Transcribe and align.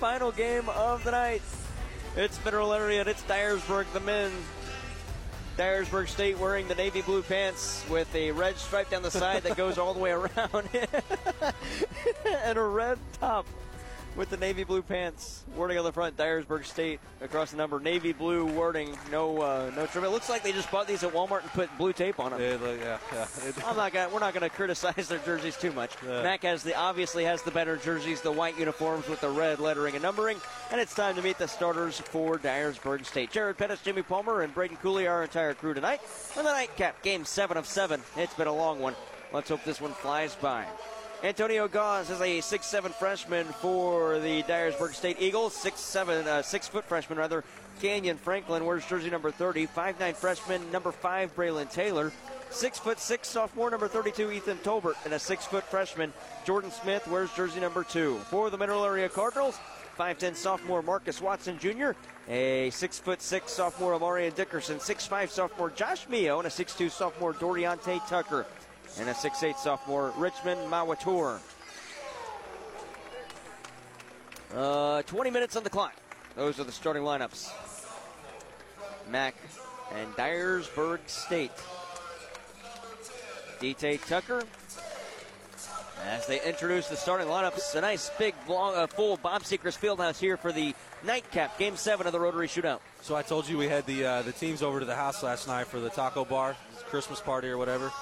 final 0.00 0.32
game 0.32 0.66
of 0.70 1.04
the 1.04 1.10
night. 1.10 1.42
It's 2.16 2.42
Mineral 2.42 2.72
Area. 2.72 3.00
And 3.00 3.08
it's 3.08 3.22
Dyersburg, 3.24 3.84
the 3.92 4.00
men. 4.00 4.32
Dyersburg 5.58 6.08
State 6.08 6.38
wearing 6.38 6.66
the 6.68 6.74
navy 6.74 7.02
blue 7.02 7.20
pants 7.20 7.84
with 7.90 8.12
a 8.14 8.30
red 8.32 8.56
stripe 8.56 8.88
down 8.88 9.02
the 9.02 9.10
side 9.10 9.42
that 9.42 9.58
goes 9.58 9.76
all 9.76 9.92
the 9.92 10.00
way 10.00 10.10
around, 10.12 10.70
and 12.24 12.58
a 12.58 12.62
red 12.62 12.98
top 13.20 13.46
with 14.16 14.30
the 14.30 14.36
navy 14.36 14.64
blue 14.64 14.82
pants. 14.82 15.44
Wording 15.56 15.78
on 15.78 15.84
the 15.84 15.92
front, 15.92 16.16
Dyersburg 16.16 16.64
State 16.64 17.00
across 17.20 17.50
the 17.50 17.56
number, 17.56 17.80
navy 17.80 18.12
blue 18.12 18.46
wording, 18.46 18.96
no 19.10 19.40
uh, 19.40 19.70
no 19.76 19.86
trim. 19.86 20.04
It 20.04 20.10
looks 20.10 20.28
like 20.28 20.42
they 20.42 20.52
just 20.52 20.70
bought 20.70 20.86
these 20.86 21.02
at 21.04 21.12
Walmart 21.12 21.42
and 21.42 21.50
put 21.50 21.76
blue 21.78 21.92
tape 21.92 22.18
on 22.20 22.32
them. 22.32 22.40
Yeah, 22.40 22.56
yeah, 22.62 22.98
yeah. 23.12 23.26
I'm 23.66 23.76
not 23.76 23.92
gonna, 23.92 24.12
we're 24.12 24.20
not 24.20 24.34
going 24.34 24.48
to 24.48 24.54
criticize 24.54 25.08
their 25.08 25.18
jerseys 25.18 25.56
too 25.56 25.72
much. 25.72 25.92
Yeah. 26.06 26.22
Mac 26.22 26.42
has 26.42 26.62
the 26.62 26.76
obviously 26.76 27.24
has 27.24 27.42
the 27.42 27.50
better 27.50 27.76
jerseys, 27.76 28.20
the 28.20 28.32
white 28.32 28.58
uniforms 28.58 29.08
with 29.08 29.20
the 29.20 29.30
red 29.30 29.60
lettering 29.60 29.94
and 29.94 30.02
numbering, 30.02 30.38
and 30.70 30.80
it's 30.80 30.94
time 30.94 31.14
to 31.16 31.22
meet 31.22 31.38
the 31.38 31.48
starters 31.48 32.00
for 32.00 32.38
Dyersburg 32.38 33.04
State. 33.04 33.30
Jared 33.30 33.58
Pettis, 33.58 33.80
Jimmy 33.82 34.02
Palmer, 34.02 34.42
and 34.42 34.54
Braden 34.54 34.76
Cooley, 34.78 35.06
our 35.06 35.22
entire 35.22 35.54
crew 35.54 35.74
tonight. 35.74 36.00
On 36.36 36.44
the 36.44 36.50
nightcap, 36.52 37.02
game 37.02 37.24
seven 37.24 37.56
of 37.56 37.66
seven. 37.66 38.00
It's 38.16 38.34
been 38.34 38.48
a 38.48 38.54
long 38.54 38.80
one. 38.80 38.94
Let's 39.32 39.48
hope 39.48 39.62
this 39.64 39.80
one 39.80 39.92
flies 39.92 40.34
by. 40.34 40.66
Antonio 41.22 41.68
Gauze 41.68 42.08
is 42.08 42.20
a 42.22 42.40
six-seven 42.40 42.92
freshman 42.92 43.44
for 43.44 44.18
the 44.20 44.42
Dyersburg 44.44 44.94
State 44.94 45.18
Eagles. 45.20 45.54
Six-seven, 45.54 46.26
uh, 46.26 46.40
six-foot 46.40 46.86
freshman 46.86 47.18
rather. 47.18 47.44
Canyon 47.82 48.16
Franklin 48.16 48.64
wears 48.64 48.86
jersey 48.86 49.10
number 49.10 49.30
30. 49.30 49.66
Five-nine 49.66 50.14
freshman 50.14 50.70
number 50.72 50.90
five 50.90 51.34
Braylon 51.36 51.70
Taylor. 51.70 52.10
Six 52.48 52.78
foot 52.78 52.98
six 52.98 53.28
sophomore 53.28 53.70
number 53.70 53.86
32 53.86 54.32
Ethan 54.32 54.56
Tolbert 54.58 54.94
and 55.04 55.12
a 55.12 55.18
six 55.18 55.44
foot 55.44 55.62
freshman 55.64 56.10
Jordan 56.46 56.70
Smith 56.70 57.06
wears 57.06 57.30
jersey 57.34 57.60
number 57.60 57.84
two. 57.84 58.16
For 58.30 58.48
the 58.48 58.56
Mineral 58.56 58.84
Area 58.84 59.08
Cardinals, 59.08 59.58
5'10 59.98 60.34
sophomore 60.34 60.82
Marcus 60.82 61.20
Watson 61.20 61.58
Jr., 61.58 61.90
a 62.28 62.70
six 62.70 62.98
foot 62.98 63.20
six 63.20 63.52
sophomore 63.52 63.98
Amarian 63.98 64.34
Dickerson, 64.34 64.78
6'5 64.78 65.28
sophomore 65.28 65.68
Josh 65.70 66.08
Mio, 66.08 66.38
and 66.38 66.46
a 66.46 66.50
6'2 66.50 66.90
sophomore 66.90 67.34
Doriante 67.34 68.00
Tucker 68.08 68.46
and 68.98 69.08
a 69.08 69.12
6'8 69.12 69.56
sophomore 69.56 70.12
Richmond 70.16 70.60
Mawatur. 70.70 71.40
Uh, 74.54 75.02
20 75.02 75.30
minutes 75.30 75.56
on 75.56 75.62
the 75.62 75.70
clock. 75.70 75.94
Those 76.36 76.58
are 76.58 76.64
the 76.64 76.72
starting 76.72 77.02
lineups. 77.02 77.52
Mac 79.08 79.34
and 79.94 80.12
Dyersburg 80.14 81.00
State. 81.06 81.52
DT 83.60 84.04
Tucker. 84.06 84.42
As 86.06 86.26
they 86.26 86.42
introduce 86.42 86.88
the 86.88 86.96
starting 86.96 87.26
lineups, 87.26 87.74
a 87.74 87.80
nice 87.82 88.10
big, 88.18 88.34
long, 88.48 88.74
uh, 88.74 88.86
full 88.86 89.18
Bob 89.18 89.42
Sechrist 89.42 89.78
Fieldhouse 89.78 90.18
here 90.18 90.38
for 90.38 90.50
the 90.50 90.74
nightcap, 91.04 91.58
Game 91.58 91.76
Seven 91.76 92.06
of 92.06 92.12
the 92.12 92.20
Rotary 92.20 92.48
Shootout. 92.48 92.80
So 93.02 93.16
I 93.16 93.22
told 93.22 93.46
you 93.46 93.58
we 93.58 93.68
had 93.68 93.84
the 93.84 94.04
uh, 94.06 94.22
the 94.22 94.32
teams 94.32 94.62
over 94.62 94.80
to 94.80 94.86
the 94.86 94.94
house 94.94 95.22
last 95.22 95.46
night 95.46 95.66
for 95.66 95.78
the 95.78 95.90
taco 95.90 96.24
bar, 96.24 96.56
Christmas 96.88 97.20
party 97.20 97.48
or 97.48 97.58
whatever. 97.58 97.92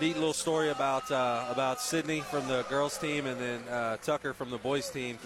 Neat 0.00 0.14
little 0.16 0.32
story 0.32 0.70
about 0.70 1.10
uh, 1.10 1.44
about 1.50 1.78
Sydney 1.78 2.20
from 2.20 2.48
the 2.48 2.62
girls 2.70 2.96
team 2.96 3.26
and 3.26 3.38
then 3.38 3.60
uh, 3.68 3.98
Tucker 3.98 4.32
from 4.32 4.48
the 4.50 4.56
boys 4.56 4.88
team. 4.88 5.18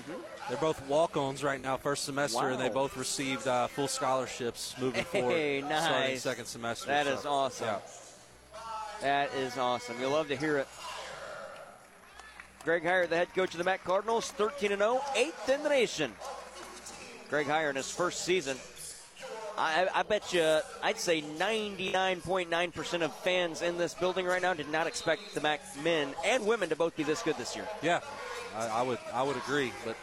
They're 0.49 0.59
both 0.59 0.85
walk-ons 0.89 1.45
right 1.45 1.63
now, 1.63 1.77
first 1.77 2.05
semester, 2.05 2.49
and 2.49 2.61
they 2.61 2.65
Mm-hmm. 2.67 2.75
Both 2.75 2.97
received 2.97 3.47
uh, 3.47 3.69
full 3.69 3.87
scholarships 3.87 4.75
moving 4.81 5.05
Hey, 5.13 5.61
forward, 5.61 5.73
starting 5.81 6.19
second 6.19 6.47
semester. 6.47 6.89
That 6.89 7.07
So, 7.07 7.13
is 7.15 7.25
awesome. 7.27 7.67
yeah. 7.69 7.79
That 9.01 9.35
is 9.35 9.57
awesome. 9.59 9.95
You'll 10.01 10.11
love 10.11 10.27
to 10.29 10.37
hear 10.37 10.59
it. 10.59 10.67
Greg 12.65 12.83
Heyer, 12.83 13.09
the 13.09 13.17
head 13.17 13.33
coach 13.35 13.53
of 13.53 13.59
the 13.59 13.65
Mac 13.65 13.85
Cardinals, 13.85 14.31
13 14.33 14.73
and 14.73 14.81
0, 14.81 15.01
eighth 15.15 15.49
in 15.51 15.63
the 15.63 15.69
nation. 15.69 16.13
Greg 17.31 17.47
Heyer 17.47 17.71
in 17.71 17.77
his 17.77 17.91
first 17.91 18.25
season. 18.25 18.57
I, 19.57 19.89
I 19.95 20.03
bet 20.03 20.33
you, 20.33 20.61
I'd 20.83 20.99
say 20.99 21.23
99.9% 21.23 23.03
of 23.03 23.15
fans 23.19 23.63
in 23.63 23.79
this 23.79 23.95
building 23.95 24.27
right 24.27 24.43
now 24.43 24.55
did 24.55 24.71
not 24.71 24.87
expect 24.87 25.35
the 25.35 25.41
Mac 25.41 25.61
men 25.83 26.09
and 26.25 26.47
women 26.47 26.69
to 26.69 26.77
both 26.77 26.97
be 26.97 27.03
this 27.03 27.23
good 27.23 27.37
this 27.37 27.55
year. 27.55 27.67
Yeah, 27.83 28.01
I, 28.57 28.67
I 28.69 28.83
would 28.83 28.99
I 29.13 29.23
would 29.23 29.37
agree, 29.37 29.73
but 29.85 29.97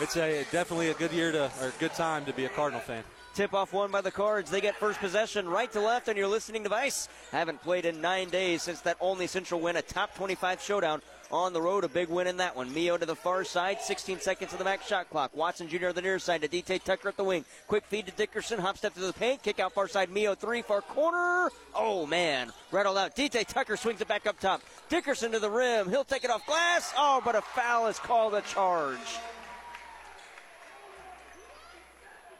it's 0.00 0.16
a 0.16 0.44
definitely 0.50 0.90
a 0.90 0.94
good 0.94 1.12
year 1.12 1.32
to 1.32 1.50
or 1.60 1.68
a 1.68 1.72
good 1.78 1.94
time 1.94 2.24
to 2.26 2.32
be 2.32 2.44
a 2.44 2.48
Cardinal 2.48 2.80
fan. 2.80 3.04
Tip 3.34 3.52
off 3.52 3.74
won 3.74 3.90
by 3.90 4.00
the 4.00 4.10
Cards. 4.10 4.50
They 4.50 4.62
get 4.62 4.76
first 4.76 4.98
possession 4.98 5.46
right 5.46 5.70
to 5.72 5.80
left 5.80 6.08
on 6.08 6.16
your 6.16 6.26
listening 6.26 6.62
device. 6.62 7.06
Haven't 7.32 7.62
played 7.62 7.84
in 7.84 8.00
nine 8.00 8.30
days 8.30 8.62
since 8.62 8.80
that 8.80 8.96
only 8.98 9.26
Central 9.26 9.60
win, 9.60 9.76
a 9.76 9.82
top 9.82 10.14
25 10.14 10.62
showdown 10.62 11.02
on 11.30 11.52
the 11.52 11.60
road. 11.60 11.84
A 11.84 11.88
big 11.88 12.08
win 12.08 12.26
in 12.26 12.36
that 12.38 12.56
one. 12.56 12.72
Mio 12.72 12.96
to 12.96 13.06
the 13.06 13.16
far 13.16 13.44
side, 13.44 13.80
16 13.80 14.20
seconds 14.20 14.52
of 14.52 14.58
the 14.58 14.64
Mac's 14.64 14.86
shot 14.86 15.10
clock. 15.10 15.34
Watson 15.36 15.68
Jr. 15.68 15.88
on 15.88 15.94
the 15.94 16.02
near 16.02 16.18
side 16.18 16.42
to 16.42 16.48
DT 16.48 16.82
Tucker 16.82 17.08
at 17.08 17.16
the 17.16 17.24
wing. 17.24 17.44
Quick 17.66 17.84
feed 17.84 18.06
to 18.06 18.12
Dickerson, 18.12 18.58
hop 18.58 18.78
step 18.78 18.94
to 18.94 19.00
the 19.00 19.12
paint, 19.12 19.42
kick 19.42 19.60
out 19.60 19.72
far 19.72 19.88
side. 19.88 20.10
Mio 20.10 20.34
three 20.34 20.62
far 20.62 20.82
corner. 20.82 21.50
Oh 21.74 22.06
man, 22.06 22.52
rattled 22.70 22.98
out. 22.98 23.16
DT 23.16 23.46
Tucker 23.46 23.76
swings 23.76 24.00
it 24.00 24.08
back 24.08 24.26
up 24.26 24.38
top. 24.40 24.62
Dickerson 24.88 25.32
to 25.32 25.38
the 25.38 25.50
rim. 25.50 25.88
He'll 25.88 26.04
take 26.04 26.24
it 26.24 26.30
off 26.30 26.46
glass. 26.46 26.92
Oh, 26.96 27.20
but 27.24 27.34
a 27.34 27.42
foul 27.42 27.86
is 27.88 27.98
called 27.98 28.34
a 28.34 28.42
charge. 28.42 28.98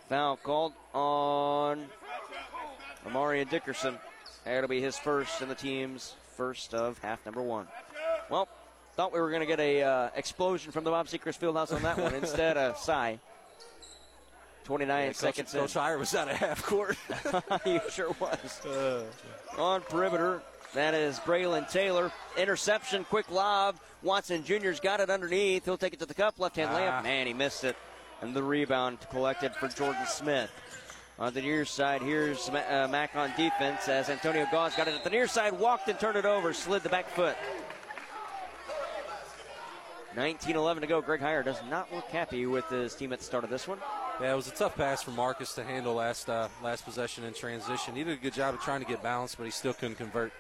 Foul 0.09 0.37
called 0.37 0.73
on 0.95 1.87
Amarian 3.07 3.51
Dickerson. 3.51 3.99
That'll 4.45 4.69
be 4.69 4.81
his 4.81 4.97
first 4.97 5.43
and 5.43 5.51
the 5.51 5.57
team's 5.57 6.15
first 6.37 6.75
of 6.75 6.99
half 6.99 7.25
number 7.27 7.43
one. 7.43 7.67
Well, 8.31 8.49
thought 8.97 9.13
we 9.13 9.21
were 9.21 9.29
going 9.29 9.41
to 9.41 9.47
get 9.47 9.61
a 9.61 9.83
uh, 9.83 10.11
explosion 10.17 10.73
from 10.73 10.85
the 10.85 10.91
Bob 10.91 11.07
Sechrist 11.07 11.39
Fieldhouse 11.39 11.75
on 11.75 11.83
that 11.83 11.99
one. 11.99 12.15
Instead, 12.23 12.57
a 12.57 12.75
sigh. 12.77 13.19
29 14.65 15.07
Coach, 15.09 15.17
seconds 15.17 15.53
Coach 15.53 15.75
Heyer 15.75 15.97
was 15.99 16.13
out 16.15 16.29
of 16.29 16.37
half 16.37 16.65
court. 16.65 16.97
in. 17.13 17.41
he 17.65 17.91
sure 17.91 18.11
was. 18.19 19.07
on 19.59 19.83
perimeter, 19.83 20.43
that 20.75 20.93
is 20.95 21.21
Braylon 21.21 21.71
Taylor. 21.71 22.11
Interception, 22.37 23.05
quick 23.05 23.31
lob. 23.31 23.77
Watson 24.03 24.43
Jr.'s 24.45 24.81
got 24.81 24.99
it 24.99 25.09
underneath. 25.09 25.65
He'll 25.65 25.77
take 25.77 25.93
it 25.93 26.01
to 26.01 26.07
the 26.07 26.15
cup. 26.15 26.41
Left 26.41 26.57
hand 26.57 26.71
Ah. 26.73 26.79
layup. 26.79 27.03
Man, 27.05 27.27
he 27.29 27.33
missed 27.35 27.63
it. 27.63 27.77
And 28.23 28.35
the 28.35 28.43
rebound 28.43 28.99
collected 29.11 29.55
for 29.55 29.69
Jordan 29.69 30.07
Smith. 30.07 30.51
On 31.19 31.33
the 31.33 31.43
near 31.43 31.65
side, 31.65 32.03
here's 32.03 32.49
uh, 32.49 32.89
Mac 32.91 33.15
on 33.15 33.31
defense 33.37 33.89
as 33.89 34.11
Antonio 34.11 34.47
Gauze 34.51 34.75
got 34.75 34.89
it 34.89 34.95
at 34.95 35.05
the 35.05 35.11
near 35.11 35.27
side, 35.27 35.53
walked 35.59 35.89
and 35.89 35.99
turned 35.99 36.17
it 36.19 36.25
over, 36.27 36.53
slid 36.53 36.83
the 36.83 36.89
back 36.89 37.09
foot. 37.09 37.37
19-11 40.17 40.81
to 40.81 40.87
go. 40.87 41.03
Greg 41.03 41.21
Heyer 41.21 41.45
does 41.45 41.61
not 41.71 41.93
look 41.93 42.07
happy 42.07 42.47
with 42.47 42.67
his 42.71 42.95
team 42.95 43.13
at 43.13 43.19
the 43.19 43.25
start 43.25 43.45
of 43.45 43.51
this 43.51 43.69
one. 43.69 43.79
Yeah, 44.21 44.33
it 44.33 44.37
was 44.37 44.49
a 44.49 44.53
tough 44.53 44.75
pass 44.75 45.03
for 45.03 45.11
Marcus 45.11 45.55
to 45.57 45.65
handle 45.65 45.95
last 45.95 46.31
uh, 46.31 46.49
last 46.63 46.87
possession 46.87 47.25
in 47.25 47.35
transition. 47.35 47.95
He 47.95 48.03
did 48.03 48.19
a 48.19 48.21
good 48.21 48.33
job 48.33 48.55
of 48.55 48.61
trying 48.63 48.81
to 48.81 48.87
get 48.87 49.03
balanced, 49.03 49.37
but 49.37 49.45
he 49.45 49.51
still 49.51 49.75
couldn't 49.75 49.97
convert. 49.97 50.33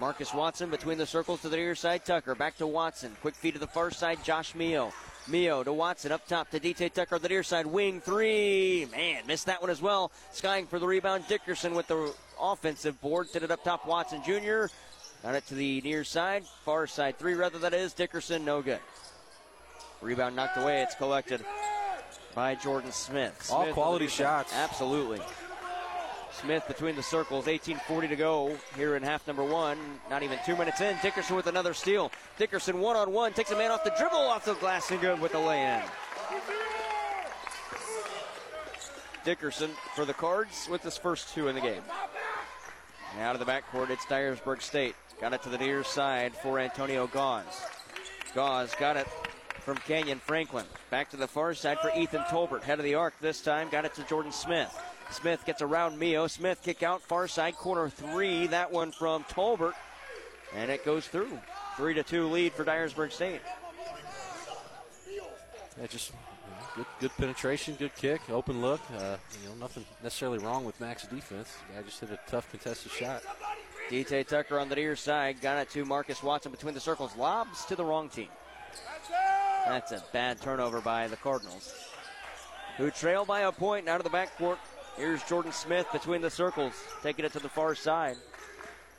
Marcus 0.00 0.34
Watson 0.34 0.70
between 0.70 0.98
the 0.98 1.06
circles 1.06 1.42
to 1.42 1.48
the 1.48 1.56
near 1.56 1.74
side. 1.74 2.04
Tucker 2.04 2.34
back 2.34 2.56
to 2.58 2.66
Watson. 2.66 3.16
Quick 3.20 3.34
feed 3.34 3.54
to 3.54 3.60
the 3.60 3.66
far 3.66 3.90
side. 3.90 4.22
Josh 4.24 4.54
Mio. 4.54 4.92
Mio 5.28 5.62
to 5.62 5.72
Watson 5.72 6.10
up 6.10 6.26
top 6.26 6.50
to 6.50 6.60
DT 6.60 6.92
Tucker 6.92 7.18
the 7.18 7.28
near 7.28 7.42
side. 7.42 7.66
Wing 7.66 8.00
three. 8.00 8.86
Man, 8.90 9.26
missed 9.26 9.46
that 9.46 9.60
one 9.60 9.70
as 9.70 9.82
well. 9.82 10.10
Skying 10.32 10.66
for 10.66 10.78
the 10.78 10.86
rebound. 10.86 11.24
Dickerson 11.28 11.74
with 11.74 11.86
the 11.86 12.12
offensive 12.40 13.00
board. 13.00 13.30
Did 13.32 13.42
it 13.44 13.50
up 13.50 13.62
top. 13.62 13.86
Watson 13.86 14.22
Jr. 14.24 14.66
Got 15.22 15.34
it 15.34 15.46
to 15.48 15.54
the 15.54 15.80
near 15.80 16.04
side. 16.04 16.44
Far 16.64 16.86
side 16.86 17.18
three, 17.18 17.34
rather, 17.34 17.58
that 17.58 17.74
is. 17.74 17.92
Dickerson, 17.92 18.44
no 18.44 18.62
good. 18.62 18.80
Rebound 20.00 20.36
knocked 20.36 20.56
away. 20.56 20.82
It's 20.82 20.94
collected 20.94 21.44
by 22.34 22.54
Jordan 22.54 22.92
Smith. 22.92 23.50
All 23.52 23.66
quality 23.72 23.80
on 23.80 23.92
the 23.94 23.98
near 24.04 24.08
side. 24.10 24.24
shots. 24.24 24.54
Absolutely. 24.54 25.20
Smith 26.40 26.62
between 26.68 26.94
the 26.94 27.02
circles, 27.02 27.46
18:40 27.46 28.08
to 28.08 28.16
go 28.16 28.56
here 28.76 28.94
in 28.94 29.02
half 29.02 29.26
number 29.26 29.42
one. 29.42 29.76
Not 30.08 30.22
even 30.22 30.38
two 30.46 30.56
minutes 30.56 30.80
in. 30.80 30.96
Dickerson 31.02 31.34
with 31.34 31.48
another 31.48 31.74
steal. 31.74 32.12
Dickerson 32.38 32.80
one 32.80 32.94
on 32.96 33.12
one 33.12 33.32
takes 33.32 33.50
a 33.50 33.56
man 33.56 33.72
off 33.72 33.82
the 33.82 33.92
dribble, 33.98 34.16
off 34.16 34.44
the 34.44 34.54
glass 34.54 34.88
and 34.92 35.00
good 35.00 35.20
with 35.20 35.32
the 35.32 35.38
lay-in. 35.38 35.82
Dickerson 39.24 39.70
for 39.96 40.04
the 40.04 40.14
Cards 40.14 40.68
with 40.70 40.82
his 40.82 40.96
first 40.96 41.34
two 41.34 41.48
in 41.48 41.56
the 41.56 41.60
game. 41.60 41.82
And 43.14 43.22
out 43.22 43.34
of 43.34 43.44
the 43.44 43.50
backcourt, 43.50 43.90
it's 43.90 44.04
Dyersburg 44.06 44.62
State. 44.62 44.94
Got 45.20 45.32
it 45.32 45.42
to 45.42 45.48
the 45.48 45.58
near 45.58 45.82
side 45.82 46.34
for 46.36 46.60
Antonio 46.60 47.08
Gauze. 47.08 47.62
Gauze 48.34 48.74
got 48.76 48.96
it 48.96 49.08
from 49.60 49.76
Canyon 49.78 50.18
Franklin. 50.18 50.64
Back 50.90 51.10
to 51.10 51.16
the 51.16 51.26
far 51.26 51.54
side 51.54 51.78
for 51.80 51.90
Ethan 51.96 52.22
Tolbert. 52.22 52.62
Head 52.62 52.78
of 52.78 52.84
the 52.84 52.94
arc 52.94 53.14
this 53.20 53.40
time. 53.40 53.68
Got 53.68 53.84
it 53.84 53.94
to 53.94 54.04
Jordan 54.04 54.30
Smith. 54.30 54.72
Smith 55.10 55.44
gets 55.44 55.60
around 55.60 55.98
Mio. 55.98 56.26
Smith 56.28 56.62
kick 56.62 56.82
out 56.82 57.02
far 57.02 57.26
side 57.26 57.56
corner 57.56 57.88
three. 57.88 58.46
That 58.46 58.70
one 58.70 58.92
from 58.92 59.24
Tolbert. 59.24 59.74
And 60.54 60.70
it 60.70 60.84
goes 60.84 61.06
through. 61.06 61.38
Three 61.76 61.94
to 61.94 62.02
two 62.02 62.28
lead 62.28 62.52
for 62.52 62.64
Dyersburg 62.64 63.10
State. 63.12 63.40
Yeah, 65.80 65.86
just 65.88 66.12
good, 66.74 66.86
good 67.00 67.16
penetration, 67.16 67.76
good 67.78 67.94
kick, 67.94 68.20
open 68.30 68.60
look. 68.60 68.80
Uh, 68.96 69.16
you 69.42 69.48
know, 69.48 69.54
nothing 69.56 69.84
necessarily 70.02 70.38
wrong 70.38 70.64
with 70.64 70.80
Mac's 70.80 71.06
defense. 71.06 71.56
I 71.76 71.82
just 71.82 72.00
hit 72.00 72.10
a 72.10 72.18
tough 72.30 72.50
contested 72.50 72.92
shot. 72.92 73.22
DT 73.88 74.26
Tucker 74.26 74.58
on 74.58 74.68
the 74.68 74.76
near 74.76 74.96
side. 74.96 75.40
Got 75.40 75.58
it 75.58 75.70
to 75.70 75.84
Marcus 75.84 76.22
Watson 76.22 76.52
between 76.52 76.74
the 76.74 76.80
circles. 76.80 77.16
Lobs 77.16 77.64
to 77.66 77.76
the 77.76 77.84
wrong 77.84 78.08
team. 78.08 78.28
That's 79.66 79.92
a 79.92 80.02
bad 80.12 80.40
turnover 80.40 80.80
by 80.80 81.08
the 81.08 81.16
Cardinals, 81.16 81.74
who 82.76 82.90
trail 82.90 83.24
by 83.24 83.40
a 83.40 83.52
point 83.52 83.88
out 83.88 84.00
of 84.00 84.10
the 84.10 84.16
backcourt. 84.16 84.58
Here's 84.96 85.22
Jordan 85.24 85.52
Smith 85.52 85.86
between 85.92 86.20
the 86.20 86.30
circles, 86.30 86.74
taking 87.02 87.24
it 87.24 87.32
to 87.32 87.38
the 87.38 87.48
far 87.48 87.74
side. 87.74 88.16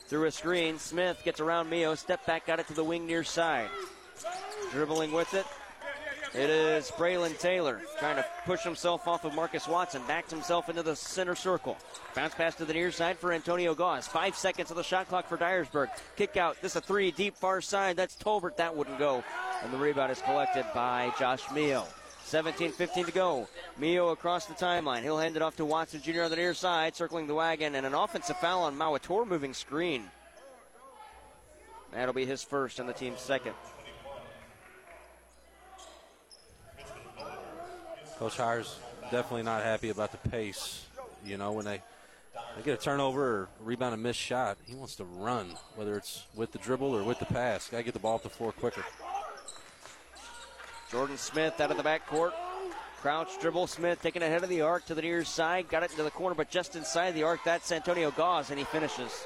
Through 0.08 0.26
a 0.26 0.32
screen, 0.32 0.80
Smith 0.80 1.22
gets 1.24 1.40
around 1.40 1.70
Mio, 1.70 1.94
step 1.96 2.26
back, 2.26 2.48
got 2.48 2.60
it 2.60 2.68
to 2.68 2.74
the 2.74 2.84
wing 2.84 3.06
near 3.06 3.24
side. 3.24 3.70
Dribbling 4.72 5.12
with 5.12 5.34
it, 5.34 5.46
it 6.34 6.50
is 6.50 6.92
Braylon 6.92 7.38
Taylor 7.40 7.82
trying 8.00 8.16
to 8.16 8.26
push 8.46 8.64
himself 8.64 9.08
off 9.08 9.26
of 9.26 9.34
Marcus 9.34 9.68
Watson. 9.68 10.02
Backs 10.08 10.30
himself 10.30 10.70
into 10.70 10.84
the 10.84 10.96
center 10.96 11.36
circle. 11.36 11.78
Bounce 12.14 12.36
pass 12.36 12.56
to 12.56 12.66
the 12.66 12.74
near 12.74 12.92
side 12.92 13.18
for 13.18 13.34
Antonio 13.34 13.74
Gauze. 13.74 14.08
Five 14.08 14.36
seconds 14.36 14.70
of 14.70 14.78
the 14.78 14.84
shot 14.84 15.08
clock 15.08 15.28
for 15.28 15.38
Dyersburg. 15.38 15.90
Kick 16.16 16.38
out. 16.38 16.62
This 16.62 16.76
a 16.76 16.82
three 16.82 17.12
deep 17.12 17.36
far 17.36 17.62
side. 17.62 17.96
That's 17.96 18.16
Tolbert. 18.16 18.58
That 18.58 18.76
wouldn't 18.76 19.00
go. 19.00 19.24
And 19.64 19.74
the 19.74 19.78
rebound 19.78 20.12
is 20.12 20.22
collected 20.22 20.66
by 20.74 21.12
Josh 21.18 21.44
Mio. 21.52 21.86
17 22.24 22.72
15 22.72 23.06
to 23.06 23.12
go. 23.12 23.48
Mio 23.80 24.10
across 24.10 24.46
the 24.46 24.54
timeline. 24.54 25.02
He'll 25.02 25.18
hand 25.18 25.36
it 25.36 25.42
off 25.42 25.56
to 25.56 25.66
Watson 25.66 26.00
Jr. 26.02 26.24
on 26.24 26.30
the 26.30 26.36
near 26.36 26.54
side, 26.54 26.96
circling 26.96 27.26
the 27.26 27.34
wagon, 27.34 27.74
and 27.74 27.88
an 27.88 27.96
offensive 27.96 28.38
foul 28.38 28.64
on 28.64 28.78
Mauator 28.78 29.26
moving 29.26 29.54
screen. 29.54 30.04
That'll 31.92 32.14
be 32.14 32.26
his 32.26 32.44
first 32.44 32.80
and 32.80 32.88
the 32.88 32.94
team's 32.94 33.20
second. 33.20 33.56
Coach 38.20 38.36
Heyer's 38.36 38.78
definitely 39.12 39.44
not 39.44 39.64
happy 39.64 39.90
about 39.90 40.12
the 40.12 40.30
pace. 40.30 40.86
You 41.26 41.38
know, 41.38 41.54
when 41.54 41.64
they 41.64 41.82
they 42.58 42.64
get 42.64 42.80
a 42.80 42.82
turnover 42.82 43.24
or 43.24 43.50
rebound 43.62 43.94
a 43.94 43.98
missed 43.98 44.20
shot, 44.20 44.58
he 44.66 44.76
wants 44.76 44.98
to 44.98 45.06
run, 45.06 45.56
whether 45.76 45.96
it's 45.96 46.26
with 46.36 46.52
the 46.52 46.58
dribble 46.58 46.94
or 46.94 47.04
with 47.04 47.20
the 47.20 47.26
pass. 47.26 47.70
Got 47.70 47.78
to 47.78 47.84
get 47.84 47.94
the 47.94 48.00
ball 48.00 48.16
up 48.16 48.24
the 48.24 48.30
floor 48.30 48.52
quicker. 48.52 48.84
Jordan 50.92 51.18
Smith 51.18 51.62
out 51.62 51.72
of 51.72 51.78
the 51.78 51.84
backcourt. 51.84 52.34
Crouch 52.98 53.40
dribble. 53.40 53.68
Smith 53.68 54.02
taking 54.02 54.22
ahead 54.22 54.44
of 54.44 54.50
the 54.50 54.62
arc 54.62 54.86
to 54.88 54.96
the 54.96 55.02
near 55.02 55.24
side. 55.24 55.70
Got 55.70 55.84
it 55.84 55.92
into 55.92 56.04
the 56.04 56.12
corner, 56.12 56.36
but 56.36 56.50
just 56.50 56.76
inside 56.76 57.12
the 57.12 57.24
arc. 57.24 57.40
That's 57.46 57.72
Antonio 57.72 58.12
Gauze, 58.12 58.50
and 58.50 58.60
he 58.60 58.66
finishes. 58.66 59.26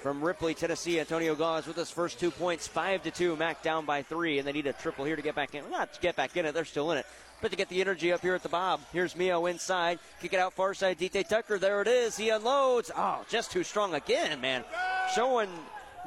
From 0.00 0.22
Ripley, 0.22 0.54
Tennessee, 0.54 1.00
Antonio 1.00 1.34
Gauze 1.34 1.66
with 1.66 1.76
his 1.76 1.90
first 1.90 2.20
two 2.20 2.30
points, 2.30 2.68
five 2.68 3.02
to 3.02 3.10
two. 3.10 3.34
Mac 3.34 3.62
down 3.62 3.84
by 3.84 4.02
three, 4.02 4.38
and 4.38 4.46
they 4.46 4.52
need 4.52 4.68
a 4.68 4.72
triple 4.72 5.04
here 5.04 5.16
to 5.16 5.22
get 5.22 5.34
back 5.34 5.56
in. 5.56 5.68
Not 5.70 5.92
to 5.94 6.00
get 6.00 6.14
back 6.14 6.36
in 6.36 6.46
it, 6.46 6.54
they're 6.54 6.64
still 6.64 6.92
in 6.92 6.98
it. 6.98 7.06
But 7.40 7.50
to 7.50 7.56
get 7.56 7.68
the 7.68 7.80
energy 7.80 8.12
up 8.12 8.20
here 8.20 8.34
at 8.34 8.44
the 8.44 8.48
Bob, 8.48 8.80
here's 8.92 9.16
Mio 9.16 9.46
inside. 9.46 9.98
Kick 10.20 10.34
it 10.34 10.38
out 10.38 10.52
far 10.52 10.72
side. 10.72 10.98
DT 10.98 11.28
Tucker, 11.28 11.58
there 11.58 11.82
it 11.82 11.88
is. 11.88 12.16
He 12.16 12.30
unloads. 12.30 12.92
Oh, 12.96 13.24
just 13.28 13.50
too 13.50 13.64
strong 13.64 13.94
again, 13.94 14.40
man. 14.40 14.64
Showing 15.16 15.50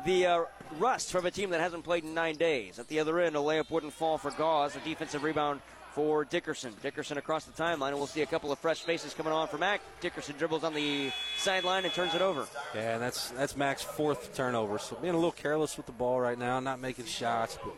the 0.05 0.25
uh, 0.25 0.43
rust 0.77 1.11
from 1.11 1.25
a 1.25 1.31
team 1.31 1.49
that 1.49 1.59
hasn't 1.59 1.83
played 1.83 2.05
in 2.05 2.13
nine 2.13 2.35
days. 2.35 2.79
At 2.79 2.87
the 2.87 2.99
other 2.99 3.19
end, 3.19 3.35
a 3.35 3.39
layup 3.39 3.69
wouldn't 3.69 3.93
fall 3.93 4.17
for 4.17 4.31
Gauze. 4.31 4.75
A 4.75 4.79
defensive 4.79 5.23
rebound 5.23 5.59
for 5.93 6.25
Dickerson. 6.25 6.73
Dickerson 6.81 7.17
across 7.17 7.45
the 7.45 7.51
timeline, 7.51 7.89
and 7.89 7.97
we'll 7.97 8.07
see 8.07 8.21
a 8.21 8.25
couple 8.25 8.51
of 8.51 8.59
fresh 8.59 8.81
faces 8.81 9.13
coming 9.13 9.33
on 9.33 9.47
for 9.47 9.57
Mac. 9.57 9.81
Dickerson 9.99 10.35
dribbles 10.37 10.63
on 10.63 10.73
the 10.73 11.11
sideline 11.37 11.85
and 11.85 11.93
turns 11.93 12.15
it 12.15 12.21
over. 12.21 12.47
Yeah, 12.73 12.93
and 12.93 13.01
that's 13.01 13.29
that's 13.31 13.55
Mac's 13.55 13.83
fourth 13.83 14.33
turnover. 14.35 14.79
So 14.79 14.95
being 14.97 15.13
a 15.13 15.17
little 15.17 15.31
careless 15.31 15.77
with 15.77 15.85
the 15.85 15.91
ball 15.91 16.19
right 16.19 16.37
now, 16.37 16.59
not 16.59 16.79
making 16.79 17.05
shots. 17.05 17.57
But 17.63 17.73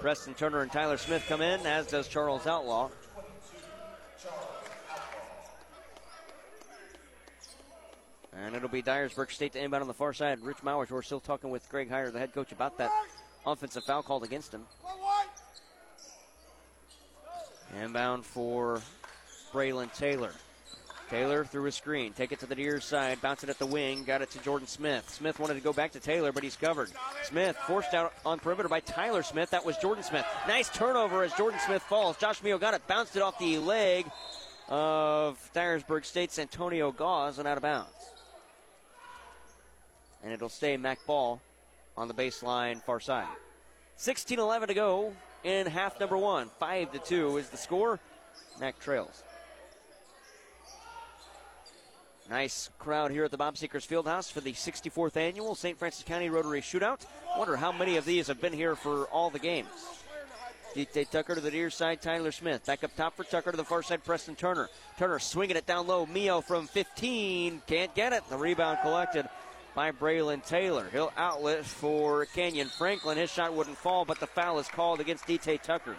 Preston 0.00 0.34
Turner 0.34 0.62
and 0.62 0.72
Tyler 0.72 0.96
Smith 0.96 1.24
come 1.28 1.42
in, 1.42 1.60
as 1.66 1.86
does 1.86 2.08
Charles 2.08 2.46
Outlaw. 2.46 2.90
And 8.32 8.56
it'll 8.56 8.68
be 8.68 8.82
Dyersburg 8.82 9.30
State 9.30 9.52
to 9.52 9.62
inbound 9.62 9.82
on 9.82 9.88
the 9.88 9.94
far 9.94 10.14
side. 10.14 10.40
Rich 10.40 10.62
Mowers, 10.62 10.90
we're 10.90 11.02
still 11.02 11.20
talking 11.20 11.50
with 11.50 11.68
Greg 11.68 11.90
Heyer, 11.90 12.10
the 12.10 12.18
head 12.18 12.32
coach, 12.32 12.52
about 12.52 12.78
that 12.78 12.90
offensive 13.44 13.84
foul 13.84 14.02
called 14.02 14.24
against 14.24 14.54
him. 14.54 14.64
Inbound 17.78 18.24
for 18.24 18.80
Braylon 19.52 19.92
Taylor. 19.94 20.32
Taylor 21.10 21.44
through 21.44 21.66
a 21.66 21.72
screen. 21.72 22.12
Take 22.12 22.30
it 22.30 22.38
to 22.38 22.46
the 22.46 22.54
near 22.54 22.80
side. 22.80 23.20
Bounce 23.20 23.42
it 23.42 23.50
at 23.50 23.58
the 23.58 23.66
wing. 23.66 24.04
Got 24.04 24.22
it 24.22 24.30
to 24.30 24.38
Jordan 24.38 24.68
Smith. 24.68 25.10
Smith 25.10 25.40
wanted 25.40 25.54
to 25.54 25.60
go 25.60 25.72
back 25.72 25.90
to 25.92 26.00
Taylor, 26.00 26.30
but 26.30 26.44
he's 26.44 26.54
covered. 26.54 26.88
Smith 27.24 27.56
forced 27.66 27.94
out 27.94 28.12
on 28.24 28.38
perimeter 28.38 28.68
by 28.68 28.78
Tyler 28.78 29.24
Smith. 29.24 29.50
That 29.50 29.66
was 29.66 29.76
Jordan 29.78 30.04
Smith. 30.04 30.24
Nice 30.46 30.68
turnover 30.68 31.24
as 31.24 31.32
Jordan 31.32 31.58
Smith 31.66 31.82
falls. 31.82 32.16
Josh 32.16 32.40
Mio 32.44 32.58
got 32.58 32.74
it. 32.74 32.86
Bounced 32.86 33.16
it 33.16 33.22
off 33.22 33.38
the 33.40 33.58
leg 33.58 34.06
of 34.68 35.50
Dyersburg 35.52 36.04
State's 36.04 36.38
Antonio 36.38 36.92
Gauze 36.92 37.40
and 37.40 37.48
out 37.48 37.56
of 37.56 37.62
bounds. 37.62 37.90
And 40.22 40.32
it'll 40.32 40.48
stay 40.48 40.76
Mac 40.76 41.04
Ball 41.06 41.40
on 41.96 42.06
the 42.06 42.14
baseline 42.14 42.80
far 42.82 43.00
side. 43.00 43.26
16 43.96 44.38
11 44.38 44.68
to 44.68 44.74
go 44.74 45.12
in 45.44 45.66
half 45.66 45.98
number 46.00 46.16
one. 46.16 46.50
5 46.58 46.92
to 46.92 46.98
2 46.98 47.36
is 47.38 47.48
the 47.48 47.56
score. 47.56 47.98
Mac 48.60 48.78
trails. 48.78 49.22
Nice 52.28 52.70
crowd 52.78 53.10
here 53.10 53.24
at 53.24 53.32
the 53.32 53.36
Bob 53.36 53.56
Sechrist 53.56 53.88
Fieldhouse 53.88 54.30
for 54.30 54.40
the 54.40 54.52
64th 54.52 55.16
annual 55.16 55.56
St. 55.56 55.76
Francois 55.76 56.04
County 56.06 56.30
Rotary 56.30 56.60
Shootout. 56.60 57.04
Wonder 57.36 57.56
how 57.56 57.72
many 57.72 57.96
of 57.96 58.04
these 58.04 58.28
have 58.28 58.40
been 58.40 58.52
here 58.52 58.76
for 58.76 59.06
all 59.06 59.30
the 59.30 59.38
games. 59.40 59.68
DT 60.76 61.10
Tucker 61.10 61.34
to 61.34 61.40
the 61.40 61.50
near 61.50 61.68
side, 61.70 62.00
Tyler 62.00 62.30
Smith. 62.30 62.64
Back 62.64 62.84
up 62.84 62.94
top 62.94 63.16
for 63.16 63.24
Tucker 63.24 63.50
to 63.50 63.56
the 63.56 63.64
far 63.64 63.82
side, 63.82 64.04
Preston 64.04 64.36
Turner. 64.36 64.68
Turner 64.96 65.18
swinging 65.18 65.56
it 65.56 65.66
down 65.66 65.88
low. 65.88 66.06
Mio 66.06 66.40
from 66.40 66.68
15. 66.68 67.62
Can't 67.66 67.92
get 67.96 68.12
it. 68.12 68.22
The 68.30 68.36
rebound 68.36 68.78
collected 68.82 69.28
by 69.74 69.92
Braylon 69.92 70.44
Taylor. 70.44 70.88
He'll 70.92 71.12
outlet 71.16 71.64
for 71.64 72.26
Canyon 72.26 72.68
Franklin. 72.68 73.18
His 73.18 73.30
shot 73.30 73.54
wouldn't 73.54 73.76
fall, 73.76 74.04
but 74.04 74.20
the 74.20 74.26
foul 74.26 74.58
is 74.58 74.68
called 74.68 75.00
against 75.00 75.26
DT 75.26 75.62
Tucker. 75.62 75.96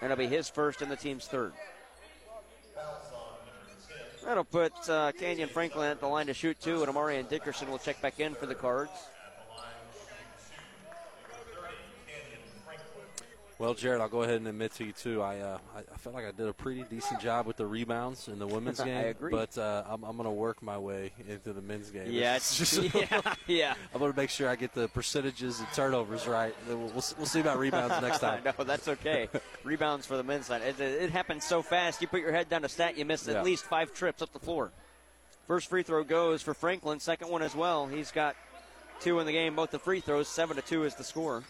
And 0.00 0.10
it'll 0.10 0.20
be 0.20 0.26
his 0.26 0.48
first 0.48 0.82
and 0.82 0.90
the 0.90 0.96
team's 0.96 1.26
third. 1.26 1.52
That'll 4.24 4.44
put 4.44 4.72
uh, 4.88 5.12
Kenyon 5.12 5.48
Franklin 5.50 5.90
at 5.90 6.00
the 6.00 6.06
line 6.06 6.26
to 6.26 6.34
shoot 6.34 6.58
two, 6.60 6.82
and 6.82 6.92
Amarian 6.92 7.28
Dickerson 7.28 7.70
will 7.70 7.78
check 7.78 8.00
back 8.00 8.20
in 8.20 8.34
for 8.34 8.46
the 8.46 8.54
cards. 8.54 8.90
Well, 13.64 13.72
Jared, 13.72 14.02
I'll 14.02 14.10
go 14.10 14.24
ahead 14.24 14.36
and 14.36 14.46
admit 14.46 14.74
to 14.74 14.84
you 14.84 14.92
too. 14.92 15.22
I 15.22 15.38
uh, 15.38 15.58
I, 15.74 15.96
felt 15.96 16.14
like 16.14 16.26
I 16.26 16.32
did 16.32 16.46
a 16.46 16.52
pretty 16.52 16.82
decent 16.82 17.18
job 17.18 17.46
with 17.46 17.56
the 17.56 17.64
rebounds 17.64 18.28
in 18.28 18.38
the 18.38 18.46
women's 18.46 18.78
game. 18.84 18.94
I 18.94 19.04
agree. 19.04 19.30
But 19.32 19.56
uh, 19.56 19.84
I'm, 19.88 20.04
I'm 20.04 20.18
going 20.18 20.28
to 20.28 20.34
work 20.34 20.62
my 20.62 20.76
way 20.76 21.12
into 21.26 21.54
the 21.54 21.62
men's 21.62 21.88
game. 21.90 22.08
Yeah, 22.10 22.34
just- 22.38 22.82
yeah, 22.94 23.34
yeah. 23.46 23.74
I'm 23.94 24.00
going 24.00 24.12
to 24.12 24.16
make 24.18 24.28
sure 24.28 24.50
I 24.50 24.56
get 24.56 24.74
the 24.74 24.88
percentages 24.88 25.60
and 25.60 25.68
turnovers 25.72 26.28
right. 26.28 26.54
We'll, 26.68 26.76
we'll, 26.76 26.90
we'll 27.16 27.24
see 27.24 27.40
about 27.40 27.58
rebounds 27.58 27.98
next 28.02 28.18
time. 28.18 28.42
no, 28.44 28.64
that's 28.64 28.86
okay. 28.86 29.30
Rebounds 29.62 30.04
for 30.04 30.18
the 30.18 30.22
men's 30.22 30.44
side. 30.44 30.60
It, 30.60 30.78
it 30.78 31.08
happens 31.08 31.44
so 31.44 31.62
fast. 31.62 32.02
You 32.02 32.08
put 32.08 32.20
your 32.20 32.32
head 32.32 32.50
down 32.50 32.60
to 32.62 32.68
stat, 32.68 32.98
you 32.98 33.06
miss 33.06 33.26
Yeah. 33.26 33.38
at 33.38 33.44
least 33.44 33.64
five 33.64 33.94
trips 33.94 34.20
up 34.20 34.30
the 34.34 34.40
floor. 34.40 34.72
First 35.46 35.70
free 35.70 35.84
throw 35.84 36.04
goes 36.04 36.42
for 36.42 36.52
Franklin. 36.52 37.00
Second 37.00 37.30
one 37.30 37.40
as 37.40 37.56
well. 37.56 37.86
He's 37.86 38.12
got 38.12 38.36
two 39.00 39.20
in 39.20 39.26
the 39.26 39.32
game. 39.32 39.56
Both 39.56 39.70
the 39.70 39.78
free 39.78 40.00
throws. 40.00 40.28
Seven 40.28 40.56
to 40.56 40.62
two 40.62 40.84
is 40.84 40.94
the 40.96 41.04
score. 41.04 41.44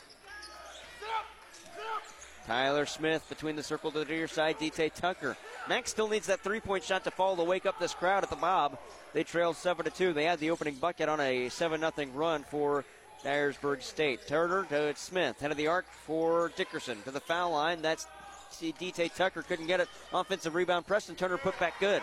Tyler 2.46 2.84
Smith 2.86 3.26
between 3.28 3.56
the 3.56 3.62
circle 3.62 3.90
to 3.90 4.00
the 4.00 4.04
near 4.04 4.28
side. 4.28 4.58
DT 4.58 4.92
Tucker. 4.94 5.36
Max 5.68 5.90
still 5.90 6.08
needs 6.08 6.26
that 6.26 6.40
three-point 6.40 6.84
shot 6.84 7.04
to 7.04 7.10
fall 7.10 7.36
to 7.36 7.44
wake 7.44 7.64
up 7.64 7.78
this 7.78 7.94
crowd 7.94 8.22
at 8.22 8.30
the 8.30 8.36
Bob. 8.36 8.78
They 9.12 9.24
trailed 9.24 9.56
seven 9.56 9.84
to 9.84 9.90
two. 9.90 10.12
They 10.12 10.24
had 10.24 10.40
the 10.40 10.50
opening 10.50 10.74
bucket 10.74 11.08
on 11.08 11.20
a 11.20 11.48
seven 11.48 11.80
nothing 11.80 12.14
run 12.14 12.44
for 12.44 12.84
Dyersburg 13.24 13.82
State. 13.82 14.26
Turner 14.26 14.64
to 14.64 14.94
Smith. 14.96 15.40
Head 15.40 15.50
of 15.50 15.56
the 15.56 15.68
arc 15.68 15.86
for 16.06 16.52
Dickerson 16.56 17.00
to 17.04 17.10
the 17.10 17.20
foul 17.20 17.52
line. 17.52 17.80
That's 17.80 18.06
see, 18.50 18.72
DT 18.72 19.14
Tucker 19.14 19.42
couldn't 19.42 19.66
get 19.66 19.80
it. 19.80 19.88
Offensive 20.12 20.54
rebound. 20.54 20.86
Preston 20.86 21.16
Turner 21.16 21.38
put 21.38 21.58
back 21.58 21.80
good. 21.80 22.02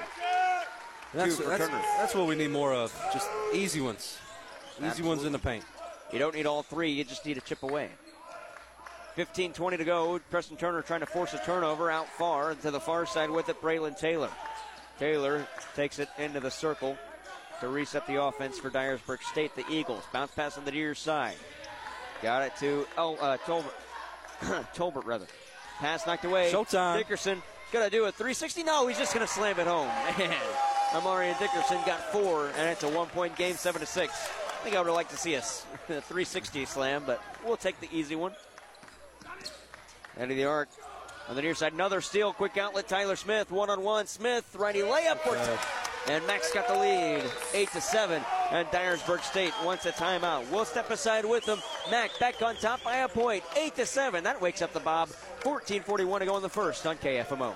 That's, 1.13 1.37
Two 1.37 1.43
for 1.43 1.49
that's, 1.49 1.67
Turner. 1.67 1.81
that's 1.97 2.15
what 2.15 2.27
we 2.27 2.35
need 2.35 2.51
more 2.51 2.73
of. 2.73 2.93
Just 3.13 3.29
easy 3.53 3.81
ones. 3.81 4.17
Easy 4.83 5.03
ones 5.03 5.23
in 5.25 5.31
the 5.31 5.39
paint. 5.39 5.63
You 6.11 6.19
don't 6.19 6.33
need 6.35 6.45
all 6.45 6.63
three, 6.63 6.91
you 6.91 7.03
just 7.03 7.25
need 7.25 7.37
a 7.37 7.41
chip 7.41 7.63
away. 7.63 7.89
15 9.15 9.53
20 9.53 9.77
to 9.77 9.83
go. 9.83 10.19
Preston 10.29 10.57
Turner 10.57 10.81
trying 10.81 11.01
to 11.01 11.05
force 11.05 11.33
a 11.33 11.39
turnover 11.39 11.91
out 11.91 12.07
far 12.07 12.55
to 12.55 12.71
the 12.71 12.79
far 12.79 13.05
side 13.05 13.29
with 13.29 13.49
it, 13.49 13.61
Braylon 13.61 13.97
Taylor. 13.97 14.29
Taylor 14.99 15.45
takes 15.75 15.99
it 15.99 16.09
into 16.17 16.39
the 16.39 16.51
circle 16.51 16.97
to 17.59 17.67
reset 17.67 18.05
the 18.07 18.21
offense 18.21 18.59
for 18.59 18.69
Dyersburg 18.69 19.21
State. 19.23 19.55
The 19.55 19.65
Eagles 19.69 20.03
bounce 20.13 20.31
pass 20.31 20.57
on 20.57 20.65
the 20.65 20.71
near 20.71 20.95
side. 20.95 21.35
Got 22.21 22.43
it 22.43 22.55
to 22.57 22.87
oh 22.97 23.15
uh, 23.15 23.37
Tolbert. 23.45 23.73
Tolbert 24.75 25.05
rather. 25.05 25.27
Pass 25.79 26.05
knocked 26.05 26.25
away. 26.25 26.51
Showtime. 26.51 26.97
Dickerson 26.97 27.41
gonna 27.71 27.89
do 27.89 28.05
a 28.05 28.11
360. 28.11 28.63
No, 28.63 28.87
he's 28.87 28.97
just 28.97 29.13
gonna 29.13 29.27
slam 29.27 29.59
it 29.59 29.67
home. 29.67 29.87
Man, 30.17 30.33
Amari 30.93 31.33
Dickerson 31.39 31.79
got 31.85 32.11
four, 32.11 32.47
and 32.57 32.69
it's 32.69 32.83
a 32.83 32.89
one-point 32.89 33.35
game, 33.35 33.55
seven 33.55 33.81
to 33.81 33.87
six. 33.87 34.13
I 34.13 34.63
think 34.63 34.75
I 34.75 34.79
would 34.79 34.87
have 34.87 34.95
liked 34.95 35.11
to 35.11 35.17
see 35.17 35.35
a 35.35 35.41
360 35.87 36.65
slam, 36.65 37.03
but 37.05 37.21
we'll 37.45 37.57
take 37.57 37.79
the 37.79 37.89
easy 37.91 38.15
one. 38.15 38.33
End 40.17 40.31
of 40.31 40.37
the 40.37 40.45
arc. 40.45 40.69
On 41.29 41.35
the 41.35 41.41
near 41.41 41.55
side, 41.55 41.73
another 41.73 42.01
steal. 42.01 42.33
Quick 42.33 42.57
outlet. 42.57 42.87
Tyler 42.87 43.15
Smith, 43.15 43.51
one 43.51 43.69
on 43.69 43.83
one. 43.83 44.05
Smith, 44.07 44.43
righty 44.55 44.79
layup. 44.79 45.19
for- 45.19 46.11
And 46.11 46.25
Max 46.25 46.51
got 46.51 46.67
the 46.67 46.73
lead, 46.73 47.23
eight 47.53 47.71
to 47.73 47.79
seven. 47.79 48.23
And 48.49 48.67
Dyersburg 48.69 49.23
State 49.23 49.53
wants 49.63 49.85
a 49.85 49.91
timeout. 49.91 50.49
We'll 50.49 50.65
step 50.65 50.89
aside 50.89 51.23
with 51.25 51.45
them. 51.45 51.61
Mac 51.91 52.09
back 52.19 52.41
on 52.41 52.55
top 52.55 52.83
by 52.83 52.97
a 52.97 53.07
point, 53.07 53.43
8 53.55 53.75
to 53.75 53.85
7. 53.85 54.23
That 54.23 54.41
wakes 54.41 54.61
up 54.61 54.73
the 54.73 54.79
Bob. 54.81 55.09
14:41 55.41 56.19
to 56.19 56.25
go 56.25 56.35
in 56.37 56.41
the 56.43 56.49
first 56.49 56.85
on 56.87 56.97
KFMO. 56.97 57.55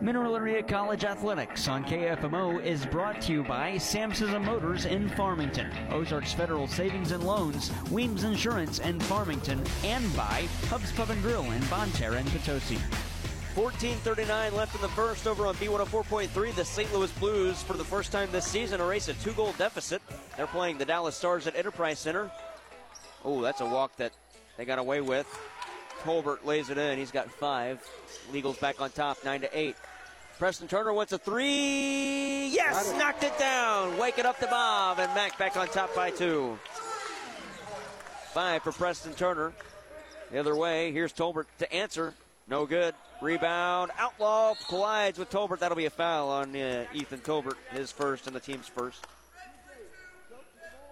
Mineral 0.00 0.36
Area 0.36 0.62
College 0.62 1.04
Athletics 1.04 1.68
on 1.68 1.84
KFMO 1.84 2.62
is 2.62 2.84
brought 2.86 3.20
to 3.22 3.32
you 3.32 3.42
by 3.42 3.78
Samson 3.78 4.44
Motors 4.44 4.84
in 4.84 5.08
Farmington, 5.10 5.70
Ozarks 5.90 6.32
Federal 6.32 6.66
Savings 6.66 7.12
and 7.12 7.24
Loans, 7.24 7.70
Weems 7.90 8.24
Insurance 8.24 8.80
in 8.80 9.00
Farmington, 9.00 9.62
and 9.84 10.16
by 10.16 10.46
Hubs 10.68 10.92
Pub 10.92 11.10
and 11.10 11.22
Grill 11.22 11.44
in 11.52 11.64
Bonne 11.66 11.90
Terre 11.92 12.16
and 12.16 12.28
Potosi. 12.28 12.78
14:39 13.54 14.54
left 14.54 14.74
in 14.74 14.80
the 14.80 14.88
first 14.88 15.26
over 15.26 15.46
on 15.46 15.54
B104.3. 15.56 16.54
The 16.54 16.64
St. 16.64 16.92
Louis 16.92 17.12
Blues, 17.12 17.62
for 17.62 17.74
the 17.74 17.84
first 17.84 18.10
time 18.10 18.28
this 18.32 18.46
season, 18.46 18.80
erase 18.80 19.08
a 19.08 19.14
two-goal 19.14 19.54
deficit. 19.58 20.02
They're 20.36 20.46
playing 20.48 20.78
the 20.78 20.84
Dallas 20.84 21.16
Stars 21.16 21.46
at 21.46 21.54
Enterprise 21.54 21.98
Center. 21.98 22.30
Oh, 23.24 23.40
that's 23.40 23.60
a 23.60 23.66
walk 23.66 23.96
that 23.96 24.12
they 24.56 24.64
got 24.64 24.78
away 24.78 25.00
with. 25.00 25.26
Tolbert 26.04 26.44
lays 26.44 26.68
it 26.68 26.76
in. 26.78 26.98
He's 26.98 27.10
got 27.10 27.30
five. 27.30 27.80
Eagles 28.32 28.58
back 28.58 28.80
on 28.80 28.90
top, 28.90 29.24
nine 29.24 29.40
to 29.40 29.58
eight. 29.58 29.74
Preston 30.38 30.68
Turner 30.68 30.92
wants 30.92 31.12
a 31.12 31.18
three. 31.18 32.48
Yes, 32.48 32.92
knocked 32.98 33.24
it 33.24 33.36
down. 33.38 33.96
Wake 33.98 34.18
it 34.18 34.26
up 34.26 34.38
to 34.40 34.46
Bob, 34.46 34.98
and 34.98 35.12
Mac 35.14 35.38
back 35.38 35.56
on 35.56 35.68
top 35.68 35.94
by 35.94 36.10
two. 36.10 36.58
Five 38.32 38.62
for 38.62 38.72
Preston 38.72 39.14
Turner. 39.14 39.52
The 40.30 40.38
other 40.38 40.56
way, 40.56 40.92
here's 40.92 41.12
Tolbert 41.12 41.46
to 41.60 41.72
answer. 41.72 42.12
No 42.48 42.66
good. 42.66 42.94
Rebound. 43.22 43.90
Outlaw 43.96 44.54
collides 44.68 45.18
with 45.18 45.30
Tolbert. 45.30 45.60
That'll 45.60 45.76
be 45.76 45.86
a 45.86 45.90
foul 45.90 46.28
on 46.28 46.54
uh, 46.54 46.84
Ethan 46.92 47.20
Tolbert, 47.20 47.56
his 47.70 47.90
first 47.90 48.26
and 48.26 48.36
the 48.36 48.40
team's 48.40 48.68
first. 48.68 49.06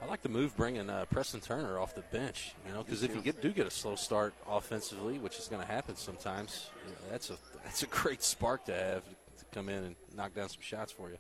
I 0.03 0.07
like 0.07 0.23
the 0.23 0.29
move 0.29 0.57
bringing 0.57 0.91
uh, 0.91 1.05
Preston 1.11 1.41
Turner 1.41 1.79
off 1.79 1.95
the 1.95 2.03
bench, 2.03 2.55
you 2.67 2.73
know, 2.73 2.83
because 2.83 3.05
if 3.05 3.15
you 3.15 3.21
get, 3.23 3.41
do 3.41 3.53
get 3.53 3.67
a 3.67 3.71
slow 3.71 3.95
start 3.95 4.35
offensively, 4.49 5.19
which 5.19 5.39
is 5.39 5.47
going 5.47 5.63
to 5.63 5.69
happen 5.69 5.97
sometimes, 5.97 6.71
that's 7.11 7.31
a 7.31 7.37
that's 7.63 7.85
a 7.85 7.87
great 7.87 8.23
spark 8.23 8.65
to 8.65 8.75
have 8.75 9.05
to 9.39 9.45
come 9.53 9.69
in 9.69 9.85
and 9.85 9.97
knock 10.17 10.35
down 10.35 10.49
some 10.49 10.61
shots 10.61 10.91
for 10.91 11.11
you. 11.11 11.19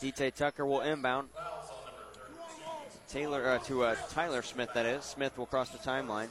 DT 0.00 0.34
Tucker 0.34 0.64
will 0.64 0.82
inbound. 0.82 1.28
Taylor 3.08 3.50
uh, 3.50 3.58
to 3.58 3.84
uh, 3.84 3.96
Tyler 4.10 4.42
Smith. 4.42 4.70
That 4.72 4.86
is 4.86 5.04
Smith 5.04 5.36
will 5.36 5.46
cross 5.46 5.70
the 5.70 5.78
timeline. 5.78 6.28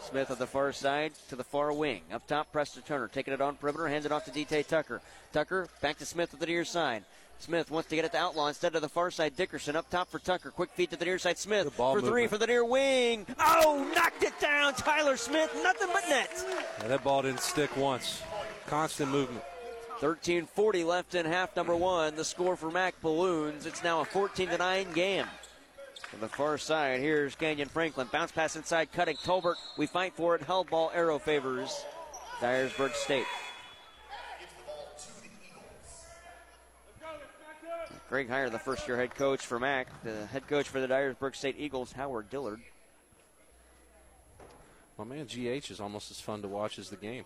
Smith 0.00 0.30
on 0.30 0.38
the 0.38 0.46
far 0.46 0.72
side 0.72 1.12
to 1.28 1.36
the 1.36 1.44
far 1.44 1.72
wing. 1.72 2.02
Up 2.12 2.26
top, 2.26 2.52
Preston 2.52 2.82
Turner 2.82 3.08
taking 3.08 3.34
it 3.34 3.40
on 3.40 3.56
perimeter, 3.56 3.86
hands 3.86 4.06
it 4.06 4.12
off 4.12 4.24
to 4.24 4.30
DT 4.30 4.66
Tucker. 4.66 5.02
Tucker 5.32 5.68
back 5.82 5.98
to 5.98 6.06
Smith 6.06 6.32
at 6.32 6.40
the 6.40 6.46
near 6.46 6.64
side. 6.64 7.04
Smith 7.38 7.70
wants 7.70 7.88
to 7.90 7.96
get 7.96 8.04
it 8.04 8.12
to 8.12 8.18
Outlaw 8.18 8.48
instead 8.48 8.74
of 8.74 8.82
the 8.82 8.88
far 8.88 9.10
side. 9.10 9.36
Dickerson 9.36 9.76
up 9.76 9.88
top 9.90 10.08
for 10.10 10.18
Tucker. 10.18 10.50
Quick 10.50 10.70
feed 10.74 10.90
to 10.90 10.96
the 10.96 11.04
near 11.04 11.18
side. 11.18 11.38
Smith 11.38 11.72
for 11.74 12.00
three 12.00 12.22
movement. 12.22 12.30
for 12.30 12.38
the 12.38 12.46
near 12.46 12.64
wing. 12.64 13.26
Oh, 13.38 13.90
knocked 13.94 14.22
it 14.22 14.38
down. 14.40 14.74
Tyler 14.74 15.16
Smith, 15.16 15.50
nothing 15.62 15.88
but 15.92 16.02
net. 16.08 16.30
Yeah, 16.80 16.88
that 16.88 17.04
ball 17.04 17.22
didn't 17.22 17.40
stick 17.40 17.76
once. 17.76 18.22
Constant 18.66 19.10
movement. 19.10 19.44
13:40 20.00 20.84
left 20.84 21.14
in 21.14 21.24
half 21.24 21.56
number 21.56 21.74
one. 21.74 22.16
The 22.16 22.24
score 22.24 22.56
for 22.56 22.70
Mac 22.70 23.00
Balloons. 23.00 23.66
It's 23.66 23.82
now 23.82 24.00
a 24.00 24.04
14 24.04 24.48
to 24.48 24.58
9 24.58 24.92
game. 24.92 25.26
To 26.10 26.16
the 26.16 26.28
far 26.28 26.58
side, 26.58 27.00
here's 27.00 27.34
Canyon 27.34 27.68
Franklin. 27.68 28.08
Bounce 28.12 28.32
pass 28.32 28.56
inside, 28.56 28.92
cutting 28.92 29.16
Tolbert. 29.16 29.56
We 29.76 29.86
fight 29.86 30.12
for 30.14 30.34
it. 30.34 30.42
Held 30.42 30.70
ball 30.70 30.90
arrow 30.94 31.18
favors 31.18 31.84
Dyersburg 32.40 32.94
State. 32.94 33.26
Greg 38.08 38.28
Heyer, 38.28 38.50
the 38.50 38.58
first 38.58 38.86
year 38.86 38.96
head 38.96 39.14
coach 39.14 39.44
for 39.44 39.58
Mac. 39.58 39.88
The 40.04 40.26
head 40.26 40.46
coach 40.46 40.68
for 40.68 40.80
the 40.80 40.86
Dyersburg 40.86 41.34
State 41.34 41.56
Eagles, 41.58 41.92
Howard 41.92 42.30
Dillard. 42.30 42.60
My 44.96 45.04
man 45.04 45.26
GH 45.26 45.70
is 45.70 45.80
almost 45.80 46.10
as 46.10 46.20
fun 46.20 46.40
to 46.42 46.48
watch 46.48 46.78
as 46.78 46.88
the 46.88 46.96
game. 46.96 47.24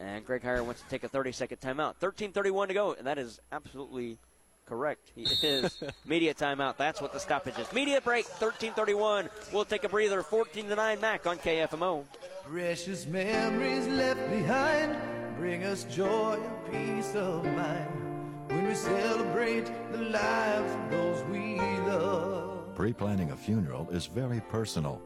And 0.00 0.24
Greg 0.24 0.42
Heyer 0.42 0.64
wants 0.64 0.82
to 0.82 0.88
take 0.88 1.04
a 1.04 1.08
30 1.08 1.32
second 1.32 1.60
timeout. 1.60 1.94
13:31 2.00 2.68
to 2.68 2.74
go, 2.74 2.92
and 2.92 3.06
that 3.06 3.18
is 3.18 3.40
absolutely 3.52 4.18
correct. 4.66 5.10
He 5.14 5.22
is 5.22 5.82
media 6.04 6.34
timeout. 6.34 6.76
That's 6.76 7.00
what 7.00 7.12
the 7.12 7.20
stoppage 7.20 7.58
is. 7.58 7.72
Media 7.72 8.00
break. 8.00 8.26
13:31. 8.26 9.28
We'll 9.52 9.64
take 9.64 9.84
a 9.84 9.88
breather. 9.88 10.22
14 10.22 10.68
to 10.68 10.76
9. 10.76 11.00
Mac 11.00 11.26
on 11.26 11.38
KFMO. 11.38 12.04
Precious 12.44 13.06
memories 13.06 13.86
left 13.86 14.28
behind 14.30 14.96
bring 15.38 15.62
us 15.62 15.84
joy 15.84 16.36
and 16.42 16.72
peace 16.72 17.14
of 17.14 17.44
mind 17.44 18.07
when 18.48 18.66
we 18.66 18.74
celebrate 18.74 19.70
the 19.92 19.98
lives 19.98 20.74
of 20.74 20.90
those 20.90 21.22
we 21.24 21.60
love. 21.60 22.74
Pre 22.74 22.92
planning 22.92 23.32
a 23.32 23.36
funeral 23.36 23.88
is 23.90 24.06
very 24.06 24.40
personal. 24.48 25.02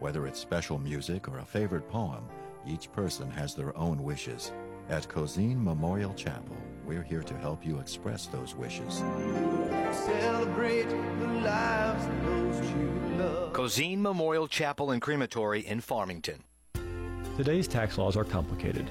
Whether 0.00 0.26
it's 0.26 0.40
special 0.40 0.78
music 0.78 1.28
or 1.28 1.38
a 1.38 1.44
favorite 1.44 1.88
poem, 1.88 2.28
each 2.66 2.90
person 2.92 3.30
has 3.30 3.54
their 3.54 3.76
own 3.76 4.02
wishes. 4.02 4.52
At 4.88 5.08
Cozean 5.08 5.62
Memorial 5.62 6.12
Chapel, 6.14 6.56
we're 6.84 7.02
here 7.02 7.22
to 7.22 7.38
help 7.38 7.64
you 7.64 7.78
express 7.78 8.26
those 8.26 8.54
wishes. 8.54 9.02
Celebrate 9.92 10.88
the 10.88 11.28
lives 11.44 12.04
of 12.04 12.24
those 12.24 12.70
you 12.70 13.16
love. 13.16 13.52
Cozean 13.52 13.98
Memorial 13.98 14.48
Chapel 14.48 14.90
and 14.90 15.00
Crematory 15.00 15.60
in 15.60 15.80
Farmington. 15.80 16.42
Today's 17.36 17.68
tax 17.68 17.96
laws 17.96 18.16
are 18.16 18.24
complicated. 18.24 18.90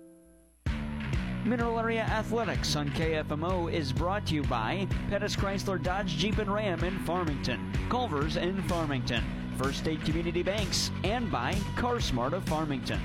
Mineral 1.43 1.79
Area 1.79 2.03
Athletics 2.03 2.75
on 2.75 2.89
KFMO 2.91 3.71
is 3.73 3.91
brought 3.91 4.27
to 4.27 4.35
you 4.35 4.43
by 4.43 4.87
Pettis 5.09 5.35
Chrysler 5.35 5.81
Dodge 5.81 6.15
Jeep 6.15 6.37
and 6.37 6.53
Ram 6.53 6.83
in 6.83 6.99
Farmington, 6.99 7.73
Culver's 7.89 8.37
in 8.37 8.61
Farmington, 8.63 9.23
First 9.57 9.79
State 9.79 10.05
Community 10.05 10.43
Banks, 10.43 10.91
and 11.03 11.31
by 11.31 11.53
CarSmart 11.75 12.33
of 12.33 12.43
Farmington. 12.43 13.01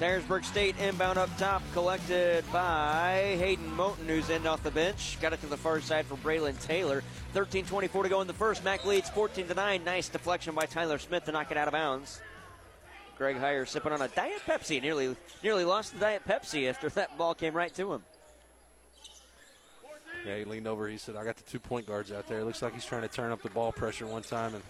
Dyersburg 0.00 0.44
State 0.44 0.76
inbound 0.80 1.16
up 1.18 1.30
top, 1.38 1.62
collected 1.72 2.44
by 2.52 3.36
Hayden 3.38 3.70
Moten, 3.76 4.06
who's 4.08 4.28
in 4.28 4.44
off 4.44 4.64
the 4.64 4.72
bench. 4.72 5.16
Got 5.20 5.34
it 5.34 5.40
to 5.42 5.46
the 5.46 5.56
far 5.56 5.80
side 5.80 6.06
for 6.06 6.16
Braylon 6.16 6.60
Taylor. 6.66 7.04
13:24 7.32 8.02
to 8.02 8.08
go 8.08 8.22
in 8.22 8.26
the 8.26 8.32
first. 8.32 8.64
Mac 8.64 8.84
leads 8.84 9.08
14 9.10 9.46
to 9.46 9.54
nine. 9.54 9.84
Nice 9.84 10.08
deflection 10.08 10.52
by 10.52 10.66
Tyler 10.66 10.98
Smith 10.98 11.24
to 11.26 11.32
knock 11.32 11.52
it 11.52 11.56
out 11.56 11.68
of 11.68 11.72
bounds. 11.72 12.20
Greg 13.16 13.36
Heyer 13.36 13.66
sipping 13.66 13.92
on 13.92 14.02
a 14.02 14.08
Diet 14.08 14.42
Pepsi. 14.46 14.80
Nearly, 14.82 15.16
nearly 15.42 15.64
lost 15.64 15.92
the 15.94 16.00
Diet 16.00 16.22
Pepsi 16.26 16.68
after 16.68 16.88
that 16.90 17.16
ball 17.16 17.34
came 17.34 17.54
right 17.54 17.72
to 17.74 17.92
him. 17.92 18.02
Yeah, 20.26 20.38
he 20.38 20.44
leaned 20.44 20.66
over. 20.66 20.88
He 20.88 20.96
said, 20.96 21.16
"I 21.16 21.24
got 21.24 21.36
the 21.36 21.42
two 21.42 21.60
point 21.60 21.86
guards 21.86 22.10
out 22.10 22.26
there. 22.26 22.38
It 22.38 22.44
looks 22.44 22.62
like 22.62 22.72
he's 22.72 22.84
trying 22.84 23.02
to 23.02 23.08
turn 23.08 23.30
up 23.30 23.42
the 23.42 23.50
ball 23.50 23.72
pressure 23.72 24.06
one 24.06 24.22
time 24.22 24.54
and 24.54 24.64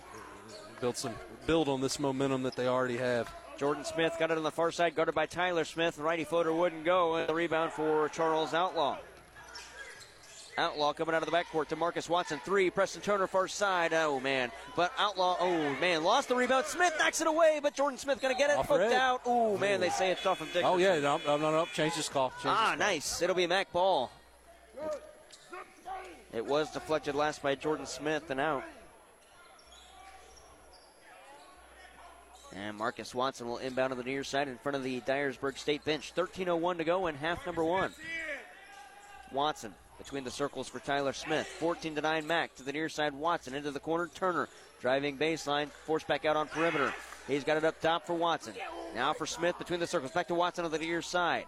build 0.81 0.97
some 0.97 1.15
build 1.47 1.69
on 1.69 1.81
this 1.81 1.99
momentum 1.99 2.43
that 2.43 2.57
they 2.57 2.67
already 2.67 2.97
have." 2.97 3.33
Jordan 3.57 3.85
Smith 3.85 4.17
got 4.19 4.33
it 4.33 4.37
on 4.37 4.43
the 4.43 4.51
far 4.51 4.73
side, 4.73 4.97
guarded 4.97 5.15
by 5.15 5.27
Tyler 5.27 5.65
Smith. 5.65 5.97
Righty 5.97 6.25
footer 6.25 6.53
wouldn't 6.53 6.85
go. 6.85 7.15
And 7.15 7.29
the 7.29 7.35
rebound 7.35 7.73
for 7.73 8.09
Charles 8.09 8.53
Outlaw. 8.53 8.99
Outlaw 10.57 10.93
coming 10.93 11.15
out 11.15 11.23
of 11.23 11.31
the 11.31 11.37
backcourt 11.37 11.69
to 11.69 11.77
Marcus 11.77 12.09
Watson. 12.09 12.41
Three. 12.45 12.71
Preston 12.71 13.03
Turner 13.03 13.27
far 13.27 13.49
side. 13.49 13.93
Oh, 13.93 14.21
man. 14.21 14.51
But 14.77 14.93
Outlaw, 14.99 15.37
oh, 15.41 15.75
man, 15.81 16.05
lost 16.05 16.29
the 16.29 16.37
rebound. 16.37 16.67
Smith 16.67 16.95
knocks 16.99 17.21
it 17.21 17.27
away, 17.27 17.59
but 17.63 17.75
Jordan 17.75 17.99
Smith 17.99 18.21
going 18.21 18.35
to 18.35 18.39
get 18.39 18.51
it. 18.51 18.57
Off 18.57 18.71
out. 18.71 19.23
Oh, 19.27 19.57
man, 19.59 19.81
they 19.81 19.91
say 19.91 20.11
it's 20.13 20.25
off 20.27 20.41
of 20.41 20.47
Dickerson. 20.49 20.67
Oh 20.67 20.77
yeah, 20.77 20.99
no, 21.01 21.21
no, 21.27 21.37
no, 21.37 21.51
no. 21.51 21.67
Change 21.75 21.95
this 21.97 22.09
call. 22.09 22.31
Change 22.31 22.47
Ah, 22.47 22.51
this 22.51 22.69
call. 22.71 22.77
nice. 22.77 23.23
It'll 23.23 23.37
be 23.37 23.47
Mac 23.47 23.73
Ball. 23.73 24.11
It 26.33 26.45
was 26.45 26.71
deflected 26.71 27.15
last 27.15 27.43
by 27.43 27.55
Jordan 27.55 27.87
Smith 27.87 28.31
and 28.31 28.41
out. 28.41 28.65
And 32.57 32.77
Marcus 32.77 33.15
Watson 33.15 33.49
will 33.49 33.59
inbound 33.59 33.91
to 33.91 33.97
the 33.97 34.05
near 34.05 34.23
side 34.23 34.47
in 34.49 34.59
front 34.59 34.77
of 34.77 34.85
the 34.85 35.01
Dyersburg 35.01 35.59
State 35.59 35.85
bench. 35.85 36.13
13.01 36.15 36.79
to 36.79 36.85
go 36.85 37.09
in 37.09 37.17
half 37.17 37.45
number 37.47 37.65
one. 37.65 37.93
Watson 39.33 39.75
between 39.99 40.25
the 40.25 40.31
circles 40.31 40.69
for 40.69 40.79
Tyler 40.81 41.13
Smith. 41.13 41.47
14 41.47 41.95
to 41.97 42.01
9 42.01 42.27
Mac 42.27 42.55
to 42.57 42.63
the 42.63 42.73
near 42.73 42.89
side. 42.89 43.13
Watson 43.15 43.55
into 43.55 43.71
the 43.71 43.81
corner. 43.81 44.09
Turner 44.15 44.49
driving 44.81 45.17
baseline. 45.17 45.69
Forced 45.87 46.07
back 46.07 46.25
out 46.25 46.37
on 46.37 46.47
perimeter. 46.49 46.93
He's 47.29 47.45
got 47.45 47.57
it 47.57 47.65
up 47.65 47.81
top 47.81 48.07
for 48.07 48.15
Watson. 48.15 48.55
Now 48.95 49.13
for 49.13 49.27
Smith 49.27 49.57
between 49.59 49.81
the 49.81 49.87
circles. 49.87 50.13
Back 50.13 50.29
to 50.29 50.35
Watson 50.35 50.65
on 50.65 50.71
the 50.71 50.79
near 50.79 51.03
side. 51.03 51.45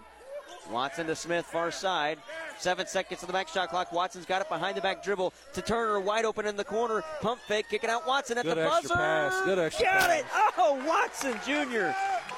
Watson 0.71 1.07
to 1.07 1.15
Smith, 1.15 1.47
far 1.47 1.71
side. 1.71 2.19
Seven 2.59 2.87
seconds 2.87 3.23
of 3.23 3.27
the 3.29 3.33
back 3.33 3.47
shot 3.49 3.69
clock. 3.69 3.93
Watson's 3.93 4.27
got 4.27 4.43
it 4.43 4.49
behind 4.49 4.77
the 4.77 4.81
back 4.81 5.03
dribble 5.05 5.33
to 5.53 5.63
Turner, 5.63 6.01
wide 6.01 6.25
open 6.25 6.45
in 6.47 6.57
the 6.57 6.65
corner. 6.65 7.05
Pump 7.21 7.41
fake, 7.47 7.67
kicking 7.71 7.91
out 7.91 8.07
Watson 8.07 8.39
at 8.39 8.45
Good 8.45 8.57
the 8.57 8.65
buzzer. 8.65 8.95
pass. 8.95 9.41
Good 9.45 9.59
extra 9.61 9.85
got 9.87 10.01
pass. 10.09 10.21
it. 10.21 10.27
Oh, 10.59 10.83
Watson 10.87 11.35
Jr., 11.45 11.95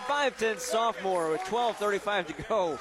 5'10 0.06 0.58
sophomore 0.58 1.30
with 1.30 1.40
12:35 1.42 2.26
to 2.26 2.42
go. 2.48 2.78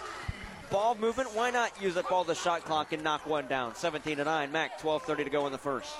Ball 0.69 0.95
movement. 0.95 1.33
Why 1.33 1.50
not 1.51 1.81
use 1.81 1.95
that 1.95 2.09
ball 2.09 2.24
the 2.24 2.36
shot 2.36 2.65
clock 2.65 2.91
and 2.91 3.03
knock 3.03 3.25
one 3.25 3.47
down? 3.47 3.75
17 3.75 4.17
to 4.17 4.24
9. 4.24 4.51
Mac 4.51 4.79
12:30 4.81 5.24
to 5.24 5.29
go 5.29 5.45
in 5.45 5.51
the 5.51 5.57
first. 5.57 5.93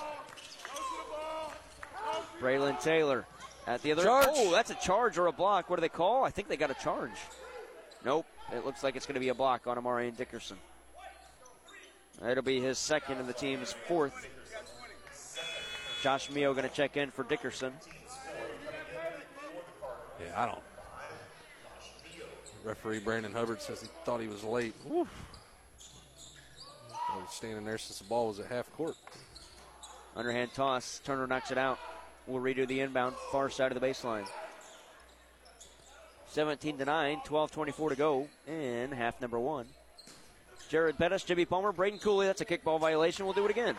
Braylon 2.40 2.80
Taylor 2.80 3.26
at 3.66 3.82
the 3.82 3.92
other. 3.92 4.04
Charge. 4.04 4.26
Oh, 4.30 4.52
that's 4.52 4.70
a 4.70 4.74
charge 4.74 5.18
or 5.18 5.26
a 5.26 5.32
block. 5.32 5.70
What 5.70 5.76
do 5.76 5.80
they 5.80 5.88
call? 5.88 6.24
I 6.24 6.30
think 6.30 6.48
they 6.48 6.56
got 6.56 6.70
a 6.70 6.74
charge. 6.74 7.10
Nope. 8.04 8.26
It 8.52 8.64
looks 8.64 8.82
like 8.82 8.96
it's 8.96 9.06
going 9.06 9.14
to 9.14 9.20
be 9.20 9.28
a 9.28 9.34
block 9.34 9.66
on 9.66 9.76
Amarian 9.76 10.16
Dickerson. 10.16 10.56
It'll 12.26 12.42
be 12.42 12.60
his 12.60 12.78
second 12.78 13.18
and 13.18 13.28
the 13.28 13.32
team's 13.32 13.72
fourth. 13.86 14.26
Josh 16.02 16.30
Mio 16.30 16.52
going 16.54 16.68
to 16.68 16.74
check 16.74 16.96
in 16.96 17.10
for 17.10 17.24
Dickerson. 17.24 17.72
Yeah, 20.20 20.42
I 20.42 20.46
don't. 20.46 20.62
Referee 22.68 22.98
Brandon 22.98 23.32
Hubbard 23.32 23.62
says 23.62 23.80
he 23.80 23.88
thought 24.04 24.20
he 24.20 24.28
was 24.28 24.44
late. 24.44 24.74
Woo. 24.84 25.08
I 27.10 27.16
was 27.16 27.30
standing 27.30 27.64
there 27.64 27.78
since 27.78 27.98
the 27.98 28.04
ball 28.04 28.28
was 28.28 28.40
at 28.40 28.46
half 28.46 28.70
court. 28.74 28.94
Underhand 30.14 30.52
toss. 30.52 31.00
Turner 31.02 31.26
knocks 31.26 31.50
it 31.50 31.56
out. 31.56 31.78
We'll 32.26 32.42
redo 32.42 32.68
the 32.68 32.80
inbound, 32.80 33.16
far 33.32 33.48
side 33.48 33.72
of 33.72 33.80
the 33.80 33.86
baseline. 33.86 34.26
17 36.26 36.76
to 36.76 36.84
9, 36.84 37.22
12 37.24 37.50
24 37.50 37.88
to 37.88 37.96
go 37.96 38.28
in 38.46 38.92
half 38.92 39.18
number 39.22 39.38
one. 39.38 39.64
Jared 40.68 40.98
Pettis, 40.98 41.22
Jimmy 41.24 41.46
Palmer, 41.46 41.72
Braden 41.72 42.00
Cooley. 42.00 42.26
That's 42.26 42.42
a 42.42 42.44
kickball 42.44 42.78
violation. 42.78 43.24
We'll 43.24 43.32
do 43.32 43.46
it 43.46 43.50
again. 43.50 43.76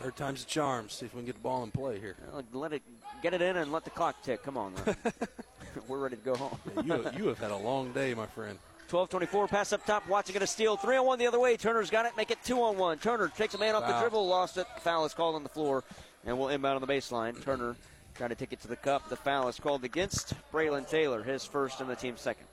Third 0.00 0.16
time's 0.16 0.42
a 0.42 0.46
charm. 0.46 0.88
See 0.88 1.06
if 1.06 1.14
we 1.14 1.20
can 1.20 1.26
get 1.26 1.36
the 1.36 1.42
ball 1.42 1.62
in 1.62 1.70
play 1.70 2.00
here. 2.00 2.16
Well, 2.32 2.42
Let 2.52 2.72
it 2.72 2.82
get 3.22 3.34
it 3.34 3.40
in 3.40 3.56
and 3.56 3.70
let 3.70 3.84
the 3.84 3.90
clock 3.90 4.20
tick. 4.24 4.42
Come 4.42 4.56
on, 4.56 4.74
we're 5.88 5.98
ready 5.98 6.16
to 6.16 6.22
go 6.22 6.34
home. 6.34 6.58
Yeah, 6.84 6.96
you, 6.96 7.10
you 7.18 7.26
have 7.28 7.38
had 7.38 7.50
a 7.50 7.56
long 7.56 7.92
day, 7.92 8.14
my 8.14 8.26
friend. 8.26 8.58
12 8.88 9.08
24, 9.08 9.48
pass 9.48 9.72
up 9.72 9.84
top. 9.84 10.08
Watson 10.08 10.32
going 10.32 10.40
to 10.40 10.46
steal. 10.46 10.76
Three 10.76 10.96
on 10.96 11.04
one 11.06 11.18
the 11.18 11.26
other 11.26 11.40
way. 11.40 11.56
Turner's 11.56 11.90
got 11.90 12.06
it. 12.06 12.12
Make 12.16 12.30
it 12.30 12.38
two 12.44 12.62
on 12.62 12.76
one. 12.76 12.98
Turner 12.98 13.28
takes 13.28 13.54
a 13.54 13.58
man 13.58 13.74
off 13.74 13.86
the 13.86 13.98
dribble, 13.98 14.26
lost 14.26 14.58
it. 14.58 14.66
Foul 14.80 15.04
is 15.04 15.12
called 15.12 15.34
on 15.34 15.42
the 15.42 15.48
floor, 15.48 15.82
and 16.24 16.38
we'll 16.38 16.48
inbound 16.48 16.76
on 16.76 16.80
the 16.80 16.92
baseline. 16.92 17.42
Turner 17.42 17.74
trying 18.14 18.30
to 18.30 18.36
take 18.36 18.52
it 18.52 18.60
to 18.60 18.68
the 18.68 18.76
cup. 18.76 19.08
The 19.08 19.16
foul 19.16 19.48
is 19.48 19.58
called 19.58 19.84
against 19.84 20.34
Braylon 20.52 20.88
Taylor, 20.88 21.22
his 21.22 21.44
first 21.44 21.80
and 21.80 21.90
the 21.90 21.96
team's 21.96 22.20
second. 22.20 22.46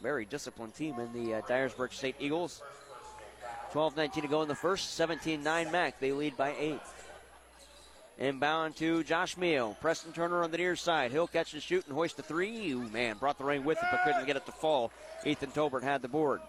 Very 0.00 0.24
disciplined 0.24 0.74
team 0.74 1.00
in 1.00 1.12
the 1.12 1.34
uh, 1.34 1.40
Dyersburg 1.42 1.92
State 1.92 2.16
Eagles. 2.20 2.62
12 3.72 3.96
19 3.96 4.22
to 4.22 4.28
go 4.28 4.42
in 4.42 4.48
the 4.48 4.54
first. 4.54 4.94
17 4.94 5.42
9 5.42 5.72
Mac. 5.72 5.98
They 5.98 6.12
lead 6.12 6.36
by 6.36 6.54
eight. 6.58 6.80
Inbound 8.18 8.76
to 8.76 9.04
Josh 9.04 9.36
Mio. 9.36 9.76
Preston 9.80 10.12
Turner 10.12 10.42
on 10.42 10.50
the 10.50 10.56
near 10.56 10.74
side. 10.74 11.12
He'll 11.12 11.26
catch 11.26 11.52
and 11.52 11.62
shoot 11.62 11.84
and 11.86 11.94
hoist 11.94 12.16
the 12.16 12.22
three. 12.22 12.70
Ooh, 12.70 12.88
man, 12.88 13.16
brought 13.18 13.36
the 13.36 13.44
rain 13.44 13.62
with 13.62 13.78
it, 13.78 13.84
but 13.90 14.04
couldn't 14.04 14.26
get 14.26 14.36
it 14.36 14.46
to 14.46 14.52
fall. 14.52 14.90
Ethan 15.24 15.50
Tolbert 15.50 15.82
had 15.82 16.00
the 16.00 16.08
board. 16.08 16.40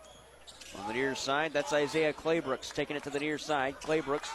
On 0.79 0.88
the 0.88 0.93
near 0.93 1.13
side, 1.13 1.51
that's 1.51 1.74
Isaiah 1.74 2.13
Claybrooks 2.13 2.74
taking 2.74 2.95
it 2.95 3.03
to 3.03 3.09
the 3.09 3.19
near 3.19 3.37
side. 3.37 3.75
Claybrooks 3.81 4.29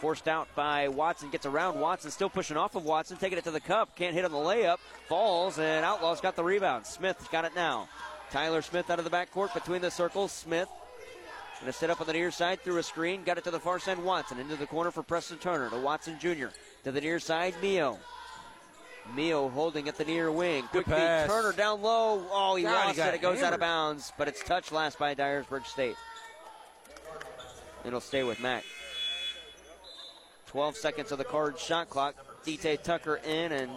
forced 0.00 0.28
out 0.28 0.48
by 0.54 0.88
Watson. 0.88 1.28
Gets 1.30 1.44
around 1.44 1.78
Watson, 1.78 2.10
still 2.10 2.30
pushing 2.30 2.56
off 2.56 2.74
of 2.74 2.84
Watson, 2.84 3.18
taking 3.18 3.36
it 3.36 3.44
to 3.44 3.50
the 3.50 3.60
cup. 3.60 3.94
Can't 3.94 4.14
hit 4.14 4.24
on 4.24 4.32
the 4.32 4.38
layup. 4.38 4.78
Falls, 5.08 5.58
and 5.58 5.84
Outlaw's 5.84 6.22
got 6.22 6.36
the 6.36 6.44
rebound. 6.44 6.86
Smith's 6.86 7.28
got 7.28 7.44
it 7.44 7.54
now. 7.54 7.86
Tyler 8.30 8.62
Smith 8.62 8.88
out 8.88 8.98
of 8.98 9.04
the 9.04 9.10
backcourt 9.10 9.52
between 9.52 9.82
the 9.82 9.90
circles. 9.90 10.32
Smith 10.32 10.68
Going 11.60 11.72
to 11.72 11.78
set 11.78 11.90
up 11.90 12.00
on 12.00 12.06
the 12.06 12.14
near 12.14 12.30
side 12.30 12.62
through 12.62 12.78
a 12.78 12.82
screen. 12.82 13.22
Got 13.22 13.36
it 13.36 13.44
to 13.44 13.50
the 13.50 13.60
far 13.60 13.78
side. 13.78 13.98
Watson 13.98 14.38
into 14.38 14.56
the 14.56 14.66
corner 14.66 14.90
for 14.90 15.02
Preston 15.02 15.36
Turner. 15.36 15.68
To 15.68 15.78
Watson 15.78 16.18
Jr. 16.18 16.46
To 16.84 16.92
the 16.92 17.02
near 17.02 17.18
side. 17.18 17.54
Mio. 17.60 17.98
Mio 19.14 19.50
holding 19.50 19.86
at 19.86 19.96
the 19.98 20.06
near 20.06 20.32
wing. 20.32 20.64
Quick 20.70 20.86
feed. 20.86 20.94
pass. 20.94 21.28
Turner 21.28 21.52
down 21.52 21.82
low. 21.82 22.24
Oh, 22.30 22.56
he 22.56 22.62
God, 22.62 22.80
he 22.80 22.86
lost 22.86 22.96
got 22.96 23.08
it. 23.08 23.16
It 23.16 23.22
goes 23.22 23.42
out 23.42 23.52
of 23.52 23.60
bounds, 23.60 24.10
but 24.16 24.26
it's 24.26 24.42
touched 24.42 24.72
last 24.72 24.98
by 24.98 25.14
Dyersburg 25.14 25.66
State. 25.66 25.96
It'll 27.84 28.00
stay 28.00 28.22
with 28.22 28.40
Mac. 28.40 28.64
12 30.46 30.76
seconds 30.76 31.12
of 31.12 31.18
the 31.18 31.24
card 31.24 31.58
shot 31.58 31.90
clock. 31.90 32.14
DT 32.46 32.82
Tucker 32.82 33.16
in 33.16 33.52
and 33.52 33.70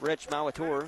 Rich 0.00 0.28
Mawator. 0.28 0.86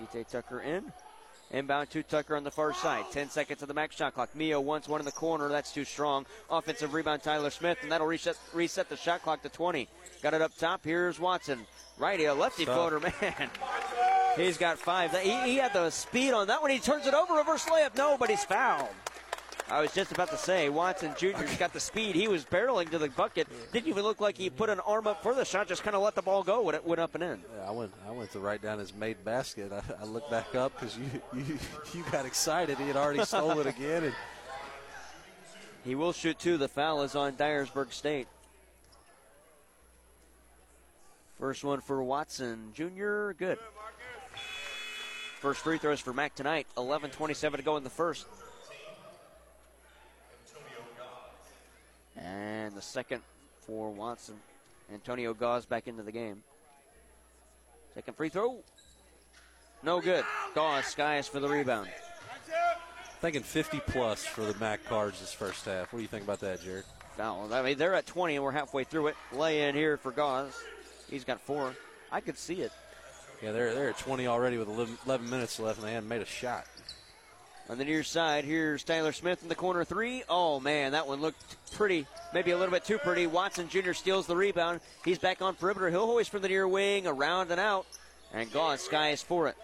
DT 0.00 0.28
Tucker 0.30 0.60
in. 0.60 0.92
Inbound 1.52 1.90
to 1.90 2.02
Tucker 2.02 2.36
on 2.36 2.42
the 2.44 2.50
far 2.50 2.74
side. 2.74 3.04
10 3.12 3.30
seconds 3.30 3.62
of 3.62 3.68
the 3.68 3.74
Mac's 3.74 3.96
shot 3.96 4.14
clock. 4.14 4.34
Mio 4.34 4.60
wants 4.60 4.88
one 4.88 5.00
in 5.00 5.04
the 5.06 5.12
corner. 5.12 5.48
That's 5.48 5.72
too 5.72 5.84
strong. 5.84 6.26
Offensive 6.50 6.92
rebound, 6.92 7.22
Tyler 7.22 7.50
Smith, 7.50 7.78
and 7.82 7.92
that'll 7.92 8.06
reset, 8.06 8.36
reset 8.52 8.88
the 8.88 8.96
shot 8.96 9.22
clock 9.22 9.42
to 9.42 9.48
20. 9.48 9.88
Got 10.22 10.34
it 10.34 10.42
up 10.42 10.56
top. 10.58 10.80
Here's 10.84 11.20
Watson. 11.20 11.60
Righty, 11.98 12.24
a 12.24 12.34
lefty 12.34 12.64
Tough. 12.64 12.74
floater, 12.74 13.00
man. 13.22 13.50
He's 14.36 14.58
got 14.58 14.78
five. 14.78 15.16
He, 15.18 15.30
he 15.42 15.56
had 15.56 15.72
the 15.72 15.88
speed 15.90 16.32
on 16.32 16.48
that 16.48 16.60
one. 16.60 16.70
He 16.70 16.78
turns 16.78 17.06
it 17.06 17.14
over, 17.14 17.34
reverse 17.34 17.64
layup. 17.66 17.96
No, 17.96 18.16
but 18.18 18.28
he's 18.28 18.44
fouled. 18.44 18.88
I 19.68 19.80
was 19.80 19.92
just 19.92 20.12
about 20.12 20.30
to 20.30 20.36
say, 20.36 20.68
Watson 20.68 21.12
Jr.'s 21.18 21.56
got 21.58 21.72
the 21.72 21.80
speed. 21.80 22.14
He 22.14 22.28
was 22.28 22.44
barreling 22.44 22.88
to 22.90 22.98
the 22.98 23.08
bucket. 23.08 23.48
Didn't 23.72 23.88
even 23.88 24.04
look 24.04 24.20
like 24.20 24.38
he 24.38 24.48
put 24.48 24.70
an 24.70 24.78
arm 24.80 25.08
up 25.08 25.22
for 25.24 25.34
the 25.34 25.44
shot. 25.44 25.66
Just 25.66 25.82
kind 25.82 25.96
of 25.96 26.02
let 26.02 26.14
the 26.14 26.22
ball 26.22 26.44
go 26.44 26.62
when 26.62 26.76
it 26.76 26.84
went 26.86 27.00
up 27.00 27.16
and 27.16 27.24
in. 27.24 27.40
Yeah, 27.56 27.68
I 27.68 27.70
went. 27.72 27.92
I 28.06 28.12
went 28.12 28.30
to 28.32 28.38
write 28.38 28.62
down 28.62 28.78
his 28.78 28.94
made 28.94 29.24
basket. 29.24 29.72
I, 29.72 29.82
I 30.00 30.04
looked 30.04 30.30
back 30.30 30.54
up 30.54 30.72
because 30.78 30.96
you, 30.96 31.04
you 31.34 31.58
you 31.92 32.04
got 32.12 32.26
excited. 32.26 32.78
He 32.78 32.86
had 32.86 32.96
already 32.96 33.24
stole 33.24 33.58
it 33.58 33.66
again, 33.66 34.04
and 34.04 34.14
He 35.84 35.96
will 35.96 36.12
shoot 36.12 36.38
two. 36.38 36.58
The 36.58 36.68
foul 36.68 37.02
is 37.02 37.16
on 37.16 37.32
Dyersburg 37.32 37.92
State. 37.92 38.28
First 41.40 41.64
one 41.64 41.80
for 41.80 42.02
Watson 42.04 42.72
Jr. 42.72 43.32
Good. 43.32 43.58
First 45.40 45.60
free 45.60 45.78
throws 45.78 46.00
for 46.00 46.12
Mac 46.12 46.36
tonight. 46.36 46.68
11:27 46.76 47.56
to 47.56 47.62
go 47.62 47.76
in 47.76 47.82
the 47.84 47.90
first. 47.90 48.26
And 52.36 52.74
the 52.74 52.82
second 52.82 53.22
for 53.66 53.90
Watson. 53.90 54.36
Antonio 54.92 55.32
Gauze 55.34 55.64
back 55.64 55.88
into 55.88 56.02
the 56.02 56.12
game. 56.12 56.42
Second 57.94 58.16
free 58.16 58.28
throw. 58.28 58.58
No 59.82 60.00
good. 60.00 60.24
Gauze 60.54 60.86
skies 60.86 61.26
for 61.26 61.40
the 61.40 61.48
rebound. 61.48 61.88
thinking 63.20 63.42
50 63.42 63.80
plus 63.86 64.24
for 64.24 64.42
the 64.42 64.58
Mac 64.58 64.84
Cards 64.84 65.20
this 65.20 65.32
first 65.32 65.64
half. 65.64 65.92
What 65.92 65.98
do 65.98 66.02
you 66.02 66.08
think 66.08 66.24
about 66.24 66.40
that, 66.40 66.62
Jared? 66.62 66.84
foul. 67.16 67.52
I 67.52 67.62
mean, 67.62 67.78
they're 67.78 67.94
at 67.94 68.06
20 68.06 68.36
and 68.36 68.44
we're 68.44 68.52
halfway 68.52 68.84
through 68.84 69.08
it. 69.08 69.16
Lay 69.32 69.68
in 69.68 69.74
here 69.74 69.96
for 69.96 70.12
Gauze. 70.12 70.52
He's 71.10 71.24
got 71.24 71.40
four. 71.40 71.74
I 72.12 72.20
could 72.20 72.36
see 72.36 72.60
it. 72.60 72.72
Yeah, 73.42 73.52
they're 73.52 73.74
they're 73.74 73.90
at 73.90 73.98
20 73.98 74.26
already 74.26 74.58
with 74.58 74.68
11, 74.68 74.98
11 75.06 75.30
minutes 75.30 75.58
left, 75.58 75.78
and 75.78 75.86
they 75.86 75.92
haven't 75.92 76.08
made 76.08 76.22
a 76.22 76.26
shot. 76.26 76.66
On 77.68 77.78
the 77.78 77.84
near 77.84 78.04
side, 78.04 78.44
here's 78.44 78.84
Tyler 78.84 79.10
Smith 79.10 79.42
in 79.42 79.48
the 79.48 79.54
corner 79.54 79.84
three. 79.84 80.22
Oh, 80.28 80.60
man, 80.60 80.92
that 80.92 81.08
one 81.08 81.20
looked 81.20 81.56
pretty, 81.72 82.06
maybe 82.32 82.52
a 82.52 82.56
little 82.56 82.72
bit 82.72 82.84
too 82.84 82.98
pretty. 82.98 83.26
Watson 83.26 83.68
Jr. 83.68 83.92
steals 83.92 84.26
the 84.28 84.36
rebound. 84.36 84.80
He's 85.04 85.18
back 85.18 85.42
on 85.42 85.56
perimeter. 85.56 85.90
He'll 85.90 86.06
hoist 86.06 86.30
from 86.30 86.42
the 86.42 86.48
near 86.48 86.68
wing, 86.68 87.08
around 87.08 87.50
and 87.50 87.60
out. 87.60 87.86
And 88.32 88.52
Gauze 88.52 88.82
skies 88.82 89.20
for 89.20 89.48
it. 89.48 89.56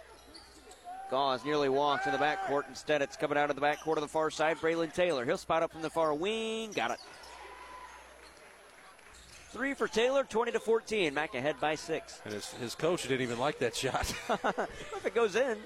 Gauze 1.09 1.45
nearly 1.45 1.69
walked 1.69 2.03
to 2.05 2.11
the 2.11 2.17
backcourt. 2.17 2.67
Instead, 2.67 3.01
it's 3.01 3.15
coming 3.15 3.37
out 3.37 3.49
of 3.49 3.55
the 3.55 3.61
backcourt 3.61 3.95
of 3.95 4.01
the 4.01 4.07
far 4.07 4.29
side. 4.29 4.57
Braylon 4.57 4.93
Taylor. 4.93 5.23
He'll 5.23 5.37
spot 5.37 5.63
up 5.63 5.71
from 5.71 5.81
the 5.81 5.89
far 5.89 6.13
wing. 6.13 6.71
Got 6.71 6.91
it. 6.91 6.97
Three 9.51 9.75
for 9.75 9.87
Taylor, 9.87 10.23
20 10.23 10.53
to 10.53 10.59
14. 10.59 11.13
Mac 11.13 11.35
ahead 11.35 11.55
by 11.61 11.75
six. 11.75 12.19
And 12.25 12.33
his, 12.33 12.51
his 12.53 12.75
coach 12.75 13.03
didn't 13.03 13.21
even 13.21 13.37
like 13.37 13.59
that 13.59 13.75
shot. 13.75 14.11
if 14.29 15.05
it 15.05 15.13
goes 15.13 15.35
in. 15.35 15.57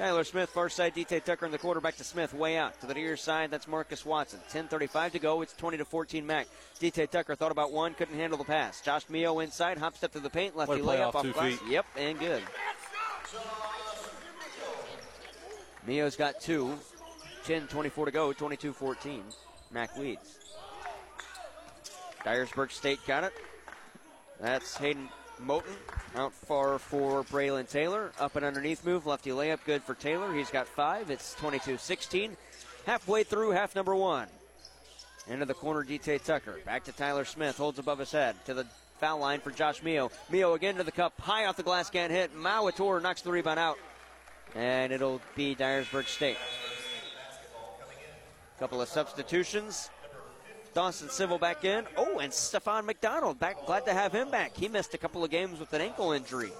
Tyler 0.00 0.24
Smith, 0.24 0.48
far 0.48 0.70
side, 0.70 0.94
DT 0.94 1.22
Tucker 1.24 1.44
in 1.44 1.52
the 1.52 1.58
quarterback 1.58 1.94
to 1.96 2.04
Smith, 2.04 2.32
way 2.32 2.56
out 2.56 2.80
to 2.80 2.86
the 2.86 2.94
near 2.94 3.18
side. 3.18 3.50
That's 3.50 3.68
Marcus 3.68 4.02
Watson. 4.06 4.40
10:35 4.50 5.12
to 5.12 5.18
go. 5.18 5.42
It's 5.42 5.52
20 5.52 5.76
to 5.76 5.84
14. 5.84 6.26
Mac. 6.26 6.46
DT 6.80 7.06
Tucker 7.10 7.34
thought 7.34 7.52
about 7.52 7.70
one, 7.70 7.92
couldn't 7.92 8.16
handle 8.16 8.38
the 8.38 8.44
pass. 8.44 8.80
Josh 8.80 9.02
Mio 9.10 9.40
inside, 9.40 9.76
hop 9.76 9.94
step 9.94 10.12
to 10.12 10.20
the 10.20 10.30
paint, 10.30 10.56
lefty 10.56 10.76
layup 10.76 11.08
off 11.08 11.16
off 11.16 11.22
two 11.24 11.32
glass. 11.32 11.58
feet. 11.58 11.68
Yep, 11.68 11.86
and 11.98 12.18
good. 12.18 12.42
Mio's 15.86 16.16
got 16.16 16.40
two. 16.40 16.78
10:24 17.44 18.06
to 18.06 18.10
go. 18.10 18.32
22-14. 18.32 19.22
Mac 19.70 19.94
leads. 19.98 20.38
Dyersburg 22.24 22.72
State 22.72 23.00
got 23.06 23.24
it. 23.24 23.34
That's 24.40 24.78
Hayden 24.78 25.10
Moten 25.46 25.74
out 26.16 26.32
far 26.32 26.78
for 26.78 27.24
Braylon 27.24 27.68
Taylor. 27.68 28.12
Up 28.18 28.36
and 28.36 28.44
underneath 28.44 28.84
move, 28.84 29.06
lefty 29.06 29.30
layup, 29.30 29.58
good 29.64 29.82
for 29.82 29.94
Taylor. 29.94 30.32
He's 30.34 30.50
got 30.50 30.66
five. 30.66 31.10
It's 31.10 31.34
22 31.34 31.78
16. 31.78 32.36
Halfway 32.86 33.24
through 33.24 33.50
half 33.50 33.74
number 33.74 33.94
one. 33.94 34.28
Into 35.28 35.44
the 35.44 35.54
corner, 35.54 35.84
DT 35.84 36.24
Tucker. 36.24 36.58
Back 36.64 36.84
to 36.84 36.92
Tyler 36.92 37.24
Smith. 37.24 37.56
Holds 37.56 37.78
above 37.78 37.98
his 37.98 38.10
head. 38.10 38.36
To 38.46 38.54
the 38.54 38.66
foul 38.98 39.18
line 39.18 39.40
for 39.40 39.50
Josh 39.50 39.82
Mio. 39.82 40.10
Mio 40.30 40.54
again 40.54 40.76
to 40.76 40.82
the 40.82 40.92
cup. 40.92 41.18
High 41.20 41.46
off 41.46 41.56
the 41.56 41.62
glass, 41.62 41.90
can't 41.90 42.10
hit. 42.10 42.34
Mauator 42.36 43.00
knocks 43.02 43.22
the 43.22 43.30
rebound 43.30 43.58
out. 43.58 43.78
And 44.54 44.92
it'll 44.92 45.20
be 45.36 45.54
Dyersburg 45.54 46.06
State. 46.06 46.36
Couple 48.58 48.82
of 48.82 48.88
substitutions. 48.88 49.88
Dawson 50.74 51.08
Civil 51.08 51.38
back 51.38 51.64
in. 51.64 51.84
Oh, 51.96 52.18
and 52.18 52.32
Stefan 52.32 52.86
McDonald 52.86 53.38
back. 53.38 53.66
Glad 53.66 53.86
to 53.86 53.92
have 53.92 54.12
him 54.12 54.30
back. 54.30 54.56
He 54.56 54.68
missed 54.68 54.94
a 54.94 54.98
couple 54.98 55.24
of 55.24 55.30
games 55.30 55.58
with 55.58 55.72
an 55.72 55.80
ankle 55.80 56.12
injury. 56.12 56.52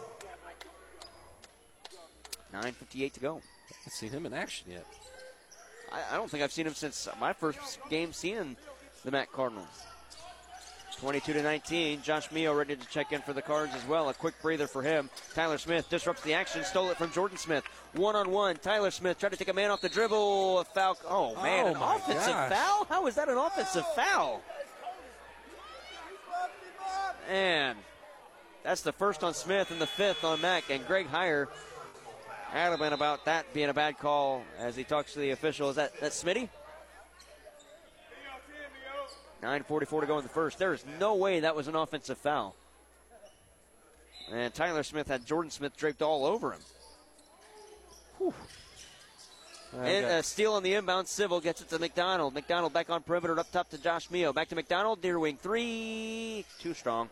9.58 2.53 3.13
to 3.13 3.21
go. 3.21 3.37
I 3.37 3.75
haven't 3.77 3.93
seen 3.93 4.11
him 4.11 4.27
in 4.27 4.35
action 4.35 4.73
yet. 4.73 4.87
I, 5.93 6.15
I 6.15 6.17
don't 6.17 6.31
think 6.31 6.43
I've 6.43 6.53
seen 6.53 6.67
him 6.67 6.75
since 6.75 7.09
my 7.21 7.33
first 7.33 7.79
game 7.89 8.13
seeing 8.13 8.57
the 9.05 9.11
Mac 9.11 9.31
Cardinals. 9.33 9.67
22 11.01 11.33
to 11.33 11.43
19. 11.43 12.03
Josh 12.03 12.31
Mio 12.31 12.53
ready 12.53 12.77
to 12.77 12.87
check 12.89 13.13
in 13.13 13.23
for 13.23 13.33
the 13.33 13.41
Cards 13.41 13.75
as 13.75 13.87
well. 13.87 14.11
A 14.11 14.15
quick 14.15 14.35
breather 14.43 14.67
for 14.67 14.83
him. 14.83 15.09
Tyler 15.35 15.57
Smith 15.57 15.89
disrupts 15.89 16.23
the 16.23 16.35
action, 16.35 16.63
stole 16.63 16.91
it 16.91 16.99
from 16.99 17.11
Jordan 17.11 17.39
Smith. 17.39 17.65
One 17.95 18.15
on 18.17 18.31
one. 18.31 18.57
Tyler 18.57 18.91
Smith 18.91 19.19
tried 19.19 19.31
to 19.31 19.37
take 19.39 19.49
a 19.49 19.53
man 19.55 19.71
off 19.71 19.81
the 19.81 19.89
dribble. 19.89 20.59
A 20.61 20.65
foul. 20.65 20.99
Oh 21.09 21.43
man, 21.43 21.67
Oh, 21.67 21.69
an 21.71 21.77
offensive 21.77 22.33
gosh. 22.33 22.53
foul? 22.53 22.85
How 22.89 23.07
is 23.07 23.15
that 23.15 23.29
an 23.31 23.39
offensive 23.39 23.85
foul? 23.97 24.43
And 27.31 27.79
that's 28.63 28.83
the 28.83 28.93
first 28.93 29.25
on 29.25 29.33
Smith 29.33 29.71
and 29.71 29.81
the 29.81 29.87
fifth 29.87 30.23
on 30.25 30.41
Mac. 30.43 30.69
And 30.69 30.87
Greg 30.87 31.09
Heyer 31.09 31.49
adamant 32.53 32.93
about 32.93 33.25
that 33.25 33.53
being 33.55 33.69
a 33.71 33.75
bad 33.75 33.99
call 33.99 34.43
as 34.59 34.77
he 34.77 34.85
talks 34.85 35.15
to 35.15 35.21
the 35.21 35.31
official. 35.31 35.71
Is 35.71 35.77
that 35.77 35.99
that 36.01 36.13
Smitty? 36.13 36.49
9.44 39.43 40.01
to 40.01 40.07
go 40.07 40.19
in 40.19 40.23
the 40.23 40.29
first. 40.29 40.59
There 40.59 40.73
is 40.73 40.85
no 40.99 41.15
way 41.15 41.41
that 41.41 41.57
was 41.57 41.69
an 41.69 41.75
offensive 41.75 42.19
foul. 42.19 42.55
And 44.33 44.53
Tyler 44.55 44.83
Smith 44.83 45.09
had 45.09 45.27
Jordan 45.27 45.51
Smith 45.51 45.77
draped 45.77 46.03
all 46.03 46.25
over 46.25 46.53
him. 46.53 46.61
Whew. 48.19 48.35
And 49.79 50.07
uh, 50.07 50.23
steal 50.23 50.55
on 50.55 50.63
the 50.63 50.75
inbound. 50.75 51.07
Civil 51.07 51.41
gets 51.41 51.61
it 51.61 51.71
to 51.71 51.79
McDonald. 51.79 52.35
McDonald 52.35 52.73
back 52.73 52.91
on 52.91 53.03
perimeter 53.03 53.39
up 53.39 53.51
top 53.53 53.71
to 53.71 53.79
Josh 53.79 54.11
Mio. 54.11 54.33
Back 54.33 54.49
to 54.49 54.57
McDonald. 54.57 55.03
Near 55.03 55.19
wing 55.19 55.39
three. 55.41 56.45
Too 56.59 56.75
strong. 56.75 57.09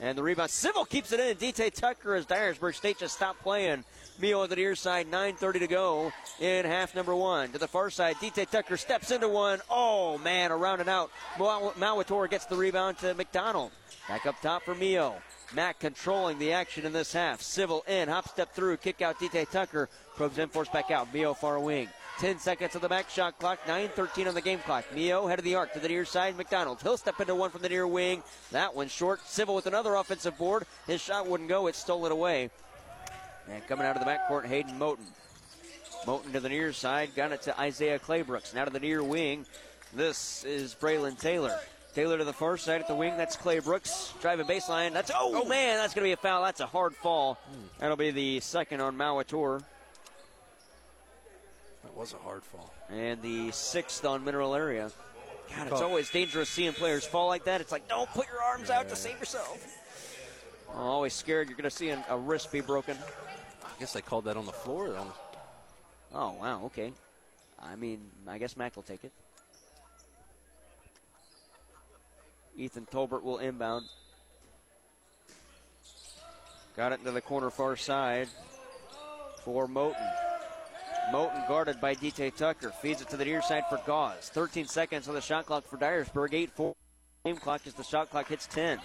And 0.00 0.18
the 0.18 0.22
rebound. 0.22 0.50
Civil 0.50 0.84
keeps 0.84 1.12
it 1.12 1.20
in. 1.20 1.36
DT 1.36 1.72
Tucker 1.72 2.14
as 2.14 2.26
Dyersburg 2.26 2.74
State 2.74 2.98
just 2.98 3.14
stopped 3.14 3.42
playing. 3.42 3.84
Mio 4.20 4.42
on 4.42 4.48
the 4.48 4.56
near 4.56 4.74
side. 4.74 5.10
9.30 5.10 5.60
to 5.60 5.66
go 5.66 6.12
in 6.40 6.64
half 6.64 6.94
number 6.94 7.14
one. 7.14 7.52
To 7.52 7.58
the 7.58 7.68
far 7.68 7.90
side. 7.90 8.16
DT 8.16 8.50
Tucker 8.50 8.76
steps 8.76 9.10
into 9.10 9.28
one. 9.28 9.60
Oh, 9.70 10.18
man, 10.18 10.50
around 10.50 10.80
and 10.80 10.88
out. 10.88 11.10
Mau- 11.38 12.26
gets 12.26 12.46
the 12.46 12.56
rebound 12.56 12.98
to 12.98 13.14
McDonald. 13.14 13.70
Back 14.08 14.26
up 14.26 14.40
top 14.40 14.64
for 14.64 14.74
Mio. 14.74 15.14
Mac 15.54 15.78
controlling 15.78 16.38
the 16.38 16.52
action 16.52 16.84
in 16.84 16.92
this 16.92 17.12
half. 17.12 17.40
Civil 17.40 17.82
in, 17.88 18.08
hop 18.08 18.28
step 18.28 18.54
through, 18.54 18.76
kick 18.76 19.00
out 19.00 19.18
DT 19.18 19.50
Tucker. 19.50 19.88
Probes 20.16 20.38
in, 20.38 20.48
force 20.48 20.68
back 20.68 20.90
out. 20.90 21.12
Mio 21.14 21.32
far 21.32 21.58
wing. 21.58 21.88
10 22.18 22.40
seconds 22.40 22.74
on 22.74 22.82
the 22.82 22.88
back 22.88 23.08
shot 23.08 23.38
clock, 23.38 23.60
9.13 23.66 24.26
on 24.26 24.34
the 24.34 24.40
game 24.40 24.58
clock. 24.58 24.84
Mio 24.92 25.26
head 25.28 25.38
of 25.38 25.44
the 25.44 25.54
arc 25.54 25.72
to 25.72 25.78
the 25.78 25.88
near 25.88 26.04
side. 26.04 26.36
McDonald. 26.36 26.82
He'll 26.82 26.96
step 26.96 27.20
into 27.20 27.34
one 27.34 27.50
from 27.50 27.62
the 27.62 27.68
near 27.68 27.86
wing. 27.86 28.22
That 28.50 28.74
one 28.74 28.88
short. 28.88 29.20
Civil 29.26 29.54
with 29.54 29.66
another 29.66 29.94
offensive 29.94 30.36
board. 30.36 30.66
His 30.86 31.00
shot 31.00 31.28
wouldn't 31.28 31.48
go. 31.48 31.68
It 31.68 31.76
stole 31.76 32.04
it 32.06 32.12
away. 32.12 32.50
And 33.50 33.66
coming 33.66 33.86
out 33.86 33.96
of 33.96 34.04
the 34.04 34.10
backcourt, 34.10 34.46
Hayden 34.46 34.78
Moten. 34.78 35.06
Moten 36.04 36.32
to 36.32 36.40
the 36.40 36.48
near 36.48 36.72
side. 36.72 37.10
Got 37.16 37.32
it 37.32 37.42
to 37.42 37.60
Isaiah 37.60 37.98
Claybrooks. 37.98 38.54
Now 38.54 38.64
to 38.64 38.70
the 38.70 38.80
near 38.80 39.02
wing. 39.02 39.46
This 39.94 40.44
is 40.44 40.74
Braylon 40.74 41.18
Taylor. 41.18 41.58
Taylor 41.94 42.18
to 42.18 42.24
the 42.24 42.32
far 42.32 42.56
side 42.56 42.80
at 42.80 42.88
the 42.88 42.94
wing. 42.94 43.16
That's 43.16 43.36
Clay 43.36 43.58
Brooks. 43.58 44.12
Driving 44.20 44.46
baseline. 44.46 44.92
That's 44.92 45.10
oh, 45.14 45.42
oh. 45.42 45.48
man, 45.48 45.78
that's 45.78 45.94
going 45.94 46.04
to 46.04 46.08
be 46.08 46.12
a 46.12 46.16
foul. 46.16 46.44
That's 46.44 46.60
a 46.60 46.66
hard 46.66 46.94
fall. 46.94 47.38
That'll 47.78 47.96
be 47.96 48.10
the 48.10 48.40
second 48.40 48.80
on 48.80 48.96
Mauator. 48.96 49.62
That 51.82 51.96
was 51.96 52.12
a 52.12 52.18
hard 52.18 52.44
fall. 52.44 52.72
And 52.90 53.20
the 53.22 53.50
sixth 53.50 54.04
on 54.04 54.24
Mineral 54.24 54.54
Area. 54.54 54.90
God, 55.56 55.68
it's 55.68 55.80
Oh. 55.80 55.86
always 55.86 56.10
dangerous 56.10 56.50
seeing 56.50 56.72
players 56.74 57.06
fall 57.06 57.28
like 57.28 57.44
that. 57.44 57.60
It's 57.60 57.72
like, 57.72 57.88
don't 57.88 58.10
put 58.10 58.26
your 58.28 58.42
arms 58.42 58.68
out 58.70 58.88
to 58.90 58.96
save 58.96 59.18
yourself. 59.18 59.66
I'm 60.70 60.80
always 60.82 61.14
scared 61.14 61.48
you're 61.48 61.56
going 61.56 61.70
to 61.70 61.74
see 61.74 61.88
an, 61.88 62.04
a 62.10 62.18
wrist 62.18 62.52
be 62.52 62.60
broken. 62.60 62.96
I 63.78 63.80
guess 63.80 63.92
they 63.92 64.02
called 64.02 64.24
that 64.24 64.36
on 64.36 64.44
the 64.44 64.52
floor. 64.52 64.96
On 64.96 65.06
Oh, 66.12 66.32
wow, 66.40 66.62
okay. 66.64 66.92
I 67.62 67.76
mean, 67.76 68.00
I 68.26 68.38
guess 68.38 68.56
Mac 68.56 68.74
will 68.74 68.82
take 68.82 69.04
it. 69.04 69.12
Ethan 72.56 72.88
Tolbert 72.90 73.22
will 73.22 73.38
inbound. 73.38 73.86
Got 76.76 76.90
it 76.90 76.98
into 76.98 77.12
the 77.12 77.20
corner 77.20 77.50
far 77.50 77.76
side 77.76 78.26
for 79.44 79.68
Moten. 79.68 80.12
Moten 81.12 81.46
guarded 81.46 81.80
by 81.80 81.94
DT 81.94 82.34
Tucker. 82.34 82.70
Feeds 82.82 83.00
it 83.00 83.08
to 83.10 83.16
the 83.16 83.24
near 83.24 83.42
side 83.42 83.62
for 83.68 83.80
Gauze. 83.86 84.28
13 84.30 84.66
seconds 84.66 85.06
on 85.06 85.14
the 85.14 85.20
shot 85.20 85.46
clock 85.46 85.64
for 85.68 85.76
Dyersburg. 85.76 86.34
8 86.34 86.50
4 86.50 86.74
game 87.24 87.36
clock 87.36 87.60
as 87.64 87.74
the 87.74 87.84
shot 87.84 88.10
clock 88.10 88.26
hits 88.26 88.48
10. 88.48 88.80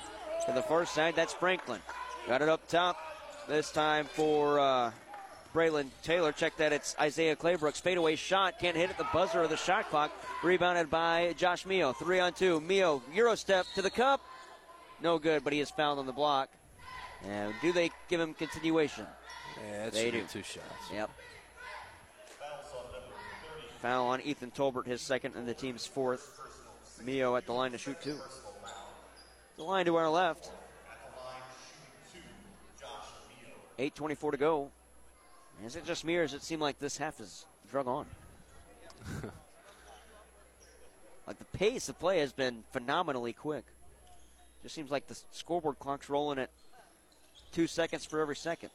To 0.45 0.51
the 0.51 0.61
far 0.61 0.85
side, 0.85 1.15
that's 1.15 1.33
Franklin. 1.33 1.81
Got 2.27 2.43
it 2.43 2.49
up 2.49 2.67
top. 2.67 3.12
This 3.47 3.71
time 3.71 4.05
for 4.05 4.59
uh, 4.59 4.91
Braylon 5.53 5.89
Taylor. 6.01 6.31
Check 6.31 6.55
that. 6.57 6.71
It's 6.71 6.95
Isaiah 6.99 7.35
Claybrooks. 7.35 7.81
Fadeaway 7.81 8.15
shot. 8.15 8.59
Can't 8.59 8.75
hit 8.75 8.85
it 8.85 8.91
at 8.91 8.97
the 8.97 9.07
buzzer 9.13 9.41
of 9.41 9.49
the 9.49 9.57
shot 9.57 9.89
clock. 9.89 10.11
Rebounded 10.43 10.89
by 10.89 11.33
Josh 11.37 11.65
Mio. 11.65 11.93
Three 11.93 12.19
on 12.19 12.33
two. 12.33 12.61
Mio, 12.61 13.01
Euro 13.13 13.35
step 13.35 13.65
to 13.75 13.81
the 13.81 13.89
cup. 13.89 14.21
No 15.01 15.19
good, 15.19 15.43
but 15.43 15.51
he 15.51 15.59
is 15.59 15.69
fouled 15.69 15.99
on 15.99 16.05
the 16.05 16.13
block. 16.13 16.49
And 17.27 17.53
do 17.61 17.71
they 17.73 17.91
give 18.09 18.19
him 18.21 18.33
continuation? 18.33 19.05
yeah, 19.69 19.89
They 19.89 20.11
do. 20.11 20.23
two 20.29 20.43
shots. 20.43 20.63
Yep. 20.93 21.09
Foul 23.81 24.07
on 24.07 24.21
Ethan 24.21 24.51
Tolbert, 24.51 24.85
his 24.87 25.01
second 25.01 25.35
and 25.35 25.45
the 25.45 25.53
team's 25.53 25.85
fourth. 25.85 26.39
Mio 27.03 27.35
at 27.35 27.45
the 27.45 27.51
line 27.51 27.73
to 27.73 27.77
shoot 27.77 28.01
two. 28.01 28.17
The 29.57 29.63
line 29.63 29.85
to 29.87 29.95
our 29.97 30.09
left. 30.09 30.49
8.24 33.89 34.31
to 34.31 34.37
go. 34.37 34.71
Is 35.65 35.75
it 35.75 35.85
just 35.85 36.03
me 36.05 36.15
or 36.15 36.23
does 36.23 36.33
it 36.33 36.43
seem 36.43 36.59
like 36.59 36.79
this 36.79 36.97
half 36.97 37.19
is 37.19 37.45
drug 37.69 37.87
on? 37.87 38.05
like 41.27 41.37
the 41.37 41.57
pace 41.57 41.89
of 41.89 41.99
play 41.99 42.19
has 42.19 42.31
been 42.33 42.63
phenomenally 42.71 43.33
quick. 43.33 43.65
Just 44.61 44.75
seems 44.75 44.89
like 44.89 45.07
the 45.07 45.19
scoreboard 45.31 45.79
clock's 45.79 46.09
rolling 46.09 46.39
at 46.39 46.49
two 47.51 47.67
seconds 47.67 48.05
for 48.05 48.21
every 48.21 48.35
second. 48.35 48.69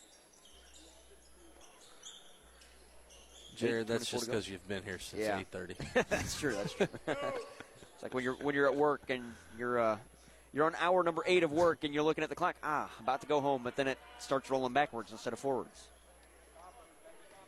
Jared, 3.56 3.88
that's 3.88 4.08
just 4.08 4.26
because 4.26 4.48
you've 4.48 4.66
been 4.68 4.84
here 4.84 5.00
since 5.00 5.22
Yeah. 5.22 5.40
8:30. 5.52 6.08
that's 6.08 6.38
true. 6.38 6.54
That's 6.54 6.74
true. 6.74 6.86
it's 7.08 8.02
like 8.02 8.14
when 8.14 8.22
you're 8.22 8.36
when 8.36 8.54
you're 8.54 8.66
at 8.66 8.76
work 8.76 9.02
and 9.08 9.34
you're 9.58 9.80
uh, 9.80 9.96
you're 10.52 10.64
on 10.64 10.74
hour 10.80 11.02
number 11.02 11.22
eight 11.26 11.42
of 11.42 11.52
work 11.52 11.84
and 11.84 11.92
you're 11.92 12.02
looking 12.02 12.24
at 12.24 12.30
the 12.30 12.36
clock. 12.36 12.56
Ah, 12.62 12.90
about 13.00 13.20
to 13.20 13.26
go 13.26 13.40
home, 13.40 13.62
but 13.62 13.76
then 13.76 13.86
it 13.88 13.98
starts 14.18 14.50
rolling 14.50 14.72
backwards 14.72 15.12
instead 15.12 15.32
of 15.32 15.38
forwards. 15.38 15.88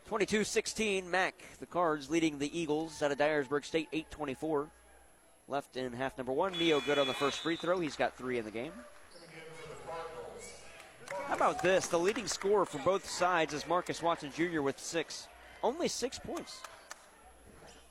22-16, 0.09 1.05
Mac. 1.05 1.35
The 1.59 1.65
Cards 1.65 2.09
leading 2.09 2.37
the 2.37 2.59
Eagles 2.59 3.01
out 3.01 3.11
of 3.11 3.17
Dyersburg 3.17 3.63
State, 3.63 3.89
8-24. 3.91 4.67
Left 5.47 5.77
in 5.77 5.93
half 5.93 6.17
number 6.17 6.31
one. 6.33 6.57
Mio 6.57 6.79
good 6.81 6.99
on 6.99 7.07
the 7.07 7.13
first 7.13 7.39
free 7.39 7.55
throw. 7.55 7.79
He's 7.79 7.95
got 7.95 8.17
three 8.17 8.37
in 8.37 8.45
the 8.45 8.51
game. 8.51 8.71
How 11.27 11.35
about 11.35 11.61
this? 11.61 11.87
The 11.87 11.97
leading 11.97 12.27
scorer 12.27 12.65
for 12.65 12.79
both 12.79 13.09
sides 13.09 13.53
is 13.53 13.67
Marcus 13.67 14.01
Watson 14.01 14.31
Jr. 14.35 14.61
with 14.61 14.79
six. 14.79 15.27
Only 15.63 15.87
six 15.87 16.19
points. 16.19 16.59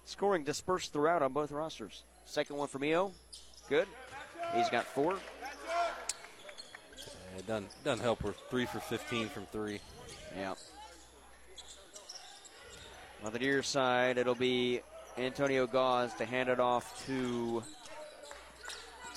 Scoring 0.04 0.44
dispersed 0.44 0.92
throughout 0.92 1.22
on 1.22 1.32
both 1.32 1.50
rosters. 1.50 2.02
Second 2.24 2.56
one 2.56 2.68
for 2.68 2.78
Mio. 2.78 3.12
Good. 3.68 3.88
He's 4.54 4.68
got 4.68 4.84
four. 4.84 5.14
Yeah, 5.14 7.38
it 7.38 7.46
doesn't, 7.46 7.84
doesn't 7.84 8.02
help. 8.02 8.22
We're 8.22 8.34
three 8.50 8.66
for 8.66 8.80
15 8.80 9.28
from 9.28 9.46
three. 9.46 9.80
Yeah. 10.36 10.54
On 13.24 13.32
the 13.32 13.38
near 13.38 13.62
side, 13.62 14.18
it'll 14.18 14.34
be 14.34 14.80
Antonio 15.18 15.66
Gauze 15.66 16.14
to 16.14 16.24
hand 16.24 16.48
it 16.48 16.58
off 16.58 17.06
to 17.06 17.62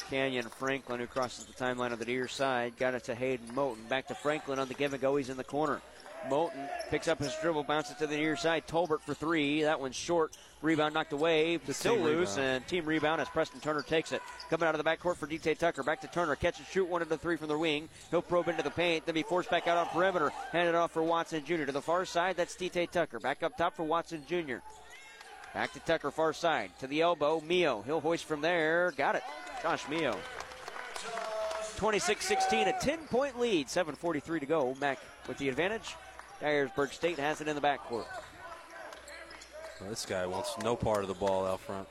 Canyon 0.10 0.46
Franklin, 0.46 1.00
who 1.00 1.08
crosses 1.08 1.46
the 1.46 1.54
timeline 1.54 1.92
on 1.92 2.00
the 2.00 2.06
near 2.06 2.28
side. 2.28 2.78
Got 2.78 2.94
it 2.94 3.06
to 3.06 3.16
Hayden 3.16 3.48
Moten. 3.56 3.88
Back 3.90 4.08
to 4.10 4.16
Franklin 4.16 4.60
on 4.60 4.68
the 4.68 4.74
give 4.74 4.94
and 4.94 5.02
go. 5.02 5.16
He's 5.16 5.30
in 5.30 5.38
the 5.38 5.44
corner. 5.44 5.82
Moten 6.30 6.70
picks 6.90 7.08
up 7.08 7.20
his 7.20 7.36
dribble, 7.42 7.64
bounces 7.64 7.96
to 7.98 8.08
the 8.08 8.16
near 8.16 8.36
side. 8.36 8.68
Tolbert 8.68 9.02
for 9.02 9.14
three. 9.14 9.64
That 9.64 9.80
one's 9.80 9.96
short. 9.96 10.36
Rebound 10.62 10.94
knocked 10.94 11.12
away. 11.12 11.60
Still 11.70 11.98
loose, 11.98 12.38
rebound. 12.38 12.56
and 12.56 12.68
team 12.68 12.86
rebound 12.86 13.20
as 13.20 13.28
Preston 13.30 13.60
Turner 13.60 13.82
takes 13.82 14.12
it. 14.12 14.22
Coming 14.50 14.68
out 14.68 14.76
of 14.76 14.84
the 14.84 14.90
backcourt 14.90 15.18
for 15.18 15.28
DT 15.28 15.58
Tucker. 15.58 15.84
Back 15.84 16.02
to 16.02 16.08
Turner. 16.08 16.36
Catch 16.36 16.60
and 16.60 16.68
shoot 16.68 16.88
one 16.88 17.02
of 17.02 17.10
the 17.10 17.18
three 17.18 17.36
from 17.36 17.50
the 17.50 17.58
wing. 17.58 17.90
He'll 18.12 18.22
probe 18.22 18.48
into 18.48 18.64
the 18.64 18.70
paint, 18.70 19.06
then 19.06 19.16
be 19.16 19.24
forced 19.24 19.50
back 19.50 19.68
out 19.68 19.78
on 19.78 19.88
perimeter. 19.88 20.32
Handed 20.52 20.76
off 20.76 20.92
for 20.92 21.04
Watson 21.04 21.44
Jr. 21.44 21.66
To 21.66 21.72
the 21.72 21.82
far 21.82 22.06
side, 22.06 22.38
that's 22.38 22.56
DT 22.56 22.92
Tucker. 22.92 23.20
Back 23.20 23.44
up 23.44 23.58
top 23.58 23.76
for 23.76 23.84
Watson 23.84 24.24
Jr. 24.28 24.58
Back 25.54 25.74
to 25.74 25.80
Tucker, 25.80 26.12
far 26.12 26.34
side. 26.34 26.72
To 26.80 26.88
the 26.88 27.02
elbow. 27.02 27.42
Mio. 27.46 27.84
He'll 27.86 28.02
hoist 28.02 28.26
from 28.26 28.42
there. 28.42 28.94
Got 28.98 29.16
it. 29.16 29.24
Josh 29.62 29.88
Mio. 29.90 30.18
26 31.76 32.26
16, 32.26 32.68
a 32.70 32.80
10 32.80 33.00
point 33.08 33.40
lead. 33.40 33.68
7.43 33.68 34.40
to 34.40 34.46
go. 34.46 34.76
Mac 34.80 35.00
with 35.28 35.38
the 35.38 35.50
advantage. 35.50 35.96
Dyersburg 36.44 36.92
State 36.92 37.20
has 37.20 37.40
it 37.40 37.48
in 37.48 37.56
the 37.56 37.62
backcourt. 37.62 38.06
Well, 39.80 39.90
this 39.90 40.06
guy 40.06 40.26
wants 40.26 40.58
no 40.62 40.76
part 40.76 41.02
of 41.02 41.08
the 41.08 41.14
ball 41.14 41.46
out 41.46 41.62
front. 41.62 41.88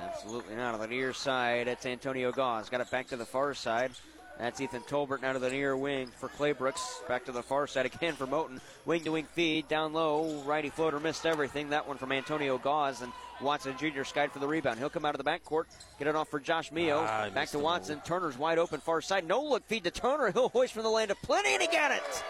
Absolutely 0.00 0.56
not. 0.56 0.74
On 0.74 0.80
the 0.80 0.88
near 0.88 1.12
side, 1.12 1.68
it's 1.68 1.86
Antonio 1.86 2.32
Gauze. 2.32 2.68
Got 2.68 2.80
it 2.80 2.90
back 2.90 3.08
to 3.08 3.16
the 3.16 3.24
far 3.24 3.54
side. 3.54 3.92
That's 4.38 4.60
Ethan 4.60 4.82
Tolbert 4.82 5.20
now 5.20 5.32
to 5.32 5.40
the 5.40 5.50
near 5.50 5.76
wing 5.76 6.08
for 6.16 6.28
Claybrooks. 6.28 7.06
Back 7.08 7.24
to 7.24 7.32
the 7.32 7.42
far 7.42 7.66
side 7.66 7.86
again 7.86 8.14
for 8.14 8.26
Moten. 8.26 8.60
Wing 8.86 9.02
to 9.04 9.12
wing 9.12 9.26
feed 9.34 9.66
down 9.66 9.92
low. 9.92 10.42
Righty 10.44 10.70
floater 10.70 11.00
missed 11.00 11.26
everything. 11.26 11.70
That 11.70 11.88
one 11.88 11.96
from 11.96 12.12
Antonio 12.12 12.58
Gauze 12.58 13.02
and 13.02 13.12
Watson 13.40 13.76
Jr. 13.78 14.04
skied 14.04 14.30
for 14.30 14.38
the 14.38 14.46
rebound. 14.46 14.78
He'll 14.78 14.90
come 14.90 15.04
out 15.04 15.16
of 15.16 15.24
the 15.24 15.28
backcourt, 15.28 15.64
get 15.98 16.06
it 16.06 16.14
off 16.14 16.28
for 16.28 16.38
Josh 16.38 16.70
Mio. 16.70 17.04
Ah, 17.06 17.28
Back 17.30 17.50
to 17.50 17.58
Watson. 17.58 18.00
Turner's 18.04 18.38
wide 18.38 18.58
open 18.58 18.80
far 18.80 19.00
side. 19.00 19.26
No 19.26 19.42
look 19.42 19.66
feed 19.66 19.84
to 19.84 19.90
Turner. 19.90 20.30
He'll 20.30 20.48
hoist 20.48 20.72
from 20.72 20.84
the 20.84 20.88
land 20.90 21.10
of 21.10 21.20
plenty 21.22 21.54
and 21.54 21.62
he 21.62 21.68
got 21.68 21.90
it. 21.92 22.24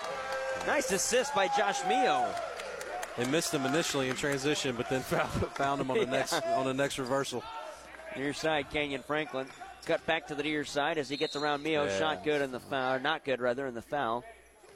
Nice 0.67 0.93
assist 0.93 1.35
by 1.35 1.49
Josh 1.49 1.81
Mio. 1.89 2.33
They 3.17 3.27
missed 3.27 3.53
him 3.53 3.67
initially 3.67 4.09
in 4.09 4.17
transition, 4.17 4.77
but 4.77 4.89
then 4.89 5.01
found, 5.03 5.31
found 5.55 5.81
him 5.81 5.91
on 5.91 5.99
the 5.99 6.05
yeah. 6.07 6.11
next 6.11 6.35
on 6.35 6.67
the 6.67 6.75
next 6.75 6.99
reversal. 6.99 7.43
Near 8.17 8.33
side, 8.33 8.71
Canyon 8.71 9.03
Franklin 9.03 9.47
cut 9.87 10.05
back 10.07 10.27
to 10.29 10.35
the 10.35 10.43
near 10.43 10.65
side 10.65 10.99
as 10.99 11.09
he 11.09 11.17
gets 11.17 11.35
around 11.35 11.63
Mio. 11.63 11.85
Yeah. 11.85 11.99
Shot 11.99 12.25
good 12.25 12.43
in 12.43 12.53
the 12.53 12.61
foul, 12.61 13.01
not 13.01 13.25
good 13.25 13.41
rather 13.41 13.67
in 13.67 13.75
the 13.75 13.83
foul. 13.83 14.25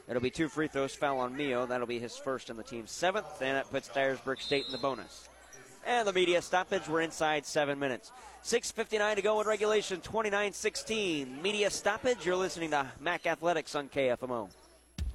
It'll 0.09 0.21
be 0.21 0.31
two 0.31 0.49
free 0.49 0.67
throws, 0.67 0.93
foul 0.93 1.19
on 1.19 1.37
Mio. 1.37 1.65
That'll 1.65 1.87
be 1.87 1.99
his 1.99 2.17
first 2.17 2.49
in 2.49 2.57
the 2.57 2.63
team's 2.63 2.91
seventh, 2.91 3.41
and 3.41 3.55
that 3.55 3.69
puts 3.69 3.87
Dyersburg 3.89 4.41
State 4.41 4.65
in 4.65 4.71
the 4.71 4.77
bonus. 4.77 5.29
And 5.85 6.07
the 6.07 6.13
media 6.13 6.41
stoppage. 6.41 6.87
We're 6.87 7.01
inside 7.01 7.45
seven 7.45 7.77
minutes. 7.79 8.11
6.59 8.43 9.15
to 9.15 9.21
go 9.21 9.39
in 9.39 9.47
regulation, 9.47 10.01
29 10.01 10.51
16. 10.51 11.41
Media 11.41 11.69
stoppage. 11.69 12.25
You're 12.25 12.35
listening 12.35 12.71
to 12.71 12.85
MAC 12.99 13.25
Athletics 13.25 13.75
on 13.75 13.87
KFMO. 13.89 14.49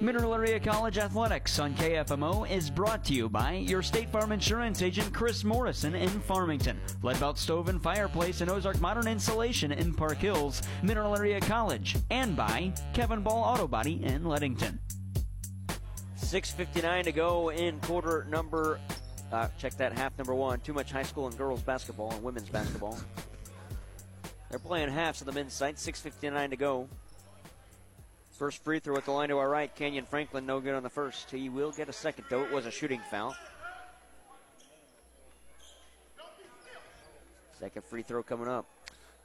Mineral 0.00 0.34
Area 0.34 0.58
College 0.58 0.98
Athletics 0.98 1.58
on 1.58 1.72
KFMO 1.76 2.50
is 2.50 2.68
brought 2.68 3.04
to 3.04 3.14
you 3.14 3.28
by 3.28 3.52
your 3.54 3.80
State 3.80 4.10
Farm 4.10 4.32
Insurance 4.32 4.82
agent 4.82 5.14
Chris 5.14 5.44
Morrison 5.44 5.94
in 5.94 6.08
Farmington, 6.08 6.80
Leadbelt 7.02 7.38
Stove 7.38 7.68
and 7.68 7.80
Fireplace 7.80 8.40
and 8.40 8.50
Ozark 8.50 8.80
Modern 8.80 9.06
Insulation 9.06 9.70
in 9.70 9.94
Park 9.94 10.18
Hills, 10.18 10.62
Mineral 10.82 11.16
Area 11.16 11.40
College, 11.40 11.96
and 12.10 12.36
by 12.36 12.72
Kevin 12.92 13.22
Ball 13.22 13.42
Auto 13.42 13.68
Body 13.68 14.04
in 14.04 14.24
Leadington. 14.24 14.80
6.59 16.18 17.04
to 17.04 17.12
go 17.12 17.50
in 17.50 17.78
quarter 17.80 18.26
number, 18.28 18.80
uh, 19.32 19.48
check 19.58 19.74
that 19.74 19.96
half 19.96 20.18
number 20.18 20.34
one. 20.34 20.58
Too 20.60 20.74
much 20.74 20.90
high 20.90 21.02
school 21.04 21.28
and 21.28 21.38
girls 21.38 21.62
basketball 21.62 22.12
and 22.12 22.22
women's 22.22 22.48
basketball. 22.48 22.98
They're 24.50 24.58
playing 24.58 24.90
halves 24.90 25.20
of 25.20 25.26
the 25.26 25.32
men's 25.32 25.54
side. 25.54 25.76
6.59 25.76 26.50
to 26.50 26.56
go. 26.56 26.88
First 28.34 28.64
free 28.64 28.80
throw 28.80 28.96
at 28.96 29.04
the 29.04 29.12
line 29.12 29.28
to 29.28 29.38
our 29.38 29.48
right. 29.48 29.72
Canyon 29.74 30.06
Franklin, 30.06 30.44
no 30.44 30.58
good 30.58 30.74
on 30.74 30.82
the 30.82 30.90
first. 30.90 31.30
He 31.30 31.48
will 31.48 31.70
get 31.70 31.88
a 31.88 31.92
second, 31.92 32.24
though. 32.28 32.42
It 32.42 32.50
was 32.50 32.66
a 32.66 32.70
shooting 32.70 33.00
foul. 33.08 33.36
Second 37.60 37.84
free 37.84 38.02
throw 38.02 38.24
coming 38.24 38.48
up. 38.48 38.66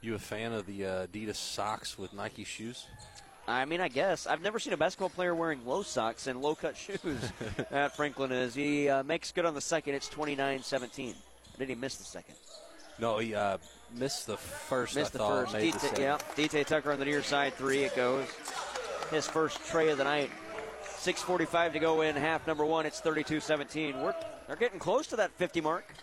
You 0.00 0.14
a 0.14 0.18
fan 0.18 0.52
of 0.52 0.64
the 0.66 0.86
uh, 0.86 1.06
Adidas 1.08 1.36
socks 1.36 1.98
with 1.98 2.12
Nike 2.12 2.44
shoes? 2.44 2.86
I 3.48 3.64
mean, 3.64 3.80
I 3.80 3.88
guess. 3.88 4.28
I've 4.28 4.42
never 4.42 4.60
seen 4.60 4.72
a 4.72 4.76
basketball 4.76 5.10
player 5.10 5.34
wearing 5.34 5.66
low 5.66 5.82
socks 5.82 6.28
and 6.28 6.40
low 6.40 6.54
cut 6.54 6.76
shoes. 6.76 7.00
that 7.70 7.96
Franklin 7.96 8.30
is. 8.30 8.54
He 8.54 8.88
uh, 8.88 9.02
makes 9.02 9.32
good 9.32 9.44
on 9.44 9.54
the 9.54 9.60
second. 9.60 9.96
It's 9.96 10.08
29 10.08 10.62
17. 10.62 11.14
Did 11.58 11.68
he 11.68 11.74
miss 11.74 11.96
the 11.96 12.04
second? 12.04 12.36
No, 13.00 13.18
he 13.18 13.34
uh, 13.34 13.58
missed 13.92 14.28
the 14.28 14.36
first. 14.36 14.94
Missed 14.94 15.16
I 15.16 15.18
the 15.18 15.28
first. 15.28 15.54
DT, 15.54 15.98
yeah, 15.98 16.18
DT 16.36 16.64
Tucker 16.64 16.92
on 16.92 17.00
the 17.00 17.04
near 17.04 17.22
side 17.22 17.54
three. 17.54 17.82
It 17.82 17.96
goes 17.96 18.28
his 19.10 19.26
first 19.26 19.64
tray 19.66 19.90
of 19.90 19.98
the 19.98 20.04
night. 20.04 20.30
6.45 20.98 21.72
to 21.72 21.78
go 21.78 22.02
in 22.02 22.14
half 22.16 22.46
number 22.46 22.64
one. 22.64 22.86
It's 22.86 23.00
32 23.00 23.40
17. 23.40 24.00
We're, 24.00 24.14
they're 24.46 24.56
getting 24.56 24.78
close 24.78 25.06
to 25.08 25.16
that 25.16 25.30
50 25.32 25.60
mark. 25.60 25.94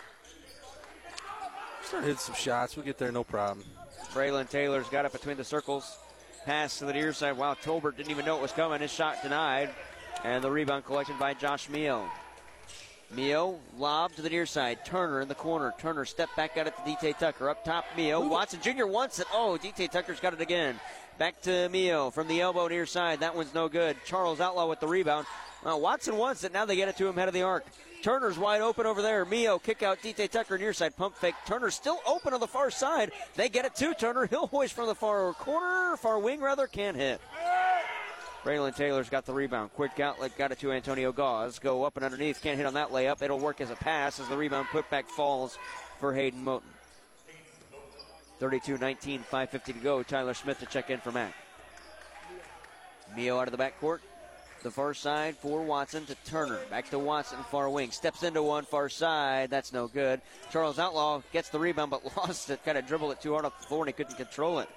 Start 1.84 2.04
hitting 2.04 2.18
some 2.18 2.36
shots. 2.36 2.76
We'll 2.76 2.86
get 2.86 2.98
there, 2.98 3.12
no 3.12 3.24
problem. 3.24 3.66
Braylon 4.14 4.50
Taylor's 4.50 4.90
got 4.90 5.06
it 5.06 5.12
between 5.12 5.38
the 5.38 5.44
circles. 5.44 5.98
Pass 6.46 6.80
to 6.80 6.86
the 6.86 6.94
near 6.94 7.14
side. 7.14 7.38
Wow, 7.38 7.54
Tolbert 7.54 7.98
didn't 7.98 8.12
even 8.12 8.26
know 8.26 8.38
it 8.38 8.42
was 8.42 8.52
coming. 8.52 8.82
His 8.82 8.92
shot 8.92 9.22
denied. 9.22 9.70
And 10.24 10.44
the 10.44 10.52
rebound 10.52 10.86
collected 10.86 11.20
by 11.20 11.34
Josh 11.34 11.70
Mio. 11.70 12.10
Mio 13.12 13.60
lob 13.78 14.14
to 14.14 14.22
the 14.22 14.30
near 14.30 14.46
side. 14.46 14.84
Turner 14.84 15.22
in 15.22 15.28
the 15.28 15.36
corner. 15.36 15.74
Turner 15.78 16.06
step 16.06 16.30
back 16.36 16.58
out 16.58 16.68
it 16.68 16.76
to 16.76 16.82
DT 16.82 17.18
Tucker. 17.18 17.50
Up 17.50 17.64
top, 17.64 17.86
Mio. 17.96 18.28
Watson 18.28 18.60
Jr. 18.62 18.86
wants 18.86 19.20
it. 19.20 19.28
Oh, 19.34 19.58
DT 19.62 19.90
Tucker's 19.92 20.20
got 20.20 20.34
it 20.34 20.42
again. 20.42 20.80
Back 21.18 21.42
to 21.42 21.68
Mio 21.70 22.12
from 22.12 22.28
the 22.28 22.42
elbow 22.42 22.68
near 22.68 22.86
side. 22.86 23.22
That 23.22 23.36
one's 23.36 23.54
no 23.54 23.68
good. 23.68 23.98
Charles 24.06 24.40
Outlaw 24.40 24.68
with 24.68 24.80
the 24.80 24.88
rebound. 24.88 25.26
Uh, 25.66 25.76
Watson 25.76 26.16
wants 26.18 26.44
it. 26.44 26.54
Now 26.54 26.66
they 26.66 26.76
get 26.76 26.90
it 26.90 26.98
to 26.98 27.08
him 27.08 27.16
head 27.16 27.28
of 27.28 27.34
the 27.34 27.42
arc. 27.42 27.66
Turner's 28.04 28.38
wide 28.38 28.62
open 28.62 28.86
over 28.86 29.02
there. 29.02 29.26
Mio 29.26 29.58
kick 29.58 29.82
out 29.82 30.00
DT 30.04 30.30
Tucker 30.30 30.60
near 30.60 30.74
side 30.74 30.96
pump 30.96 31.16
fake. 31.16 31.34
Turner 31.48 31.72
still 31.72 32.00
open 32.06 32.34
on 32.34 32.40
the 32.40 32.48
far 32.48 32.70
side. 32.70 33.12
They 33.36 33.50
get 33.50 33.66
it 33.66 33.74
to 33.76 33.96
Turner. 33.96 34.26
He'll 34.30 34.46
hoist 34.46 34.74
from 34.74 34.86
the 34.86 34.96
far 34.96 35.34
corner, 35.34 35.98
far 35.98 36.20
wing 36.20 36.40
rather, 36.40 36.68
can't 36.68 36.96
hit. 36.96 37.20
Braylon 38.44 38.76
Taylor's 38.76 39.10
got 39.10 39.26
the 39.26 39.34
rebound. 39.34 39.74
Quick 39.74 40.00
outlet, 40.00 40.38
got 40.38 40.52
it 40.52 40.60
to 40.60 40.72
Antonio 40.72 41.12
Gauze. 41.12 41.58
Go 41.58 41.84
up 41.84 41.98
and 41.98 42.06
underneath, 42.06 42.42
can't 42.42 42.58
hit 42.58 42.68
on 42.68 42.76
that 42.76 42.92
layup. 42.92 43.22
It'll 43.24 43.40
work 43.40 43.60
as 43.60 43.72
a 43.72 43.76
pass 43.76 44.20
as 44.20 44.28
the 44.30 44.38
rebound 44.38 44.68
put 44.72 44.88
back 44.92 45.10
falls 45.10 45.58
for 46.00 46.14
Hayden 46.14 46.46
Moten. 46.46 46.77
32 48.40 48.78
19, 48.78 49.24
5.50 49.32 49.64
to 49.66 49.74
go. 49.74 50.04
Tyler 50.04 50.34
Smith 50.34 50.60
to 50.60 50.66
check 50.66 50.90
in 50.90 51.00
for 51.00 51.12
Mac. 51.12 51.34
Mio 53.16 53.40
out 53.40 53.48
of 53.48 53.58
the 53.58 53.64
backcourt. 53.64 54.00
The 54.64 54.72
far 54.72 54.94
side 54.94 55.38
for 55.38 55.62
Watson 55.62 56.06
to 56.08 56.16
Turner. 56.26 56.60
Back 56.70 56.90
to 56.90 57.00
Watson, 57.00 57.38
far 57.52 57.70
wing. 57.70 57.92
Steps 57.92 58.24
into 58.24 58.42
one, 58.42 58.66
far 58.66 58.90
side. 58.90 59.50
That's 59.50 59.72
no 59.72 59.88
good. 59.88 60.20
Charles 60.52 60.80
Outlaw 60.80 61.22
gets 61.32 61.50
the 61.50 61.60
rebound 61.60 61.92
but 61.92 62.18
lost 62.18 62.50
it. 62.50 62.64
Kind 62.66 62.78
of 62.78 62.88
dribbled 62.88 63.12
it 63.12 63.22
too 63.22 63.34
hard 63.34 63.46
off 63.46 63.60
the 63.62 63.68
floor 63.68 63.82
and 63.82 63.90
he 63.90 63.94
couldn't 63.94 64.18
control 64.18 64.60
it. 64.60 64.70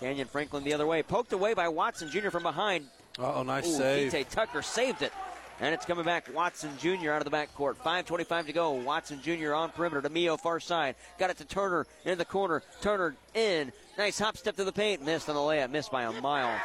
Canyon 0.00 0.26
Franklin 0.26 0.64
the 0.64 0.74
other 0.74 0.86
way. 0.86 1.02
Poked 1.02 1.32
away 1.32 1.54
by 1.54 1.68
Watson 1.68 2.10
Jr. 2.10 2.30
from 2.30 2.42
behind. 2.42 2.86
Oh, 3.18 3.42
nice 3.44 3.68
Ooh, 3.68 4.10
save. 4.10 4.28
Tucker 4.28 4.62
saved 4.62 5.02
it. 5.02 5.12
And 5.60 5.72
it's 5.72 5.86
coming 5.86 6.04
back. 6.04 6.28
Watson 6.34 6.70
Jr. 6.78 7.12
out 7.12 7.24
of 7.24 7.30
the 7.30 7.36
backcourt. 7.36 7.76
5.25 7.76 8.46
to 8.46 8.52
go. 8.52 8.72
Watson 8.72 9.20
Jr. 9.22 9.54
on 9.54 9.70
perimeter 9.70 10.02
to 10.02 10.08
Mio, 10.08 10.36
far 10.36 10.58
side. 10.58 10.96
Got 11.18 11.30
it 11.30 11.38
to 11.38 11.44
Turner 11.44 11.86
in 12.04 12.18
the 12.18 12.24
corner. 12.24 12.62
Turner 12.80 13.14
in. 13.34 13.72
Nice 13.96 14.18
hop 14.18 14.36
step 14.36 14.56
to 14.56 14.64
the 14.64 14.72
paint. 14.72 15.04
Missed 15.04 15.28
on 15.28 15.36
the 15.36 15.40
layup. 15.40 15.70
Missed 15.70 15.92
by 15.92 16.02
a 16.02 16.12
mile. 16.20 16.60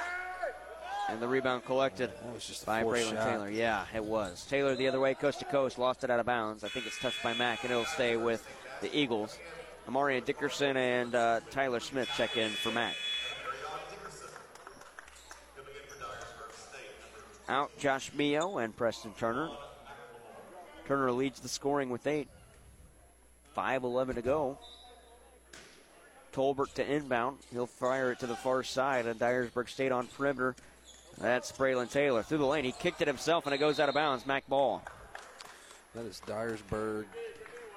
And 1.08 1.20
the 1.20 1.28
rebound 1.28 1.66
collected 1.66 2.12
That 2.12 2.34
was 2.34 2.46
just 2.46 2.66
by 2.66 2.84
Braylon 2.84 3.14
shot. 3.14 3.30
Taylor. 3.30 3.50
Yeah, 3.50 3.86
it 3.96 4.04
was. 4.04 4.46
Taylor 4.46 4.76
the 4.76 4.88
other 4.88 5.00
way, 5.00 5.16
coast 5.16 5.40
to 5.40 5.46
coast, 5.46 5.80
lost 5.80 6.04
it 6.04 6.12
out 6.12 6.20
of 6.20 6.28
bounds. 6.28 6.64
I 6.64 6.68
think 6.68 6.86
it's 6.86 7.00
touched 7.00 7.24
by 7.24 7.34
Mac, 7.34 7.64
and 7.64 7.72
it'll 7.72 7.86
stay 7.86 8.16
with 8.16 8.48
the 8.82 8.96
Eagles. 8.96 9.40
Amarian 9.88 10.24
Dickerson 10.24 10.78
and 10.78 11.16
uh, 11.16 11.40
Tyler 11.50 11.80
Smith 11.80 12.10
check 12.16 12.38
in 12.38 12.52
for 12.52 12.72
Mac. 12.72 12.94
Out 17.50 17.72
Josh 17.80 18.12
Mio 18.14 18.60
and 18.60 18.76
Preston 18.78 19.12
Turner. 19.18 19.50
Turner 20.86 21.12
leads 21.12 21.40
the 21.40 21.50
scoring 21.50 21.90
with 21.90 22.06
eight. 22.06 22.28
5.11 23.58 24.16
to 24.16 24.22
go. 24.22 24.60
Tolbert 26.32 26.74
to 26.76 26.88
inbound. 26.88 27.40
He'll 27.52 27.66
fire 27.66 28.12
it 28.12 28.20
to 28.20 28.28
the 28.28 28.36
far 28.36 28.62
side, 28.62 29.08
and 29.08 29.20
Dyersburg 29.20 29.68
State 29.68 29.92
on 29.92 30.06
perimeter. 30.06 30.56
That's 31.20 31.52
Braylon 31.52 31.92
Taylor 31.92 32.22
through 32.22 32.38
the 32.38 32.46
lane. 32.46 32.64
He 32.64 32.72
kicked 32.72 33.02
it 33.02 33.08
himself, 33.08 33.46
and 33.46 33.54
it 33.54 33.58
goes 33.58 33.80
out 33.80 33.90
of 33.90 33.96
bounds. 33.96 34.28
Mac 34.28 34.48
ball. 34.48 34.84
That 35.96 36.06
is 36.06 36.22
Dyersburg 36.28 37.06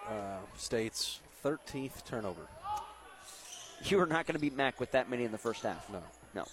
uh, 0.07 0.37
State's 0.59 1.21
13th 1.43 2.05
turnover. 2.05 2.43
You 3.85 4.01
are 4.01 4.07
not 4.07 4.27
going 4.27 4.35
to 4.35 4.39
beat 4.39 4.55
Mac 4.55 4.79
with 4.79 4.93
that 4.93 5.09
many 5.09 5.25
in 5.25 5.33
the 5.33 5.39
first 5.39 5.63
half. 5.63 5.89
No. 5.91 6.03
No. 6.35 6.45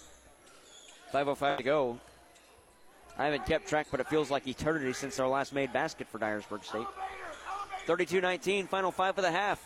5.05 1.12 1.58
to 1.58 1.62
go. 1.62 1.98
I 3.20 3.24
haven't 3.24 3.44
kept 3.44 3.68
track, 3.68 3.88
but 3.90 4.00
it 4.00 4.06
feels 4.06 4.30
like 4.30 4.48
eternity 4.48 4.94
since 4.94 5.20
our 5.20 5.28
last 5.28 5.52
made 5.52 5.74
basket 5.74 6.08
for 6.08 6.18
Dyersburg 6.18 6.64
State. 6.64 6.86
32 7.84 8.22
19, 8.22 8.66
final 8.66 8.90
five 8.90 9.18
of 9.18 9.22
the 9.22 9.30
half. 9.30 9.62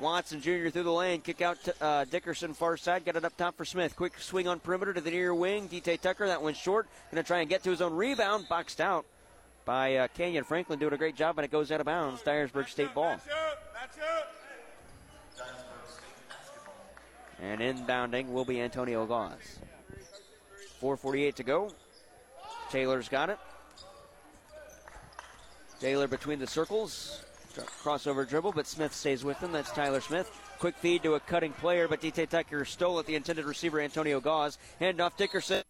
Watson 0.00 0.40
Jr. 0.40 0.70
through 0.70 0.84
the 0.84 0.90
lane, 0.90 1.20
kick 1.20 1.42
out 1.42 1.62
to 1.64 1.84
uh, 1.84 2.06
Dickerson, 2.06 2.54
far 2.54 2.78
side, 2.78 3.04
got 3.04 3.16
it 3.16 3.26
up 3.26 3.36
top 3.36 3.58
for 3.58 3.66
Smith. 3.66 3.94
Quick 3.94 4.18
swing 4.18 4.48
on 4.48 4.58
perimeter 4.58 4.94
to 4.94 5.02
the 5.02 5.10
near 5.10 5.34
wing. 5.34 5.68
DT 5.68 6.00
Tucker, 6.00 6.28
that 6.28 6.40
one's 6.40 6.56
short. 6.56 6.88
Going 7.10 7.22
to 7.22 7.26
try 7.26 7.40
and 7.40 7.50
get 7.50 7.62
to 7.64 7.70
his 7.70 7.82
own 7.82 7.92
rebound, 7.92 8.46
boxed 8.48 8.80
out 8.80 9.04
by 9.66 9.96
uh, 9.96 10.08
Kenyon 10.16 10.44
Franklin, 10.44 10.78
doing 10.78 10.94
a 10.94 10.96
great 10.96 11.16
job, 11.16 11.38
and 11.38 11.44
it 11.44 11.50
goes 11.50 11.70
out 11.70 11.80
of 11.80 11.86
bounds. 11.86 12.22
Dyersburg 12.22 12.70
State 12.70 12.94
ball. 12.94 13.20
And 17.42 17.60
inbounding 17.60 18.32
will 18.32 18.46
be 18.46 18.62
Antonio 18.62 19.04
Gauze. 19.04 19.58
4.48 20.80 21.34
to 21.34 21.42
go. 21.42 21.70
Taylor's 22.70 23.08
got 23.08 23.30
it. 23.30 23.38
Taylor 25.80 26.06
between 26.08 26.38
the 26.38 26.46
circles. 26.46 27.24
Crossover 27.82 28.28
dribble, 28.28 28.52
but 28.52 28.66
Smith 28.66 28.94
stays 28.94 29.24
with 29.24 29.38
him. 29.38 29.52
That's 29.52 29.70
Tyler 29.72 30.00
Smith. 30.00 30.30
Quick 30.58 30.76
feed 30.76 31.02
to 31.02 31.14
a 31.14 31.20
cutting 31.20 31.52
player, 31.52 31.88
but 31.88 32.00
DT 32.00 32.28
Tucker 32.28 32.64
stole 32.64 32.98
it. 33.00 33.06
The 33.06 33.16
intended 33.16 33.44
receiver, 33.44 33.80
Antonio 33.80 34.20
Gauze. 34.20 34.58
Hand 34.78 35.00
off 35.00 35.16
Dickerson. 35.16 35.62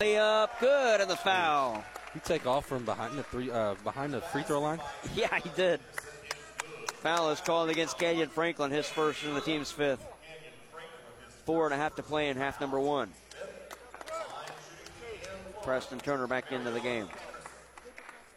Layup, 0.00 0.50
good, 0.60 1.00
and 1.00 1.10
the 1.10 1.16
foul. 1.16 1.84
He 2.14 2.20
take 2.20 2.46
off 2.46 2.66
from 2.66 2.84
behind 2.84 3.18
the 3.18 3.22
three, 3.24 3.50
uh, 3.50 3.74
behind 3.84 4.14
the 4.14 4.20
free 4.20 4.42
throw 4.42 4.60
line. 4.60 4.80
Yeah, 5.14 5.38
he 5.40 5.50
did. 5.56 5.80
Foul 7.00 7.30
is 7.30 7.40
called 7.40 7.70
against 7.70 7.98
Kenyon 7.98 8.28
Franklin, 8.28 8.70
his 8.70 8.86
first 8.86 9.22
and 9.24 9.36
the 9.36 9.40
team's 9.40 9.70
fifth. 9.70 10.04
Four 11.44 11.66
and 11.66 11.74
a 11.74 11.76
half 11.76 11.94
to 11.96 12.02
play 12.02 12.28
in 12.28 12.36
half 12.36 12.60
number 12.60 12.80
one. 12.80 13.10
Preston 15.66 15.98
Turner 15.98 16.28
back 16.28 16.52
into 16.52 16.70
the 16.70 16.78
game. 16.78 17.08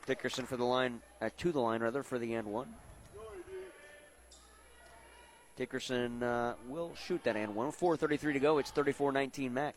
Dickerson 0.07 0.47
for 0.47 0.57
the 0.57 0.65
line, 0.65 0.99
uh, 1.21 1.29
to 1.37 1.51
the 1.51 1.59
line 1.59 1.79
rather, 1.79 2.01
for 2.01 2.17
the 2.17 2.33
end 2.33 2.47
one. 2.47 2.73
Dickerson 5.55 6.23
uh, 6.23 6.55
will 6.67 6.91
shoot 6.95 7.23
that 7.25 7.35
and 7.35 7.53
one. 7.53 7.71
4.33 7.71 8.33
to 8.33 8.39
go. 8.39 8.57
It's 8.57 8.71
34 8.71 9.11
19 9.11 9.53
Mac. 9.53 9.75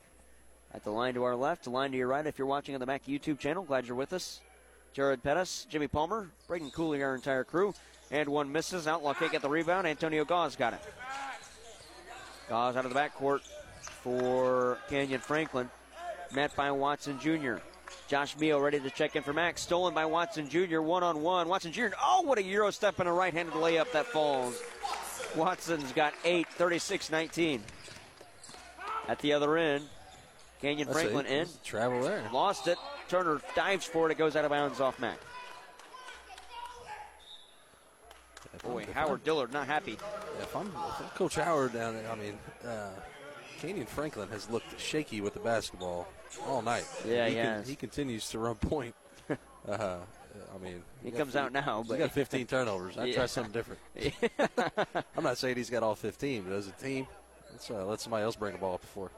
At 0.73 0.83
the 0.83 0.91
line 0.91 1.13
to 1.13 1.25
our 1.25 1.37
left, 1.37 1.67
line 1.67 1.91
to 1.91 1.99
your 1.99 2.09
right 2.09 2.27
if 2.27 2.39
you're 2.39 2.47
watching 2.47 2.75
on 2.75 2.81
the 2.81 2.87
Mac 2.87 3.05
YouTube 3.05 3.39
channel. 3.39 3.65
Glad 3.65 3.87
you're 3.87 3.97
with 3.97 4.15
us. 4.15 4.41
Jared 4.95 5.23
Pettis, 5.23 5.67
Jimmy 5.69 5.89
Palmer, 5.89 6.31
Braden 6.49 6.71
Cooley, 6.71 7.03
our 7.03 7.15
entire 7.15 7.45
crew. 7.45 7.75
And 8.11 8.31
one 8.31 8.51
misses. 8.51 8.87
Outlaw 8.89 9.13
can't 9.13 9.31
get 9.31 9.43
the 9.43 9.51
rebound. 9.51 9.87
Antonio 9.87 10.25
Gauze 10.25 10.57
got 10.57 10.73
it. 10.73 10.81
Gauze 12.49 12.77
out 12.77 12.87
of 12.87 12.95
the 12.95 12.99
backcourt 12.99 13.43
for 13.83 14.79
Kenyon 14.89 15.21
Franklin. 15.21 15.69
Met 16.35 16.55
by 16.57 16.71
Watson 16.71 17.19
Jr. 17.21 17.57
Josh 18.09 18.37
Mio 18.39 18.59
ready 18.59 18.81
to 18.81 18.91
check 18.91 19.17
in 19.17 19.23
for 19.23 19.33
Max. 19.33 19.63
Stolen 19.63 19.93
by 19.93 20.07
Watson 20.07 20.49
Jr. 20.49 20.81
One 20.81 21.03
on 21.03 21.23
one. 21.23 21.49
Watson 21.49 21.73
Jr. 21.73 21.89
Oh, 22.03 22.23
what 22.23 22.39
a 22.39 22.43
Euro 22.43 22.71
step 22.71 22.99
and 23.01 23.09
a 23.09 23.13
right 23.13 23.33
handed 23.33 23.55
layup 23.55 23.91
that 23.93 24.07
falls. 24.07 24.63
Watson's 25.37 25.93
got 25.93 26.15
eight, 26.25 26.49
36 26.49 27.11
19. 27.11 27.63
At 29.09 29.19
the 29.19 29.33
other 29.33 29.57
end, 29.57 29.85
Kenyon 30.61 30.89
That's 30.89 31.01
Franklin 31.01 31.27
in. 31.27 31.47
Travel 31.65 32.03
there. 32.03 32.23
Lost 32.33 32.69
it. 32.69 32.79
Turner 33.09 33.41
dives 33.55 33.85
for 33.85 34.09
it. 34.09 34.13
It 34.13 34.19
goes 34.19 34.37
out 34.37 34.45
of 34.45 34.51
bounds 34.51 34.81
off 34.81 34.99
Mac. 34.99 35.19
Boy, 38.63 38.87
Howard 38.95 39.25
Dillard 39.25 39.53
not 39.53 39.67
happy. 39.67 39.99
If 40.41 40.55
I'm, 40.55 40.69
if 40.69 41.01
I'm 41.01 41.09
Coach 41.17 41.35
Howard 41.35 41.73
down 41.73 41.95
there, 41.95 42.11
I 42.11 42.15
mean, 42.15 42.39
uh, 42.65 42.91
Kenyon 43.59 43.87
Franklin 43.87 44.29
has 44.29 44.49
looked 44.51 44.79
shaky 44.81 45.21
with 45.21 45.35
the 45.35 45.41
basketball 45.41 46.07
all 46.49 46.63
night. 46.63 46.85
Yeah, 47.07 47.27
he, 47.27 47.33
he 47.33 47.39
has. 47.39 47.69
he 47.69 47.77
continues 47.77 48.29
to 48.31 48.39
run 48.39 48.55
point. 48.57 48.95
uh, 49.69 49.97
I 50.55 50.65
mean, 50.65 50.83
He 51.05 51.11
got 51.11 51.19
comes 51.19 51.37
out 51.37 51.53
now, 51.53 51.81
He's 51.83 51.89
but- 51.89 51.99
got 51.99 52.13
15 52.13 52.47
turnovers. 52.47 52.99
I 52.99 53.05
Yeah. 53.07 53.15
try 53.15 53.27
something 53.27 53.53
different. 53.53 53.81
I'm 55.17 55.25
not 55.25 55.39
saying 55.39 55.57
he's 55.57 55.71
got 55.71 55.83
all 55.83 55.95
15, 55.95 56.43
but 56.45 56.53
as 56.55 56.69
a 56.69 56.73
team, 56.73 57.07
let's 57.51 57.71
uh, 57.71 57.85
let 57.87 58.01
somebody 58.01 58.25
else 58.25 58.37
bring 58.37 58.53
the 58.53 58.59
ball 58.59 58.75
up 58.75 58.81
before. 58.81 59.11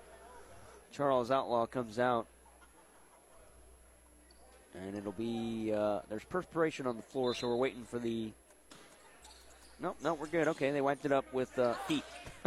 Charles 0.93 1.31
Outlaw 1.31 1.67
comes 1.67 1.99
out. 1.99 2.27
And 4.75 4.97
it'll 4.97 5.13
be, 5.13 5.73
uh, 5.73 6.01
there's 6.09 6.25
perspiration 6.25 6.87
on 6.89 6.97
the 6.97 7.03
floor, 7.03 7.35
so 7.35 7.47
we're 7.49 7.57
waiting 7.57 7.85
for 7.85 8.01
the. 8.01 8.33
No, 9.81 9.95
no, 10.03 10.15
we're 10.15 10.27
good. 10.27 10.49
Okay, 10.49 10.73
they 10.73 10.81
wiped 10.81 11.05
it 11.05 11.13
up 11.13 11.33
with 11.33 11.57
uh, 11.59 11.75
feet 11.87 12.03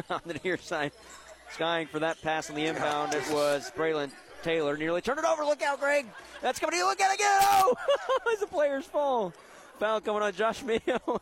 on 0.09 0.19
the 0.25 0.37
near 0.43 0.57
side. 0.57 0.91
Skying 1.51 1.87
for 1.87 1.99
that 1.99 2.21
pass 2.21 2.49
on 2.49 2.57
the 2.57 2.65
inbound. 2.65 3.13
It 3.13 3.23
was 3.31 3.71
Braylon 3.77 4.11
Taylor. 4.43 4.77
Nearly 4.77 5.01
turned 5.01 5.19
it 5.19 5.25
over. 5.25 5.43
Look 5.43 5.61
out, 5.61 5.79
Greg. 5.79 6.05
That's 6.41 6.59
coming 6.59 6.71
to 6.71 6.77
you. 6.77 6.85
Look 6.85 7.01
at 7.01 7.11
it 7.11 7.15
again. 7.15 7.39
Oh! 7.41 7.75
As 8.33 8.39
the 8.39 8.47
players 8.47 8.85
fall. 8.85 9.33
Foul 9.79 10.01
coming 10.01 10.23
on 10.23 10.33
Josh 10.33 10.63
Mayo. 10.63 11.21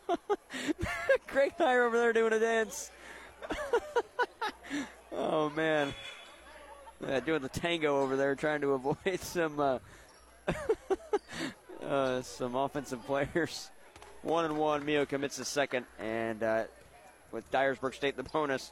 Greg 1.28 1.54
are 1.60 1.84
over 1.84 1.98
there 1.98 2.14
doing 2.14 2.34
a 2.34 2.40
dance. 2.40 2.92
oh, 5.12 5.50
man. 5.50 5.94
Uh, 7.06 7.20
doing 7.20 7.42
the 7.42 7.50
tango 7.50 8.02
over 8.02 8.16
there, 8.16 8.36
trying 8.36 8.62
to 8.62 8.74
avoid 8.74 9.20
some 9.20 9.60
uh, 9.60 9.80
uh, 11.86 12.22
some 12.22 12.56
offensive 12.56 13.06
players. 13.06 13.70
One 14.22 14.46
and 14.46 14.58
one. 14.58 14.86
Mio 14.86 15.06
commits 15.06 15.38
the 15.38 15.46
second, 15.46 15.86
and 16.00 16.42
uh, 16.42 16.64
with 17.32 17.50
Dyersburg 17.52 17.94
State 17.94 18.16
the 18.18 18.24
bonus, 18.24 18.72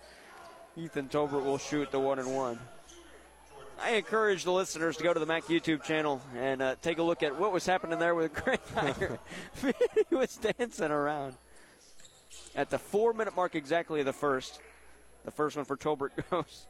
Ethan 0.76 1.10
Tolbert 1.10 1.44
will 1.44 1.58
shoot 1.58 1.92
the 1.92 2.00
one 2.00 2.18
and 2.18 2.34
one. 2.34 2.58
I 3.84 3.96
encourage 3.96 4.46
the 4.46 4.52
listeners 4.52 4.96
to 4.98 5.04
go 5.04 5.14
to 5.14 5.20
the 5.20 5.26
Mac 5.26 5.44
YouTube 5.46 5.84
channel 5.84 6.22
and 6.38 6.62
uh, 6.62 6.76
take 6.82 7.00
a 7.00 7.04
look 7.04 7.22
at 7.22 7.38
what 7.38 7.52
was 7.52 7.66
happening 7.66 8.00
there 8.00 8.16
with 8.16 8.34
Greg 8.44 8.62
Heyer. 8.74 9.20
he 10.10 10.16
was 10.16 10.38
dancing 10.38 10.90
around. 10.90 11.36
At 12.56 12.70
the 12.70 12.80
four 12.80 13.14
minute 13.14 13.36
mark 13.36 13.56
exactly 13.56 14.00
of 14.00 14.06
the 14.06 14.14
first, 14.14 14.60
the 15.26 15.32
first 15.32 15.58
one 15.58 15.66
for 15.66 15.76
Tolbert 15.76 16.12
goes. 16.30 16.66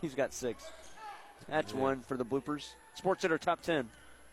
He's 0.00 0.14
got 0.14 0.32
six. 0.32 0.64
That's 1.48 1.72
one 1.72 2.00
for 2.00 2.16
the 2.16 2.24
bloopers. 2.24 2.70
Sports 2.94 3.22
Center 3.22 3.38
top 3.38 3.62
10. 3.62 3.88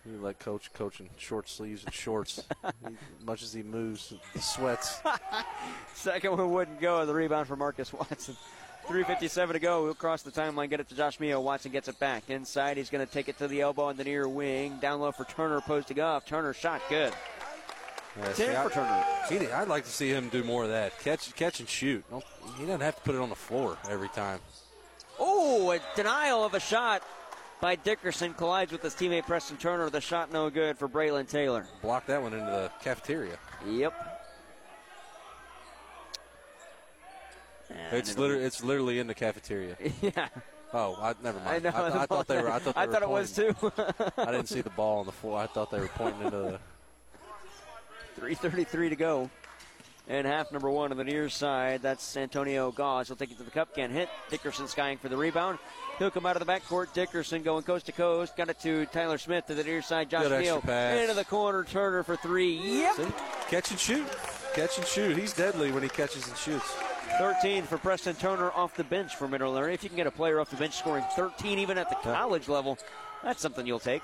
You 0.05 0.19
let 0.21 0.39
coach 0.39 0.73
coach 0.73 0.99
in 0.99 1.09
short 1.17 1.47
sleeves 1.47 1.83
and 1.83 1.93
shorts. 1.93 2.43
He- 2.87 2.95
much 3.23 3.43
as 3.43 3.53
he 3.53 3.61
moves, 3.61 4.13
he 4.33 4.39
sweats. 4.39 4.99
Second 5.93 6.37
one 6.37 6.51
wouldn't 6.51 6.79
go. 6.81 7.05
The 7.05 7.13
rebound 7.13 7.47
for 7.47 7.55
Marcus 7.55 7.93
Watson. 7.93 8.35
3.57 8.89 9.51
to 9.53 9.59
go. 9.59 9.85
He'll 9.85 9.93
cross 9.93 10.23
the 10.23 10.31
timeline, 10.31 10.69
get 10.69 10.79
it 10.79 10.89
to 10.89 10.95
Josh 10.95 11.19
Mio. 11.19 11.39
Watson 11.39 11.71
gets 11.71 11.87
it 11.87 11.99
back. 11.99 12.23
Inside, 12.29 12.77
he's 12.77 12.89
going 12.89 13.05
to 13.05 13.11
take 13.11 13.29
it 13.29 13.37
to 13.37 13.47
the 13.47 13.61
elbow 13.61 13.83
on 13.83 13.97
the 13.97 14.03
near 14.03 14.27
wing. 14.27 14.77
Down 14.81 14.99
low 14.99 15.11
for 15.11 15.25
Turner, 15.25 15.61
posting 15.61 15.99
up. 15.99 16.25
Turner 16.25 16.53
shot 16.53 16.81
good. 16.89 17.13
Yeah, 18.17 18.33
see, 18.33 18.45
10 18.45 18.55
I- 18.55 18.63
for 18.63 18.69
Turner. 18.71 19.05
He- 19.29 19.51
I'd 19.51 19.67
like 19.67 19.83
to 19.85 19.91
see 19.91 20.09
him 20.09 20.29
do 20.29 20.43
more 20.43 20.63
of 20.63 20.69
that. 20.69 20.97
Catch, 20.99 21.35
catch 21.35 21.59
and 21.59 21.69
shoot. 21.69 22.03
Don't, 22.09 22.23
he 22.57 22.65
doesn't 22.65 22.81
have 22.81 22.95
to 22.95 23.01
put 23.03 23.13
it 23.15 23.21
on 23.21 23.29
the 23.29 23.35
floor 23.35 23.77
every 23.89 24.09
time. 24.09 24.39
Oh, 25.19 25.71
a 25.71 25.79
denial 25.95 26.43
of 26.43 26.53
a 26.55 26.59
shot 26.59 27.03
by 27.61 27.75
Dickerson 27.75 28.33
collides 28.33 28.71
with 28.71 28.81
his 28.81 28.95
teammate 28.95 29.27
Preston 29.27 29.57
Turner. 29.57 29.89
The 29.89 30.01
shot 30.01 30.31
no 30.33 30.49
good 30.49 30.77
for 30.77 30.87
Braylon 30.89 31.27
Taylor. 31.29 31.67
Block 31.81 32.05
that 32.07 32.21
one 32.21 32.33
into 32.33 32.45
the 32.45 32.71
cafeteria. 32.81 33.37
Yep. 33.67 34.18
And 37.69 37.97
It's 37.97 38.17
literally, 38.17 38.43
it's 38.43 38.63
literally 38.63 38.99
in 38.99 39.07
the 39.07 39.13
cafeteria. 39.13 39.75
yeah. 40.01 40.27
Oh, 40.73 40.97
I, 41.01 41.13
never 41.23 41.39
mind. 41.39 41.65
I 41.67 41.71
know. 41.71 41.75
I, 41.77 42.03
I 42.03 42.05
thought 42.05 42.27
they 42.27 42.41
were. 42.41 42.51
I 42.51 42.59
thought, 42.59 42.75
they 42.75 42.81
I 42.81 42.85
were 42.85 42.93
thought 42.93 43.01
it 43.03 43.09
was 43.09 43.31
too. 43.31 43.55
I 44.17 44.31
didn't 44.31 44.47
see 44.49 44.61
the 44.61 44.69
ball 44.71 44.99
on 44.99 45.05
the 45.05 45.11
floor. 45.11 45.39
I 45.39 45.47
thought 45.47 45.71
they 45.71 45.79
were 45.79 45.87
pointing 45.87 46.21
into 46.25 46.37
the. 46.37 46.59
3.33 48.19 48.89
to 48.89 48.95
go. 48.95 49.29
And 50.07 50.25
half 50.25 50.51
number 50.51 50.69
one 50.71 50.89
on 50.91 50.97
the 50.97 51.03
near 51.03 51.29
side. 51.29 51.83
That's 51.83 52.17
Antonio 52.17 52.71
Gauze. 52.71 53.07
He'll 53.07 53.15
take 53.15 53.29
it 53.31 53.37
to 53.37 53.43
the 53.43 53.51
cup. 53.51 53.75
Can't 53.75 53.91
hit. 53.91 54.09
Dickerson 54.31 54.67
skying 54.67 54.97
for 54.97 55.07
the 55.07 55.15
rebound. 55.15 55.59
He'll 55.99 56.09
come 56.09 56.25
out 56.25 56.35
of 56.35 56.45
the 56.45 56.51
backcourt. 56.51 56.93
Dickerson 56.93 57.43
going 57.43 57.63
coast 57.63 57.85
to 57.85 57.91
coast. 57.91 58.35
Got 58.35 58.49
it 58.49 58.59
to 58.61 58.87
Tyler 58.87 59.19
Smith 59.19 59.45
to 59.47 59.53
the 59.53 59.63
near 59.63 59.83
side. 59.83 60.09
Josh 60.09 60.23
Good 60.23 60.31
extra 60.31 60.53
Neal 60.55 60.61
pass. 60.61 60.99
into 61.01 61.13
the 61.13 61.25
corner. 61.25 61.63
Turner 61.63 62.01
for 62.01 62.15
three. 62.15 62.55
Yep. 62.57 62.95
See? 62.95 63.05
Catch 63.49 63.71
and 63.71 63.79
shoot. 63.79 64.07
Catch 64.55 64.79
and 64.79 64.87
shoot. 64.87 65.15
He's 65.15 65.33
deadly 65.33 65.71
when 65.71 65.83
he 65.83 65.89
catches 65.89 66.27
and 66.27 66.35
shoots. 66.37 66.75
13 67.19 67.63
for 67.63 67.77
Preston 67.77 68.15
Turner 68.15 68.49
off 68.51 68.77
the 68.77 68.83
bench 68.85 69.17
for 69.17 69.27
Mineral 69.27 69.57
Area. 69.57 69.73
If 69.73 69.83
you 69.83 69.89
can 69.89 69.97
get 69.97 70.07
a 70.07 70.11
player 70.11 70.39
off 70.39 70.49
the 70.49 70.55
bench 70.55 70.77
scoring 70.77 71.03
13 71.17 71.59
even 71.59 71.77
at 71.77 71.89
the 71.89 71.97
college 71.97 72.47
level, 72.47 72.77
that's 73.21 73.41
something 73.41 73.67
you'll 73.67 73.77
take. 73.77 74.01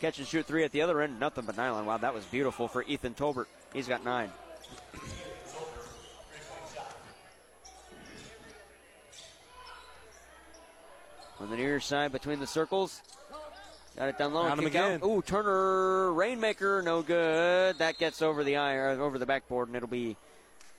Catch 0.00 0.18
and 0.18 0.26
shoot 0.26 0.46
three 0.46 0.64
at 0.64 0.72
the 0.72 0.80
other 0.80 1.02
end, 1.02 1.20
nothing 1.20 1.44
but 1.44 1.58
nylon. 1.58 1.84
Wow, 1.84 1.98
that 1.98 2.14
was 2.14 2.24
beautiful 2.24 2.66
for 2.66 2.82
Ethan 2.84 3.12
Tolbert. 3.12 3.44
He's 3.74 3.86
got 3.86 4.06
nine. 4.06 4.30
On 11.40 11.50
the 11.50 11.56
near 11.56 11.78
side 11.78 12.10
between 12.10 12.40
the 12.40 12.46
circles. 12.46 13.02
Got 13.98 14.08
it 14.08 14.16
down 14.16 14.32
low. 14.32 14.46
Him 14.46 14.60
kick 14.60 14.76
out. 14.76 14.92
again. 14.92 15.00
Ooh, 15.04 15.20
Turner, 15.20 16.10
Rainmaker, 16.14 16.80
no 16.80 17.02
good. 17.02 17.76
That 17.76 17.98
gets 17.98 18.22
over 18.22 18.44
the 18.44 18.56
eye, 18.56 18.78
over 18.78 19.18
the 19.18 19.26
backboard, 19.26 19.68
and 19.68 19.76
it'll 19.76 19.88
be 19.88 20.16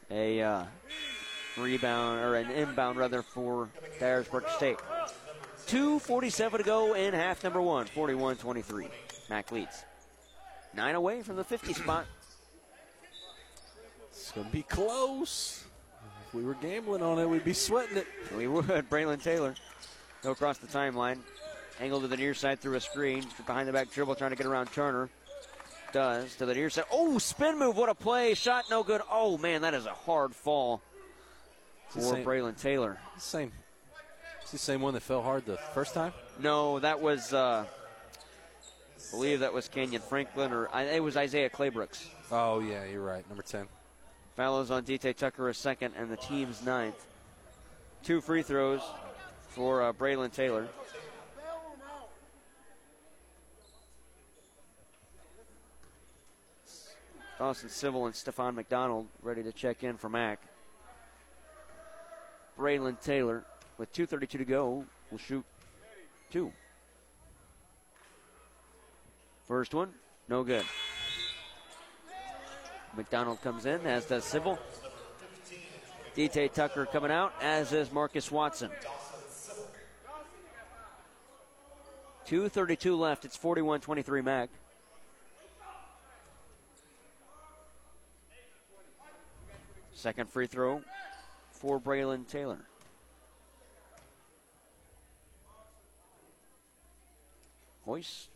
a 0.09 0.41
uh, 0.41 0.63
rebound 1.57 2.19
or 2.19 2.35
an 2.35 2.51
inbound 2.51 2.97
rather 2.97 3.21
for 3.21 3.69
Dyersburg 3.99 4.49
State. 4.55 4.77
2.47 5.67 6.57
to 6.57 6.63
go 6.63 6.95
in 6.95 7.13
half 7.13 7.43
number 7.43 7.61
one, 7.61 7.85
41 7.85 8.37
23. 8.37 8.87
Mac 9.29 9.51
leads. 9.51 9.85
Nine 10.73 10.95
away 10.95 11.21
from 11.21 11.35
the 11.35 11.43
50 11.43 11.73
spot. 11.73 12.05
It's 14.09 14.31
going 14.31 14.47
to 14.47 14.53
be 14.53 14.63
close. 14.63 15.63
If 16.27 16.33
we 16.33 16.43
were 16.43 16.55
gambling 16.55 17.01
on 17.01 17.19
it, 17.19 17.27
we'd 17.27 17.43
be 17.43 17.53
sweating 17.53 17.97
it. 17.97 18.07
We 18.35 18.47
would. 18.47 18.65
Braylon 18.89 19.21
Taylor. 19.21 19.55
Go 20.21 20.31
across 20.31 20.57
the 20.57 20.67
timeline. 20.67 21.19
Angle 21.79 22.01
to 22.01 22.07
the 22.07 22.17
near 22.17 22.33
side 22.33 22.59
through 22.59 22.75
a 22.75 22.81
screen. 22.81 23.25
Behind 23.45 23.67
the 23.67 23.73
back 23.73 23.91
dribble 23.91 24.15
trying 24.15 24.31
to 24.31 24.35
get 24.35 24.45
around 24.45 24.71
Turner. 24.71 25.09
Does 25.93 26.35
to 26.35 26.45
the 26.45 26.53
near 26.53 26.69
side. 26.69 26.85
Oh, 26.91 27.17
spin 27.17 27.57
move. 27.57 27.77
What 27.77 27.89
a 27.89 27.95
play. 27.95 28.33
Shot 28.33 28.65
no 28.69 28.83
good. 28.83 29.01
Oh, 29.09 29.37
man, 29.37 29.61
that 29.61 29.73
is 29.73 29.85
a 29.85 29.93
hard 29.93 30.35
fall 30.35 30.81
for 31.89 32.15
Braylon 32.17 32.59
Taylor. 32.59 32.97
Same. 33.17 33.51
It's 34.41 34.51
the 34.51 34.57
same 34.57 34.81
one 34.81 34.93
that 34.93 35.01
fell 35.01 35.21
hard 35.21 35.45
the 35.45 35.57
first 35.57 35.93
time. 35.93 36.13
No, 36.39 36.79
that 36.79 36.99
was, 36.99 37.33
uh, 37.33 37.65
I 37.65 39.11
believe 39.11 39.41
that 39.41 39.53
was 39.53 39.67
Kenyon 39.67 40.01
Franklin, 40.01 40.51
or 40.51 40.69
I, 40.73 40.83
it 40.83 41.03
was 41.03 41.17
Isaiah 41.17 41.49
Claybrooks. 41.49 42.05
Oh 42.31 42.59
yeah, 42.59 42.85
you're 42.85 43.03
right. 43.03 43.27
Number 43.29 43.43
ten. 43.43 43.67
Fallows 44.35 44.71
on 44.71 44.83
DT 44.83 45.15
Tucker 45.15 45.49
a 45.49 45.53
second, 45.53 45.93
and 45.97 46.09
the 46.09 46.17
team's 46.17 46.63
ninth. 46.65 47.05
Two 48.03 48.21
free 48.21 48.41
throws 48.41 48.81
for 49.49 49.83
uh, 49.83 49.93
Braylon 49.93 50.31
Taylor. 50.31 50.67
Dawson 57.37 57.69
Civil 57.69 58.05
and 58.05 58.15
Stefan 58.15 58.55
McDonald 58.55 59.07
ready 59.21 59.43
to 59.43 59.53
check 59.53 59.83
in 59.83 59.95
for 59.95 60.09
Mac. 60.09 60.39
Braylon 62.59 62.99
Taylor 63.01 63.45
with 63.77 63.91
2.32 63.93 64.29
to 64.29 64.45
go 64.45 64.85
will 65.09 65.17
shoot 65.17 65.45
two. 66.29 66.51
First 69.47 69.73
one, 69.73 69.89
no 70.27 70.43
good. 70.43 70.65
McDonald 72.97 73.41
comes 73.41 73.65
in, 73.65 73.79
as 73.85 74.05
does 74.05 74.25
Civil. 74.25 74.59
DT 76.15 76.51
Tucker 76.51 76.85
coming 76.85 77.11
out, 77.11 77.33
as 77.41 77.71
is 77.71 77.91
Marcus 77.91 78.29
Watson. 78.29 78.69
2.32 82.27 82.97
left. 82.97 83.25
It's 83.25 83.37
41 83.37 83.79
23 83.79 84.21
Mac. 84.21 84.49
Second 89.93 90.29
free 90.29 90.47
throw 90.47 90.81
for 91.59 91.79
Braylon 91.79 92.27
Taylor. 92.27 92.59
Hoist. 97.85 98.29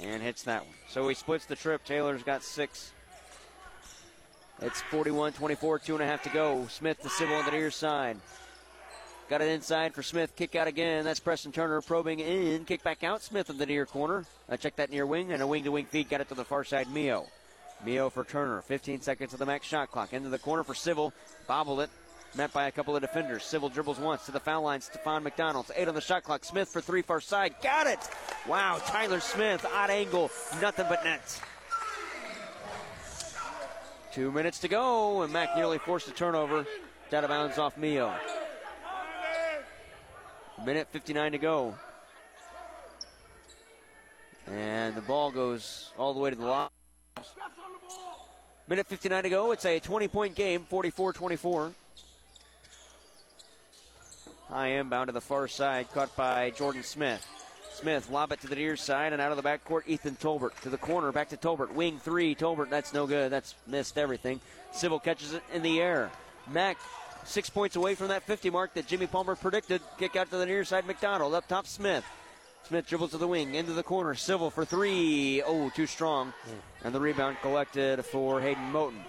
And 0.00 0.22
hits 0.22 0.42
that 0.44 0.64
one. 0.64 0.74
So 0.88 1.08
he 1.08 1.14
splits 1.14 1.46
the 1.46 1.56
trip. 1.56 1.84
Taylor's 1.84 2.22
got 2.22 2.42
six. 2.42 2.92
It's 4.60 4.80
41 4.82 5.32
24, 5.32 5.78
two 5.78 5.94
and 5.94 6.02
a 6.02 6.06
half 6.06 6.22
to 6.24 6.30
go. 6.30 6.66
Smith 6.68 7.00
to 7.02 7.08
Civil 7.08 7.36
on 7.36 7.44
the 7.44 7.52
near 7.52 7.70
side. 7.70 8.16
Got 9.28 9.42
it 9.42 9.48
inside 9.48 9.94
for 9.94 10.02
Smith. 10.02 10.34
Kick 10.36 10.56
out 10.56 10.66
again. 10.66 11.04
That's 11.04 11.20
Preston 11.20 11.52
Turner 11.52 11.80
probing 11.82 12.20
in. 12.20 12.64
Kick 12.64 12.82
back 12.82 13.04
out. 13.04 13.22
Smith 13.22 13.50
in 13.50 13.58
the 13.58 13.66
near 13.66 13.84
corner. 13.84 14.24
I 14.48 14.56
check 14.56 14.76
that 14.76 14.90
near 14.90 15.06
wing 15.06 15.32
and 15.32 15.42
a 15.42 15.46
wing 15.46 15.64
to 15.64 15.70
wing 15.70 15.84
feed. 15.84 16.08
Got 16.08 16.22
it 16.22 16.28
to 16.30 16.34
the 16.34 16.44
far 16.44 16.64
side. 16.64 16.90
Mio. 16.90 17.26
Mio 17.84 18.10
for 18.10 18.24
Turner. 18.24 18.62
15 18.62 19.00
seconds 19.00 19.32
of 19.32 19.38
the 19.38 19.46
max 19.46 19.66
shot 19.66 19.90
clock. 19.90 20.12
Into 20.12 20.28
the 20.28 20.38
corner 20.38 20.64
for 20.64 20.74
Civil. 20.74 21.12
Bobbled 21.46 21.80
it. 21.80 21.90
Met 22.34 22.52
by 22.52 22.66
a 22.66 22.72
couple 22.72 22.94
of 22.94 23.02
defenders. 23.02 23.44
Civil 23.44 23.68
dribbles 23.68 23.98
once 23.98 24.26
to 24.26 24.32
the 24.32 24.40
foul 24.40 24.62
line. 24.62 24.80
Stephon 24.80 25.22
McDonald's 25.22 25.70
eight 25.74 25.88
on 25.88 25.94
the 25.94 26.00
shot 26.00 26.24
clock. 26.24 26.44
Smith 26.44 26.68
for 26.68 26.80
three 26.80 27.02
far 27.02 27.20
side. 27.20 27.54
Got 27.62 27.86
it. 27.86 28.00
Wow. 28.46 28.80
Tyler 28.86 29.20
Smith. 29.20 29.64
Odd 29.72 29.90
angle. 29.90 30.30
Nothing 30.60 30.86
but 30.88 31.04
nets. 31.04 31.40
Two 34.12 34.32
minutes 34.32 34.58
to 34.60 34.68
go, 34.68 35.22
and 35.22 35.32
Mac 35.32 35.54
nearly 35.54 35.78
forced 35.78 36.08
a 36.08 36.12
turnover. 36.12 36.66
It's 37.04 37.14
Out 37.14 37.24
of 37.24 37.30
bounds 37.30 37.58
off 37.58 37.76
Mio. 37.76 38.12
Minute 40.64 40.88
59 40.90 41.32
to 41.32 41.38
go. 41.38 41.74
And 44.50 44.94
the 44.94 45.02
ball 45.02 45.30
goes 45.30 45.92
all 45.98 46.14
the 46.14 46.20
way 46.20 46.30
to 46.30 46.36
the 46.36 46.44
line. 46.44 46.68
Minute 48.68 48.86
59 48.86 49.22
to 49.22 49.30
go. 49.30 49.52
It's 49.52 49.64
a 49.64 49.80
20 49.80 50.08
point 50.08 50.34
game, 50.34 50.66
44 50.68 51.12
24. 51.12 51.72
High 54.48 54.68
inbound 54.68 55.08
to 55.08 55.12
the 55.12 55.20
far 55.20 55.48
side, 55.48 55.90
caught 55.92 56.14
by 56.16 56.50
Jordan 56.50 56.82
Smith. 56.82 57.26
Smith 57.72 58.10
lob 58.10 58.32
it 58.32 58.40
to 58.40 58.48
the 58.48 58.56
near 58.56 58.76
side 58.76 59.12
and 59.12 59.22
out 59.22 59.30
of 59.30 59.36
the 59.36 59.42
backcourt. 59.42 59.82
Ethan 59.86 60.16
Tolbert 60.16 60.58
to 60.62 60.70
the 60.70 60.78
corner, 60.78 61.12
back 61.12 61.28
to 61.28 61.36
Tolbert. 61.36 61.72
Wing 61.72 61.98
three, 61.98 62.34
Tolbert. 62.34 62.70
That's 62.70 62.92
no 62.92 63.06
good. 63.06 63.30
That's 63.30 63.54
missed 63.66 63.96
everything. 63.96 64.40
Civil 64.72 64.98
catches 64.98 65.32
it 65.32 65.42
in 65.52 65.62
the 65.62 65.80
air. 65.80 66.10
Mac 66.50 66.76
six 67.24 67.48
points 67.48 67.76
away 67.76 67.94
from 67.94 68.08
that 68.08 68.22
50 68.24 68.50
mark 68.50 68.74
that 68.74 68.86
Jimmy 68.86 69.06
Palmer 69.06 69.36
predicted. 69.36 69.80
Kick 69.98 70.16
out 70.16 70.30
to 70.30 70.38
the 70.38 70.46
near 70.46 70.64
side. 70.64 70.86
McDonald 70.86 71.34
up 71.34 71.46
top. 71.46 71.66
Smith. 71.66 72.04
Smith 72.68 72.86
dribbles 72.86 73.12
to 73.12 73.16
the 73.16 73.26
wing, 73.26 73.54
into 73.54 73.72
the 73.72 73.82
corner. 73.82 74.14
Civil 74.14 74.50
for 74.50 74.62
three. 74.62 75.42
Oh, 75.42 75.70
too 75.70 75.86
strong. 75.86 76.34
And 76.84 76.94
the 76.94 77.00
rebound 77.00 77.38
collected 77.40 78.04
for 78.04 78.42
Hayden 78.42 78.70
Moten. 78.70 79.00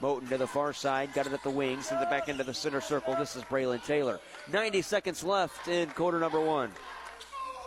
Moten 0.00 0.28
to 0.28 0.38
the 0.38 0.46
far 0.46 0.72
side, 0.72 1.12
got 1.14 1.26
it 1.26 1.32
at 1.32 1.42
the 1.42 1.50
wing, 1.50 1.82
sends 1.82 2.00
it 2.00 2.10
back 2.10 2.28
into 2.28 2.44
the 2.44 2.54
center 2.54 2.80
circle. 2.80 3.16
This 3.16 3.34
is 3.34 3.42
Braylon 3.42 3.84
Taylor. 3.84 4.20
90 4.52 4.82
seconds 4.82 5.24
left 5.24 5.66
in 5.66 5.90
quarter 5.90 6.20
number 6.20 6.40
one. 6.40 6.70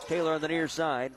Taylor 0.07 0.35
on 0.35 0.39
the 0.39 0.47
near 0.47 0.69
side 0.69 1.11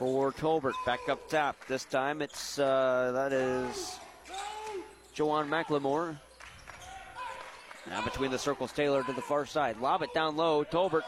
for 0.00 0.32
Tolbert. 0.32 0.74
Back 0.84 1.08
up 1.08 1.28
top. 1.28 1.54
This 1.68 1.84
time 1.84 2.22
it's, 2.22 2.58
uh, 2.58 3.12
that 3.14 3.32
is 3.32 4.00
Joanne 5.14 5.48
McLemore. 5.48 6.16
Now 7.88 8.02
between 8.02 8.32
the 8.32 8.38
circles, 8.38 8.72
Taylor 8.72 9.04
to 9.04 9.12
the 9.12 9.22
far 9.22 9.46
side. 9.46 9.78
Lob 9.80 10.02
it 10.02 10.12
down 10.12 10.36
low. 10.36 10.64
Tolbert 10.64 11.04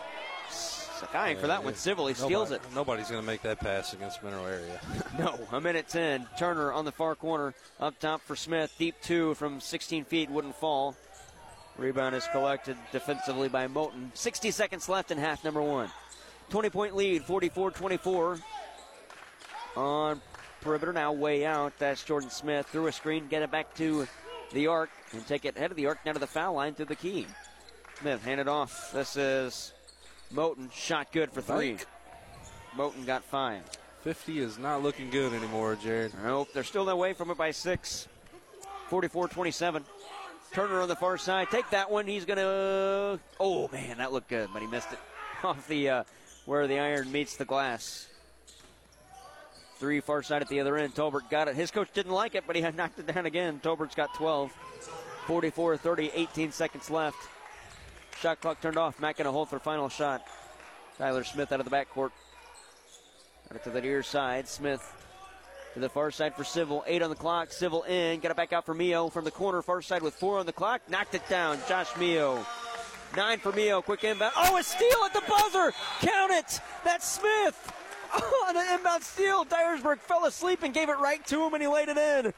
skying 1.09 1.37
for 1.39 1.47
that 1.47 1.65
one. 1.65 1.75
Civil, 1.75 2.07
he 2.07 2.15
steals 2.15 2.51
it. 2.51 2.61
Nobody's 2.75 3.11
going 3.11 3.23
to 3.23 3.27
make 3.27 3.43
that 3.43 3.61
pass 3.61 3.93
against 3.93 4.23
Mineral 4.23 4.47
Area. 4.47 4.81
No, 5.19 5.39
a 5.53 5.61
minute 5.61 5.89
10. 5.89 6.27
Turner 6.37 6.73
on 6.73 6.85
the 6.85 6.91
far 6.91 7.15
corner. 7.15 7.55
Up 7.79 7.97
top 8.01 8.21
for 8.21 8.35
Smith. 8.35 8.75
Deep 8.79 8.97
two 9.01 9.35
from 9.35 9.61
16 9.61 10.05
feet. 10.05 10.29
Wouldn't 10.29 10.57
fall. 10.57 10.97
Rebound 11.79 12.15
is 12.15 12.27
collected 12.33 12.77
defensively 12.93 13.49
by 13.49 13.67
Moten. 13.69 14.11
60 14.15 14.51
seconds 14.51 14.89
left 14.89 15.11
in 15.11 15.19
half 15.19 15.45
number 15.45 15.63
one. 15.63 15.89
20 16.51 16.71
point 16.71 16.97
lead, 16.97 17.25
44 17.25 17.71
24. 17.71 18.39
On 19.77 20.21
perimeter 20.61 20.93
now, 20.93 21.13
way 21.13 21.45
out. 21.45 21.73
That's 21.79 22.03
Jordan 22.03 22.31
Smith. 22.31 22.67
Through 22.67 22.87
a 22.89 22.93
screen, 22.93 23.29
get 23.29 23.43
it 23.43 23.51
back 23.51 23.75
to 23.75 24.07
the 24.53 24.67
arc 24.69 24.91
and 25.13 25.27
take 25.27 25.45
it 25.45 25.57
head 25.57 25.71
of 25.71 25.77
the 25.77 25.87
arc 25.87 26.05
down 26.05 26.15
to 26.15 26.21
the 26.21 26.27
foul 26.27 26.55
line 26.55 26.75
to 26.75 26.85
the 26.85 26.97
key. 26.97 27.27
Smith 28.01 28.25
handed 28.25 28.49
off. 28.49 28.93
This 28.93 29.17
is 29.17 29.74
Moten. 30.35 30.71
Shot 30.73 31.13
good 31.13 31.33
for 31.33 31.41
three. 31.41 31.77
Moten 32.77 33.07
got 33.07 33.25
five. 33.25 33.63
50 34.03 34.41
is 34.41 34.59
not 34.59 34.83
looking 34.83 35.09
good 35.11 35.33
anymore, 35.33 35.77
Jared. 35.77 36.13
Nope, 36.23 36.49
they're 36.53 36.65
still 36.65 36.89
away 36.91 37.15
from 37.15 37.31
it 37.31 37.39
by 37.39 37.53
six. 37.53 38.09
44 38.89 39.29
27. 39.29 39.85
Turner 40.53 40.81
on 40.81 40.89
the 40.89 40.97
far 40.97 41.17
side. 41.17 41.49
Take 41.51 41.71
that 41.71 41.91
one. 41.91 42.07
He's 42.07 42.25
going 42.25 42.37
to. 42.37 43.19
Oh, 43.41 43.69
man, 43.73 43.99
that 43.99 44.13
looked 44.13 44.29
good, 44.29 44.51
but 44.53 44.61
he 44.61 44.69
missed 44.69 44.93
it 44.93 44.99
off 45.45 45.67
the 45.67 45.89
uh, 45.89 46.05
where 46.45 46.67
the 46.67 46.79
iron 46.79 47.11
meets 47.11 47.37
the 47.37 47.45
glass. 47.45 48.09
Three 49.79 50.01
far 50.01 50.23
side 50.23 50.43
at 50.43 50.49
the 50.49 50.61
other 50.61 50.77
end. 50.77 50.95
Tolbert 50.95 51.29
got 51.31 51.49
it. 51.49 51.57
His 51.57 51.71
coach 51.71 51.89
didn't 51.93 52.13
like 52.13 52.35
it, 52.35 52.45
but 52.47 52.57
he 52.57 52.63
had 52.63 52.77
knocked 52.77 52.99
it 52.99 53.07
down 53.07 53.27
again. 53.27 53.61
Tolbert's 53.63 53.95
got 53.95 54.15
12. 54.15 54.53
44 55.27 55.77
30, 55.79 56.11
18 56.15 56.53
seconds 56.53 56.91
left. 56.91 57.17
Shot 58.21 58.41
clock 58.41 58.61
turned 58.61 58.79
off. 58.79 59.01
Mac 59.01 59.17
going 59.17 59.27
to 59.27 59.33
hold 59.33 59.49
for 59.49 59.59
final 59.59 59.89
shot. 59.89 60.27
Tyler 60.99 61.25
Smith 61.25 61.53
out 61.53 61.61
of 61.61 61.69
the 61.69 61.75
backcourt. 61.75 62.11
Out 63.53 63.65
to 63.65 63.71
the 63.71 63.81
near 63.81 64.03
side. 64.03 64.49
Smith 64.49 64.83
to 65.75 65.81
the 65.81 65.89
far 65.89 66.11
side 66.11 66.35
for 66.35 66.45
Civil. 66.45 66.85
Eight 66.87 67.03
on 67.03 67.11
the 67.11 67.17
clock. 67.17 67.53
Civil 67.53 67.83
in. 67.83 68.21
Got 68.21 68.31
it 68.31 68.37
back 68.37 68.53
out 68.53 68.65
for 68.65 68.75
Mio 68.75 69.09
from 69.09 69.25
the 69.25 69.31
corner. 69.31 69.61
Far 69.61 69.83
side 69.83 70.03
with 70.03 70.15
four 70.15 70.39
on 70.39 70.47
the 70.47 70.53
clock. 70.53 70.81
Knocked 70.89 71.15
it 71.15 71.29
down. 71.29 71.59
Josh 71.69 71.97
Mio. 71.99 72.45
Nine 73.17 73.39
for 73.39 73.53
Mio. 73.53 73.83
Quick 73.83 74.05
inbound. 74.05 74.33
Oh, 74.37 74.57
a 74.57 74.63
steal 74.63 75.05
at 75.05 75.13
the 75.13 75.23
buzzer. 75.29 75.73
Count 76.01 76.33
it. 76.33 76.61
That's 76.85 77.09
Smith. 77.09 77.73
Oh, 78.17 78.47
on 78.49 78.57
an 78.57 78.79
inbound 78.79 79.03
steal. 79.03 79.45
Dyersburg 79.45 79.99
fell 79.99 80.27
asleep 80.27 80.63
and 80.63 80.73
gave 80.73 80.89
it 80.89 81.01
right 81.01 81.27
to 81.27 81.43
him, 81.45 81.53
and 81.53 81.61
he 81.61 81.67
laid 81.67 81.89
it 81.89 81.97
in. 81.97 82.33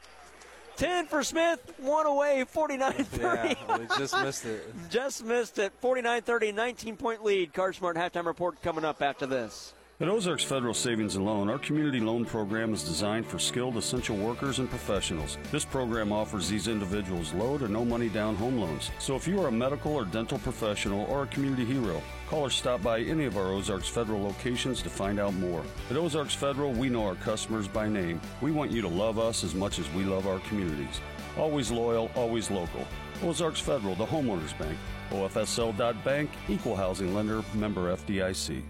10 0.77 1.07
for 1.07 1.23
Smith, 1.23 1.73
one 1.79 2.05
away, 2.05 2.45
49 2.47 2.93
30. 2.93 3.47
Yeah, 3.49 3.77
we 3.77 3.87
just 3.97 4.15
missed 4.21 4.45
it. 4.45 4.73
just 4.89 5.25
missed 5.25 5.59
it. 5.59 5.73
49 5.81 6.21
30, 6.21 6.51
19 6.51 6.97
point 6.97 7.23
lead. 7.23 7.53
CarSmart 7.53 7.95
halftime 7.95 8.25
report 8.25 8.61
coming 8.61 8.85
up 8.85 9.01
after 9.01 9.25
this. 9.25 9.73
At 9.99 10.09
Ozarks 10.09 10.43
Federal 10.43 10.75
Savings 10.75 11.15
and 11.15 11.25
Loan, 11.25 11.49
our 11.49 11.57
community 11.57 11.99
loan 11.99 12.23
program 12.23 12.71
is 12.71 12.83
designed 12.83 13.25
for 13.25 13.39
skilled 13.39 13.77
essential 13.77 14.15
workers 14.15 14.59
and 14.59 14.69
professionals. 14.69 15.39
This 15.51 15.65
program 15.65 16.11
offers 16.11 16.47
these 16.47 16.67
individuals 16.67 17.33
low 17.33 17.57
to 17.57 17.67
no 17.67 17.83
money 17.83 18.07
down 18.07 18.35
home 18.35 18.59
loans. 18.59 18.91
So 18.99 19.15
if 19.15 19.27
you 19.27 19.41
are 19.41 19.47
a 19.47 19.51
medical 19.51 19.95
or 19.95 20.05
dental 20.05 20.37
professional 20.37 21.07
or 21.09 21.23
a 21.23 21.27
community 21.27 21.65
hero, 21.65 21.99
call 22.29 22.41
or 22.41 22.51
stop 22.51 22.83
by 22.83 22.99
any 22.99 23.25
of 23.25 23.37
our 23.37 23.47
Ozarks 23.47 23.87
Federal 23.87 24.21
locations 24.21 24.83
to 24.83 24.89
find 24.91 25.19
out 25.19 25.33
more. 25.33 25.63
At 25.89 25.97
Ozarks 25.97 26.35
Federal, 26.35 26.73
we 26.73 26.89
know 26.89 27.03
our 27.03 27.15
customers 27.15 27.67
by 27.67 27.89
name. 27.89 28.21
We 28.39 28.51
want 28.51 28.69
you 28.69 28.83
to 28.83 28.87
love 28.87 29.17
us 29.17 29.43
as 29.43 29.55
much 29.55 29.79
as 29.79 29.91
we 29.93 30.03
love 30.03 30.27
our 30.27 30.39
communities. 30.41 31.01
Always 31.39 31.71
loyal, 31.71 32.11
always 32.13 32.51
local. 32.51 32.85
Ozarks 33.23 33.61
Federal, 33.61 33.95
the 33.95 34.05
homeowners 34.05 34.55
bank. 34.59 34.77
OFSL.bank, 35.09 36.29
equal 36.49 36.75
housing 36.75 37.15
lender, 37.15 37.41
member 37.55 37.95
FDIC. 37.95 38.61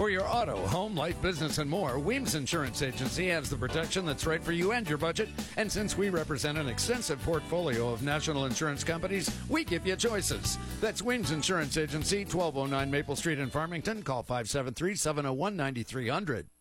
For 0.00 0.08
your 0.08 0.26
auto, 0.26 0.56
home, 0.68 0.96
life, 0.96 1.20
business, 1.20 1.58
and 1.58 1.68
more, 1.68 1.98
Weems 1.98 2.34
Insurance 2.34 2.80
Agency 2.80 3.28
has 3.28 3.50
the 3.50 3.56
protection 3.56 4.06
that's 4.06 4.24
right 4.24 4.42
for 4.42 4.52
you 4.52 4.72
and 4.72 4.88
your 4.88 4.96
budget. 4.96 5.28
And 5.58 5.70
since 5.70 5.94
we 5.94 6.08
represent 6.08 6.56
an 6.56 6.70
extensive 6.70 7.20
portfolio 7.20 7.90
of 7.90 8.02
national 8.02 8.46
insurance 8.46 8.82
companies, 8.82 9.30
we 9.50 9.62
give 9.62 9.86
you 9.86 9.96
choices. 9.96 10.56
That's 10.80 11.02
Weems 11.02 11.32
Insurance 11.32 11.76
Agency, 11.76 12.20
1209 12.20 12.90
Maple 12.90 13.14
Street 13.14 13.40
in 13.40 13.50
Farmington. 13.50 14.02
Call 14.02 14.22
573 14.22 14.94
701 14.94 15.54
9300. 15.54 16.46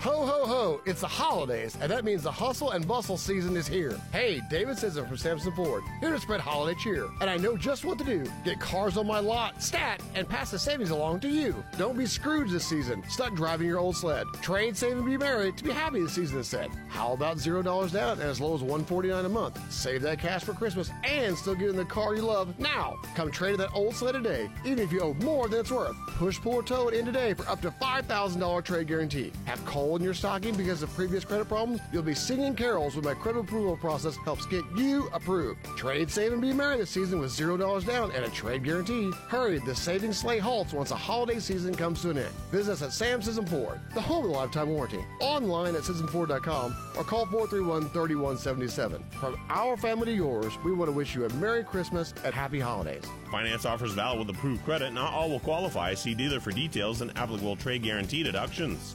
Ho, 0.00 0.24
ho, 0.24 0.46
ho! 0.46 0.80
It's 0.86 1.02
the 1.02 1.08
holidays, 1.08 1.76
and 1.78 1.90
that 1.90 2.06
means 2.06 2.22
the 2.22 2.32
hustle 2.32 2.70
and 2.70 2.88
bustle 2.88 3.18
season 3.18 3.54
is 3.54 3.68
here. 3.68 4.00
Hey, 4.12 4.40
David 4.48 4.78
Sisson 4.78 5.06
from 5.06 5.18
Samson 5.18 5.52
Ford, 5.52 5.82
here 6.00 6.08
to 6.08 6.18
spread 6.18 6.40
holiday 6.40 6.74
cheer. 6.80 7.06
And 7.20 7.28
I 7.28 7.36
know 7.36 7.54
just 7.54 7.84
what 7.84 7.98
to 7.98 8.04
do. 8.04 8.24
Get 8.42 8.58
cars 8.60 8.96
on 8.96 9.06
my 9.06 9.18
lot, 9.18 9.62
stat, 9.62 10.00
and 10.14 10.26
pass 10.26 10.52
the 10.52 10.58
savings 10.58 10.88
along 10.88 11.20
to 11.20 11.28
you. 11.28 11.54
Don't 11.76 11.98
be 11.98 12.06
Scrooge 12.06 12.50
this 12.50 12.64
season, 12.64 13.04
stuck 13.10 13.34
driving 13.34 13.66
your 13.66 13.78
old 13.78 13.94
sled. 13.94 14.26
Trade, 14.40 14.74
save, 14.74 14.96
and 14.96 15.04
be 15.04 15.18
merry 15.18 15.52
to 15.52 15.62
be 15.62 15.70
happy 15.70 16.00
this 16.00 16.14
season 16.14 16.38
is 16.38 16.48
said. 16.48 16.70
How 16.88 17.12
about 17.12 17.36
$0 17.36 17.92
down 17.92 18.12
and 18.12 18.22
as 18.22 18.40
low 18.40 18.54
as 18.54 18.62
149 18.62 19.26
a 19.26 19.28
month? 19.28 19.60
Save 19.70 20.00
that 20.00 20.18
cash 20.18 20.44
for 20.44 20.54
Christmas 20.54 20.90
and 21.04 21.36
still 21.36 21.54
get 21.54 21.68
in 21.68 21.76
the 21.76 21.84
car 21.84 22.14
you 22.14 22.22
love 22.22 22.58
now. 22.58 22.96
Come 23.14 23.30
trade 23.30 23.58
that 23.58 23.74
old 23.74 23.94
sled 23.94 24.14
today, 24.14 24.48
even 24.64 24.78
if 24.78 24.92
you 24.92 25.00
owe 25.02 25.12
more 25.22 25.46
than 25.46 25.60
it's 25.60 25.70
worth. 25.70 25.94
Push, 26.16 26.40
pull, 26.40 26.62
tow 26.62 26.88
it 26.88 26.94
in 26.94 27.04
today 27.04 27.34
for 27.34 27.46
up 27.50 27.60
to 27.60 27.70
$5,000 27.70 28.64
trade 28.64 28.86
guarantee. 28.86 29.30
Have 29.44 29.62
coal 29.90 29.96
in 29.96 30.04
your 30.04 30.14
stocking 30.14 30.54
because 30.54 30.82
of 30.82 30.94
previous 30.94 31.24
credit 31.24 31.48
problems? 31.48 31.80
You'll 31.92 32.02
be 32.02 32.14
singing 32.14 32.54
carols 32.54 32.94
when 32.94 33.04
my 33.04 33.14
credit 33.14 33.40
approval 33.40 33.76
process 33.76 34.16
helps 34.24 34.46
get 34.46 34.64
you 34.76 35.08
approved. 35.12 35.64
Trade, 35.76 36.10
save, 36.10 36.32
and 36.32 36.40
be 36.40 36.52
merry 36.52 36.76
this 36.76 36.90
season 36.90 37.20
with 37.20 37.32
$0 37.32 37.86
down 37.86 38.12
and 38.12 38.24
a 38.24 38.28
trade 38.30 38.62
guarantee. 38.62 39.10
Hurry, 39.28 39.58
the 39.58 39.74
savings 39.74 40.18
sleigh 40.18 40.38
halts 40.38 40.72
once 40.72 40.90
the 40.90 40.96
holiday 40.96 41.40
season 41.40 41.74
comes 41.74 42.02
to 42.02 42.10
an 42.10 42.18
end. 42.18 42.34
Visit 42.52 42.72
us 42.72 42.82
at 42.82 42.92
Sam 42.92 43.20
Sisson 43.20 43.46
Ford, 43.46 43.80
the 43.94 44.00
home 44.00 44.24
of 44.24 44.30
the 44.30 44.36
lifetime 44.36 44.68
warranty. 44.68 45.04
Online 45.20 45.74
at 45.74 45.82
SissonFord.com 45.82 46.76
or 46.96 47.04
call 47.04 47.26
431-3177. 47.26 49.12
From 49.14 49.40
our 49.48 49.76
family 49.76 50.06
to 50.06 50.14
yours, 50.14 50.52
we 50.64 50.72
want 50.72 50.88
to 50.88 50.96
wish 50.96 51.14
you 51.14 51.24
a 51.24 51.28
Merry 51.34 51.64
Christmas 51.64 52.14
and 52.24 52.32
Happy 52.32 52.60
Holidays. 52.60 53.04
Finance 53.30 53.64
offers 53.64 53.92
valid 53.92 54.20
with 54.20 54.36
approved 54.36 54.64
credit. 54.64 54.92
Not 54.92 55.12
all 55.12 55.30
will 55.30 55.40
qualify. 55.40 55.94
See 55.94 56.14
dealer 56.14 56.40
for 56.40 56.52
details 56.52 57.00
and 57.00 57.16
applicable 57.16 57.56
trade 57.56 57.82
guarantee 57.82 58.22
deductions. 58.22 58.94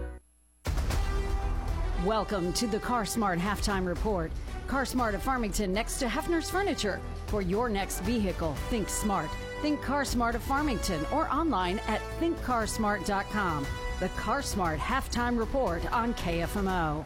Welcome 2.05 2.51
to 2.53 2.65
the 2.65 2.79
CarSmart 2.79 3.37
Halftime 3.37 3.85
Report. 3.85 4.31
CarSmart 4.65 5.13
of 5.13 5.21
Farmington 5.21 5.71
next 5.71 5.99
to 5.99 6.07
Hefner's 6.07 6.49
Furniture. 6.49 6.99
For 7.27 7.43
your 7.43 7.69
next 7.69 7.99
vehicle, 7.99 8.55
think 8.71 8.89
smart. 8.89 9.29
Think 9.61 9.81
CarSmart 9.81 10.33
of 10.33 10.41
Farmington 10.41 11.05
or 11.13 11.29
online 11.29 11.79
at 11.87 12.01
thinkcarsmart.com. 12.19 13.67
The 13.99 14.09
CarSmart 14.09 14.79
Halftime 14.79 15.37
Report 15.37 15.93
on 15.93 16.15
KFMO. 16.15 17.05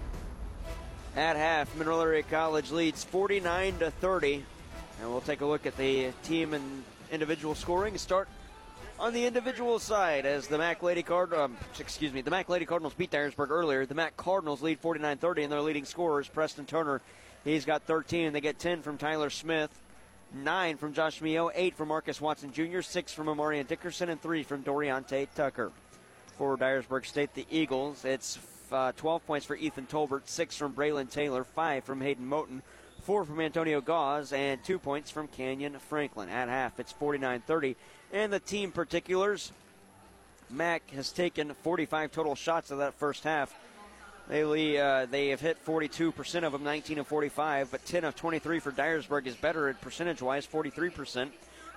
At 1.17 1.35
half, 1.35 1.75
Mineral 1.75 1.99
Area 1.99 2.23
College 2.23 2.71
leads 2.71 3.03
49 3.03 3.79
to 3.79 3.91
30. 3.91 4.45
And 5.01 5.09
we'll 5.11 5.19
take 5.19 5.41
a 5.41 5.45
look 5.45 5.65
at 5.65 5.75
the 5.75 6.13
team 6.23 6.53
and 6.53 6.85
individual 7.11 7.53
scoring. 7.53 7.97
Start 7.97 8.29
on 8.99 9.13
the 9.13 9.25
individual 9.25 9.79
side, 9.79 10.25
as 10.25 10.47
the 10.47 10.57
Mac 10.57 10.81
Lady 10.81 11.03
Cardinals, 11.03 11.49
um, 11.49 11.57
excuse 11.79 12.13
me, 12.13 12.21
the 12.21 12.31
Mac 12.31 12.49
Lady 12.49 12.65
Cardinals 12.65 12.93
beat 12.93 13.11
Dyersburg 13.11 13.49
earlier. 13.49 13.85
The 13.85 13.95
Mac 13.95 14.15
Cardinals 14.15 14.61
lead 14.61 14.81
49-30, 14.81 15.43
and 15.43 15.51
their 15.51 15.61
leading 15.61 15.85
scorer 15.85 16.21
is 16.21 16.27
Preston 16.27 16.65
Turner. 16.65 17.01
He's 17.43 17.65
got 17.65 17.83
13. 17.83 18.33
They 18.33 18.41
get 18.41 18.57
10 18.57 18.81
from 18.81 18.97
Tyler 18.97 19.29
Smith, 19.29 19.69
nine 20.33 20.77
from 20.77 20.93
Josh 20.93 21.21
Mio, 21.21 21.51
eight 21.53 21.75
from 21.75 21.89
Marcus 21.89 22.21
Watson 22.21 22.51
Jr., 22.51 22.81
six 22.81 23.13
from 23.13 23.27
Amarian 23.27 23.67
Dickerson, 23.67 24.09
and 24.09 24.21
three 24.21 24.43
from 24.43 24.63
Doriante 24.63 25.27
Tucker. 25.35 25.71
For 26.37 26.57
Dyersburg 26.57 27.05
State, 27.05 27.33
the 27.33 27.45
Eagles, 27.49 28.03
it's 28.03 28.39
uh, 28.71 28.91
12 28.93 29.25
points 29.25 29.45
for 29.45 29.55
Ethan 29.55 29.87
Tolbert, 29.87 30.23
six 30.25 30.57
from 30.57 30.73
Braylon 30.73 31.09
Taylor, 31.09 31.43
five 31.43 31.83
from 31.83 32.01
Hayden 32.01 32.27
Moten, 32.27 32.61
four 33.03 33.23
from 33.23 33.39
Antonio 33.39 33.79
Gauze, 33.79 34.33
and 34.33 34.61
two 34.63 34.79
points 34.79 35.11
from 35.11 35.27
Kenyon 35.27 35.77
Franklin. 35.79 36.27
At 36.27 36.49
half, 36.49 36.79
it's 36.79 36.91
49-30 36.91 37.75
and 38.15 38.31
the 38.31 38.39
team 38.39 38.71
particulars. 38.71 39.51
Mac 40.49 40.89
has 40.91 41.11
taken 41.11 41.53
45 41.53 42.11
total 42.13 42.33
shots 42.33 42.71
of 42.71 42.77
that 42.77 42.93
first 42.93 43.25
half. 43.25 43.53
They 44.29 44.79
uh, 44.79 45.05
they 45.05 45.27
have 45.29 45.41
hit 45.41 45.63
42% 45.63 46.43
of 46.43 46.51
them, 46.51 46.63
19 46.63 46.97
of 46.99 47.07
45, 47.07 47.69
but 47.69 47.85
10 47.85 48.05
of 48.05 48.15
23 48.15 48.59
for 48.59 48.71
Dyersburg 48.71 49.27
is 49.27 49.35
better 49.35 49.67
at 49.67 49.81
percentage-wise, 49.81 50.47
43%. 50.47 51.29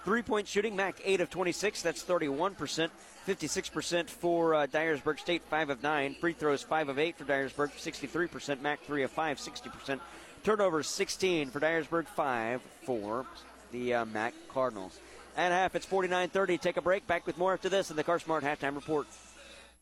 Three-point 0.05 0.47
shooting, 0.47 0.75
Mac 0.75 0.95
8 1.05 1.21
of 1.21 1.29
26, 1.29 1.83
that's 1.83 2.05
31%. 2.05 2.89
56% 3.27 4.09
for 4.09 4.55
uh, 4.55 4.67
Dyersburg 4.69 5.19
State, 5.19 5.43
5 5.51 5.71
of 5.71 5.83
9. 5.83 6.15
Free 6.15 6.33
throws, 6.33 6.63
5 6.63 6.89
of 6.89 6.99
8 6.99 7.19
for 7.19 7.25
Dyersburg, 7.25 7.73
63%. 7.73 8.63
Mac 8.63 8.81
3 8.85 9.03
of 9.03 9.11
5, 9.11 9.39
60%. 9.39 10.01
Turnovers, 10.45 10.87
16 10.87 11.51
for 11.51 11.61
Dyersburg, 11.61 12.07
5 12.07 12.63
for 12.85 13.27
the 13.73 13.93
uh, 13.93 14.05
Mac 14.07 14.33
Cardinals. 14.49 14.99
At 15.37 15.53
half, 15.53 15.77
it's 15.77 15.87
49 15.87 16.29
30. 16.29 16.59
Take 16.59 16.77
a 16.77 16.83
break. 16.83 17.07
Back 17.07 17.27
with 17.27 17.39
more 17.39 17.53
after 17.53 17.69
this 17.69 17.91
in 17.91 17.97
the 17.97 18.05
Car 18.05 18.19
Smart 18.19 18.43
Halftime 18.43 18.75
Report. 18.75 19.07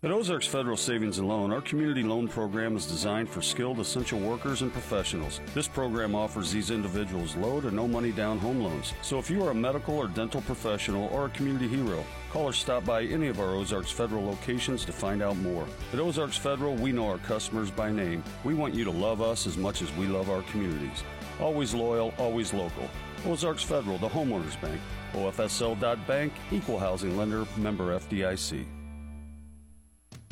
At 0.00 0.12
Ozarks 0.12 0.46
Federal 0.46 0.76
Savings 0.76 1.18
and 1.18 1.26
Loan, 1.26 1.52
our 1.52 1.60
community 1.60 2.04
loan 2.04 2.28
program 2.28 2.76
is 2.76 2.86
designed 2.86 3.28
for 3.28 3.42
skilled 3.42 3.80
essential 3.80 4.20
workers 4.20 4.62
and 4.62 4.72
professionals. 4.72 5.40
This 5.54 5.66
program 5.66 6.14
offers 6.14 6.52
these 6.52 6.70
individuals 6.70 7.34
low 7.34 7.60
to 7.60 7.72
no 7.72 7.88
money 7.88 8.12
down 8.12 8.38
home 8.38 8.60
loans. 8.60 8.94
So 9.02 9.18
if 9.18 9.28
you 9.28 9.44
are 9.44 9.50
a 9.50 9.54
medical 9.54 9.96
or 9.96 10.06
dental 10.06 10.40
professional 10.42 11.08
or 11.08 11.26
a 11.26 11.30
community 11.30 11.66
hero, 11.66 12.04
call 12.30 12.44
or 12.44 12.52
stop 12.52 12.84
by 12.84 13.02
any 13.02 13.26
of 13.26 13.40
our 13.40 13.56
Ozarks 13.56 13.90
Federal 13.90 14.24
locations 14.24 14.84
to 14.84 14.92
find 14.92 15.20
out 15.20 15.36
more. 15.38 15.66
At 15.92 15.98
Ozarks 15.98 16.36
Federal, 16.38 16.76
we 16.76 16.92
know 16.92 17.08
our 17.08 17.18
customers 17.18 17.72
by 17.72 17.90
name. 17.90 18.22
We 18.44 18.54
want 18.54 18.74
you 18.74 18.84
to 18.84 18.92
love 18.92 19.20
us 19.20 19.48
as 19.48 19.56
much 19.56 19.82
as 19.82 19.92
we 19.96 20.06
love 20.06 20.30
our 20.30 20.42
communities. 20.42 21.02
Always 21.40 21.74
loyal, 21.74 22.14
always 22.18 22.54
local. 22.54 22.88
Ozarks 23.26 23.64
Federal, 23.64 23.98
the 23.98 24.08
homeowners 24.08 24.60
bank. 24.60 24.80
OFSL.bank, 25.14 26.32
equal 26.52 26.78
housing 26.78 27.16
lender, 27.16 27.48
member 27.56 27.98
FDIC. 27.98 28.64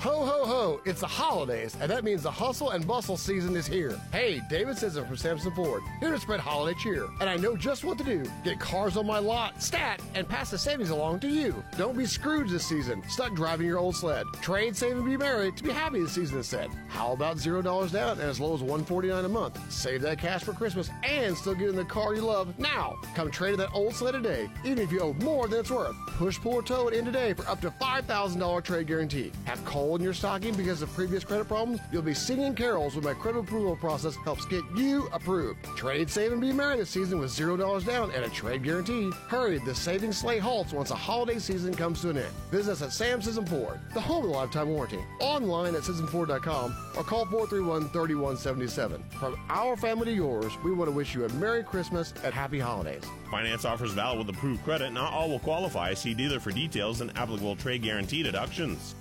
Ho, 0.00 0.24
ho, 0.24 0.46
ho! 0.46 0.80
It's 0.86 1.00
the 1.00 1.06
holidays, 1.06 1.76
and 1.78 1.90
that 1.90 2.04
means 2.04 2.22
the 2.22 2.30
hustle 2.30 2.70
and 2.70 2.86
bustle 2.86 3.18
season 3.18 3.54
is 3.54 3.66
here. 3.66 4.00
Hey, 4.12 4.40
David 4.48 4.78
Sisson 4.78 5.04
from 5.04 5.18
Samson 5.18 5.52
Ford, 5.52 5.82
here 6.00 6.10
to 6.10 6.18
spread 6.18 6.40
holiday 6.40 6.74
cheer. 6.80 7.06
And 7.20 7.28
I 7.28 7.36
know 7.36 7.54
just 7.54 7.84
what 7.84 7.98
to 7.98 8.04
do. 8.04 8.24
Get 8.42 8.58
cars 8.58 8.96
on 8.96 9.06
my 9.06 9.18
lot, 9.18 9.62
stat, 9.62 10.00
and 10.14 10.26
pass 10.26 10.52
the 10.52 10.56
savings 10.56 10.88
along 10.88 11.20
to 11.20 11.28
you. 11.28 11.62
Don't 11.76 11.98
be 11.98 12.06
screwed 12.06 12.48
this 12.48 12.64
season, 12.64 13.02
stuck 13.10 13.34
driving 13.34 13.66
your 13.66 13.76
old 13.76 13.94
sled. 13.94 14.24
Trade, 14.40 14.74
save, 14.74 14.96
and 14.96 15.04
be 15.04 15.18
merry 15.18 15.52
to 15.52 15.62
be 15.62 15.70
happy 15.70 16.00
this 16.00 16.12
season 16.12 16.38
instead. 16.38 16.70
How 16.88 17.12
about 17.12 17.36
$0 17.36 17.92
down 17.92 18.12
and 18.12 18.20
as 18.22 18.40
low 18.40 18.54
as 18.54 18.60
149 18.60 19.26
a 19.26 19.28
month? 19.28 19.70
Save 19.70 20.00
that 20.00 20.18
cash 20.18 20.42
for 20.42 20.54
Christmas 20.54 20.88
and 21.02 21.36
still 21.36 21.54
get 21.54 21.68
in 21.68 21.76
the 21.76 21.84
car 21.84 22.14
you 22.14 22.22
love 22.22 22.58
now. 22.58 22.96
Come 23.14 23.30
trade 23.30 23.58
that 23.58 23.74
old 23.74 23.94
sled 23.94 24.14
today, 24.14 24.48
even 24.64 24.78
if 24.78 24.90
you 24.90 25.00
owe 25.00 25.12
more 25.12 25.46
than 25.46 25.60
it's 25.60 25.70
worth. 25.70 25.94
Push, 26.16 26.40
pull, 26.40 26.54
or 26.54 26.62
tow 26.62 26.88
it 26.88 26.94
in 26.94 27.04
today 27.04 27.34
for 27.34 27.46
up 27.50 27.60
to 27.60 27.70
$5,000 27.70 28.64
trade 28.64 28.86
guarantee. 28.86 29.30
Have 29.44 29.62
coal 29.90 29.96
in 29.96 30.04
your 30.04 30.14
stocking 30.14 30.54
because 30.54 30.82
of 30.82 30.92
previous 30.94 31.24
credit 31.24 31.48
problems? 31.48 31.80
You'll 31.90 32.02
be 32.02 32.14
singing 32.14 32.54
carols 32.54 32.94
when 32.94 33.04
my 33.04 33.14
credit 33.14 33.40
approval 33.40 33.74
process 33.76 34.14
helps 34.24 34.44
get 34.44 34.62
you 34.76 35.08
approved. 35.12 35.64
Trade, 35.76 36.08
save, 36.08 36.32
and 36.32 36.40
be 36.40 36.52
merry 36.52 36.76
this 36.76 36.90
season 36.90 37.18
with 37.18 37.30
$0 37.30 37.84
down 37.84 38.10
and 38.12 38.24
a 38.24 38.28
trade 38.28 38.62
guarantee. 38.62 39.10
Hurry, 39.28 39.58
the 39.58 39.74
savings 39.74 40.18
sleigh 40.18 40.38
halts 40.38 40.72
once 40.72 40.90
the 40.90 40.94
holiday 40.94 41.38
season 41.38 41.74
comes 41.74 42.02
to 42.02 42.10
an 42.10 42.18
end. 42.18 42.32
Visit 42.52 42.72
us 42.72 42.82
at 42.82 42.92
Sam 42.92 43.20
Sisson 43.20 43.46
Ford, 43.46 43.80
the 43.94 44.00
home 44.00 44.24
of 44.24 44.30
lifetime 44.30 44.68
warranty. 44.68 45.00
Online 45.20 45.74
at 45.74 45.82
SissonFord.com 45.82 46.76
or 46.96 47.02
call 47.02 47.26
431-3177. 47.26 49.12
From 49.14 49.36
our 49.48 49.76
family 49.76 50.06
to 50.06 50.12
yours, 50.12 50.52
we 50.64 50.72
want 50.72 50.88
to 50.88 50.96
wish 50.96 51.14
you 51.14 51.24
a 51.24 51.28
Merry 51.30 51.64
Christmas 51.64 52.14
and 52.22 52.32
Happy 52.32 52.60
Holidays. 52.60 53.02
Finance 53.30 53.64
offers 53.64 53.92
valid 53.92 54.18
with 54.18 54.36
approved 54.36 54.62
credit. 54.64 54.92
Not 54.92 55.12
all 55.12 55.28
will 55.28 55.38
qualify. 55.40 55.94
See 55.94 56.14
dealer 56.14 56.40
for 56.40 56.52
details 56.52 57.00
and 57.00 57.16
applicable 57.16 57.56
trade 57.56 57.82
guarantee 57.82 58.22
deductions. 58.22 58.94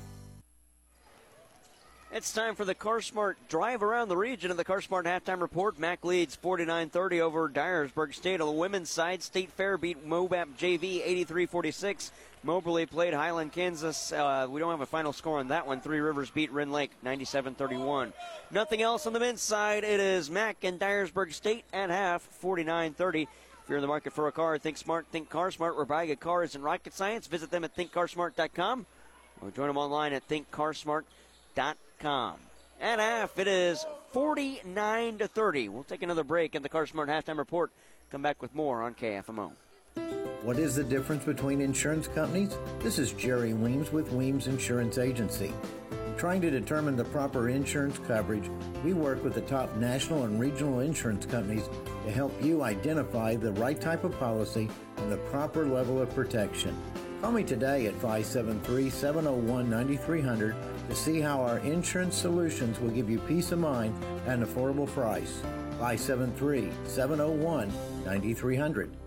It's 2.12 2.34
time 2.34 2.56
for 2.56 2.66
the 2.66 2.74
CarSmart 2.74 3.36
drive 3.50 3.84
around 3.84 4.10
the 4.10 4.18
region 4.18 4.50
of 4.50 4.58
the 4.58 4.66
CarSmart 4.66 5.04
halftime 5.04 5.42
report. 5.42 5.78
Mac 5.78 6.04
leads 6.04 6.36
49-30 6.36 7.20
over 7.20 7.48
Dyersburg 7.48 8.16
State. 8.16 8.42
On 8.42 8.48
the 8.48 8.54
women's 8.54 8.90
side, 8.90 9.22
State 9.22 9.52
Fair 9.52 9.78
beat 9.78 10.08
Mobap 10.08 10.48
JV 10.58 11.06
83-46. 11.28 12.10
Moberly 12.42 12.88
played 12.88 13.14
Highland, 13.14 13.52
Kansas. 13.52 14.12
Uh, 14.12 14.48
we 14.50 14.60
don't 14.60 14.72
have 14.72 14.82
a 14.82 14.88
final 14.88 15.14
score 15.14 15.38
on 15.38 15.50
that 15.50 15.68
one. 15.68 15.82
Three 15.82 16.00
Rivers 16.00 16.32
beat 16.32 16.52
Rend 16.52 16.72
Lake 16.72 16.90
97-31. 17.06 18.12
Nothing 18.50 18.82
else 18.82 19.06
on 19.06 19.14
the 19.14 19.20
men's 19.20 19.42
side. 19.42 19.84
It 19.84 20.00
is 20.00 20.32
Mac 20.32 20.64
and 20.64 20.80
Dyersburg 20.80 21.32
State 21.32 21.64
at 21.72 21.92
half 21.92 22.28
49-30. 22.42 23.22
If 23.22 23.30
you're 23.68 23.78
in 23.78 23.84
the 23.84 23.88
market 23.88 24.14
for 24.14 24.28
a 24.28 24.32
car, 24.32 24.58
think 24.58 24.78
smart, 24.78 25.06
think 25.12 25.30
CarSmart. 25.30 25.78
We're 25.78 25.86
buying 25.86 26.10
a 26.10 26.16
car 26.16 26.44
is 26.44 26.56
in 26.56 26.64
rocket 26.64 26.96
science. 26.96 27.28
Visit 27.28 27.52
them 27.52 27.64
at 27.64 27.78
thinkcarsmart.com 27.78 28.88
or 29.44 29.52
join 29.52 29.68
them 29.68 29.78
online 29.78 30.14
at 30.14 30.28
thinkcarsmart.com. 30.28 31.76
and 32.02 33.02
half. 33.02 33.38
It 33.38 33.48
is 33.48 33.86
49 34.12 35.18
to 35.20 35.28
30. 35.28 35.70
We'll 35.70 35.84
take 35.84 36.04
another 36.04 36.24
break 36.24 36.56
in 36.56 36.64
the 36.64 36.70
Car 36.70 36.88
Smart 36.88 37.10
halftime 37.10 37.38
report. 37.38 37.72
Come 38.10 38.22
back 38.22 38.42
with 38.42 38.56
more 38.56 38.82
on 38.82 38.96
KFMO. 38.96 39.52
What 40.44 40.58
is 40.58 40.76
the 40.76 40.84
difference 40.84 41.26
between 41.26 41.60
insurance 41.62 42.08
companies? 42.08 42.58
This 42.80 42.98
is 42.98 43.12
Jerry 43.12 43.54
Weems 43.54 43.92
with 43.92 44.12
Weems 44.12 44.48
Insurance 44.48 44.98
Agency. 44.98 45.54
In 45.92 46.16
trying 46.18 46.42
to 46.42 46.50
determine 46.50 46.96
the 46.96 47.04
proper 47.04 47.50
insurance 47.50 48.00
coverage, 48.08 48.50
we 48.84 48.94
work 48.94 49.24
with 49.24 49.34
the 49.34 49.42
top 49.42 49.76
national 49.76 50.24
and 50.24 50.40
regional 50.40 50.80
insurance 50.80 51.26
companies 51.26 51.68
to 52.06 52.12
help 52.12 52.34
you 52.42 52.64
identify 52.64 53.36
the 53.36 53.52
right 53.54 53.80
type 53.80 54.06
of 54.06 54.18
policy 54.18 54.70
and 54.98 55.12
the 55.12 55.18
proper 55.18 55.66
level 55.66 56.02
of 56.02 56.14
protection. 56.16 56.76
Call 57.22 57.34
me 57.34 57.44
today 57.44 57.88
at 57.88 57.94
573 57.96 58.90
701 58.90 59.70
9300 59.70 60.56
to 60.90 60.96
see 60.96 61.22
how 61.22 61.40
our 61.42 61.60
insurance 61.60 62.16
solutions 62.16 62.80
will 62.80 62.90
give 62.90 63.10
you 63.10 63.20
peace 63.20 63.52
of 63.52 63.60
mind 63.60 63.94
at 64.26 64.40
an 64.40 64.46
affordable 64.46 64.88
price. 64.88 65.42
573 65.80 66.70
701 66.86 67.72
9300. 68.06 68.99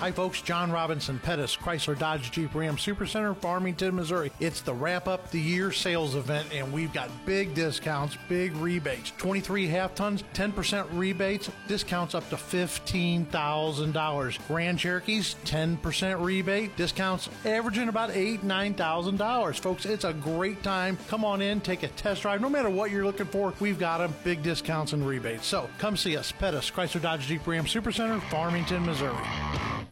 Hi, 0.00 0.10
folks. 0.10 0.40
John 0.40 0.72
Robinson 0.72 1.18
Pettis, 1.18 1.54
Chrysler 1.54 1.98
Dodge 1.98 2.30
Jeep 2.30 2.54
Ram 2.54 2.76
Supercenter, 2.76 3.36
Farmington, 3.36 3.94
Missouri. 3.94 4.32
It's 4.40 4.62
the 4.62 4.72
wrap 4.72 5.06
up 5.06 5.30
the 5.30 5.38
year 5.38 5.70
sales 5.72 6.14
event, 6.14 6.48
and 6.54 6.72
we've 6.72 6.94
got 6.94 7.10
big 7.26 7.52
discounts, 7.52 8.16
big 8.26 8.56
rebates. 8.56 9.12
23 9.18 9.66
half 9.66 9.94
tons, 9.94 10.24
10% 10.32 10.86
rebates, 10.94 11.50
discounts 11.68 12.14
up 12.14 12.26
to 12.30 12.36
$15,000. 12.36 14.48
Grand 14.48 14.78
Cherokees, 14.78 15.36
10% 15.44 16.24
rebate, 16.24 16.74
discounts 16.78 17.28
averaging 17.44 17.90
about 17.90 18.08
$8,000, 18.08 18.74
$9,000. 18.74 19.60
Folks, 19.60 19.84
it's 19.84 20.04
a 20.04 20.14
great 20.14 20.62
time. 20.62 20.96
Come 21.08 21.26
on 21.26 21.42
in, 21.42 21.60
take 21.60 21.82
a 21.82 21.88
test 21.88 22.22
drive. 22.22 22.40
No 22.40 22.48
matter 22.48 22.70
what 22.70 22.90
you're 22.90 23.04
looking 23.04 23.26
for, 23.26 23.52
we've 23.60 23.78
got 23.78 23.98
them. 23.98 24.14
Big 24.24 24.42
discounts 24.42 24.94
and 24.94 25.06
rebates. 25.06 25.46
So 25.46 25.68
come 25.76 25.94
see 25.94 26.16
us. 26.16 26.32
Pettis, 26.32 26.70
Chrysler 26.70 27.02
Dodge 27.02 27.26
Jeep 27.26 27.46
Ram 27.46 27.66
Supercenter, 27.66 28.22
Farmington, 28.30 28.86
Missouri. 28.86 29.14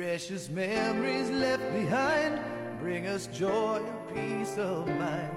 Precious 0.00 0.48
memories 0.48 1.28
left 1.28 1.74
behind 1.74 2.40
bring 2.80 3.06
us 3.06 3.26
joy 3.26 3.82
and 3.84 4.14
peace 4.14 4.56
of 4.56 4.88
mind 4.88 5.30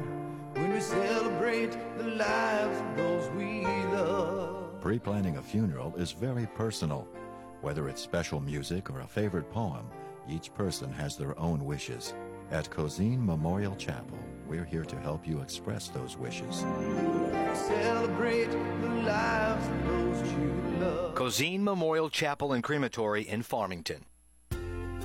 when 0.53 0.71
we 0.71 0.79
celebrate 0.79 1.77
the 1.97 2.05
lives 2.05 2.79
of 2.79 2.95
those 2.95 3.29
we 3.31 3.65
love. 3.65 4.79
Pre 4.79 4.99
planning 4.99 5.35
a 5.35 5.41
funeral 5.41 5.93
is 5.97 6.13
very 6.13 6.47
personal. 6.55 7.05
Whether 7.59 7.89
it's 7.89 8.01
special 8.01 8.39
music 8.39 8.89
or 8.89 9.01
a 9.01 9.05
favorite 9.05 9.51
poem, 9.51 9.85
each 10.29 10.53
person 10.53 10.93
has 10.93 11.17
their 11.17 11.37
own 11.37 11.65
wishes. 11.65 12.13
At 12.49 12.69
Cozean 12.69 13.19
Memorial 13.19 13.75
Chapel, 13.75 14.17
we're 14.47 14.63
here 14.63 14.85
to 14.85 14.99
help 15.01 15.27
you 15.27 15.41
express 15.41 15.89
those 15.89 16.15
wishes. 16.15 16.63
Celebrate 17.53 18.51
the 18.79 18.89
lives 19.03 19.67
of 19.67 19.87
those 19.87 20.31
you 20.31 20.77
love. 20.79 21.15
Cozean 21.15 21.59
Memorial 21.59 22.09
Chapel 22.09 22.53
and 22.53 22.63
Crematory 22.63 23.27
in 23.27 23.43
Farmington. 23.43 24.05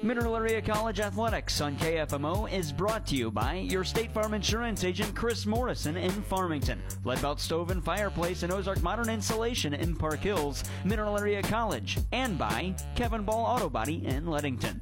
Mineral 0.00 0.36
Area 0.36 0.62
College 0.62 1.00
Athletics 1.00 1.60
on 1.60 1.76
KFMO 1.76 2.50
is 2.52 2.70
brought 2.70 3.04
to 3.08 3.16
you 3.16 3.32
by 3.32 3.54
your 3.54 3.82
State 3.82 4.12
Farm 4.12 4.32
Insurance 4.32 4.84
agent 4.84 5.12
Chris 5.16 5.44
Morrison 5.44 5.96
in 5.96 6.12
Farmington, 6.12 6.80
Leadbelt 7.04 7.40
Stove 7.40 7.72
and 7.72 7.82
Fireplace 7.82 8.44
and 8.44 8.52
Ozark 8.52 8.80
Modern 8.80 9.08
Insulation 9.10 9.74
in 9.74 9.96
Park 9.96 10.20
Hills, 10.20 10.62
Mineral 10.84 11.18
Area 11.18 11.42
College, 11.42 11.98
and 12.12 12.38
by 12.38 12.76
Kevin 12.94 13.24
Ball 13.24 13.44
Auto 13.44 13.68
Body 13.68 14.06
in 14.06 14.26
Leadington. 14.26 14.80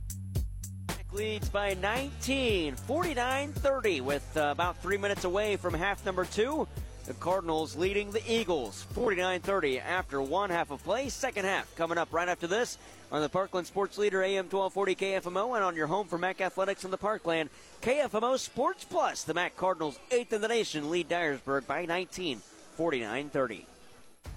leads 1.12 1.48
by 1.48 1.72
19, 1.80 2.74
49 2.74 3.52
30, 3.52 4.00
with 4.02 4.36
uh, 4.36 4.50
about 4.50 4.76
three 4.82 4.98
minutes 4.98 5.24
away 5.24 5.56
from 5.56 5.72
half 5.72 6.04
number 6.04 6.26
two. 6.26 6.68
The 7.06 7.14
Cardinals 7.14 7.76
leading 7.76 8.10
the 8.10 8.22
Eagles 8.28 8.84
49 8.94 9.40
30 9.40 9.78
after 9.78 10.20
one 10.20 10.50
half 10.50 10.72
of 10.72 10.82
play. 10.82 11.08
Second 11.08 11.44
half 11.44 11.72
coming 11.76 11.98
up 11.98 12.12
right 12.12 12.28
after 12.28 12.48
this 12.48 12.78
on 13.12 13.22
the 13.22 13.28
Parkland 13.28 13.68
Sports 13.68 13.96
Leader 13.96 14.24
AM 14.24 14.46
1240 14.50 14.96
KFMO 14.96 15.54
and 15.54 15.62
on 15.62 15.76
your 15.76 15.86
home 15.86 16.08
for 16.08 16.18
MAC 16.18 16.40
Athletics 16.40 16.84
in 16.84 16.90
the 16.90 16.98
Parkland. 16.98 17.48
KFMO 17.80 18.36
Sports 18.36 18.82
Plus. 18.82 19.22
The 19.22 19.34
MAC 19.34 19.56
Cardinals, 19.56 20.00
eighth 20.10 20.32
in 20.32 20.40
the 20.40 20.48
nation, 20.48 20.90
lead 20.90 21.08
Dyersburg 21.08 21.68
by 21.68 21.86
19, 21.86 22.42
49 22.74 23.28
30. 23.28 23.66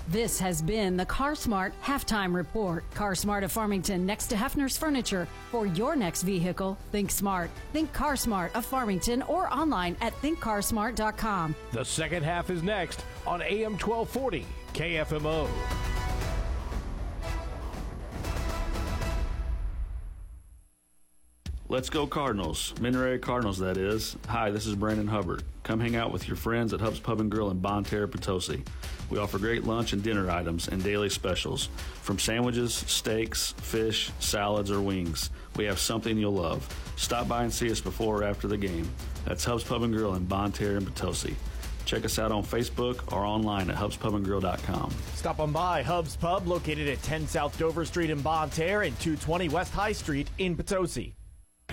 This 0.08 0.40
has 0.40 0.62
been 0.62 0.98
the 0.98 1.06
CarSmart 1.06 1.72
Halftime 1.84 2.34
Report. 2.34 2.84
CarSmart 2.96 3.44
of 3.44 3.52
Farmington 3.52 4.06
next 4.06 4.28
to 4.28 4.36
Hefner's 4.36 4.78
Furniture. 4.78 5.28
For 5.52 5.68
your 5.68 5.96
next 5.96 6.24
vehicle, 6.24 6.78
think 6.92 7.12
smart. 7.12 7.52
Think 7.74 7.94
CarSmart 7.94 8.56
of 8.56 8.66
Farmington 8.66 9.22
or 9.24 9.54
online 9.54 9.96
at 10.02 10.20
thinkcarsmart.com. 10.22 11.56
The 11.72 11.86
second 11.86 12.24
half 12.24 12.50
is 12.50 12.64
next 12.64 13.04
on 13.28 13.42
AM 13.44 13.74
1240 13.74 14.46
KFMO. 14.74 15.48
Let's 21.72 21.92
go 21.92 22.08
Cardinals. 22.08 22.74
Mineray 22.80 23.22
Cardinals, 23.22 23.60
that 23.60 23.78
is. 23.78 24.18
Hi, 24.28 24.50
this 24.50 24.66
is 24.66 24.74
Brandon 24.74 25.06
Hubbard. 25.06 25.44
Come 25.62 25.80
hang 25.80 25.96
out 25.96 26.12
with 26.12 26.28
your 26.28 26.36
friends 26.36 26.74
at 26.74 26.82
Hub's 26.82 27.00
Pub 27.00 27.22
and 27.22 27.30
Grill 27.30 27.52
in 27.52 27.60
Bonne 27.60 27.84
Terre, 27.84 28.08
Potosi. 28.08 28.64
We 29.10 29.18
offer 29.18 29.40
great 29.40 29.64
lunch 29.64 29.94
and 29.94 30.04
dinner 30.04 30.30
items 30.30 30.68
and 30.68 30.84
daily 30.84 31.10
specials. 31.10 31.70
From 32.02 32.20
sandwiches, 32.20 32.74
steaks, 32.74 33.54
fish, 33.58 34.12
salads, 34.20 34.72
or 34.72 34.82
wings, 34.82 35.32
we 35.56 35.66
have 35.66 35.80
something 35.80 36.18
you'll 36.18 36.34
love. 36.34 36.68
Stop 36.96 37.28
by 37.28 37.44
and 37.44 37.54
see 37.54 37.72
us 37.72 37.82
before 37.82 38.22
or 38.22 38.24
after 38.24 38.48
the 38.48 38.58
game. 38.58 38.90
That's 39.26 39.44
Hub's 39.44 39.64
Pub 39.64 39.84
and 39.84 39.94
Grill 39.94 40.16
in 40.16 40.26
Bonne 40.26 40.52
Terre 40.52 40.78
and 40.78 40.86
Potosi. 40.86 41.36
Check 41.86 42.06
us 42.06 42.20
out 42.20 42.32
on 42.32 42.44
Facebook 42.44 43.12
or 43.12 43.26
online 43.26 43.70
at 43.72 43.76
hubspubandgrill.com. 43.76 44.92
Stop 45.16 45.40
on 45.40 45.52
by 45.52 45.82
Hub's 45.82 46.16
Pub, 46.16 46.48
located 46.48 46.88
at 46.88 47.02
10 47.02 47.28
South 47.28 47.58
Dover 47.58 47.84
Street 47.84 48.12
in 48.12 48.22
Bonne 48.22 48.52
Terre 48.52 48.84
and 48.84 49.00
220 49.00 49.50
West 49.50 49.74
High 49.74 49.94
Street 49.94 50.30
in 50.38 50.56
Potosi. 50.56 51.16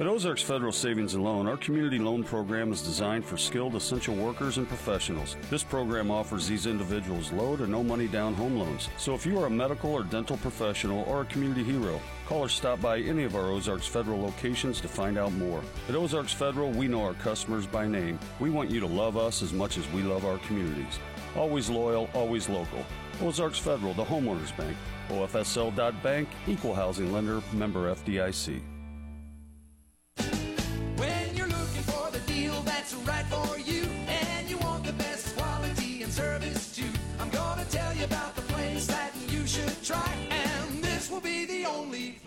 At 0.00 0.06
Ozarks 0.06 0.42
Federal 0.42 0.70
Savings 0.70 1.14
and 1.14 1.24
Loan, 1.24 1.48
our 1.48 1.56
community 1.56 1.98
loan 1.98 2.22
program 2.22 2.70
is 2.70 2.82
designed 2.82 3.24
for 3.24 3.36
skilled 3.36 3.74
essential 3.74 4.14
workers 4.14 4.56
and 4.56 4.68
professionals. 4.68 5.36
This 5.50 5.64
program 5.64 6.08
offers 6.08 6.46
these 6.46 6.66
individuals 6.66 7.32
low 7.32 7.56
to 7.56 7.66
no 7.66 7.82
money 7.82 8.06
down 8.06 8.32
home 8.32 8.56
loans. 8.56 8.90
So 8.96 9.12
if 9.14 9.26
you 9.26 9.40
are 9.40 9.46
a 9.46 9.50
medical 9.50 9.92
or 9.92 10.04
dental 10.04 10.36
professional 10.36 11.02
or 11.08 11.22
a 11.22 11.24
community 11.24 11.64
hero, 11.64 12.00
call 12.26 12.42
or 12.42 12.48
stop 12.48 12.80
by 12.80 13.00
any 13.00 13.24
of 13.24 13.34
our 13.34 13.50
Ozarks 13.50 13.88
Federal 13.88 14.20
locations 14.20 14.80
to 14.82 14.86
find 14.86 15.18
out 15.18 15.32
more. 15.32 15.64
At 15.88 15.96
Ozarks 15.96 16.32
Federal, 16.32 16.70
we 16.70 16.86
know 16.86 17.02
our 17.02 17.14
customers 17.14 17.66
by 17.66 17.88
name. 17.88 18.20
We 18.38 18.50
want 18.50 18.70
you 18.70 18.78
to 18.78 18.86
love 18.86 19.16
us 19.16 19.42
as 19.42 19.52
much 19.52 19.78
as 19.78 19.90
we 19.90 20.02
love 20.02 20.24
our 20.24 20.38
communities. 20.46 21.00
Always 21.34 21.68
loyal, 21.68 22.08
always 22.14 22.48
local. 22.48 22.86
Ozarks 23.20 23.58
Federal, 23.58 23.94
the 23.94 24.04
homeowners 24.04 24.56
bank. 24.56 24.76
OFSL.bank, 25.08 26.28
equal 26.46 26.76
housing 26.76 27.12
lender, 27.12 27.42
member 27.52 27.92
FDIC. 27.92 28.60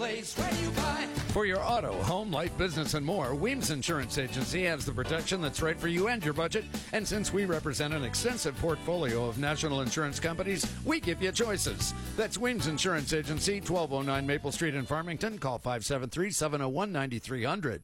Place 0.02 0.36
where 0.36 0.54
you 0.64 0.72
buy. 0.72 1.06
For 1.32 1.45
your 1.45 1.64
auto, 1.64 1.93
home, 2.02 2.32
life, 2.32 2.58
business, 2.58 2.95
and 2.95 3.06
more, 3.06 3.36
Weems 3.36 3.70
Insurance 3.70 4.18
Agency 4.18 4.64
has 4.64 4.84
the 4.84 4.91
protection 4.91 5.41
that's 5.41 5.62
right 5.62 5.80
for 5.80 5.88
you 5.88 6.08
and 6.08 6.26
your 6.26 6.34
budget. 6.34 6.66
And 6.91 7.08
since 7.08 7.32
we 7.32 7.45
represent 7.45 7.93
an 7.93 8.04
extensive 8.04 8.58
portfolio 8.58 9.28
of 9.28 9.38
national 9.38 9.82
insurance 9.82 10.20
companies, 10.20 10.66
we 10.84 10.99
give 10.99 11.22
you 11.22 11.32
choices. 11.32 11.93
That's 12.18 12.39
Weems 12.39 12.66
Insurance 12.66 13.14
Agency, 13.14 13.62
1209 13.62 14.26
Maple 14.26 14.52
Street 14.52 14.74
in 14.74 14.88
Farmington. 14.88 15.38
Call 15.38 15.60
573 15.60 16.32
701 16.32 16.91
9300. 16.91 17.84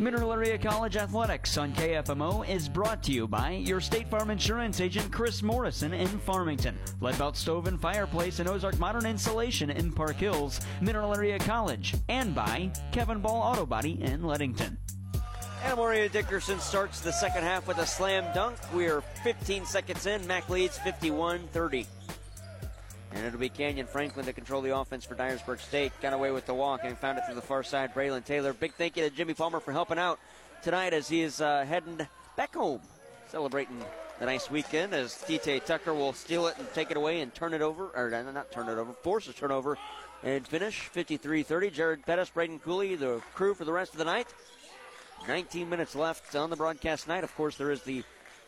Mineral 0.00 0.32
Area 0.32 0.56
College 0.56 0.96
Athletics 0.96 1.58
on 1.58 1.72
KFMO 1.72 2.48
is 2.48 2.68
brought 2.68 3.02
to 3.02 3.12
you 3.12 3.26
by 3.26 3.50
your 3.50 3.80
State 3.80 4.08
Farm 4.08 4.30
Insurance 4.30 4.80
agent 4.80 5.10
Chris 5.10 5.42
Morrison 5.42 5.92
in 5.92 6.06
Farmington, 6.06 6.78
Leadbelt 7.00 7.34
Stove 7.34 7.66
and 7.66 7.80
Fireplace 7.80 8.38
and 8.38 8.48
Ozark 8.48 8.78
Modern 8.78 9.06
Insulation 9.06 9.70
in 9.70 9.90
Park 9.90 10.14
Hills, 10.14 10.60
Mineral 10.80 11.16
Area 11.16 11.36
College, 11.40 11.96
and 12.08 12.32
by 12.32 12.70
Kevin 12.92 13.18
Ball 13.18 13.42
Auto 13.42 13.66
Body 13.66 14.00
in 14.00 14.22
Leadington. 14.22 14.78
Amarian 15.64 16.12
Dickerson 16.12 16.60
starts 16.60 17.00
the 17.00 17.12
second 17.12 17.42
half 17.42 17.66
with 17.66 17.78
a 17.78 17.86
slam 17.86 18.24
dunk. 18.32 18.56
We 18.72 18.86
are 18.86 19.00
15 19.24 19.66
seconds 19.66 20.06
in. 20.06 20.24
Mac 20.28 20.48
leads 20.48 20.78
51 20.78 21.40
30. 21.48 21.86
And 23.12 23.24
it'll 23.24 23.38
be 23.38 23.48
Kenyon 23.48 23.86
Franklin 23.86 24.26
to 24.26 24.32
control 24.32 24.60
the 24.60 24.76
offense 24.76 25.04
for 25.04 25.14
Dyersburg 25.14 25.60
State. 25.60 25.92
Got 26.02 26.12
away 26.12 26.30
with 26.30 26.46
the 26.46 26.54
walk 26.54 26.80
and 26.84 26.96
found 26.96 27.18
it 27.18 27.24
through 27.24 27.36
the 27.36 27.42
far 27.42 27.62
side. 27.62 27.94
Braylon 27.94 28.24
Taylor. 28.24 28.52
Big 28.52 28.74
thank 28.74 28.96
you 28.96 29.08
to 29.08 29.14
Jimmy 29.14 29.34
Palmer 29.34 29.60
for 29.60 29.72
helping 29.72 29.98
out 29.98 30.18
tonight 30.62 30.92
as 30.92 31.08
he 31.08 31.22
is 31.22 31.40
uh, 31.40 31.64
heading 31.66 32.06
back 32.36 32.54
home, 32.54 32.80
celebrating 33.28 33.82
the 34.18 34.26
nice 34.26 34.50
weekend 34.50 34.92
as 34.92 35.14
DT 35.26 35.64
Tucker 35.64 35.94
will 35.94 36.12
steal 36.12 36.46
it 36.48 36.58
and 36.58 36.66
take 36.74 36.90
it 36.90 36.96
away 36.96 37.20
and 37.20 37.34
turn 37.34 37.54
it 37.54 37.62
over, 37.62 37.90
or 37.94 38.12
uh, 38.14 38.30
not 38.32 38.50
turn 38.50 38.68
it 38.68 38.78
over, 38.78 38.92
force 38.92 39.28
a 39.28 39.32
turnover 39.32 39.78
and 40.22 40.46
finish 40.46 40.80
53 40.80 41.42
30. 41.42 41.70
Jared 41.70 42.06
Pettis, 42.06 42.30
Braden 42.30 42.58
Cooley, 42.58 42.96
the 42.96 43.22
crew 43.34 43.54
for 43.54 43.64
the 43.64 43.72
rest 43.72 43.92
of 43.92 43.98
the 43.98 44.04
night. 44.04 44.26
19 45.26 45.68
minutes 45.68 45.94
left 45.94 46.34
on 46.36 46.50
the 46.50 46.56
broadcast 46.56 47.08
night. 47.08 47.24
Of 47.24 47.34
course, 47.36 47.56
there 47.56 47.70
is 47.70 47.82
the 47.82 48.04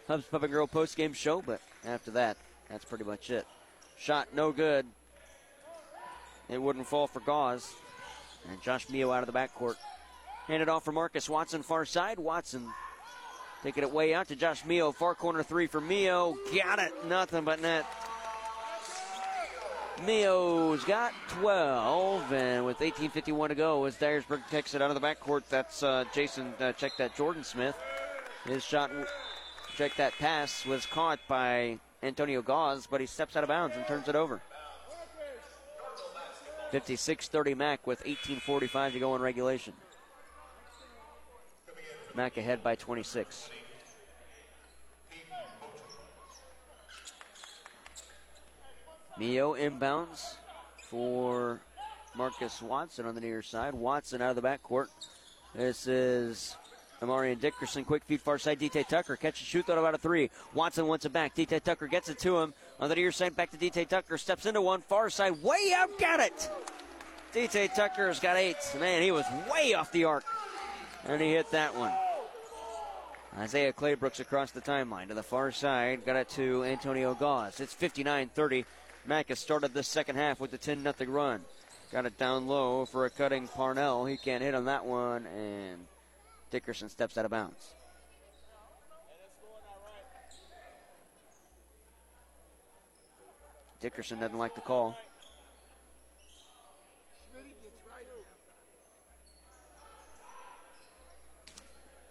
Hubs 0.07 0.25
Pub 0.25 0.45
and 0.45 0.53
Grill 0.53 0.67
post 0.67 0.97
game 0.97 1.13
show, 1.13 1.43
but 1.43 1.61
after 1.85 2.11
that, 2.13 2.37
that's 2.69 2.85
pretty 2.85 3.05
much 3.05 3.31
it. 3.31 3.47
Shot 4.01 4.28
no 4.34 4.51
good. 4.51 4.86
It 6.48 6.61
wouldn't 6.61 6.86
fall 6.86 7.07
for 7.07 7.20
Gauze. 7.20 7.74
And 8.51 8.61
Josh 8.62 8.88
Mio 8.88 9.12
out 9.12 9.22
of 9.22 9.32
the 9.32 9.38
backcourt. 9.38 9.76
Handed 10.46 10.70
off 10.70 10.86
for 10.86 10.92
Marcus 10.92 11.28
Watson, 11.28 11.62
far 11.62 11.84
side. 11.84 12.18
Watson 12.18 12.66
taking 13.62 13.82
it 13.82 13.92
way 13.92 14.14
out 14.14 14.28
to 14.28 14.36
Josh 14.36 14.64
Mio. 14.64 14.90
Far 14.90 15.14
corner 15.14 15.42
three 15.42 15.66
for 15.66 15.82
Mio. 15.82 16.34
Got 16.57 16.78
it. 16.78 16.92
Nothing 17.09 17.44
but 17.44 17.61
net. 17.61 17.84
Mio's 20.07 20.82
got 20.84 21.12
12, 21.28 22.32
and 22.32 22.64
with 22.64 22.78
18:51 22.78 23.51
to 23.51 23.55
go, 23.55 23.84
as 23.84 23.96
Dyersburg 23.96 24.48
takes 24.51 24.74
it 24.74 24.80
out 24.80 24.90
of 24.90 24.98
the 24.98 25.07
backcourt, 25.07 25.42
that's 25.51 25.82
uh, 25.82 26.05
Jason. 26.14 26.55
Uh, 26.59 26.72
check 26.72 26.96
that, 26.96 27.14
Jordan 27.14 27.44
Smith. 27.44 27.76
His 28.46 28.64
shot, 28.64 28.90
check 29.76 29.94
that 29.96 30.14
pass, 30.14 30.64
was 30.64 30.86
caught 30.86 31.18
by 31.28 31.78
Antonio 32.03 32.42
Gauze, 32.42 32.86
but 32.86 33.01
he 33.01 33.07
steps 33.07 33.36
out 33.36 33.44
of 33.44 33.48
bounds 33.48 33.76
and 33.76 33.86
turns 33.86 34.09
it 34.09 34.16
over. 34.16 34.40
56-30 36.72 37.57
Mac 37.57 37.86
with 37.86 38.03
18:45 38.05 38.92
to 38.92 38.98
go 38.98 39.14
in 39.16 39.22
regulation. 39.22 39.74
Mac 42.14 42.36
ahead 42.36 42.62
by 42.62 42.74
26. 42.74 43.51
Mio 49.18 49.55
inbounds 49.55 50.36
for 50.88 51.61
Marcus 52.14 52.62
Watson 52.62 53.07
on 53.07 53.14
the 53.14 53.20
near 53.20 53.42
side. 53.42 53.74
Watson 53.74 54.22
out 54.22 54.30
of 54.30 54.36
the 54.36 54.42
backcourt. 54.42 54.88
This 55.55 55.86
is 55.86 56.57
Amarian 57.03 57.40
Dickerson. 57.40 57.84
Quick 57.84 58.05
feed 58.05 58.20
far 58.20 58.38
side. 58.38 58.61
DT 58.61 58.86
Tucker. 58.86 59.16
Catch 59.16 59.40
and 59.40 59.46
shoot 59.46 59.66
thought 59.66 59.78
about 59.78 59.94
a 59.94 59.98
three. 59.98 60.30
Watson 60.55 60.86
wants 60.86 61.07
it 61.07 61.12
back. 61.12 61.34
DT 61.34 61.62
Tucker 61.62 61.86
gets 61.86 62.09
it 62.09 62.18
to 62.20 62.38
him. 62.38 62.53
On 62.78 62.88
the 62.88 62.94
near 62.94 63.12
side, 63.12 63.34
back 63.36 63.51
to 63.51 63.57
DT 63.57 63.88
Tucker. 63.88 64.18
Steps 64.18 64.46
into 64.46 64.61
one. 64.61 64.82
Far 64.82 65.11
side. 65.11 65.42
Way 65.42 65.72
out. 65.74 65.98
Got 65.98 66.20
it. 66.20 66.51
DT 67.34 67.74
Tucker's 67.74 68.20
got 68.20 68.36
eight. 68.36 68.57
Man, 68.78 69.03
he 69.03 69.12
was 69.12 69.24
way 69.53 69.74
off 69.74 69.92
the 69.92 70.05
arc. 70.05 70.24
And 71.07 71.20
he 71.20 71.30
hit 71.30 71.51
that 71.53 71.74
one. 71.76 71.92
Isaiah 73.38 73.72
Claybrooks 73.72 74.20
across 74.20 74.51
the 74.51 74.61
timeline 74.61 75.09
to 75.09 75.14
the 75.14 75.22
far 75.22 75.53
side. 75.53 76.05
Got 76.05 76.16
it 76.16 76.28
to 76.30 76.64
Antonio 76.64 77.14
Gauze. 77.14 77.61
It's 77.61 77.72
59 77.72 78.30
30. 78.34 78.64
Mac 79.07 79.28
has 79.28 79.38
started 79.38 79.72
the 79.72 79.82
second 79.82 80.16
half 80.16 80.40
with 80.40 80.51
the 80.51 80.59
10 80.59 80.82
0 80.82 80.94
run. 81.11 81.40
Got 81.92 82.07
it 82.07 82.18
down 82.18 82.46
low 82.46 82.84
for 82.84 83.07
a 83.07 83.11
cutting 83.11 83.48
Parnell. 83.48 84.05
He 84.05 84.16
can't 84.16 84.42
hit 84.42 84.55
on 84.55 84.66
that 84.66 84.84
one, 84.84 85.26
and 85.26 85.86
Dickerson 86.51 86.88
steps 86.88 87.16
out 87.16 87.24
of 87.24 87.30
bounds. 87.30 87.74
Dickerson 93.80 94.20
doesn't 94.20 94.36
like 94.36 94.55
the 94.55 94.61
call. 94.61 94.96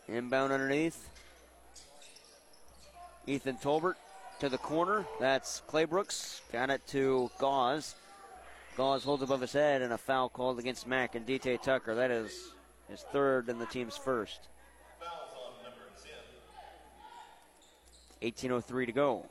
Inbound 0.07 0.51
underneath. 0.51 1.07
Ethan 3.27 3.57
Tolbert 3.57 3.95
to 4.39 4.49
the 4.49 4.57
corner. 4.57 5.05
That's 5.19 5.61
Claybrooks. 5.69 6.41
Got 6.51 6.71
it 6.71 6.87
to 6.87 7.29
Gauze. 7.37 7.93
Gauze 8.75 9.03
holds 9.03 9.21
above 9.21 9.41
his 9.41 9.53
head 9.53 9.83
and 9.83 9.93
a 9.93 9.97
foul 9.97 10.29
called 10.29 10.57
against 10.57 10.87
Mac 10.87 11.13
and 11.13 11.27
DT 11.27 11.61
Tucker. 11.61 11.93
That 11.93 12.09
is 12.09 12.53
his 12.89 13.05
third 13.11 13.49
and 13.49 13.59
the 13.59 13.65
team's 13.65 13.97
first. 13.97 14.47
18.03 18.21 18.85
to 18.85 18.91
go. 18.91 19.25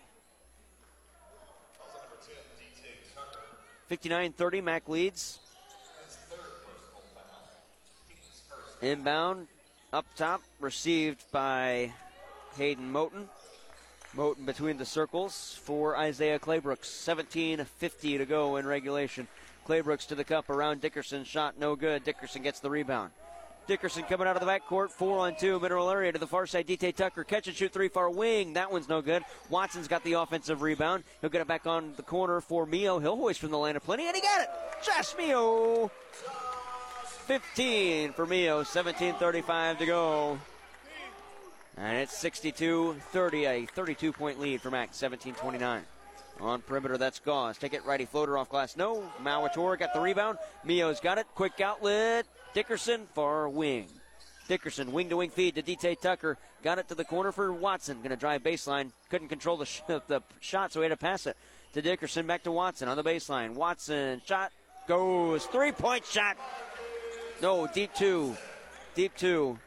59 3.89 4.33
30, 4.33 4.61
Mac 4.61 4.89
leads. 4.89 5.39
Inbound, 8.81 9.49
up 9.93 10.07
top, 10.17 10.43
received 10.61 11.25
by 11.33 11.93
Hayden 12.57 12.93
Moten. 12.93 13.25
Moten 14.17 14.47
between 14.47 14.79
the 14.79 14.85
circles 14.85 15.59
for 15.63 15.97
Isaiah 15.97 16.39
Claybrooks. 16.39 16.87
17.50 16.87 18.19
to 18.19 18.27
go 18.27 18.57
in 18.57 18.67
regulation. 18.67 19.27
Claybrooks 19.67 20.07
to 20.09 20.15
the 20.15 20.25
cup 20.25 20.49
around 20.49 20.81
Dickerson. 20.81 21.25
Shot 21.25 21.59
no 21.59 21.77
good. 21.77 22.05
Dickerson 22.05 22.43
gets 22.43 22.61
the 22.61 22.71
rebound. 22.71 23.11
Dickerson 23.69 24.03
coming 24.05 24.27
out 24.27 24.35
of 24.35 24.45
the 24.45 24.51
backcourt. 24.51 24.91
Four 24.91 25.19
on 25.19 25.37
two. 25.37 25.61
Mineral 25.61 25.91
area 25.91 26.11
to 26.11 26.19
the 26.19 26.27
far 26.27 26.47
side. 26.47 26.67
DT 26.67 26.97
Tucker. 26.97 27.23
Catch 27.23 27.49
and 27.49 27.57
shoot 27.57 27.71
three 27.71 27.89
far 27.89 28.09
wing. 28.09 28.55
That 28.55 28.73
one's 28.73 28.89
no 28.89 29.03
good. 29.03 29.23
Watson's 29.51 29.87
got 29.87 30.03
the 30.05 30.15
offensive 30.15 30.63
rebound. 30.63 31.05
He'll 31.21 31.29
get 31.29 31.43
it 31.43 31.47
back 31.47 31.67
on 31.67 31.93
the 31.97 32.03
corner 32.03 32.41
for 32.41 32.65
Mio. 32.65 32.99
He'll 32.99 33.17
hoist 33.17 33.41
from 33.41 33.51
the 33.51 33.59
line 33.59 33.77
of 33.77 33.85
plenty. 33.85 34.07
And 34.07 34.17
he 34.17 34.23
got 34.23 34.41
it. 34.41 34.49
Josh 34.83 35.15
Mio. 35.19 35.91
15 37.27 38.15
for 38.15 38.25
Mio. 38.27 38.63
17.35 38.63 39.79
to 39.79 39.87
go. 39.87 40.39
And 41.77 41.99
it's 41.99 42.17
62 42.17 42.97
30, 43.13 43.45
a 43.45 43.67
32 43.67 44.13
point 44.13 44.41
lead 44.41 44.63
for 44.63 44.71
Mac, 44.71 44.95
17 44.95 45.35
29. 45.35 45.83
On 46.41 46.63
perimeter, 46.63 46.97
that's 46.97 47.19
Gauze. 47.19 47.59
Take 47.59 47.75
it 47.75 47.85
righty 47.85 48.07
floater 48.07 48.39
off 48.39 48.49
glass. 48.49 48.77
No. 48.77 49.03
Mauator 49.23 49.79
got 49.79 49.93
the 49.93 50.01
rebound. 50.01 50.39
Mio's 50.65 51.01
got 51.01 51.19
it. 51.19 51.27
Quick 51.35 51.61
outlet. 51.61 52.27
Dickerson, 52.55 53.07
far 53.15 53.49
wing. 53.49 53.89
Dickerson, 54.49 54.93
wing 54.93 55.11
to 55.11 55.17
wing 55.17 55.31
feed 55.31 55.55
to 55.57 55.63
DT 55.63 56.01
Tucker. 56.01 56.39
Got 56.63 56.79
it 56.79 56.89
to 56.89 56.95
the 56.95 57.05
corner 57.05 57.33
for 57.33 57.53
Watson. 57.53 57.99
Going 57.99 58.11
to 58.11 58.17
drive 58.17 58.43
baseline. 58.43 58.93
Couldn't 59.11 59.29
control 59.29 59.57
the, 59.57 59.67
sh- 59.67 59.83
the 59.87 60.23
shot, 60.41 60.73
so 60.73 60.81
he 60.81 60.85
had 60.85 60.91
to 60.91 60.97
pass 60.97 61.27
it 61.27 61.37
to 61.75 61.83
Dickerson. 61.83 62.27
Back 62.27 62.45
to 62.45 62.53
Watson 62.53 62.89
on 62.89 62.97
the 62.97 63.05
baseline. 63.05 63.55
Watson, 63.55 64.23
shot 64.25 64.51
goes. 64.87 65.45
Three 65.47 65.73
point 65.73 66.05
shot. 66.07 66.37
No, 67.41 67.69
deep 67.69 67.95
two. 67.95 68.37
Deep 68.95 69.15
two. 69.17 69.59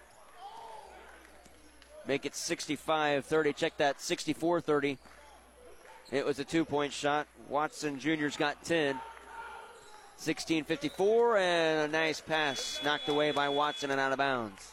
Make 2.07 2.25
it 2.25 2.35
65 2.35 3.23
30. 3.23 3.53
Check 3.53 3.77
that 3.77 4.01
64 4.01 4.61
30. 4.61 4.97
It 6.11 6.25
was 6.25 6.39
a 6.39 6.43
two 6.43 6.65
point 6.65 6.91
shot. 6.91 7.27
Watson 7.47 7.99
Jr.'s 7.99 8.35
got 8.35 8.61
10. 8.63 8.99
16:54 10.21 11.37
and 11.39 11.89
a 11.89 11.91
nice 11.91 12.21
pass 12.21 12.79
knocked 12.83 13.09
away 13.09 13.31
by 13.31 13.49
Watson 13.49 13.89
and 13.89 13.99
out 13.99 14.11
of 14.11 14.19
bounds. 14.19 14.71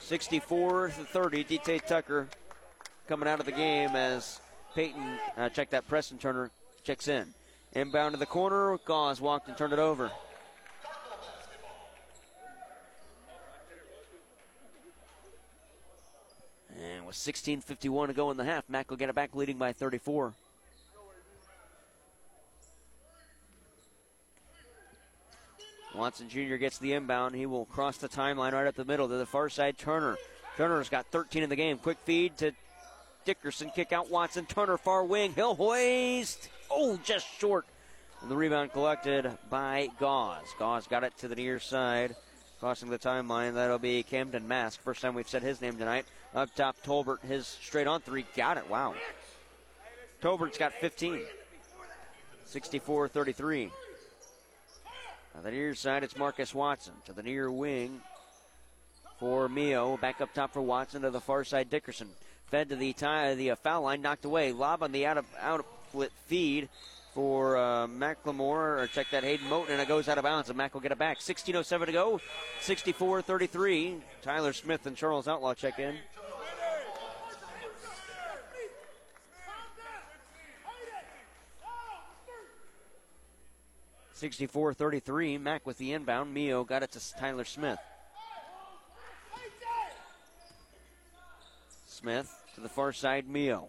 64 0.00 0.88
to 0.88 0.92
30. 1.04 1.44
DT 1.44 1.86
Tucker 1.86 2.28
coming 3.06 3.28
out 3.28 3.38
of 3.38 3.46
the 3.46 3.52
game 3.52 3.90
as 3.94 4.40
Peyton 4.74 5.16
uh, 5.36 5.48
check 5.50 5.70
that. 5.70 5.86
Preston 5.86 6.18
Turner 6.18 6.50
checks 6.82 7.06
in. 7.06 7.32
Inbound 7.72 8.14
to 8.14 8.18
the 8.18 8.26
corner. 8.26 8.76
Gauze 8.84 9.20
walked 9.20 9.46
and 9.46 9.56
turned 9.56 9.72
it 9.72 9.78
over. 9.78 10.10
And 16.82 17.06
with 17.06 17.14
16:51 17.14 18.08
to 18.08 18.12
go 18.12 18.32
in 18.32 18.36
the 18.36 18.44
half, 18.44 18.68
Mac 18.68 18.90
will 18.90 18.96
get 18.96 19.08
it 19.08 19.14
back, 19.14 19.36
leading 19.36 19.56
by 19.56 19.72
34. 19.72 20.34
Watson 25.94 26.28
Jr. 26.28 26.56
gets 26.56 26.78
the 26.78 26.94
inbound. 26.94 27.34
He 27.34 27.46
will 27.46 27.66
cross 27.66 27.98
the 27.98 28.08
timeline 28.08 28.52
right 28.52 28.66
up 28.66 28.74
the 28.74 28.84
middle 28.84 29.08
to 29.08 29.14
the 29.14 29.26
far 29.26 29.48
side. 29.48 29.78
Turner. 29.78 30.16
Turner's 30.56 30.88
got 30.88 31.06
13 31.06 31.42
in 31.42 31.50
the 31.50 31.56
game. 31.56 31.78
Quick 31.78 31.98
feed 32.04 32.36
to 32.38 32.52
Dickerson. 33.24 33.70
Kick 33.74 33.92
out 33.92 34.10
Watson. 34.10 34.46
Turner 34.46 34.78
far 34.78 35.04
wing. 35.04 35.32
He'll 35.34 35.54
hoist. 35.54 36.48
Oh, 36.70 36.98
just 37.04 37.26
short. 37.38 37.66
And 38.20 38.30
the 38.30 38.36
rebound 38.36 38.72
collected 38.72 39.30
by 39.50 39.88
Gauze. 39.98 40.54
Gauze 40.58 40.86
got 40.86 41.04
it 41.04 41.16
to 41.18 41.28
the 41.28 41.36
near 41.36 41.58
side. 41.58 42.14
Crossing 42.60 42.90
the 42.90 42.98
timeline. 42.98 43.54
That'll 43.54 43.78
be 43.78 44.02
Camden 44.02 44.46
Mask. 44.46 44.80
First 44.80 45.02
time 45.02 45.14
we've 45.14 45.28
said 45.28 45.42
his 45.42 45.60
name 45.60 45.76
tonight. 45.76 46.06
Up 46.34 46.54
top, 46.54 46.76
Tolbert. 46.84 47.20
His 47.22 47.46
straight 47.46 47.86
on 47.86 48.00
three. 48.00 48.24
Got 48.36 48.56
it. 48.56 48.70
Wow. 48.70 48.94
Tolbert's 50.22 50.58
got 50.58 50.72
15. 50.74 51.22
64 52.44 53.08
33. 53.08 53.70
On 55.34 55.42
the 55.42 55.50
near 55.50 55.74
side, 55.74 56.04
it's 56.04 56.16
Marcus 56.16 56.54
Watson 56.54 56.92
to 57.06 57.12
the 57.12 57.22
near 57.22 57.50
wing 57.50 58.00
for 59.18 59.48
Mio. 59.48 59.96
Back 59.96 60.20
up 60.20 60.34
top 60.34 60.52
for 60.52 60.60
Watson 60.60 61.02
to 61.02 61.10
the 61.10 61.20
far 61.20 61.42
side. 61.44 61.70
Dickerson 61.70 62.08
fed 62.46 62.68
to 62.68 62.76
the 62.76 62.92
tie, 62.92 63.34
the 63.34 63.52
uh, 63.52 63.56
foul 63.56 63.82
line, 63.82 64.02
knocked 64.02 64.26
away. 64.26 64.52
Lob 64.52 64.82
on 64.82 64.92
the 64.92 65.06
out 65.06 65.16
of 65.16 65.24
outlet 65.40 66.10
feed 66.26 66.68
for 67.14 67.56
uh, 67.56 67.86
McLemore, 67.86 68.82
or 68.82 68.88
check 68.92 69.06
that 69.10 69.24
Hayden 69.24 69.48
Moten, 69.48 69.70
and 69.70 69.80
it 69.80 69.88
goes 69.88 70.08
out 70.08 70.18
of 70.18 70.24
bounds, 70.24 70.48
and 70.48 70.56
Mac 70.56 70.74
will 70.74 70.80
get 70.80 70.92
it 70.92 70.98
back. 70.98 71.18
16.07 71.18 71.86
to 71.86 71.92
go, 71.92 72.20
64 72.60 73.22
33. 73.22 73.96
Tyler 74.20 74.52
Smith 74.52 74.86
and 74.86 74.96
Charles 74.96 75.28
Outlaw 75.28 75.54
check 75.54 75.78
in. 75.78 75.96
Sixty-four 84.22 84.74
thirty-three. 84.74 85.36
Mack 85.36 85.66
with 85.66 85.78
the 85.78 85.92
inbound. 85.92 86.32
Mio 86.32 86.62
got 86.62 86.84
it 86.84 86.92
to 86.92 87.00
Tyler 87.18 87.44
Smith. 87.44 87.80
Smith 91.88 92.32
to 92.54 92.60
the 92.60 92.68
far 92.68 92.92
side. 92.92 93.28
Mio. 93.28 93.68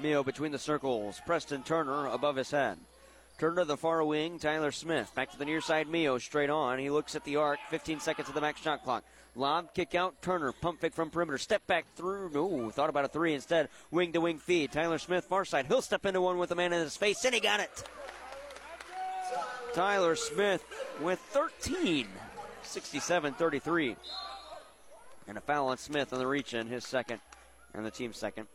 Mio 0.00 0.24
between 0.24 0.50
the 0.50 0.58
circles. 0.58 1.20
Preston 1.26 1.62
Turner 1.62 2.06
above 2.06 2.36
his 2.36 2.50
head. 2.50 2.78
Turner 3.38 3.56
to 3.56 3.64
the 3.66 3.76
far 3.76 4.02
wing. 4.02 4.38
Tyler 4.38 4.72
Smith. 4.72 5.14
Back 5.14 5.30
to 5.32 5.38
the 5.38 5.44
near 5.44 5.60
side. 5.60 5.86
Mio 5.86 6.16
straight 6.16 6.48
on. 6.48 6.78
He 6.78 6.88
looks 6.88 7.14
at 7.14 7.24
the 7.24 7.36
arc. 7.36 7.58
15 7.68 8.00
seconds 8.00 8.28
of 8.28 8.34
the 8.34 8.40
max 8.40 8.62
shot 8.62 8.82
clock. 8.82 9.04
Lob, 9.36 9.74
kick 9.74 9.94
out. 9.94 10.22
Turner. 10.22 10.52
Pump 10.52 10.80
fake 10.80 10.94
from 10.94 11.10
perimeter. 11.10 11.36
Step 11.36 11.66
back 11.66 11.84
through. 11.96 12.30
No, 12.32 12.70
thought 12.70 12.88
about 12.88 13.04
a 13.04 13.08
three 13.08 13.34
instead. 13.34 13.68
Wing 13.90 14.14
to 14.14 14.22
wing 14.22 14.38
feed. 14.38 14.72
Tyler 14.72 14.96
Smith 14.96 15.26
far 15.26 15.44
side. 15.44 15.66
He'll 15.66 15.82
step 15.82 16.06
into 16.06 16.22
one 16.22 16.38
with 16.38 16.50
a 16.50 16.54
man 16.54 16.72
in 16.72 16.80
his 16.80 16.96
face, 16.96 17.22
and 17.26 17.34
he 17.34 17.40
got 17.42 17.60
it. 17.60 17.84
Tyler 19.78 20.16
Smith 20.16 20.64
with 21.00 21.20
13. 21.30 22.08
67 22.62 23.34
33. 23.34 23.94
And 25.28 25.38
a 25.38 25.40
foul 25.40 25.68
on 25.68 25.78
Smith 25.78 26.12
on 26.12 26.18
the 26.18 26.26
reach 26.26 26.52
in, 26.52 26.66
his 26.66 26.84
second, 26.84 27.20
and 27.74 27.86
the 27.86 27.90
team's 27.92 28.16
second. 28.16 28.48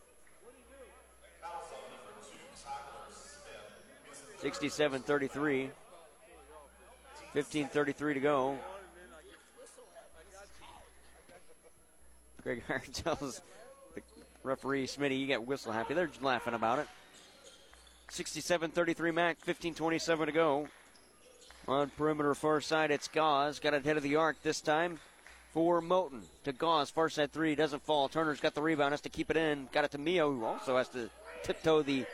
67 4.42 5.00
33. 5.00 5.70
15 7.32 7.68
33 7.68 8.14
to 8.14 8.20
go. 8.20 8.58
Greg 12.42 12.62
Hart 12.66 12.92
tells 12.92 13.40
the 13.94 14.02
referee 14.42 14.86
Smitty, 14.86 15.18
you 15.18 15.26
get 15.26 15.46
whistle 15.46 15.72
happy. 15.72 15.94
They're 15.94 16.10
laughing 16.20 16.52
about 16.52 16.80
it. 16.80 16.88
67 18.10 18.72
33 18.72 19.10
Mac, 19.10 19.40
15 19.40 19.74
27 19.74 20.26
to 20.26 20.32
go. 20.32 20.68
On 21.66 21.88
perimeter 21.90 22.34
far 22.34 22.60
side, 22.60 22.90
it's 22.90 23.08
Gauze. 23.08 23.58
Got 23.58 23.74
it 23.74 23.84
head 23.86 23.96
of 23.96 24.02
the 24.02 24.16
arc 24.16 24.42
this 24.42 24.60
time 24.60 24.98
for 25.52 25.80
Moten. 25.80 26.20
To 26.44 26.52
Gauze, 26.52 26.90
far 26.90 27.08
side 27.08 27.32
three, 27.32 27.54
doesn't 27.54 27.82
fall. 27.84 28.08
Turner's 28.08 28.40
got 28.40 28.54
the 28.54 28.60
rebound, 28.60 28.92
has 28.92 29.00
to 29.02 29.08
keep 29.08 29.30
it 29.30 29.36
in. 29.36 29.68
Got 29.72 29.84
it 29.84 29.90
to 29.92 29.98
Mio, 29.98 30.30
who 30.30 30.44
also 30.44 30.76
has 30.76 30.88
to 30.90 31.08
tiptoe 31.42 31.82
the 31.82 32.04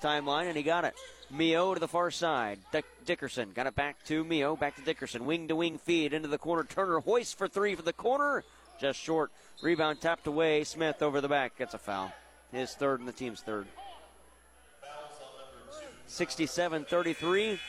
timeline, 0.00 0.46
and 0.46 0.56
he 0.56 0.62
got 0.62 0.84
it. 0.84 0.94
Mio 1.28 1.74
to 1.74 1.80
the 1.80 1.88
far 1.88 2.10
side. 2.12 2.60
Dick- 2.70 2.84
Dickerson 3.04 3.50
got 3.52 3.66
it 3.66 3.74
back 3.74 3.96
to 4.04 4.22
Mio, 4.22 4.54
back 4.54 4.76
to 4.76 4.82
Dickerson. 4.82 5.24
Wing 5.24 5.48
to 5.48 5.56
wing 5.56 5.78
feed 5.78 6.12
into 6.12 6.28
the 6.28 6.38
corner. 6.38 6.62
Turner 6.62 7.00
hoists 7.00 7.34
for 7.34 7.48
three 7.48 7.74
for 7.74 7.82
the 7.82 7.92
corner. 7.92 8.44
Just 8.80 9.00
short. 9.00 9.32
Rebound 9.60 10.00
tapped 10.00 10.26
away. 10.28 10.62
Smith 10.64 11.02
over 11.02 11.20
the 11.20 11.28
back 11.28 11.58
gets 11.58 11.74
a 11.74 11.78
foul. 11.78 12.12
His 12.52 12.74
third 12.74 13.00
and 13.00 13.08
the 13.08 13.12
team's 13.12 13.40
third. 13.40 13.66
67 16.06 16.84
33. 16.84 17.60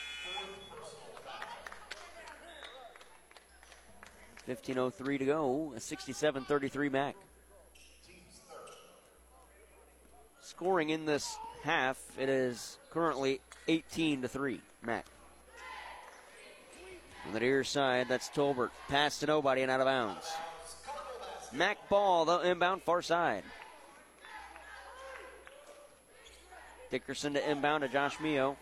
15.03 4.48 5.18
to 5.18 5.24
go. 5.24 5.72
A 5.76 5.80
67 5.80 6.44
33 6.44 6.88
Mac. 6.88 7.16
Scoring 10.40 10.90
in 10.90 11.06
this 11.06 11.36
half, 11.62 11.98
it 12.18 12.28
is 12.28 12.78
currently 12.90 13.40
18 13.68 14.22
to 14.22 14.28
3. 14.28 14.60
Mac. 14.84 15.06
On 17.26 17.32
the 17.32 17.40
near 17.40 17.62
side, 17.62 18.08
that's 18.08 18.28
Tolbert. 18.30 18.70
Pass 18.88 19.20
to 19.20 19.26
nobody 19.26 19.62
and 19.62 19.70
out 19.70 19.80
of 19.80 19.86
bounds. 19.86 20.26
Mac 21.52 21.88
ball, 21.88 22.24
the 22.24 22.40
inbound 22.40 22.82
far 22.82 23.02
side. 23.02 23.44
Dickerson 26.90 27.34
to 27.34 27.50
inbound 27.50 27.82
to 27.82 27.88
Josh 27.88 28.18
Mio. 28.20 28.56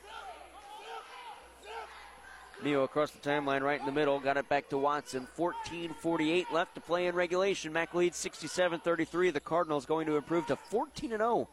Mio 2.63 2.85
across 2.85 3.11
the 3.11 3.29
timeline 3.29 3.63
right 3.63 3.81
in 3.81 3.87
the 3.87 3.93
middle. 3.93 4.19
Got 4.21 4.37
it 4.37 4.49
back 4.49 4.69
to 4.69 4.79
Watson. 4.79 5.27
14.48 5.39 6.51
left 6.53 6.75
to 6.75 6.81
play 6.81 7.07
in 7.07 7.15
regulation. 7.15 7.73
Mac 7.73 7.95
leads 7.95 8.17
67 8.17 8.81
33. 8.81 9.31
The 9.31 9.41
Cardinals 9.41 9.87
going 9.87 10.07
to 10.07 10.17
improve 10.17 10.47
to 10.49 10.57
14 10.57 11.11
0. 11.11 11.49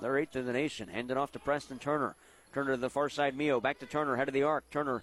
They're 0.00 0.18
eighth 0.18 0.36
in 0.36 0.46
the 0.46 0.52
nation. 0.52 0.88
Handing 0.88 1.16
off 1.16 1.32
to 1.32 1.38
Preston 1.38 1.78
Turner. 1.78 2.14
Turner 2.52 2.72
to 2.72 2.76
the 2.76 2.90
far 2.90 3.08
side. 3.08 3.36
Mio 3.36 3.60
back 3.60 3.78
to 3.80 3.86
Turner. 3.86 4.16
Head 4.16 4.28
of 4.28 4.34
the 4.34 4.42
arc. 4.42 4.68
Turner 4.70 5.02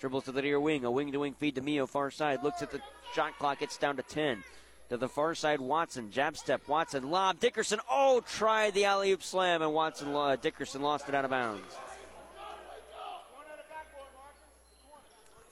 dribbles 0.00 0.24
to 0.24 0.32
the 0.32 0.42
near 0.42 0.60
wing. 0.60 0.84
A 0.84 0.90
wing 0.90 1.12
to 1.12 1.20
wing 1.20 1.34
feed 1.34 1.54
to 1.56 1.60
Mio. 1.60 1.86
Far 1.86 2.10
side. 2.10 2.42
Looks 2.42 2.62
at 2.62 2.70
the 2.70 2.80
shot 3.14 3.38
clock. 3.38 3.62
It's 3.62 3.78
down 3.78 3.96
to 3.96 4.02
10. 4.02 4.42
To 4.90 4.98
the 4.98 5.08
far 5.08 5.34
side, 5.34 5.60
Watson. 5.60 6.10
Jab 6.10 6.36
step. 6.36 6.68
Watson. 6.68 7.10
Lob. 7.10 7.40
Dickerson. 7.40 7.80
Oh, 7.90 8.20
tried 8.20 8.74
the 8.74 8.84
alley 8.84 9.12
oop 9.12 9.22
slam, 9.22 9.62
and 9.62 9.72
Watson, 9.72 10.14
uh, 10.14 10.36
Dickerson 10.36 10.82
lost 10.82 11.08
it 11.08 11.14
out 11.14 11.24
of 11.24 11.30
bounds. 11.30 11.64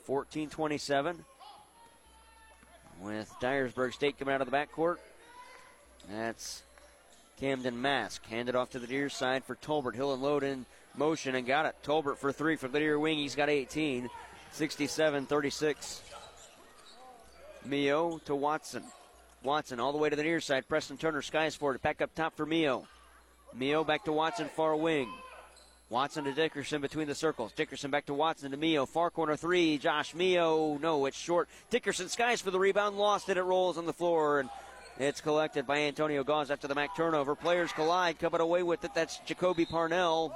14 0.04 0.48
27. 0.48 1.24
With 3.00 3.32
Dyersburg 3.40 3.92
State 3.92 4.18
coming 4.18 4.34
out 4.34 4.40
of 4.40 4.50
the 4.50 4.56
backcourt. 4.56 4.96
That's 6.10 6.62
Camden 7.40 7.80
Mask. 7.80 8.24
Handed 8.26 8.54
off 8.54 8.70
to 8.70 8.78
the 8.78 8.86
near 8.86 9.08
side 9.08 9.44
for 9.44 9.56
Tolbert. 9.56 9.94
Hill 9.94 10.12
and 10.12 10.22
load 10.22 10.42
in 10.44 10.66
motion 10.96 11.34
and 11.34 11.46
got 11.46 11.66
it. 11.66 11.74
Tolbert 11.82 12.18
for 12.18 12.32
three 12.32 12.56
from 12.56 12.72
the 12.72 12.78
near 12.78 12.98
wing. 12.98 13.18
He's 13.18 13.34
got 13.34 13.48
18. 13.48 14.08
67 14.52 15.26
36. 15.26 16.02
Mio 17.64 18.18
to 18.24 18.34
Watson. 18.34 18.82
Watson 19.42 19.80
all 19.80 19.92
the 19.92 19.98
way 19.98 20.10
to 20.10 20.16
the 20.16 20.22
near 20.22 20.40
side. 20.40 20.68
Preston 20.68 20.96
Turner 20.96 21.22
skies 21.22 21.54
for 21.54 21.74
it. 21.74 21.82
Back 21.82 22.00
up 22.02 22.14
top 22.14 22.36
for 22.36 22.46
Mio. 22.46 22.86
Mio 23.54 23.84
back 23.84 24.04
to 24.04 24.12
Watson, 24.12 24.48
far 24.48 24.76
wing. 24.76 25.08
Watson 25.92 26.24
to 26.24 26.32
Dickerson 26.32 26.80
between 26.80 27.06
the 27.06 27.14
circles. 27.14 27.52
Dickerson 27.52 27.90
back 27.90 28.06
to 28.06 28.14
Watson 28.14 28.50
to 28.52 28.56
Mio. 28.56 28.86
Far 28.86 29.10
corner 29.10 29.36
three. 29.36 29.76
Josh 29.76 30.14
Mio. 30.14 30.78
No, 30.78 31.04
it's 31.04 31.18
short. 31.18 31.50
Dickerson 31.68 32.08
skies 32.08 32.40
for 32.40 32.50
the 32.50 32.58
rebound. 32.58 32.96
Lost 32.96 33.28
it. 33.28 33.36
It 33.36 33.42
rolls 33.42 33.76
on 33.76 33.84
the 33.84 33.92
floor. 33.92 34.40
And 34.40 34.48
it's 34.98 35.20
collected 35.20 35.66
by 35.66 35.80
Antonio 35.80 36.24
Gauze 36.24 36.50
after 36.50 36.66
the 36.66 36.74
Mac 36.74 36.96
turnover. 36.96 37.34
Players 37.34 37.72
collide. 37.72 38.18
Coming 38.18 38.40
away 38.40 38.62
with 38.62 38.82
it. 38.84 38.94
That's 38.94 39.18
Jacoby 39.26 39.66
Parnell. 39.66 40.34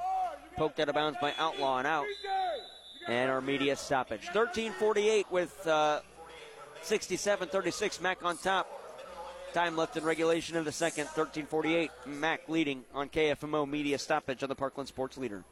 Poked 0.57 0.79
out 0.79 0.89
of 0.89 0.95
bounds 0.95 1.17
by 1.19 1.33
Outlaw 1.39 1.79
and 1.79 1.87
out. 1.87 2.05
And 3.07 3.31
our 3.31 3.41
media 3.41 3.75
stoppage. 3.75 4.27
13:48 4.27 5.31
with 5.31 5.65
uh, 5.65 6.01
67-36. 6.83 7.99
Mac 7.99 8.23
on 8.23 8.37
top. 8.37 8.86
Time 9.57 9.75
left 9.75 9.97
in 9.97 10.03
regulation 10.03 10.55
of 10.55 10.65
the 10.65 10.71
second. 10.71 11.07
13:48. 11.07 11.89
Mac 12.05 12.47
leading 12.47 12.85
on 12.93 13.09
KFMO 13.09 13.67
media 13.67 13.97
stoppage 13.97 14.43
on 14.43 14.49
the 14.49 14.55
Parkland 14.55 14.87
Sports 14.87 15.17
Leader. 15.17 15.43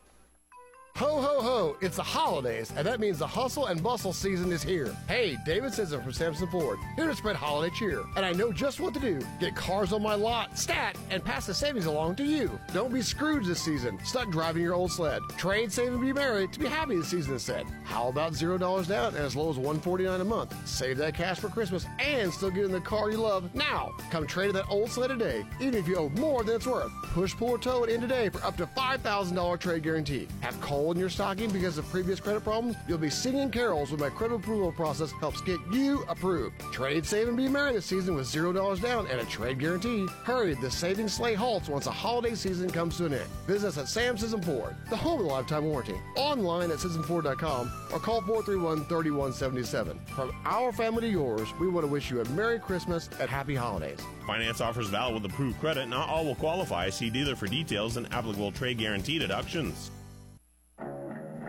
Ho, 0.98 1.20
ho, 1.20 1.41
ho! 1.41 1.78
It's 1.82 1.98
the 1.98 2.04
holidays, 2.04 2.72
and 2.74 2.88
that 2.88 3.02
means 3.02 3.20
the 3.20 3.28
hustle 3.28 3.66
and 3.66 3.84
bustle 3.84 4.14
season 4.14 4.54
is 4.54 4.64
here. 4.64 4.96
Hey, 5.10 5.36
David 5.46 5.74
Sisson 5.74 6.02
from 6.02 6.14
Sam 6.14 6.32
Sisson 6.32 6.48
Ford, 6.48 6.80
here 6.96 7.08
to 7.08 7.14
spread 7.14 7.36
holiday 7.36 7.76
cheer. 7.76 8.06
And 8.16 8.26
I 8.26 8.32
know 8.32 8.54
just 8.54 8.80
what 8.80 8.93
to 8.93 9.02
do. 9.02 9.20
Get 9.41 9.58
cars 9.58 9.91
on 9.91 10.02
my 10.02 10.16
lot, 10.16 10.58
stat, 10.58 10.96
and 11.10 11.22
pass 11.22 11.48
the 11.48 11.54
savings 11.54 11.86
along 11.86 12.16
to 12.16 12.24
you. 12.24 12.58
Don't 12.74 12.93
be 12.93 13.02
Scrooge 13.02 13.46
this 13.46 13.60
season, 13.60 14.00
stuck 14.06 14.30
driving 14.32 14.64
your 14.64 14.74
old 14.74 14.89
sled. 14.89 15.22
Trade, 15.36 15.70
save, 15.70 15.91
and 15.91 16.00
be 16.00 16.14
merry 16.14 16.48
to 16.48 16.60
be 16.60 16.66
happy 16.66 16.96
this 16.96 17.10
season 17.10 17.39
said. 17.39 17.66
How 17.84 18.08
about 18.08 18.32
$0 18.32 18.88
down 18.88 19.16
and 19.16 19.18
as 19.18 19.36
low 19.36 19.50
as 19.50 19.58
149 19.58 20.22
a 20.22 20.24
month? 20.24 20.56
Save 20.66 20.96
that 21.00 21.14
cash 21.14 21.39
for 21.39 21.50
Christmas 21.50 21.86
and 22.00 22.32
still 22.32 22.52
get 22.52 22.64
in 22.64 22.72
the 22.72 22.80
car 22.80 23.12
you 23.12 23.18
love 23.18 23.54
now. 23.54 23.91
Come 24.12 24.26
trade 24.26 24.54
that 24.54 24.70
old 24.70 24.89
sled 24.91 25.10
today, 25.10 25.46
even 25.60 25.74
if 25.76 25.89
you 25.89 25.98
owe 25.98 26.08
more 26.12 26.46
than 26.46 26.56
it's 26.56 26.68
worth. 26.68 26.91
Push, 27.08 27.36
pull, 27.36 27.50
or 27.50 27.58
tow 27.58 27.84
it 27.84 27.89
in 27.89 28.00
today 28.00 28.30
for 28.30 28.41
up 28.46 28.56
to 28.56 28.66
$5,000 28.66 29.60
trade 29.60 29.84
guarantee. 29.84 30.30
Have 30.39 30.60
coal 30.86 30.92
in 30.92 31.00
your 31.00 31.10
stocking 31.10 31.50
because 31.50 31.78
of 31.78 31.90
previous 31.90 32.20
credit 32.20 32.44
problems? 32.44 32.76
You'll 32.88 32.98
be 33.00 33.10
singing 33.10 33.50
carols 33.50 33.92
when 33.92 34.00
my 34.00 34.10
credit 34.10 34.36
approval 34.36 34.72
process 34.72 35.12
helps 35.20 35.42
get 35.42 35.60
you 35.72 36.04
approved. 36.08 36.60
Trade, 36.72 37.06
save, 37.06 37.28
and 37.28 37.36
be 37.36 37.48
merry 37.48 37.74
this 37.74 37.86
season 37.86 38.16
with 38.16 38.28
$0 38.28 38.82
down 38.82 39.08
and 39.08 39.20
a 39.20 39.26
trade 39.26 39.60
guarantee. 39.60 40.06
Hurry, 40.24 40.54
the 40.56 40.70
savings 40.70 41.14
sleigh 41.14 41.34
halts 41.34 41.70
once 41.70 41.86
the 41.86 41.92
holiday 41.92 42.36
season 42.36 42.70
comes 42.70 42.98
to 42.98 43.06
an 43.06 43.14
end. 43.14 43.30
Visit 43.48 43.70
us 43.70 43.78
at 43.78 43.88
Sam 43.88 44.18
Sisson 44.18 44.42
Ford, 44.42 44.76
the 44.90 44.96
home 44.96 45.20
of 45.20 45.26
the 45.26 45.32
lifetime 45.32 45.66
warranty. 45.66 45.96
Online 46.16 46.70
at 46.70 46.78
SissonFord.com 46.78 47.72
or 47.92 48.00
call 48.00 48.22
431-3177. 48.22 50.08
From 50.10 50.36
our 50.46 50.72
family 50.72 51.02
to 51.02 51.10
yours, 51.10 51.48
we 51.60 51.68
want 51.68 51.86
to 51.86 51.92
wish 51.92 52.12
you 52.12 52.22
a 52.22 52.30
Merry 52.30 52.60
Christmas 52.60 53.10
and 53.20 53.30
Happy 53.30 53.56
Holidays. 53.56 54.00
Finance 54.28 54.62
offers 54.62 54.90
valid 54.90 55.16
with 55.16 55.32
approved 55.32 55.60
credit. 55.60 55.88
Not 55.88 56.10
all 56.10 56.26
will 56.26 56.36
qualify. 56.36 56.90
See 56.90 57.10
dealer 57.10 57.36
for 57.36 57.48
details 57.48 57.98
and 57.98 58.12
applicable 58.14 58.52
trade 58.52 58.78
guarantee 58.78 59.18
deductions. 59.20 59.92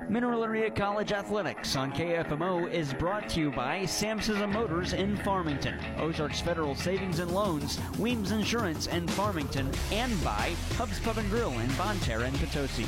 Mineral 0.09 0.44
Area 0.44 0.70
College 0.70 1.11
Athletics 1.11 1.74
on 1.74 1.90
KFMO 1.90 2.70
is 2.70 2.94
brought 2.94 3.28
to 3.30 3.40
you 3.40 3.50
by 3.50 3.84
Samson 3.84 4.52
Motors 4.52 4.92
in 4.92 5.16
Farmington, 5.16 5.76
Ozarks 5.98 6.40
Federal 6.40 6.76
Savings 6.76 7.18
and 7.18 7.32
Loans, 7.32 7.80
Weems 7.98 8.30
Insurance 8.30 8.86
in 8.86 9.09
Farmington, 9.09 9.68
and 9.90 10.12
by 10.22 10.54
Hubs 10.76 11.00
Pub 11.00 11.18
and 11.18 11.28
Grill 11.28 11.50
in 11.59 11.72
Bonne 11.74 11.98
Terre 12.00 12.22
and 12.22 12.38
Potosi. 12.38 12.86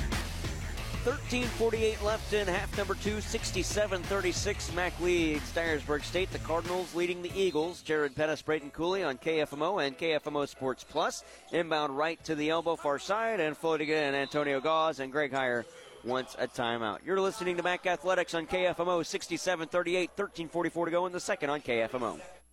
13:48 1.05 2.03
left 2.03 2.33
in 2.35 2.47
half 2.47 2.77
number 2.77 2.95
two, 2.95 3.16
67-36. 3.21 4.73
Mac 4.75 4.99
leads 5.01 5.51
Dyersburg 5.53 6.05
State. 6.05 6.31
The 6.31 6.39
Cardinals 6.41 6.95
leading 6.95 7.23
the 7.23 7.33
Eagles. 7.35 7.83
Jared 7.83 8.14
Pettis, 8.14 8.43
Braden 8.43 8.71
Cooley 8.71 9.03
on 9.03 9.19
KFMO 9.19 9.85
and 9.85 9.99
KFMO 9.99 10.47
Sports 10.47 10.85
Plus. 10.85 11.25
Inbound 11.51 11.97
right 11.97 12.23
to 12.25 12.37
the 12.37 12.51
elbow, 12.51 12.77
far 12.77 13.01
side, 13.01 13.41
and 13.41 13.57
floating 13.57 13.89
in 13.89 14.14
Antonio 14.14 14.61
Gauze 14.61 15.01
and 15.01 15.11
Greg 15.11 15.33
Heyer 15.33 15.64
wants 16.05 16.37
a 16.39 16.47
timeout. 16.47 16.99
You're 17.05 17.21
listening 17.21 17.57
to 17.57 17.63
Mac 17.63 17.87
Athletics 17.87 18.35
on 18.35 18.47
KFMO 18.47 19.01
67-38, 19.03 20.11
13:44 20.17 20.85
to 20.85 20.91
go 20.91 21.07
in 21.07 21.13
the 21.13 21.21
second 21.21 21.51
on 21.51 21.61
KFMO. 21.61 22.21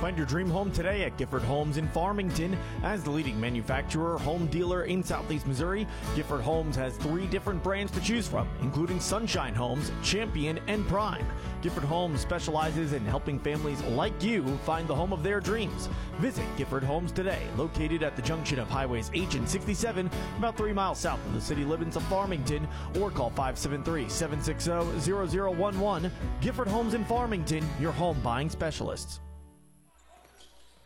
Find 0.00 0.16
your 0.16 0.26
dream 0.26 0.48
home 0.48 0.70
today 0.70 1.02
at 1.02 1.16
Gifford 1.16 1.42
Homes 1.42 1.76
in 1.76 1.88
Farmington. 1.88 2.56
As 2.84 3.02
the 3.02 3.10
leading 3.10 3.40
manufacturer, 3.40 4.16
home 4.16 4.46
dealer 4.46 4.84
in 4.84 5.02
Southeast 5.02 5.44
Missouri, 5.44 5.88
Gifford 6.14 6.40
Homes 6.40 6.76
has 6.76 6.96
three 6.96 7.26
different 7.26 7.64
brands 7.64 7.90
to 7.92 8.00
choose 8.00 8.28
from, 8.28 8.48
including 8.62 9.00
Sunshine 9.00 9.54
Homes, 9.54 9.90
Champion, 10.04 10.60
and 10.68 10.86
Prime. 10.86 11.26
Gifford 11.62 11.82
Homes 11.82 12.20
specializes 12.20 12.92
in 12.92 13.04
helping 13.06 13.40
families 13.40 13.82
like 13.82 14.22
you 14.22 14.56
find 14.58 14.86
the 14.86 14.94
home 14.94 15.12
of 15.12 15.24
their 15.24 15.40
dreams. 15.40 15.88
Visit 16.18 16.46
Gifford 16.56 16.84
Homes 16.84 17.10
today, 17.10 17.42
located 17.56 18.04
at 18.04 18.14
the 18.14 18.22
junction 18.22 18.60
of 18.60 18.70
Highways 18.70 19.10
H 19.14 19.34
and 19.34 19.48
67, 19.48 20.08
about 20.38 20.56
three 20.56 20.72
miles 20.72 20.98
south 20.98 21.24
of 21.26 21.34
the 21.34 21.40
city 21.40 21.64
limits 21.64 21.96
of 21.96 22.04
Farmington, 22.04 22.68
or 23.00 23.10
call 23.10 23.30
573 23.30 24.08
760 24.08 25.00
0011. 25.00 26.12
Gifford 26.40 26.68
Homes 26.68 26.94
in 26.94 27.04
Farmington, 27.04 27.68
your 27.80 27.92
home 27.92 28.20
buying 28.20 28.48
specialists. 28.48 29.20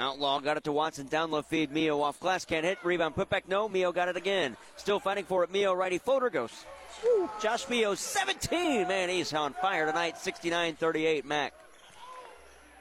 Outlaw 0.00 0.40
got 0.40 0.56
it 0.56 0.64
to 0.64 0.72
Watson. 0.72 1.06
Down 1.06 1.30
low 1.30 1.42
feed. 1.42 1.70
Mio 1.70 2.00
off 2.00 2.18
glass. 2.18 2.44
Can't 2.44 2.64
hit. 2.64 2.78
Rebound. 2.82 3.14
Put 3.14 3.30
back. 3.30 3.48
No. 3.48 3.68
Mio 3.68 3.92
got 3.92 4.08
it 4.08 4.16
again. 4.16 4.56
Still 4.76 5.00
fighting 5.00 5.24
for 5.24 5.44
it. 5.44 5.52
Mio 5.52 5.72
righty 5.72 5.98
floater 5.98 6.30
goes. 6.30 6.64
Woo. 7.04 7.30
Josh 7.40 7.68
Mio 7.68 7.94
17. 7.94 8.88
Man, 8.88 9.08
he's 9.08 9.32
on 9.32 9.52
fire 9.54 9.86
tonight. 9.86 10.18
69 10.18 10.76
38 10.76 11.24
Mac. 11.24 11.54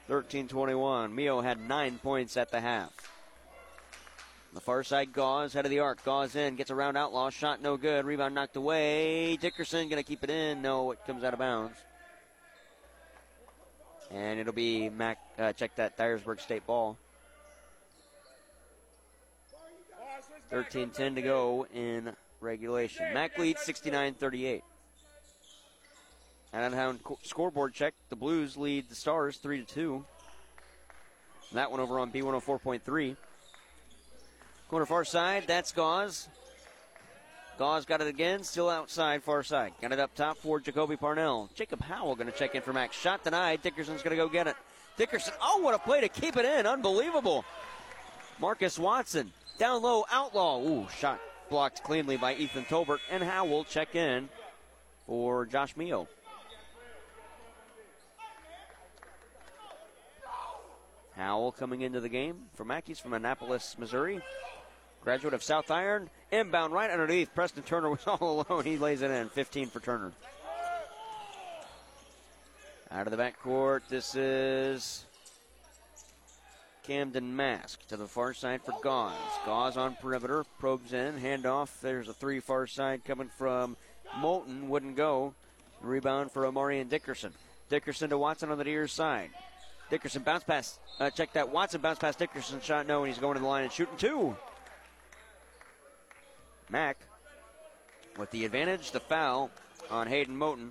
13 0.08 0.48
21. 0.48 1.14
Mio 1.14 1.40
had 1.40 1.60
nine 1.60 1.98
points 1.98 2.36
at 2.36 2.50
the 2.50 2.60
half. 2.60 2.90
The 4.52 4.60
far 4.60 4.82
side, 4.84 5.14
Gauze, 5.14 5.54
head 5.54 5.64
of 5.64 5.70
the 5.70 5.78
arc. 5.78 6.04
Gauze 6.04 6.36
in, 6.36 6.56
gets 6.56 6.70
around 6.70 6.96
Outlaw. 6.96 7.30
Shot 7.30 7.62
no 7.62 7.78
good. 7.78 8.04
Rebound 8.04 8.34
knocked 8.34 8.56
away. 8.56 9.36
Dickerson 9.36 9.88
going 9.88 10.02
to 10.02 10.06
keep 10.06 10.22
it 10.22 10.28
in. 10.28 10.60
No, 10.60 10.90
it 10.90 10.98
comes 11.06 11.24
out 11.24 11.32
of 11.32 11.38
bounds. 11.38 11.78
And 14.12 14.38
it'll 14.38 14.52
be 14.52 14.90
Mac, 14.90 15.18
uh, 15.38 15.52
check 15.52 15.74
that 15.76 15.96
Dyersburg 15.96 16.40
State 16.40 16.66
ball. 16.66 16.98
13 20.50 20.90
10 20.90 21.14
to 21.14 21.22
go 21.22 21.66
in 21.72 22.14
regulation. 22.40 23.06
Mac 23.14 23.38
leads 23.38 23.62
69 23.62 24.14
38. 24.14 24.62
And 26.52 26.74
on 26.74 27.00
scoreboard 27.22 27.72
check, 27.72 27.94
the 28.10 28.16
Blues 28.16 28.58
lead 28.58 28.90
the 28.90 28.94
Stars 28.94 29.38
3 29.38 29.64
to 29.64 29.74
2. 29.74 30.04
That 31.52 31.70
one 31.70 31.80
over 31.80 31.98
on 31.98 32.12
B104.3. 32.12 33.16
Corner 34.68 34.86
far 34.86 35.04
side, 35.04 35.44
that's 35.46 35.72
Gauze. 35.72 36.28
Gauze 37.58 37.84
got 37.84 38.00
it 38.00 38.06
again, 38.06 38.42
still 38.42 38.68
outside, 38.68 39.22
far 39.22 39.42
side. 39.42 39.72
Got 39.80 39.92
it 39.92 40.00
up 40.00 40.14
top 40.14 40.38
for 40.38 40.58
Jacoby 40.58 40.96
Parnell. 40.96 41.50
Jacob 41.54 41.82
Howell 41.82 42.16
going 42.16 42.30
to 42.30 42.36
check 42.36 42.54
in 42.54 42.62
for 42.62 42.72
Max. 42.72 42.96
Shot 42.96 43.24
denied. 43.24 43.62
Dickerson's 43.62 44.02
going 44.02 44.16
to 44.16 44.22
go 44.22 44.28
get 44.28 44.46
it. 44.46 44.56
Dickerson, 44.96 45.34
oh, 45.40 45.58
what 45.58 45.74
a 45.74 45.78
play 45.78 46.00
to 46.00 46.08
keep 46.08 46.36
it 46.36 46.44
in. 46.44 46.66
Unbelievable. 46.66 47.44
Marcus 48.40 48.78
Watson 48.78 49.32
down 49.58 49.82
low, 49.82 50.04
Outlaw. 50.10 50.60
Ooh, 50.60 50.88
shot 50.98 51.20
blocked 51.50 51.82
cleanly 51.82 52.16
by 52.16 52.34
Ethan 52.34 52.64
Tolbert. 52.64 52.98
And 53.10 53.22
Howell 53.22 53.64
check 53.64 53.94
in 53.94 54.28
for 55.06 55.46
Josh 55.46 55.76
Mio. 55.76 56.08
Howell 61.14 61.52
coming 61.52 61.82
into 61.82 62.00
the 62.00 62.08
game 62.08 62.46
for 62.54 62.64
Mackey's 62.64 62.98
from 62.98 63.12
Annapolis, 63.12 63.76
Missouri. 63.78 64.20
Graduate 65.02 65.34
of 65.34 65.42
South 65.42 65.70
Iron. 65.70 66.08
Inbound 66.30 66.72
right 66.72 66.90
underneath. 66.90 67.34
Preston 67.34 67.64
Turner 67.64 67.90
was 67.90 68.00
all 68.06 68.46
alone. 68.48 68.64
He 68.64 68.76
lays 68.78 69.02
it 69.02 69.10
in. 69.10 69.28
15 69.28 69.66
for 69.66 69.80
Turner. 69.80 70.12
Out 72.90 73.06
of 73.06 73.10
the 73.10 73.16
backcourt, 73.16 73.80
this 73.88 74.14
is 74.14 75.06
Camden 76.82 77.34
Mask 77.34 77.84
to 77.88 77.96
the 77.96 78.06
far 78.06 78.34
side 78.34 78.60
for 78.62 78.74
Gauze. 78.82 79.14
Gauze 79.46 79.78
on 79.78 79.96
perimeter, 79.96 80.44
probes 80.58 80.92
in, 80.92 81.18
handoff. 81.18 81.80
There's 81.80 82.08
a 82.08 82.12
three 82.12 82.40
far 82.40 82.66
side 82.66 83.02
coming 83.04 83.30
from 83.38 83.78
Moten, 84.20 84.68
wouldn't 84.68 84.96
go. 84.96 85.32
Rebound 85.80 86.30
for 86.32 86.44
Amarian 86.44 86.90
Dickerson. 86.90 87.32
Dickerson 87.70 88.10
to 88.10 88.18
Watson 88.18 88.50
on 88.50 88.58
the 88.58 88.64
near 88.64 88.86
side. 88.86 89.30
Dickerson 89.88 90.22
bounce 90.22 90.44
pass. 90.44 90.78
Uh, 91.00 91.08
check 91.08 91.32
that. 91.32 91.50
Watson 91.50 91.80
bounce 91.80 91.98
pass. 91.98 92.14
Dickerson 92.14 92.60
shot 92.60 92.86
no, 92.86 93.04
and 93.04 93.08
he's 93.08 93.18
going 93.20 93.34
to 93.34 93.40
the 93.40 93.46
line 93.46 93.64
and 93.64 93.72
shooting 93.72 93.96
two. 93.96 94.36
Mac 96.72 96.96
With 98.18 98.30
the 98.30 98.46
advantage, 98.46 98.92
the 98.92 99.00
foul 99.00 99.50
on 99.90 100.06
Hayden 100.06 100.34
Moten 100.34 100.70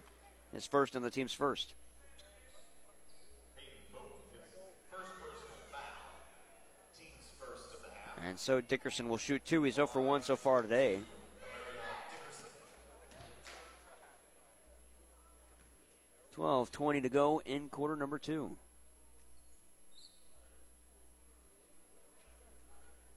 is 0.52 0.66
first 0.66 0.96
and 0.96 1.06
the 1.06 1.12
team's 1.12 1.32
first. 1.32 1.76
And 8.26 8.40
so 8.40 8.62
Dickerson 8.62 9.10
will 9.10 9.18
shoot 9.18 9.46
two. 9.46 9.62
He's 9.62 9.76
0 9.76 9.88
for 9.88 10.02
1 10.02 10.24
so 10.24 10.36
far 10.36 10.64
today. 10.64 11.00
Twelve 16.34 16.72
twenty 16.72 17.02
to 17.02 17.10
go 17.10 17.42
in 17.46 17.70
quarter 17.70 17.96
number 17.96 18.18
two. 18.18 18.58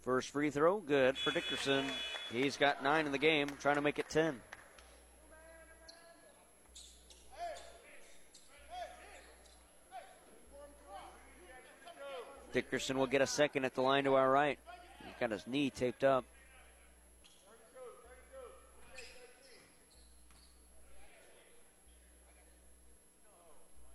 First 0.03 0.29
free 0.29 0.51
throw, 0.51 0.81
good 0.81 1.17
for 1.17 1.31
Dickerson. 1.31 1.87
He's 2.35 2.57
got 2.57 2.83
nine 2.83 3.07
in 3.07 3.13
the 3.13 3.19
game, 3.19 3.47
trying 3.61 3.77
to 3.77 3.81
make 3.81 4.01
it 4.01 4.09
ten. 4.09 4.41
Dickerson 12.53 12.99
will 12.99 13.07
get 13.07 13.23
a 13.23 13.27
second 13.27 13.65
at 13.65 13.75
the 13.77 13.83
line 13.83 14.03
to 14.05 14.15
our 14.15 14.29
right. 14.29 14.59
He's 15.05 15.15
got 15.21 15.31
his 15.31 15.47
knee 15.47 15.71
taped 15.71 16.03
up. 16.03 16.25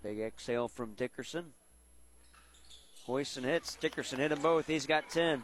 Big 0.02 0.20
exhale 0.20 0.70
from 0.70 0.94
Dickerson. 0.94 1.52
Hoyson 3.06 3.44
hits. 3.44 3.76
Dickerson 3.76 4.20
hit 4.20 4.30
them 4.30 4.42
both. 4.42 4.66
He's 4.66 4.86
got 4.86 5.10
10. 5.10 5.44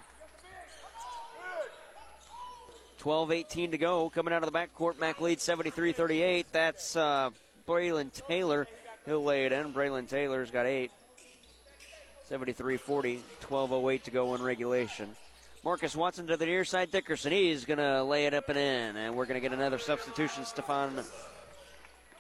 12 3.06 3.32
18 3.32 3.69
to 3.69 3.77
go. 3.77 4.10
Coming 4.10 4.34
out 4.34 4.41
of 4.41 4.52
the 4.52 4.57
backcourt, 4.57 4.99
Mac 4.99 5.22
leads 5.22 5.44
73 5.44 5.91
38. 5.91 6.48
That's 6.52 6.95
uh, 6.95 7.30
Braylon 7.68 8.11
Taylor. 8.27 8.65
He'll 9.06 9.23
lay 9.23 9.45
it 9.45 9.52
in. 9.52 9.73
Braylon 9.73 10.10
Taylor's 10.10 10.49
got 10.49 10.65
8. 10.65 10.90
73 12.23 12.77
40. 12.77 13.22
12 13.41 14.03
to 14.06 14.10
go 14.10 14.34
in 14.34 14.41
regulation. 14.41 15.15
Marcus 15.64 15.95
Watson 15.95 16.26
to 16.26 16.36
the 16.36 16.48
near 16.48 16.65
side. 16.65 16.90
Dickerson. 16.90 17.32
He's 17.32 17.64
going 17.64 17.77
to 17.77 18.03
lay 18.03 18.26
it 18.26 18.34
up 18.34 18.49
and 18.49 18.57
in. 18.57 18.95
And 18.95 19.15
we're 19.15 19.27
going 19.27 19.40
to 19.40 19.48
get 19.48 19.56
another 19.56 19.77
substitution. 19.77 20.44
Stefan 20.44 20.99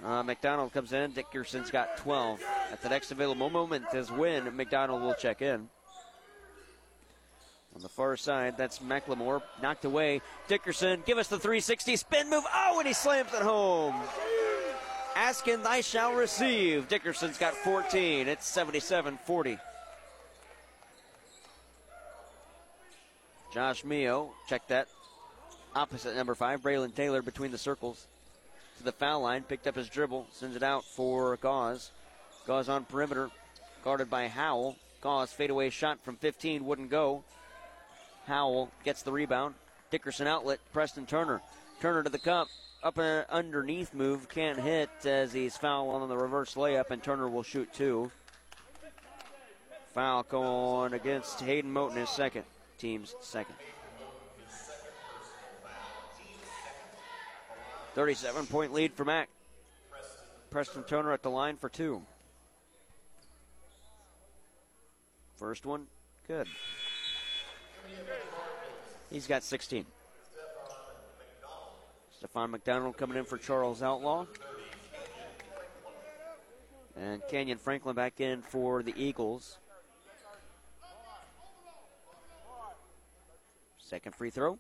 uh, 0.03 0.21
McDonald 0.21 0.71
comes 0.71 0.93
in. 0.93 1.13
Dickerson's 1.13 1.71
got 1.71 1.97
12. 1.97 2.43
At 2.71 2.83
the 2.83 2.89
next 2.89 3.09
available 3.09 3.49
moment 3.49 3.85
is 3.95 4.11
when 4.11 4.55
McDonald 4.55 5.01
will 5.01 5.15
check 5.15 5.41
in. 5.41 5.67
On 7.75 7.81
the 7.81 7.89
far 7.89 8.15
side, 8.15 8.55
that's 8.57 8.79
McLemore. 8.79 9.41
Knocked 9.61 9.83
away. 9.83 10.21
Dickerson, 10.47 11.03
give 11.05 11.17
us 11.17 11.27
the 11.27 11.37
360 11.37 11.97
spin 11.97 12.29
move. 12.29 12.45
Oh, 12.53 12.79
and 12.79 12.87
he 12.87 12.93
slams 12.93 13.33
it 13.33 13.41
home. 13.41 13.95
Askin, 15.17 15.61
thy 15.61 15.81
shall 15.81 16.13
receive. 16.13 16.87
Dickerson's 16.87 17.37
got 17.37 17.53
14. 17.53 18.29
It's 18.29 18.47
77 18.47 19.19
40. 19.25 19.57
Josh 23.53 23.83
Mio, 23.83 24.31
check 24.47 24.67
that. 24.67 24.87
Opposite 25.75 26.15
number 26.15 26.35
five, 26.35 26.61
Braylon 26.61 26.95
Taylor 26.95 27.21
between 27.21 27.51
the 27.51 27.57
circles. 27.57 28.07
To 28.77 28.83
the 28.83 28.91
foul 28.93 29.21
line, 29.21 29.43
picked 29.43 29.67
up 29.67 29.75
his 29.75 29.89
dribble, 29.89 30.27
sends 30.31 30.55
it 30.55 30.63
out 30.63 30.85
for 30.85 31.35
Gauze. 31.37 31.91
Gauze 32.47 32.69
on 32.69 32.85
perimeter, 32.85 33.29
guarded 33.83 34.09
by 34.09 34.27
Howell. 34.27 34.77
Gauze 35.01 35.31
fadeaway 35.31 35.69
shot 35.69 35.99
from 36.03 36.15
15 36.15 36.65
wouldn't 36.65 36.89
go. 36.89 37.23
Howell 38.25 38.71
gets 38.83 39.01
the 39.01 39.11
rebound. 39.11 39.55
Dickerson 39.91 40.27
outlet, 40.27 40.59
Preston 40.73 41.05
Turner. 41.05 41.41
Turner 41.79 42.03
to 42.03 42.09
the 42.09 42.19
cup. 42.19 42.47
Up 42.83 42.97
and 42.97 43.25
underneath 43.29 43.93
move, 43.93 44.29
can't 44.29 44.59
hit 44.59 44.89
as 45.05 45.33
he's 45.33 45.57
fouled 45.57 46.01
on 46.01 46.07
the 46.07 46.17
reverse 46.17 46.53
layup, 46.53 46.91
and 46.91 47.01
Turner 47.01 47.27
will 47.27 47.43
shoot 47.43 47.71
two. 47.73 48.11
Foul 49.93 50.23
going 50.23 50.93
against 50.93 51.39
Hayden 51.39 51.73
Moten, 51.73 51.95
his 51.95 52.09
second, 52.09 52.43
team's 52.77 53.15
second. 53.21 53.55
37 57.95 58.45
point 58.47 58.73
lead 58.73 58.93
for 58.93 59.05
Mac. 59.05 59.29
Preston 60.51 60.83
Turner 60.83 61.13
at 61.13 61.23
the 61.23 61.29
line 61.29 61.55
for 61.55 61.69
two. 61.69 62.01
First 65.37 65.65
one, 65.65 65.87
good. 66.27 66.47
He's 69.09 69.27
got 69.27 69.43
16. 69.43 69.85
Stefan 72.17 72.51
McDonald 72.51 72.97
coming 72.97 73.17
in 73.17 73.25
for 73.25 73.37
Charles 73.37 73.83
Outlaw. 73.83 74.25
And 76.97 77.21
Kenyon 77.29 77.57
Franklin 77.57 77.95
back 77.95 78.19
in 78.19 78.41
for 78.41 78.81
the 78.81 78.93
Eagles. 78.95 79.57
Second 83.77 84.15
free 84.15 84.31
throw. 84.31 84.57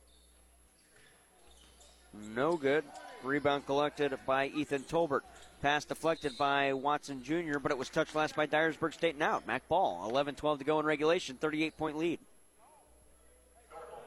No 2.35 2.55
good. 2.55 2.83
Rebound 3.23 3.65
collected 3.65 4.17
by 4.25 4.47
Ethan 4.47 4.83
Tolbert. 4.83 5.21
Pass 5.61 5.85
deflected 5.85 6.37
by 6.37 6.73
Watson 6.73 7.23
Jr., 7.23 7.57
but 7.57 7.71
it 7.71 7.77
was 7.77 7.89
touched 7.89 8.13
last 8.15 8.35
by 8.35 8.45
Dyersburg 8.45 8.93
State 8.93 9.15
and 9.15 9.23
out. 9.23 9.47
Mac 9.47 9.67
Ball, 9.67 10.07
11 10.09 10.35
12 10.35 10.59
to 10.59 10.65
go 10.65 10.79
in 10.79 10.85
regulation, 10.85 11.37
38 11.37 11.75
point 11.77 11.97
lead. 11.97 12.19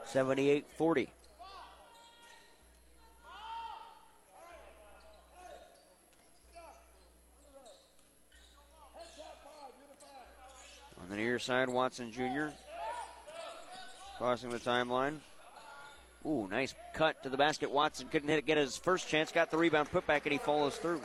78 0.09 0.65
40. 0.77 1.11
On 11.01 11.09
the 11.11 11.17
near 11.17 11.39
side, 11.39 11.69
Watson 11.69 12.11
Jr. 12.11 12.49
crossing 14.17 14.51
the 14.51 14.59
timeline. 14.59 15.19
Ooh, 16.27 16.49
nice 16.51 16.75
cut 16.95 17.23
to 17.23 17.29
the 17.29 17.37
basket. 17.37 17.71
Watson 17.71 18.09
couldn't 18.09 18.29
hit 18.29 18.39
it, 18.39 18.47
get 18.47 18.57
his 18.57 18.77
first 18.77 19.09
chance, 19.09 19.31
got 19.31 19.51
the 19.51 19.59
rebound, 19.59 19.91
put 19.91 20.07
back, 20.07 20.25
and 20.25 20.33
he 20.33 20.39
follows 20.39 20.77
through. 20.77 21.01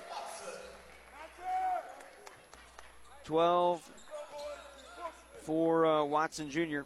12 3.26 3.82
for 5.44 5.86
uh, 5.86 6.04
Watson 6.04 6.50
Jr. 6.50 6.82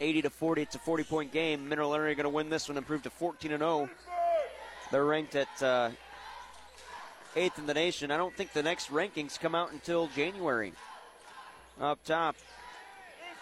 80 0.00 0.22
to 0.22 0.30
40. 0.30 0.62
It's 0.62 0.74
a 0.74 0.78
40 0.78 1.04
point 1.04 1.32
game. 1.32 1.68
Mineral 1.68 1.94
Area 1.94 2.14
going 2.14 2.24
to 2.24 2.30
win 2.30 2.48
this 2.48 2.68
one, 2.68 2.78
improve 2.78 3.02
to 3.02 3.10
14 3.10 3.52
and 3.52 3.60
0. 3.60 3.90
They're 4.90 5.04
ranked 5.04 5.36
at 5.36 5.62
uh, 5.62 5.90
eighth 7.36 7.58
in 7.58 7.66
the 7.66 7.74
nation. 7.74 8.10
I 8.10 8.16
don't 8.16 8.34
think 8.34 8.52
the 8.52 8.62
next 8.62 8.90
rankings 8.90 9.38
come 9.38 9.54
out 9.54 9.72
until 9.72 10.08
January. 10.08 10.72
Up 11.80 12.02
top, 12.04 12.36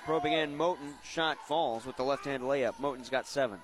probing 0.04 0.32
in, 0.32 0.56
Moten 0.56 0.92
shot 1.02 1.38
falls 1.46 1.86
with 1.86 1.96
the 1.96 2.04
left 2.04 2.24
hand 2.24 2.42
layup. 2.42 2.76
Moten's 2.76 3.08
got 3.08 3.26
seven. 3.26 3.58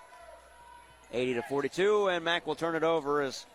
80 1.13 1.35
to 1.35 1.43
42, 1.43 2.09
and 2.09 2.25
Mac 2.25 2.47
will 2.47 2.57
turn 2.57 2.75
it 2.75 2.83
over 2.83 3.23
as 3.23 3.47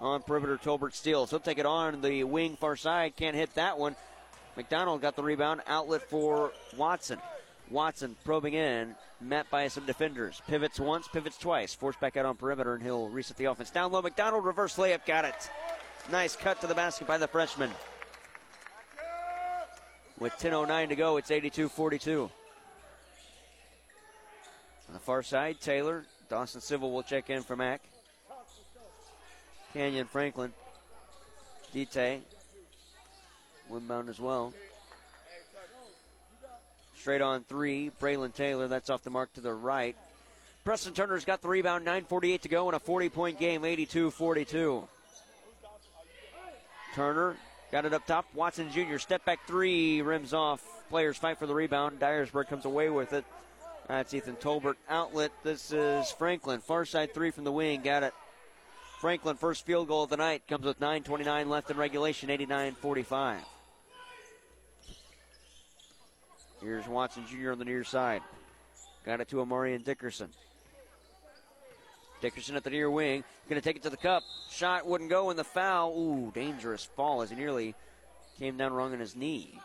on 0.00 0.22
perimeter 0.22 0.56
Tolbert 0.56 0.94
steals. 0.94 1.30
He'll 1.30 1.40
take 1.40 1.58
it 1.58 1.66
on 1.66 2.00
the 2.00 2.24
wing 2.24 2.56
far 2.56 2.76
side. 2.76 3.16
Can't 3.16 3.36
hit 3.36 3.54
that 3.54 3.78
one. 3.78 3.96
McDonald 4.56 5.02
got 5.02 5.16
the 5.16 5.22
rebound. 5.22 5.60
Outlet 5.66 6.02
for 6.08 6.52
Watson. 6.76 7.18
Watson 7.70 8.16
probing 8.24 8.54
in, 8.54 8.94
met 9.20 9.48
by 9.50 9.68
some 9.68 9.86
defenders. 9.86 10.42
Pivots 10.46 10.78
once, 10.78 11.08
pivots 11.08 11.38
twice. 11.38 11.74
Forced 11.74 12.00
back 12.00 12.16
out 12.16 12.26
on 12.26 12.36
perimeter, 12.36 12.74
and 12.74 12.82
he'll 12.82 13.08
reset 13.08 13.36
the 13.36 13.46
offense. 13.46 13.70
Down 13.70 13.92
low, 13.92 14.02
McDonald 14.02 14.44
reverse 14.44 14.76
layup, 14.76 15.06
got 15.06 15.24
it. 15.24 15.50
Nice 16.10 16.36
cut 16.36 16.60
to 16.60 16.66
the 16.66 16.74
basket 16.74 17.06
by 17.06 17.18
the 17.18 17.28
freshman. 17.28 17.70
With 20.18 20.32
10.09 20.34 20.88
to 20.88 20.96
go, 20.96 21.16
it's 21.16 21.30
82 21.30 21.68
42. 21.68 22.30
On 24.88 24.94
the 24.94 25.00
far 25.00 25.22
side, 25.22 25.60
Taylor. 25.60 26.04
Dawson 26.28 26.60
Civil 26.60 26.92
will 26.92 27.02
check 27.02 27.30
in 27.30 27.42
for 27.42 27.56
Mac. 27.56 27.80
Kenyon 29.72 30.06
Franklin. 30.06 30.52
Dite. 31.72 32.22
Windbound 33.70 34.08
as 34.08 34.20
well. 34.20 34.52
Straight 37.02 37.20
on 37.20 37.42
three, 37.42 37.90
Braylon 38.00 38.32
Taylor. 38.32 38.68
That's 38.68 38.88
off 38.88 39.02
the 39.02 39.10
mark 39.10 39.32
to 39.32 39.40
the 39.40 39.52
right. 39.52 39.96
Preston 40.62 40.94
Turner's 40.94 41.24
got 41.24 41.42
the 41.42 41.48
rebound, 41.48 41.84
9.48 41.84 42.42
to 42.42 42.48
go 42.48 42.68
in 42.68 42.76
a 42.76 42.78
40 42.78 43.08
point 43.08 43.40
game, 43.40 43.64
82 43.64 44.12
42. 44.12 44.86
Turner 46.94 47.34
got 47.72 47.86
it 47.86 47.92
up 47.92 48.06
top. 48.06 48.26
Watson 48.34 48.70
Jr. 48.70 48.98
step 48.98 49.24
back 49.24 49.40
three, 49.48 50.00
rims 50.00 50.32
off. 50.32 50.62
Players 50.90 51.16
fight 51.16 51.40
for 51.40 51.48
the 51.48 51.54
rebound. 51.56 51.98
Dyersburg 51.98 52.46
comes 52.46 52.66
away 52.66 52.88
with 52.88 53.12
it. 53.12 53.24
That's 53.88 54.14
Ethan 54.14 54.36
Tolbert. 54.36 54.76
Outlet. 54.88 55.32
This 55.42 55.72
is 55.72 56.08
Franklin. 56.12 56.60
Far 56.60 56.84
side 56.84 57.12
three 57.12 57.32
from 57.32 57.42
the 57.42 57.50
wing. 57.50 57.82
Got 57.82 58.04
it. 58.04 58.14
Franklin, 59.00 59.36
first 59.36 59.66
field 59.66 59.88
goal 59.88 60.04
of 60.04 60.10
the 60.10 60.16
night, 60.18 60.46
comes 60.46 60.64
with 60.64 60.78
9.29 60.78 61.48
left 61.48 61.68
in 61.68 61.76
regulation, 61.76 62.30
89 62.30 62.74
45. 62.74 63.42
Here's 66.62 66.86
Watson 66.86 67.24
Jr. 67.26 67.52
on 67.52 67.58
the 67.58 67.64
near 67.64 67.82
side. 67.82 68.22
Got 69.04 69.20
it 69.20 69.28
to 69.28 69.36
Amarian 69.36 69.84
Dickerson. 69.84 70.28
Dickerson 72.20 72.54
at 72.54 72.62
the 72.62 72.70
near 72.70 72.88
wing. 72.88 73.24
Going 73.48 73.60
to 73.60 73.64
take 73.64 73.76
it 73.76 73.82
to 73.82 73.90
the 73.90 73.96
cup. 73.96 74.22
Shot 74.48 74.86
wouldn't 74.86 75.10
go, 75.10 75.30
and 75.30 75.38
the 75.38 75.44
foul. 75.44 75.92
Ooh, 75.98 76.30
dangerous 76.32 76.84
fall 76.84 77.22
as 77.22 77.30
he 77.30 77.36
nearly 77.36 77.74
came 78.38 78.56
down 78.56 78.72
wrong 78.72 78.92
on 78.92 79.00
his 79.00 79.16
knee. 79.16 79.58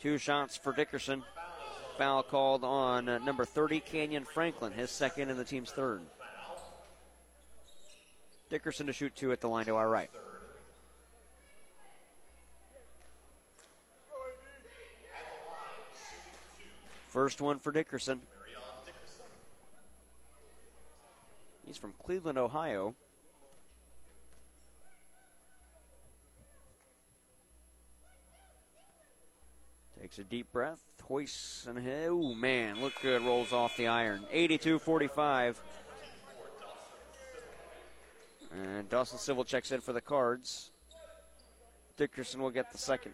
Two 0.00 0.16
shots 0.16 0.56
for 0.56 0.72
Dickerson. 0.72 1.22
Foul 1.98 2.22
called 2.22 2.64
on 2.64 3.08
uh, 3.08 3.18
number 3.18 3.44
30, 3.44 3.80
Kenyon 3.80 4.24
Franklin, 4.24 4.72
his 4.72 4.90
second 4.90 5.28
and 5.28 5.38
the 5.38 5.44
team's 5.44 5.70
third. 5.70 6.00
Dickerson 8.48 8.86
to 8.86 8.92
shoot 8.94 9.14
two 9.14 9.30
at 9.32 9.42
the 9.42 9.48
line 9.48 9.66
to 9.66 9.76
our 9.76 9.88
right. 9.88 10.10
First 17.12 17.42
one 17.42 17.58
for 17.58 17.72
Dickerson. 17.72 18.22
He's 21.66 21.76
from 21.76 21.92
Cleveland, 22.02 22.38
Ohio. 22.38 22.94
Takes 30.00 30.18
a 30.20 30.24
deep 30.24 30.50
breath, 30.52 30.80
hoists 31.02 31.66
and 31.66 31.78
oh 32.08 32.32
man, 32.32 32.80
look 32.80 32.94
good, 33.02 33.20
rolls 33.20 33.52
off 33.52 33.76
the 33.76 33.88
iron. 33.88 34.24
82-45. 34.32 35.56
And 38.56 38.88
Dawson 38.88 39.18
Civil 39.18 39.44
checks 39.44 39.70
in 39.70 39.82
for 39.82 39.92
the 39.92 40.00
Cards. 40.00 40.70
Dickerson 41.98 42.40
will 42.40 42.50
get 42.50 42.72
the 42.72 42.78
second. 42.78 43.12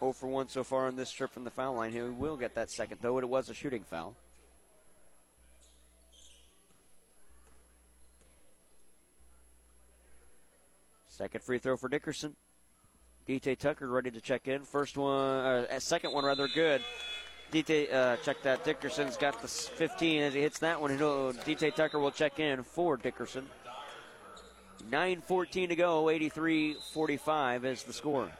0 0.00 0.12
for 0.12 0.26
1 0.26 0.48
so 0.48 0.64
far 0.64 0.86
on 0.86 0.96
this 0.96 1.12
trip 1.12 1.30
from 1.30 1.44
the 1.44 1.50
foul 1.50 1.74
line. 1.74 1.92
He 1.92 2.00
will 2.00 2.36
get 2.36 2.54
that 2.54 2.70
second, 2.70 2.98
though 3.02 3.18
it 3.18 3.28
was 3.28 3.48
a 3.50 3.54
shooting 3.54 3.84
foul. 3.84 4.16
Second 11.08 11.42
free 11.44 11.58
throw 11.58 11.76
for 11.76 11.88
Dickerson. 11.88 12.34
DT 13.28 13.58
Tucker 13.58 13.86
ready 13.86 14.10
to 14.10 14.20
check 14.20 14.48
in. 14.48 14.62
First 14.62 14.96
one, 14.96 15.44
uh, 15.44 15.78
second 15.78 16.12
one 16.12 16.24
rather 16.24 16.48
good. 16.48 16.82
DT, 17.52 17.92
uh, 17.92 18.16
check 18.16 18.42
that. 18.42 18.64
Dickerson's 18.64 19.18
got 19.18 19.42
the 19.42 19.48
15 19.48 20.22
as 20.22 20.34
he 20.34 20.40
hits 20.40 20.58
that 20.60 20.80
one. 20.80 20.96
DT 20.96 21.74
Tucker 21.74 21.98
will 21.98 22.10
check 22.10 22.40
in 22.40 22.62
for 22.62 22.96
Dickerson. 22.96 23.46
9.14 24.90 25.68
to 25.68 25.76
go, 25.76 26.08
83 26.08 26.76
45 26.92 27.64
is 27.66 27.82
the 27.82 27.92
score. 27.92 28.30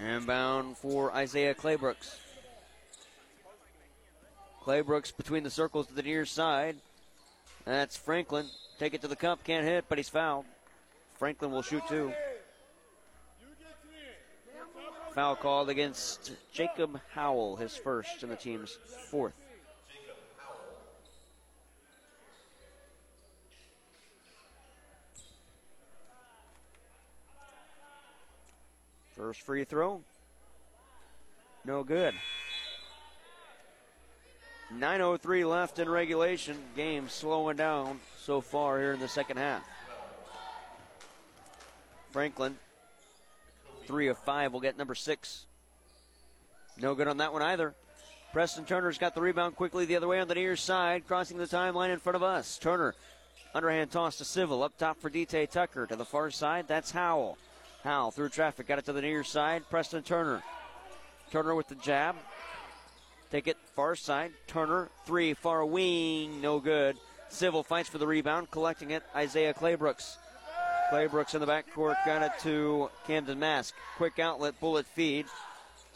Inbound 0.00 0.76
for 0.76 1.12
Isaiah 1.12 1.54
Claybrooks. 1.54 2.16
Claybrooks 4.64 5.16
between 5.16 5.42
the 5.42 5.50
circles 5.50 5.86
to 5.88 5.94
the 5.94 6.02
near 6.02 6.24
side. 6.24 6.76
That's 7.64 7.96
Franklin. 7.96 8.46
Take 8.78 8.94
it 8.94 9.00
to 9.02 9.08
the 9.08 9.16
cup, 9.16 9.42
can't 9.42 9.66
hit, 9.66 9.86
but 9.88 9.98
he's 9.98 10.08
fouled. 10.08 10.44
Franklin 11.18 11.50
will 11.50 11.62
shoot 11.62 11.82
two. 11.88 12.12
Foul 15.14 15.34
called 15.34 15.68
against 15.68 16.32
Jacob 16.52 17.00
Howell, 17.12 17.56
his 17.56 17.76
first 17.76 18.22
and 18.22 18.30
the 18.30 18.36
team's 18.36 18.78
fourth. 19.10 19.34
First 29.18 29.42
free 29.42 29.64
throw. 29.64 30.00
No 31.64 31.82
good. 31.82 32.14
9.03 34.72 35.48
left 35.50 35.80
in 35.80 35.88
regulation. 35.88 36.56
Game 36.76 37.08
slowing 37.08 37.56
down 37.56 37.98
so 38.22 38.40
far 38.40 38.78
here 38.78 38.92
in 38.92 39.00
the 39.00 39.08
second 39.08 39.38
half. 39.38 39.64
Franklin, 42.12 42.56
three 43.86 44.06
of 44.06 44.16
five, 44.18 44.52
will 44.52 44.60
get 44.60 44.78
number 44.78 44.94
six. 44.94 45.46
No 46.80 46.94
good 46.94 47.08
on 47.08 47.16
that 47.16 47.32
one 47.32 47.42
either. 47.42 47.74
Preston 48.32 48.66
Turner's 48.66 48.98
got 48.98 49.16
the 49.16 49.20
rebound 49.20 49.56
quickly 49.56 49.84
the 49.84 49.96
other 49.96 50.06
way 50.06 50.20
on 50.20 50.28
the 50.28 50.34
near 50.36 50.54
side, 50.54 51.08
crossing 51.08 51.38
the 51.38 51.44
timeline 51.44 51.92
in 51.92 51.98
front 51.98 52.14
of 52.14 52.22
us. 52.22 52.56
Turner, 52.56 52.94
underhand 53.52 53.90
toss 53.90 54.16
to 54.18 54.24
Civil, 54.24 54.62
up 54.62 54.78
top 54.78 55.00
for 55.00 55.10
DT 55.10 55.50
Tucker. 55.50 55.86
To 55.86 55.96
the 55.96 56.04
far 56.04 56.30
side, 56.30 56.66
that's 56.68 56.92
Howell. 56.92 57.36
Howell 57.88 58.10
through 58.10 58.28
traffic, 58.28 58.68
got 58.68 58.78
it 58.78 58.84
to 58.84 58.92
the 58.92 59.00
near 59.00 59.24
side. 59.24 59.62
Preston 59.70 60.02
Turner. 60.02 60.42
Turner 61.30 61.54
with 61.54 61.68
the 61.68 61.74
jab. 61.76 62.16
Take 63.30 63.48
it 63.48 63.56
far 63.74 63.96
side. 63.96 64.32
Turner, 64.46 64.90
three, 65.06 65.32
far 65.32 65.64
wing, 65.64 66.42
no 66.42 66.60
good. 66.60 66.98
Civil 67.30 67.62
fights 67.62 67.88
for 67.88 67.96
the 67.96 68.06
rebound, 68.06 68.50
collecting 68.50 68.90
it. 68.90 69.02
Isaiah 69.16 69.54
Claybrooks. 69.54 70.18
Claybrooks 70.92 71.34
in 71.34 71.40
the 71.40 71.46
backcourt 71.46 71.96
got 72.04 72.20
it 72.20 72.32
to 72.42 72.90
Camden 73.06 73.38
Mask. 73.38 73.74
Quick 73.96 74.18
outlet, 74.18 74.60
bullet 74.60 74.84
feed. 74.84 75.24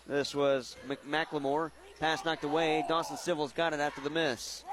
This 0.06 0.34
was 0.34 0.76
McLemore. 1.06 1.72
Pass 2.00 2.24
knocked 2.24 2.44
away. 2.44 2.86
Dawson 2.88 3.18
Civil's 3.18 3.52
got 3.52 3.74
it 3.74 3.80
after 3.80 4.00
the 4.00 4.08
miss. 4.08 4.64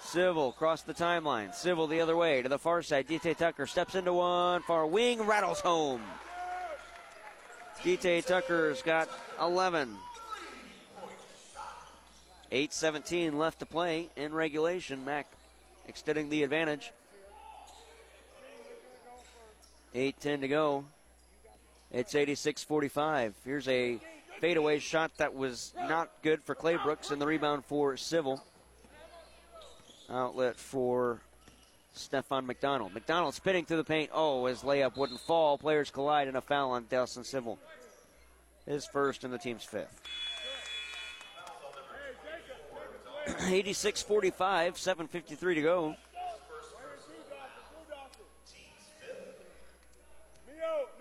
Civil 0.00 0.52
crossed 0.52 0.86
the 0.86 0.94
timeline. 0.94 1.52
Civil 1.52 1.88
the 1.88 2.00
other 2.00 2.16
way 2.16 2.40
to 2.40 2.48
the 2.48 2.56
far 2.56 2.82
side. 2.82 3.08
DT 3.08 3.36
Tucker 3.36 3.66
steps 3.66 3.96
into 3.96 4.12
one. 4.12 4.62
Far 4.62 4.86
wing 4.86 5.22
rattles 5.22 5.58
home. 5.58 6.00
DT 7.82 8.24
Tucker's 8.24 8.80
got 8.80 9.08
11. 9.40 9.96
8.17 12.52 13.34
left 13.34 13.58
to 13.58 13.66
play 13.66 14.08
in 14.14 14.32
regulation. 14.32 15.04
Mac 15.04 15.26
extending 15.88 16.28
the 16.28 16.44
advantage. 16.44 16.92
8.10 19.96 20.42
to 20.42 20.48
go. 20.48 20.84
It's 21.90 22.14
86 22.14 22.62
45. 22.62 23.34
Here's 23.44 23.66
a 23.66 23.98
fadeaway 24.40 24.78
shot 24.78 25.10
that 25.16 25.34
was 25.34 25.74
not 25.88 26.08
good 26.22 26.40
for 26.40 26.54
Claybrooks, 26.54 27.10
and 27.10 27.20
the 27.20 27.26
rebound 27.26 27.64
for 27.64 27.96
Civil. 27.96 28.44
Outlet 30.08 30.54
for 30.54 31.20
Stefan 31.92 32.46
McDonald. 32.46 32.94
McDonald 32.94 33.34
spinning 33.34 33.64
through 33.64 33.76
the 33.78 33.84
paint. 33.84 34.10
Oh, 34.12 34.46
his 34.46 34.62
layup 34.62 34.96
wouldn't 34.96 35.20
fall. 35.20 35.58
Players 35.58 35.90
collide 35.90 36.28
and 36.28 36.36
a 36.36 36.40
foul 36.40 36.70
on 36.70 36.86
Dawson 36.88 37.24
Civil. 37.24 37.58
His 38.66 38.86
first 38.86 39.24
and 39.24 39.32
the 39.32 39.38
team's 39.38 39.64
fifth. 39.64 40.00
86 43.46 44.02
45, 44.02 44.74
7.53 44.74 45.54
to 45.54 45.62
go. 45.62 45.96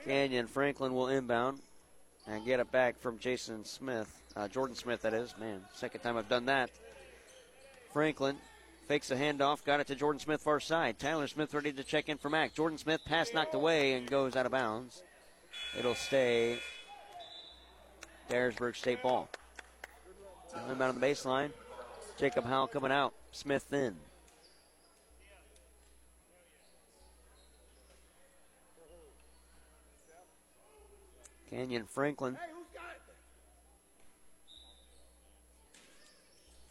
Kenyon 0.04 0.48
Franklin 0.48 0.94
will 0.94 1.10
inbound 1.10 1.60
and 2.28 2.44
get 2.46 2.60
it 2.60 2.72
back 2.72 3.00
from 3.00 3.20
Jason 3.20 3.64
Smith. 3.64 4.12
Uh, 4.36 4.48
Jordan 4.48 4.76
Smith, 4.76 5.04
that 5.04 5.14
is. 5.14 5.36
Man, 5.40 5.62
second 5.74 6.02
time 6.02 6.18
I've 6.18 6.30
done 6.30 6.46
that. 6.46 6.72
Franklin 7.94 8.38
fakes 8.92 9.10
a 9.10 9.16
handoff, 9.16 9.64
got 9.64 9.80
it 9.80 9.88
to 9.88 9.96
Jordan 9.96 10.20
Smith 10.20 10.42
far 10.42 10.60
side. 10.60 11.00
Tyler 11.00 11.26
Smith 11.26 11.54
ready 11.54 11.72
to 11.72 11.82
check 11.82 12.10
in 12.10 12.18
for 12.18 12.30
Mac. 12.30 12.54
Jordan 12.54 12.78
Smith 12.78 13.00
pass 13.06 13.34
knocked 13.34 13.56
away 13.56 13.94
and 13.94 14.06
goes 14.06 14.36
out 14.36 14.46
of 14.46 14.52
bounds. 14.52 15.02
It'll 15.80 15.96
stay 15.96 16.60
Dyersburg 18.30 18.76
State 18.76 19.02
ball. 19.02 19.30
Inbound 20.70 20.82
on 20.82 21.00
the 21.00 21.08
baseline. 21.08 21.52
Jacob 22.20 22.44
Howell 22.44 22.68
coming 22.68 22.92
out. 22.92 23.14
Smith 23.32 23.72
in. 23.72 23.96
Kenyon 31.50 31.86
Franklin. 31.86 32.38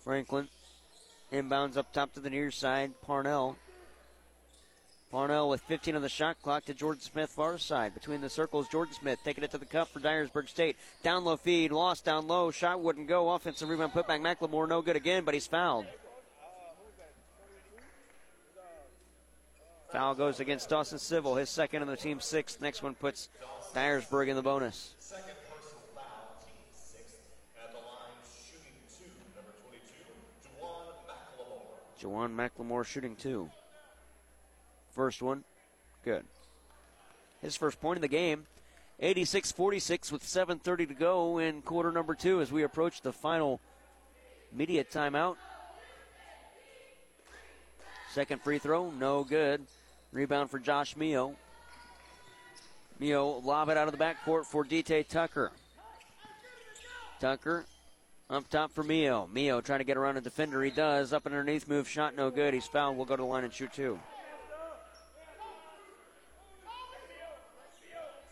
Franklin 0.05 0.48
inbounds 1.32 1.77
up 1.77 1.93
top 1.93 2.12
to 2.15 2.20
the 2.20 2.31
near 2.31 2.51
side. 2.51 2.93
Parnell. 3.02 3.57
Parnell 5.11 5.48
with 5.48 5.61
15 5.62 5.97
on 5.97 6.02
the 6.02 6.09
shot 6.09 6.40
clock 6.40 6.65
to 6.66 6.74
Jordan 6.74 7.01
Smith 7.01 7.31
far 7.31 7.59
side. 7.59 7.94
Between 7.94 8.20
the 8.20 8.31
circles, 8.31 8.69
Jordan 8.69 8.94
Smith 8.94 9.19
taking 9.24 9.43
it 9.43 9.51
to 9.51 9.59
the 9.59 9.66
cup 9.66 9.89
for 9.89 9.98
Dyersburg 9.98 10.48
State. 10.48 10.77
Down 11.02 11.24
low 11.24 11.36
feed, 11.36 11.73
lost 11.73 12.05
down 12.05 12.28
low. 12.28 12.51
Shot 12.52 12.81
wouldn't 12.81 13.09
go. 13.09 13.31
Offensive 13.31 13.69
rebound 13.69 13.93
put 13.93 14.07
back. 14.07 14.20
McLemore 14.20 14.69
no 14.69 14.82
good 14.82 14.97
again, 14.97 15.24
but 15.24 15.35
he's 15.35 15.48
fouled. 15.48 15.86
Foul 19.90 20.15
goes 20.15 20.39
against 20.39 20.69
Dawson 20.69 20.98
Civil, 20.98 21.35
his 21.35 21.51
second 21.51 21.82
and 21.82 21.90
the 21.90 21.97
team 21.97 22.20
sixth. 22.20 22.61
Next 22.61 22.81
one 22.81 22.94
puts 22.94 23.28
Dyersburg 23.74 24.28
in 24.28 24.36
the 24.36 24.43
bonus. 24.43 24.94
Jawan 32.01 32.35
McLemore 32.35 32.85
shooting 32.85 33.16
two. 33.16 33.51
First 34.90 35.22
one, 35.22 35.44
good. 36.05 36.24
His 37.43 37.56
first 37.56 37.81
point 37.81 37.98
of 37.98 38.02
the 38.02 38.09
game. 38.09 38.47
86 39.02 39.52
46 39.52 40.12
with 40.12 40.22
7.30 40.22 40.89
to 40.89 40.94
go 40.94 41.39
in 41.39 41.62
quarter 41.62 41.90
number 41.90 42.14
two 42.14 42.43
as 42.43 42.52
we 42.52 42.64
approach 42.64 43.01
the 43.01 43.12
final 43.12 43.60
media 44.52 44.85
timeout. 44.85 45.36
Second 48.12 48.43
free 48.43 48.59
throw, 48.59 48.90
no 48.90 49.24
good. 49.24 49.62
Rebound 50.12 50.51
for 50.51 50.59
Josh 50.59 50.97
Mio. 50.97 51.35
Mio 52.98 53.39
lob 53.39 53.70
it 53.70 53.78
out 53.78 53.89
of 53.89 53.97
the 53.97 54.05
backcourt 54.05 54.44
for 54.44 54.64
DT 54.64 55.09
Tucker. 55.09 55.51
Tucker 57.20 57.64
up 58.31 58.48
top 58.48 58.73
for 58.73 58.85
Mio. 58.85 59.28
Mio 59.32 59.61
trying 59.61 59.81
to 59.81 59.85
get 59.85 59.97
around 59.97 60.16
a 60.16 60.20
defender. 60.20 60.62
He 60.62 60.70
does. 60.70 61.12
Up 61.12 61.27
underneath 61.27 61.69
move. 61.69 61.89
Shot 61.89 62.16
no 62.16 62.31
good. 62.31 62.55
He's 62.55 62.66
fouled. 62.66 62.97
We'll 62.97 63.07
go 63.07 63.16
to 63.16 63.23
the 63.23 63.27
line 63.27 63.44
and 63.44 63.52
shoot 63.52 63.73
two. 63.73 63.98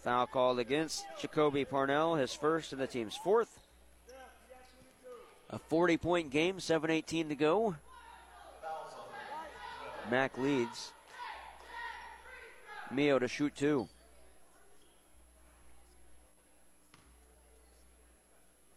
Foul 0.04 0.26
called 0.26 0.58
against 0.58 1.04
Jacoby 1.20 1.64
Parnell, 1.64 2.14
his 2.14 2.32
first 2.32 2.72
and 2.72 2.80
the 2.80 2.86
team's 2.86 3.16
fourth. 3.16 3.58
A 5.50 5.58
40 5.58 5.96
point 5.96 6.30
game, 6.30 6.58
7.18 6.58 7.28
to 7.30 7.34
go. 7.34 7.74
Mac 10.10 10.38
leads. 10.38 10.92
Mio 12.90 13.18
to 13.18 13.28
shoot 13.28 13.54
two. 13.54 13.88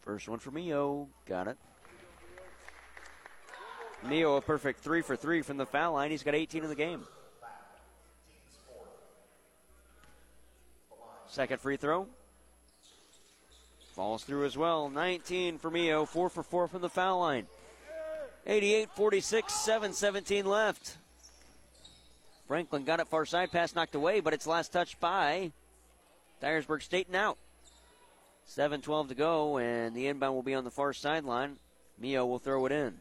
First 0.01 0.27
one 0.27 0.39
for 0.39 0.51
Mio. 0.51 1.07
Got 1.25 1.47
it. 1.47 1.57
Mio 4.03 4.35
a 4.35 4.41
perfect 4.41 4.79
three 4.79 5.01
for 5.01 5.15
three 5.15 5.41
from 5.41 5.57
the 5.57 5.65
foul 5.65 5.93
line. 5.93 6.11
He's 6.11 6.23
got 6.23 6.33
18 6.33 6.63
in 6.63 6.69
the 6.69 6.75
game. 6.75 7.03
Second 11.27 11.61
free 11.61 11.77
throw. 11.77 12.07
Falls 13.93 14.23
through 14.23 14.45
as 14.45 14.57
well. 14.57 14.89
19 14.89 15.59
for 15.59 15.69
Mio. 15.69 16.05
Four 16.05 16.29
for 16.29 16.43
four 16.43 16.67
from 16.67 16.81
the 16.81 16.89
foul 16.89 17.19
line. 17.19 17.47
88 18.47 18.89
46, 18.95 19.53
7 19.53 19.93
17 19.93 20.45
left. 20.45 20.97
Franklin 22.47 22.83
got 22.83 22.99
it 22.99 23.07
far 23.07 23.25
side, 23.25 23.51
pass 23.51 23.75
knocked 23.75 23.95
away, 23.95 24.19
but 24.19 24.33
it's 24.33 24.47
last 24.47 24.73
touch 24.73 24.99
by 24.99 25.51
Dyersburg 26.41 26.81
State 26.81 27.07
and 27.07 27.15
out. 27.15 27.37
7 28.45 28.81
12 28.81 29.09
to 29.09 29.15
go, 29.15 29.57
and 29.57 29.95
the 29.95 30.07
inbound 30.07 30.35
will 30.35 30.43
be 30.43 30.53
on 30.53 30.63
the 30.63 30.71
far 30.71 30.93
sideline. 30.93 31.57
Mio 31.99 32.25
will 32.25 32.39
throw 32.39 32.65
it 32.65 32.71
in. 32.71 32.97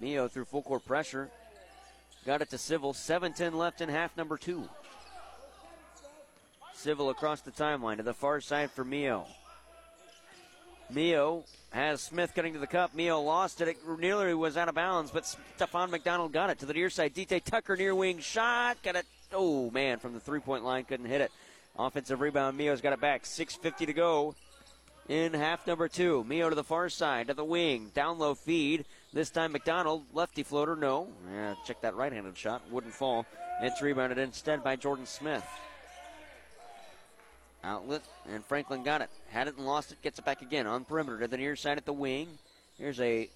Mio 0.00 0.28
through 0.28 0.46
full 0.46 0.62
court 0.62 0.84
pressure. 0.86 1.30
Got 2.24 2.42
it 2.42 2.50
to 2.50 2.58
Civil. 2.58 2.94
7 2.94 3.32
10 3.32 3.56
left 3.56 3.80
in 3.80 3.88
half 3.88 4.16
number 4.16 4.36
two. 4.36 4.68
Civil 6.74 7.10
across 7.10 7.42
the 7.42 7.50
timeline 7.50 7.98
to 7.98 8.02
the 8.02 8.14
far 8.14 8.40
side 8.40 8.70
for 8.70 8.84
Mio. 8.84 9.26
Mio 10.88 11.44
has 11.70 12.00
Smith 12.00 12.32
cutting 12.34 12.54
to 12.54 12.58
the 12.58 12.66
cup. 12.66 12.94
Mio 12.94 13.20
lost 13.20 13.60
it. 13.60 13.68
It 13.68 13.78
nearly 13.98 14.34
was 14.34 14.56
out 14.56 14.68
of 14.68 14.74
bounds, 14.74 15.10
but 15.10 15.26
Stefan 15.56 15.90
McDonald 15.90 16.32
got 16.32 16.50
it 16.50 16.58
to 16.60 16.66
the 16.66 16.72
near 16.72 16.90
side. 16.90 17.14
DT 17.14 17.44
Tucker 17.44 17.76
near 17.76 17.94
wing 17.94 18.18
shot. 18.18 18.82
Got 18.82 18.96
it. 18.96 19.06
Oh, 19.32 19.70
man, 19.70 19.98
from 19.98 20.14
the 20.14 20.20
three 20.20 20.40
point 20.40 20.64
line, 20.64 20.84
couldn't 20.84 21.06
hit 21.06 21.20
it. 21.20 21.30
Offensive 21.78 22.20
rebound. 22.20 22.58
Mio's 22.58 22.80
got 22.80 22.92
it 22.92 23.00
back. 23.00 23.22
6.50 23.22 23.86
to 23.86 23.92
go 23.92 24.34
in 25.08 25.34
half 25.34 25.66
number 25.66 25.88
two. 25.88 26.24
Mio 26.24 26.48
to 26.48 26.54
the 26.54 26.64
far 26.64 26.88
side, 26.88 27.28
to 27.28 27.34
the 27.34 27.44
wing. 27.44 27.90
Down 27.94 28.18
low 28.18 28.34
feed. 28.34 28.84
This 29.12 29.30
time 29.30 29.52
McDonald, 29.52 30.04
lefty 30.12 30.42
floater, 30.42 30.76
no. 30.76 31.08
Yeah, 31.32 31.54
check 31.66 31.80
that 31.80 31.96
right 31.96 32.12
handed 32.12 32.36
shot. 32.36 32.62
Wouldn't 32.70 32.94
fall. 32.94 33.26
It's 33.60 33.82
rebounded 33.82 34.18
instead 34.18 34.62
by 34.62 34.76
Jordan 34.76 35.06
Smith. 35.06 35.44
Outlet, 37.62 38.02
and 38.32 38.44
Franklin 38.44 38.82
got 38.82 39.02
it. 39.02 39.10
Had 39.30 39.48
it 39.48 39.56
and 39.56 39.66
lost 39.66 39.92
it, 39.92 40.00
gets 40.00 40.18
it 40.18 40.24
back 40.24 40.42
again 40.42 40.66
on 40.66 40.84
perimeter 40.84 41.20
to 41.20 41.28
the 41.28 41.36
near 41.36 41.56
side 41.56 41.76
at 41.76 41.84
the 41.84 41.92
wing. 41.92 42.38
Here's 42.78 43.00
a 43.00 43.28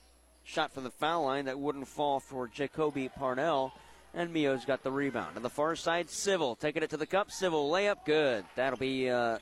shot 0.44 0.72
from 0.72 0.84
the 0.84 0.90
foul 0.90 1.24
line 1.24 1.44
that 1.44 1.58
wouldn't 1.58 1.88
fall 1.88 2.20
for 2.20 2.48
Jacoby 2.48 3.08
Parnell. 3.08 3.72
And 4.14 4.32
Mio's 4.32 4.64
got 4.64 4.82
the 4.82 4.92
rebound. 4.92 5.36
On 5.36 5.42
the 5.42 5.50
far 5.50 5.74
side, 5.74 6.08
Civil 6.08 6.54
taking 6.54 6.82
it 6.82 6.90
to 6.90 6.96
the 6.96 7.06
cup. 7.06 7.32
Civil 7.32 7.70
layup, 7.70 8.04
good. 8.04 8.44
That'll 8.54 8.78
be 8.78 9.10
uh, 9.10 9.38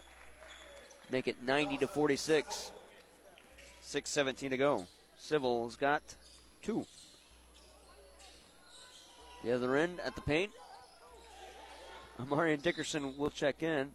make 1.11 1.29
it 1.29 1.43
90 1.43 1.79
to 1.79 1.87
46. 1.87 2.73
6:17 3.85 4.51
to 4.51 4.57
go. 4.57 4.87
Civil's 5.19 5.77
got 5.77 6.03
two. 6.63 6.87
The 9.45 9.53
other 9.53 9.77
end 9.77 10.01
at 10.01 10.15
the 10.15 10.21
paint. 10.23 10.53
Amarian 12.19 12.63
Dickerson 12.63 13.17
will 13.19 13.31
check 13.31 13.63
in. 13.63 13.91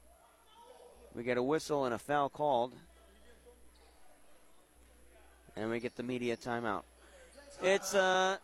We 1.16 1.24
get 1.24 1.38
a 1.38 1.44
whistle 1.44 1.86
and 1.86 1.94
a 1.94 1.98
foul 1.98 2.30
called. 2.30 2.74
And 5.56 5.70
we 5.70 5.80
get 5.80 5.96
the 5.96 6.04
media 6.04 6.38
timeout. 6.38 6.84
It's 7.64 7.96
uh, 7.96 8.38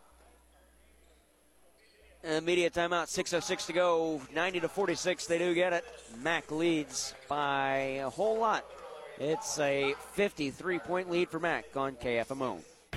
Uh, 2.26 2.40
media 2.40 2.70
timeout, 2.70 3.08
6.06 3.08 3.66
to 3.66 3.74
go, 3.74 4.22
90 4.34 4.62
to 4.62 4.70
46. 4.70 5.26
They 5.26 5.38
do 5.38 5.54
get 5.54 5.74
it. 5.74 5.84
Mac 6.22 6.52
leads 6.52 7.14
by 7.28 8.00
a 8.02 8.10
whole 8.10 8.40
lot. 8.40 8.64
It's 9.20 9.60
a 9.60 9.94
53 10.14 10.80
point 10.80 11.12
lead 11.12 11.30
for 11.30 11.40
Mac 11.40 11.66
on 11.76 11.95
KFMO. 11.95 12.60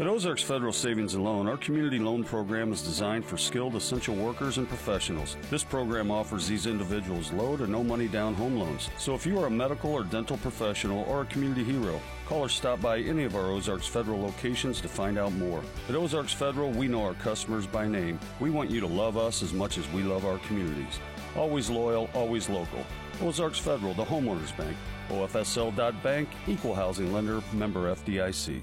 At 0.00 0.06
Ozarks 0.06 0.42
Federal 0.42 0.72
Savings 0.72 1.12
and 1.12 1.22
Loan, 1.22 1.46
our 1.46 1.58
community 1.58 1.98
loan 1.98 2.24
program 2.24 2.72
is 2.72 2.80
designed 2.80 3.22
for 3.22 3.36
skilled 3.36 3.74
essential 3.74 4.14
workers 4.14 4.56
and 4.56 4.66
professionals. 4.66 5.36
This 5.50 5.62
program 5.62 6.10
offers 6.10 6.48
these 6.48 6.64
individuals 6.64 7.30
low 7.32 7.54
to 7.58 7.66
no 7.66 7.84
money 7.84 8.08
down 8.08 8.32
home 8.32 8.56
loans. 8.56 8.88
So 8.96 9.14
if 9.14 9.26
you 9.26 9.38
are 9.38 9.48
a 9.48 9.50
medical 9.50 9.92
or 9.92 10.02
dental 10.02 10.38
professional 10.38 11.04
or 11.04 11.20
a 11.20 11.26
community 11.26 11.62
hero, 11.62 12.00
call 12.24 12.40
or 12.40 12.48
stop 12.48 12.80
by 12.80 13.00
any 13.00 13.24
of 13.24 13.36
our 13.36 13.50
Ozarks 13.50 13.86
Federal 13.86 14.22
locations 14.22 14.80
to 14.80 14.88
find 14.88 15.18
out 15.18 15.34
more. 15.34 15.62
At 15.86 15.96
Ozarks 15.96 16.32
Federal, 16.32 16.70
we 16.70 16.88
know 16.88 17.02
our 17.02 17.12
customers 17.12 17.66
by 17.66 17.86
name. 17.86 18.18
We 18.40 18.48
want 18.48 18.70
you 18.70 18.80
to 18.80 18.86
love 18.86 19.18
us 19.18 19.42
as 19.42 19.52
much 19.52 19.76
as 19.76 19.86
we 19.92 20.02
love 20.02 20.24
our 20.24 20.38
communities. 20.38 20.98
Always 21.36 21.68
loyal, 21.68 22.08
always 22.14 22.48
local. 22.48 22.86
Ozarks 23.20 23.58
Federal, 23.58 23.92
the 23.92 24.06
homeowners 24.06 24.56
bank. 24.56 24.78
OFSL.bank, 25.10 26.30
equal 26.48 26.74
housing 26.74 27.12
lender, 27.12 27.42
member 27.52 27.94
FDIC. 27.94 28.62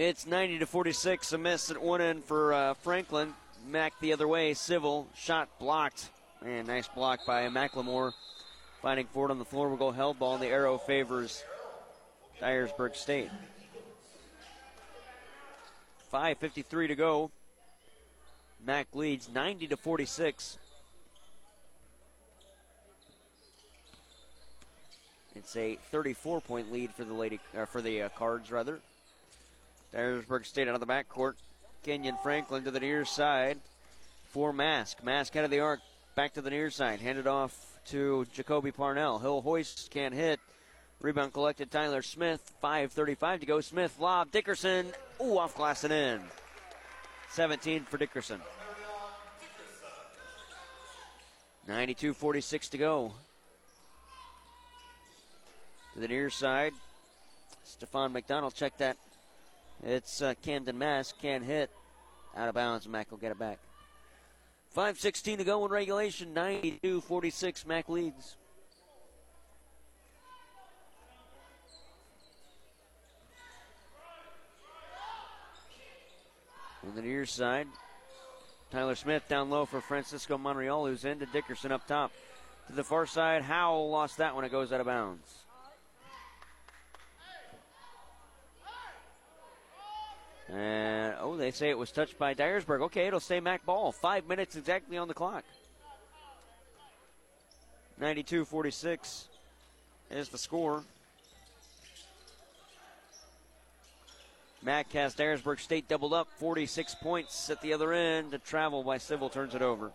It's 0.00 0.26
90 0.26 0.60
to 0.60 0.66
46. 0.66 1.34
A 1.34 1.36
miss 1.36 1.70
at 1.70 1.76
one 1.76 2.00
end 2.00 2.24
for 2.24 2.54
uh, 2.54 2.72
Franklin. 2.72 3.34
Mac 3.68 3.92
the 4.00 4.14
other 4.14 4.26
way. 4.26 4.54
Civil 4.54 5.06
shot 5.14 5.50
blocked. 5.58 6.08
And 6.42 6.68
nice 6.68 6.88
block 6.88 7.26
by 7.26 7.46
McLemore. 7.48 8.12
Finding 8.80 9.06
Ford 9.08 9.30
on 9.30 9.38
the 9.38 9.44
floor. 9.44 9.68
We'll 9.68 9.76
go 9.76 9.90
held 9.90 10.18
ball. 10.18 10.36
And 10.36 10.42
the 10.42 10.46
arrow 10.46 10.78
favors 10.78 11.44
Dyersburg 12.40 12.96
State. 12.96 13.28
5.53 16.10 16.88
to 16.88 16.94
go. 16.94 17.30
Mac 18.64 18.86
leads 18.94 19.28
90 19.28 19.66
to 19.66 19.76
46. 19.76 20.56
It's 25.36 25.54
a 25.56 25.76
34 25.90 26.40
point 26.40 26.72
lead 26.72 26.90
for 26.94 27.04
the 27.04 27.12
lady, 27.12 27.38
or 27.54 27.66
for 27.66 27.82
the 27.82 28.04
uh, 28.04 28.08
Cards 28.08 28.50
rather. 28.50 28.80
Dyersburg 29.94 30.46
State 30.46 30.68
out 30.68 30.74
of 30.74 30.80
the 30.80 30.86
backcourt. 30.86 31.34
Kenyon 31.82 32.16
Franklin 32.22 32.64
to 32.64 32.70
the 32.70 32.80
near 32.80 33.04
side 33.04 33.58
for 34.30 34.52
Mask. 34.52 35.02
Mask 35.02 35.34
out 35.36 35.44
of 35.44 35.50
the 35.50 35.60
arc, 35.60 35.80
back 36.14 36.34
to 36.34 36.42
the 36.42 36.50
near 36.50 36.70
side, 36.70 37.00
handed 37.00 37.26
off 37.26 37.78
to 37.86 38.26
Jacoby 38.32 38.70
Parnell. 38.70 39.18
Hill 39.18 39.40
hoist, 39.40 39.90
can't 39.90 40.14
hit. 40.14 40.38
Rebound 41.00 41.32
collected 41.32 41.70
Tyler 41.70 42.02
Smith. 42.02 42.52
5.35 42.62 43.40
to 43.40 43.46
go. 43.46 43.60
Smith 43.60 43.98
lob. 43.98 44.30
Dickerson. 44.30 44.92
Ooh, 45.22 45.38
off 45.38 45.56
glass 45.56 45.82
and 45.84 45.92
in. 45.92 46.20
17 47.30 47.84
for 47.84 47.96
Dickerson. 47.96 48.40
92 51.66 52.12
46 52.12 52.68
to 52.68 52.78
go. 52.78 53.12
To 55.94 56.00
the 56.00 56.08
near 56.08 56.28
side. 56.28 56.74
Stefan 57.64 58.12
McDonald, 58.12 58.54
check 58.54 58.76
that. 58.78 58.96
It's 59.82 60.20
uh, 60.20 60.34
Camden 60.42 60.76
Mask, 60.76 61.16
can't 61.20 61.44
hit. 61.44 61.70
Out 62.36 62.48
of 62.48 62.54
bounds, 62.54 62.86
Mac 62.86 63.10
will 63.10 63.18
get 63.18 63.32
it 63.32 63.38
back. 63.38 63.58
5.16 64.76 65.38
to 65.38 65.44
go 65.44 65.64
in 65.64 65.70
regulation, 65.70 66.32
92 66.32 67.00
46. 67.00 67.66
Mac 67.66 67.88
leads. 67.88 68.36
On 76.86 76.94
the 76.94 77.02
near 77.02 77.26
side, 77.26 77.66
Tyler 78.70 78.94
Smith 78.94 79.22
down 79.28 79.50
low 79.50 79.64
for 79.64 79.80
Francisco 79.80 80.38
Monreal, 80.38 80.86
who's 80.86 81.04
into 81.04 81.26
Dickerson 81.26 81.72
up 81.72 81.86
top. 81.86 82.12
To 82.68 82.72
the 82.72 82.84
far 82.84 83.06
side, 83.06 83.42
Howell 83.42 83.90
lost 83.90 84.18
that 84.18 84.34
one. 84.34 84.44
It 84.44 84.52
goes 84.52 84.72
out 84.72 84.80
of 84.80 84.86
bounds. 84.86 85.44
And 90.52 91.14
oh, 91.20 91.36
they 91.36 91.52
say 91.52 91.70
it 91.70 91.78
was 91.78 91.92
touched 91.92 92.18
by 92.18 92.34
Dyersburg. 92.34 92.82
Okay, 92.82 93.06
it'll 93.06 93.20
stay 93.20 93.38
Mac 93.40 93.64
ball. 93.64 93.92
Five 93.92 94.26
minutes 94.26 94.56
exactly 94.56 94.98
on 94.98 95.06
the 95.06 95.14
clock. 95.14 95.44
92 97.98 98.44
46 98.44 99.28
is 100.10 100.28
the 100.28 100.38
score. 100.38 100.82
Mac 104.62 104.92
has 104.92 105.14
Dyersburg 105.14 105.60
State 105.60 105.88
doubled 105.88 106.12
up, 106.12 106.28
46 106.38 106.96
points 106.96 107.48
at 107.48 107.62
the 107.62 107.72
other 107.72 107.92
end. 107.92 108.32
To 108.32 108.38
travel 108.38 108.82
by 108.82 108.98
Civil 108.98 109.30
turns 109.30 109.54
it 109.54 109.62
over. 109.62 109.92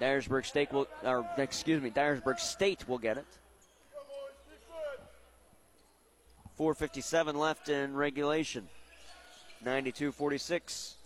Dyersburg 0.00 0.44
State 0.44 0.72
will, 0.72 0.88
or 1.04 1.26
excuse 1.38 1.80
me, 1.80 1.90
Dyersburg 1.90 2.40
State 2.40 2.88
will 2.88 2.98
get 2.98 3.16
it. 3.16 3.26
4.57 6.58 7.34
left 7.34 7.68
in 7.68 7.94
regulation. 7.94 8.68
92 9.64 10.12
46. 10.12 10.96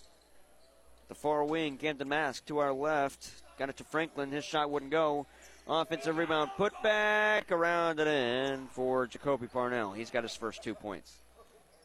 The 1.08 1.14
far 1.14 1.44
wing, 1.44 1.78
Camden 1.78 2.08
Mask 2.08 2.44
to 2.46 2.58
our 2.58 2.72
left. 2.72 3.30
Got 3.58 3.70
it 3.70 3.76
to 3.78 3.84
Franklin. 3.84 4.30
His 4.30 4.44
shot 4.44 4.70
wouldn't 4.70 4.90
go. 4.90 5.26
Offensive 5.66 6.16
rebound 6.16 6.50
put 6.56 6.72
back 6.82 7.50
around 7.50 8.00
and 8.00 8.08
in 8.08 8.66
for 8.68 9.06
Jacoby 9.06 9.46
Parnell. 9.46 9.92
He's 9.92 10.10
got 10.10 10.22
his 10.22 10.34
first 10.34 10.62
two 10.62 10.74
points. 10.74 11.14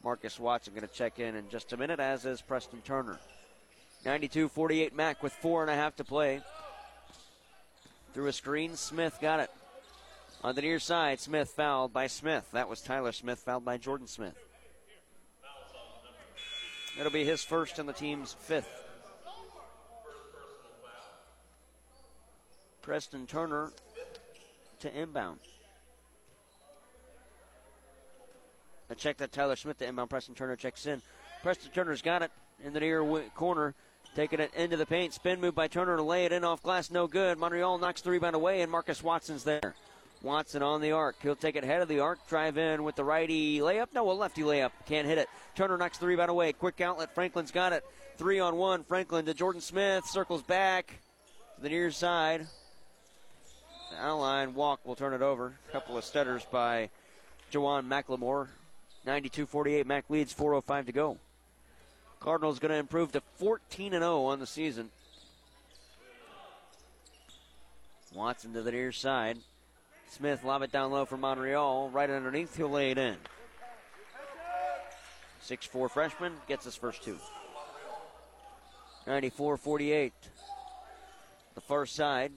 Marcus 0.03 0.39
Watson 0.39 0.73
going 0.73 0.87
to 0.87 0.93
check 0.93 1.19
in 1.19 1.35
in 1.35 1.49
just 1.49 1.71
a 1.71 1.77
minute, 1.77 1.99
as 1.99 2.25
is 2.25 2.41
Preston 2.41 2.81
Turner. 2.81 3.17
92 4.05 4.49
48 4.49 4.95
Mac 4.95 5.23
with 5.23 5.31
four 5.31 5.61
and 5.61 5.71
a 5.71 5.75
half 5.75 5.95
to 5.95 6.03
play. 6.03 6.41
Through 8.13 8.27
a 8.27 8.33
screen, 8.33 8.75
Smith 8.75 9.17
got 9.21 9.39
it. 9.39 9.49
On 10.43 10.53
the 10.53 10.61
near 10.61 10.79
side, 10.79 11.21
Smith 11.21 11.49
fouled 11.49 11.93
by 11.93 12.07
Smith. 12.07 12.45
That 12.51 12.67
was 12.67 12.81
Tyler 12.81 13.13
Smith 13.13 13.39
fouled 13.39 13.63
by 13.63 13.77
Jordan 13.77 14.07
Smith. 14.07 14.35
It'll 16.99 17.11
be 17.11 17.23
his 17.23 17.43
first 17.43 17.79
and 17.79 17.87
the 17.87 17.93
team's 17.93 18.33
fifth. 18.33 18.69
Preston 22.81 23.25
Turner 23.25 23.71
to 24.81 24.93
inbound. 24.93 25.39
I 28.91 28.95
check 28.95 29.17
that 29.17 29.31
Tyler 29.31 29.55
Smith 29.55 29.77
to 29.79 29.87
inbound. 29.87 30.09
Preston 30.09 30.35
Turner 30.35 30.57
checks 30.57 30.85
in. 30.85 31.01
Preston 31.41 31.71
Turner's 31.71 32.01
got 32.01 32.21
it 32.21 32.31
in 32.63 32.73
the 32.73 32.81
near 32.81 33.01
corner. 33.33 33.73
Taking 34.13 34.41
it 34.41 34.53
into 34.53 34.75
the 34.75 34.85
paint. 34.85 35.13
Spin 35.13 35.39
move 35.39 35.55
by 35.55 35.67
Turner 35.67 35.95
to 35.95 36.03
lay 36.03 36.25
it 36.25 36.33
in 36.33 36.43
off 36.43 36.61
glass. 36.61 36.91
No 36.91 37.07
good. 37.07 37.39
Monreal 37.39 37.79
knocks 37.79 38.01
the 38.01 38.11
rebound 38.11 38.35
away, 38.35 38.61
and 38.61 38.71
Marcus 38.71 39.01
Watson's 39.01 39.45
there. 39.45 39.73
Watson 40.23 40.63
on 40.63 40.79
the 40.79 40.93
arc. 40.93 41.17
He'll 41.21 41.35
take 41.35 41.57
it 41.57 41.65
head 41.65 41.81
of 41.81 41.89
the 41.89 41.99
arc, 41.99 42.25
drive 42.29 42.57
in 42.57 42.83
with 42.83 42.95
the 42.95 43.03
righty 43.03 43.59
layup. 43.59 43.87
No, 43.93 44.09
a 44.09 44.13
lefty 44.13 44.41
layup. 44.41 44.71
Can't 44.87 45.05
hit 45.05 45.17
it. 45.17 45.27
Turner 45.53 45.77
knocks 45.77 45.97
the 45.97 46.07
rebound 46.07 46.31
away. 46.31 46.53
Quick 46.53 46.79
outlet. 46.79 47.13
Franklin's 47.13 47.51
got 47.51 47.73
it. 47.73 47.83
Three 48.17 48.39
on 48.39 48.55
one. 48.55 48.85
Franklin 48.85 49.25
to 49.25 49.33
Jordan 49.33 49.59
Smith. 49.59 50.05
Circles 50.05 50.41
back 50.41 50.87
to 51.57 51.61
the 51.61 51.69
near 51.69 51.91
side. 51.91 52.47
The 53.91 54.01
outline 54.01 54.53
walk 54.53 54.79
will 54.85 54.95
turn 54.95 55.13
it 55.13 55.21
over. 55.21 55.55
A 55.67 55.71
couple 55.73 55.97
of 55.97 56.05
stutters 56.05 56.45
by 56.49 56.89
Jawan 57.51 57.87
McLemore. 57.87 58.47
92 59.05 59.45
48. 59.45 59.85
Mac 59.85 60.09
leads 60.09 60.33
4.05 60.33 60.85
to 60.85 60.91
go. 60.93 61.17
Cardinals 62.21 62.59
going 62.59 62.71
to 62.71 62.77
improve 62.77 63.11
to 63.11 63.21
14 63.39 63.91
0 63.91 64.23
on 64.23 64.39
the 64.39 64.47
season. 64.47 64.89
Watson 68.13 68.53
to 68.53 68.61
the 68.61 68.71
near 68.71 68.93
side. 68.93 69.39
Smith 70.13 70.43
lob 70.43 70.61
it 70.61 70.71
down 70.71 70.91
low 70.91 71.05
for 71.05 71.17
Monreal. 71.17 71.89
Right 71.91 72.07
underneath, 72.07 72.55
he'll 72.55 72.69
lay 72.69 72.91
it 72.91 72.99
in. 72.99 73.15
6'4 75.43 75.89
freshman 75.89 76.33
gets 76.47 76.65
his 76.65 76.75
first 76.75 77.01
two. 77.01 77.17
94 79.07 79.57
48. 79.57 80.13
The 81.55 81.61
far 81.61 81.87
side. 81.87 82.31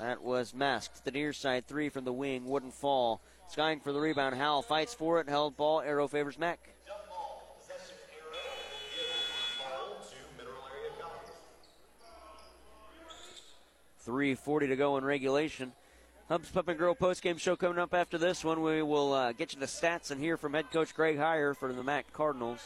That 0.00 0.20
was 0.20 0.52
masked. 0.52 1.04
The 1.04 1.12
near 1.12 1.32
side 1.32 1.68
three 1.68 1.90
from 1.90 2.04
the 2.04 2.12
wing 2.12 2.44
wouldn't 2.44 2.74
fall. 2.74 3.20
Skying 3.50 3.78
for 3.78 3.92
the 3.92 4.00
rebound. 4.00 4.34
Howell 4.34 4.62
fights 4.62 4.92
for 4.92 5.20
it. 5.20 5.28
Held 5.28 5.56
ball. 5.56 5.82
Arrow 5.82 6.08
favors 6.08 6.40
Mac. 6.40 6.58
Three 14.00 14.34
forty 14.34 14.66
to 14.66 14.76
go 14.76 14.96
in 14.96 15.04
regulation. 15.04 15.72
Hubs 16.28 16.50
Pub 16.50 16.68
and 16.68 16.76
Grill 16.76 16.96
postgame 16.96 17.38
show 17.38 17.54
coming 17.54 17.78
up 17.78 17.94
after 17.94 18.18
this 18.18 18.44
one. 18.44 18.60
We 18.60 18.82
will 18.82 19.12
uh, 19.12 19.30
get 19.30 19.54
you 19.54 19.60
the 19.60 19.66
stats 19.66 20.10
and 20.10 20.20
hear 20.20 20.36
from 20.36 20.54
head 20.54 20.72
coach 20.72 20.92
Greg 20.92 21.16
Heyer 21.16 21.56
for 21.56 21.72
the 21.72 21.84
Mac 21.84 22.12
Cardinals. 22.12 22.58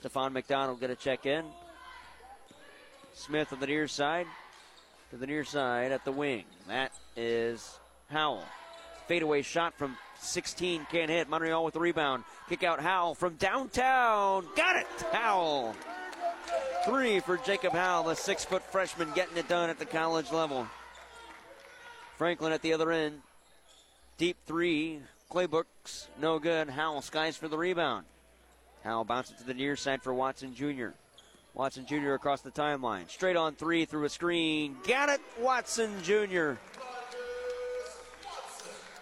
Stefan 0.00 0.32
McDonald 0.32 0.80
going 0.80 0.90
to 0.90 1.00
check 1.00 1.24
in. 1.24 1.44
Smith 3.14 3.52
on 3.52 3.60
the 3.60 3.66
near 3.68 3.86
side. 3.86 4.26
To 5.12 5.18
the 5.18 5.26
near 5.26 5.44
side 5.44 5.92
at 5.92 6.04
the 6.04 6.10
wing. 6.10 6.46
That 6.66 6.92
is 7.16 7.78
Howell. 8.08 8.44
Fadeaway 9.06 9.42
shot 9.42 9.74
from 9.78 9.96
16. 10.18 10.88
Can't 10.90 11.10
hit. 11.10 11.28
Monreal 11.28 11.64
with 11.64 11.74
the 11.74 11.80
rebound. 11.80 12.24
Kick 12.48 12.64
out 12.64 12.80
Howell 12.80 13.14
from 13.14 13.34
downtown. 13.34 14.46
Got 14.56 14.76
it. 14.76 14.86
Howell. 15.12 15.76
Three 16.84 17.20
for 17.20 17.36
Jacob 17.36 17.72
Howell, 17.72 18.08
the 18.08 18.16
six 18.16 18.44
foot 18.44 18.64
freshman 18.72 19.12
getting 19.14 19.36
it 19.36 19.46
done 19.46 19.70
at 19.70 19.78
the 19.78 19.86
college 19.86 20.32
level. 20.32 20.66
Franklin 22.20 22.52
at 22.52 22.60
the 22.60 22.74
other 22.74 22.92
end. 22.92 23.22
Deep 24.18 24.36
three. 24.44 25.00
Claybrooks, 25.30 26.08
no 26.20 26.38
good. 26.38 26.68
Howell 26.68 27.00
skies 27.00 27.34
for 27.34 27.48
the 27.48 27.56
rebound. 27.56 28.04
Howell 28.84 29.04
bounces 29.04 29.38
to 29.38 29.44
the 29.44 29.54
near 29.54 29.74
side 29.74 30.02
for 30.02 30.12
Watson 30.12 30.54
Jr. 30.54 30.88
Watson 31.54 31.86
Jr. 31.86 32.12
across 32.12 32.42
the 32.42 32.50
timeline. 32.50 33.08
Straight 33.08 33.36
on 33.36 33.54
three 33.54 33.86
through 33.86 34.04
a 34.04 34.10
screen. 34.10 34.76
Got 34.86 35.08
it, 35.08 35.22
Watson 35.40 35.90
Jr. 36.02 36.56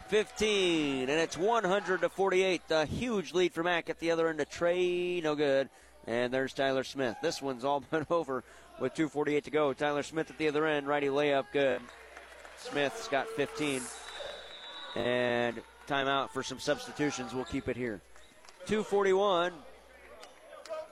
15, 0.07 1.01
and 1.01 1.11
it's 1.11 1.37
100 1.37 2.03
to 2.03 2.09
48. 2.09 2.63
A 2.71 2.87
huge 2.87 3.35
lead 3.35 3.53
for 3.53 3.65
Mac 3.65 3.91
at 3.91 3.99
the 3.99 4.13
other 4.13 4.29
end 4.29 4.41
of 4.41 4.49
Trey. 4.49 5.21
No 5.21 5.35
good. 5.35 5.69
And 6.07 6.33
there's 6.33 6.53
Tyler 6.53 6.85
Smith. 6.85 7.17
This 7.21 7.43
one's 7.43 7.65
all 7.65 7.83
but 7.91 8.09
over 8.13 8.45
with 8.79 8.95
2.48 8.95 9.43
to 9.43 9.51
go. 9.51 9.73
Tyler 9.73 10.05
Smith 10.05 10.31
at 10.31 10.39
the 10.39 10.47
other 10.47 10.69
end. 10.69 10.87
Righty 10.87 11.09
layup, 11.09 11.47
good. 11.53 11.81
Smith's 12.59 13.09
got 13.09 13.29
15. 13.29 13.83
And 14.97 15.61
timeout 15.87 16.31
for 16.31 16.43
some 16.43 16.59
substitutions. 16.59 17.35
We'll 17.35 17.45
keep 17.45 17.69
it 17.69 17.77
here. 17.77 18.01
241. 18.67 19.53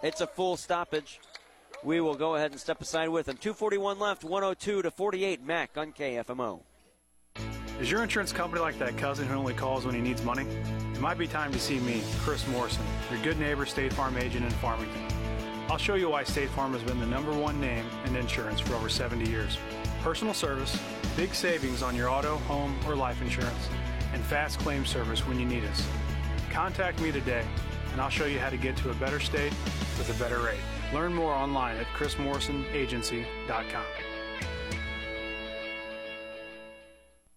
It's 0.02 0.20
a 0.20 0.26
full 0.26 0.56
stoppage. 0.56 1.20
We 1.82 2.00
will 2.00 2.14
go 2.14 2.36
ahead 2.36 2.50
and 2.50 2.60
step 2.60 2.80
aside 2.80 3.08
with 3.08 3.26
them. 3.26 3.36
241 3.36 3.98
left, 3.98 4.24
102 4.24 4.82
to 4.82 4.90
48. 4.90 5.44
Mac 5.44 5.76
on 5.76 5.92
KFMO. 5.92 6.60
Is 7.80 7.90
your 7.90 8.02
insurance 8.02 8.32
company 8.32 8.62
like 8.62 8.78
that 8.78 8.96
cousin 8.96 9.26
who 9.26 9.34
only 9.34 9.52
calls 9.52 9.84
when 9.84 9.94
he 9.94 10.00
needs 10.00 10.22
money? 10.22 10.46
It 10.94 11.00
might 11.00 11.18
be 11.18 11.26
time 11.26 11.52
to 11.52 11.58
see 11.58 11.78
me, 11.80 12.02
Chris 12.20 12.46
Morrison, 12.48 12.82
your 13.10 13.20
good 13.22 13.38
neighbor 13.38 13.66
State 13.66 13.92
Farm 13.92 14.16
agent 14.16 14.46
in 14.46 14.50
Farmington. 14.52 15.02
I'll 15.68 15.76
show 15.76 15.94
you 15.94 16.08
why 16.08 16.24
State 16.24 16.48
Farm 16.50 16.72
has 16.72 16.82
been 16.82 16.98
the 16.98 17.06
number 17.06 17.32
one 17.32 17.60
name 17.60 17.84
in 18.06 18.16
insurance 18.16 18.60
for 18.60 18.74
over 18.74 18.88
70 18.88 19.28
years. 19.28 19.58
Personal 20.06 20.34
service, 20.34 20.80
big 21.16 21.34
savings 21.34 21.82
on 21.82 21.96
your 21.96 22.08
auto, 22.08 22.36
home, 22.46 22.78
or 22.86 22.94
life 22.94 23.20
insurance, 23.20 23.68
and 24.12 24.22
fast 24.22 24.60
claim 24.60 24.86
service 24.86 25.26
when 25.26 25.40
you 25.40 25.44
need 25.44 25.64
us. 25.64 25.84
Contact 26.48 27.00
me 27.00 27.10
today 27.10 27.44
and 27.90 28.00
I'll 28.00 28.08
show 28.08 28.26
you 28.26 28.38
how 28.38 28.48
to 28.48 28.56
get 28.56 28.76
to 28.76 28.90
a 28.90 28.94
better 28.94 29.18
state 29.18 29.52
with 29.98 30.08
a 30.14 30.22
better 30.22 30.38
rate. 30.38 30.60
Learn 30.94 31.12
more 31.12 31.32
online 31.32 31.76
at 31.78 31.86
chrismorrisonagency.com. 31.86 34.15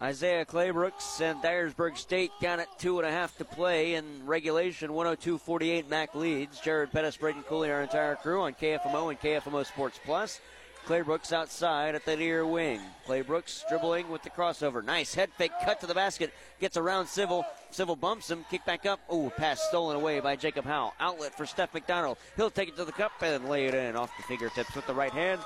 Isaiah 0.00 0.44
Claybrooks 0.44 1.22
and 1.22 1.42
Dyersburg 1.42 1.96
State 1.96 2.30
got 2.42 2.58
it 2.58 2.68
two 2.78 2.98
and 2.98 3.08
a 3.08 3.10
half 3.10 3.34
to 3.38 3.46
play 3.46 3.94
in 3.94 4.04
regulation. 4.26 4.90
102-48 4.90 5.88
Mac 5.88 6.14
leads. 6.14 6.60
Jared 6.60 6.92
Pettis, 6.92 7.16
Braden 7.16 7.42
Cooley, 7.44 7.70
our 7.70 7.80
entire 7.80 8.14
crew 8.14 8.42
on 8.42 8.52
KFMO 8.52 9.08
and 9.08 9.18
KFMO 9.18 9.64
Sports 9.64 9.98
Plus. 10.04 10.40
Claybrooks 10.86 11.32
outside 11.32 11.94
at 11.94 12.04
the 12.04 12.14
near 12.14 12.46
wing. 12.46 12.80
Claybrooks 13.06 13.66
dribbling 13.70 14.10
with 14.10 14.22
the 14.22 14.28
crossover. 14.30 14.84
Nice 14.84 15.14
head 15.14 15.30
fake 15.38 15.50
cut 15.64 15.80
to 15.80 15.86
the 15.86 15.94
basket. 15.94 16.32
Gets 16.60 16.76
around 16.76 17.06
Civil. 17.06 17.46
Civil 17.70 17.96
bumps 17.96 18.30
him. 18.30 18.44
Kick 18.50 18.66
back 18.66 18.84
up. 18.84 19.00
Oh, 19.08 19.30
pass 19.30 19.60
stolen 19.62 19.96
away 19.96 20.20
by 20.20 20.36
Jacob 20.36 20.66
Howell. 20.66 20.92
Outlet 21.00 21.34
for 21.34 21.46
Steph 21.46 21.72
McDonald. 21.72 22.18
He'll 22.36 22.50
take 22.50 22.68
it 22.68 22.76
to 22.76 22.84
the 22.84 22.92
cup 22.92 23.12
and 23.22 23.48
lay 23.48 23.64
it 23.64 23.74
in 23.74 23.96
off 23.96 24.10
the 24.18 24.22
fingertips 24.24 24.76
with 24.76 24.86
the 24.86 24.94
right 24.94 25.10
hand. 25.10 25.40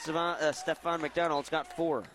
Savon, 0.00 0.36
uh, 0.42 0.50
Stefan 0.50 1.00
McDonald's 1.00 1.48
got 1.48 1.74
four. 1.76 2.02
To 2.02 2.08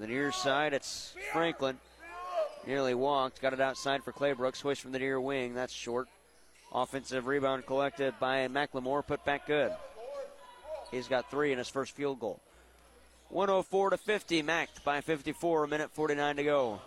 the 0.00 0.06
near 0.06 0.32
side, 0.32 0.72
it's 0.72 1.14
Franklin. 1.32 1.78
Nearly 2.66 2.94
walked. 2.94 3.40
Got 3.40 3.52
it 3.52 3.60
outside 3.60 4.02
for 4.02 4.12
Claybrook. 4.12 4.56
Swish 4.56 4.80
from 4.80 4.92
the 4.92 4.98
near 4.98 5.20
wing. 5.20 5.54
That's 5.54 5.72
short. 5.72 6.08
Offensive 6.72 7.26
rebound 7.26 7.66
collected 7.66 8.14
by 8.18 8.46
McLemore. 8.48 9.06
Put 9.06 9.24
back 9.24 9.46
good. 9.46 9.72
He's 10.90 11.08
got 11.08 11.30
three 11.30 11.52
in 11.52 11.58
his 11.58 11.68
first 11.68 11.94
field 11.94 12.18
goal. 12.18 12.40
104 13.28 13.90
to 13.90 13.96
50. 13.96 14.42
Mac 14.42 14.68
by 14.84 15.00
54. 15.00 15.64
A 15.64 15.68
minute 15.68 15.90
49 15.92 16.36
to 16.36 16.44
go. 16.44 16.80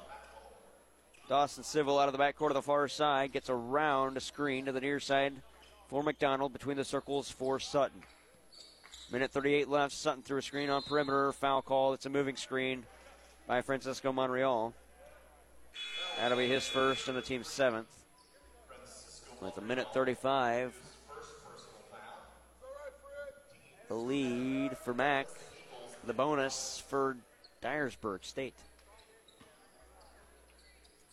Dawson 1.29 1.63
Civil 1.63 1.99
out 1.99 2.09
of 2.09 2.17
the 2.17 2.23
backcourt 2.23 2.49
of 2.49 2.55
the 2.55 2.61
far 2.61 2.87
side 2.87 3.31
gets 3.31 3.49
around 3.49 4.17
a 4.17 4.21
screen 4.21 4.65
to 4.65 4.71
the 4.71 4.81
near 4.81 4.99
side 4.99 5.33
for 5.87 6.03
McDonald 6.03 6.51
between 6.51 6.77
the 6.77 6.83
circles 6.83 7.29
for 7.29 7.59
Sutton. 7.59 8.01
Minute 9.11 9.31
38 9.31 9.69
left. 9.69 9.93
Sutton 9.93 10.23
through 10.23 10.39
a 10.39 10.41
screen 10.41 10.69
on 10.69 10.81
perimeter. 10.81 11.31
Foul 11.31 11.61
call. 11.61 11.93
It's 11.93 12.05
a 12.05 12.09
moving 12.09 12.35
screen 12.35 12.85
by 13.47 13.61
Francisco 13.61 14.11
Monreal. 14.11 14.73
That'll 16.17 16.37
be 16.37 16.47
his 16.47 16.67
first 16.67 17.07
and 17.07 17.17
the 17.17 17.21
team's 17.21 17.47
seventh. 17.47 17.87
With 19.41 19.57
a 19.57 19.61
minute 19.61 19.93
35. 19.93 20.73
The 23.87 23.95
lead 23.95 24.77
for 24.77 24.93
Mac. 24.93 25.27
The 26.05 26.13
bonus 26.13 26.83
for 26.87 27.17
Dyersburg 27.61 28.23
State. 28.23 28.55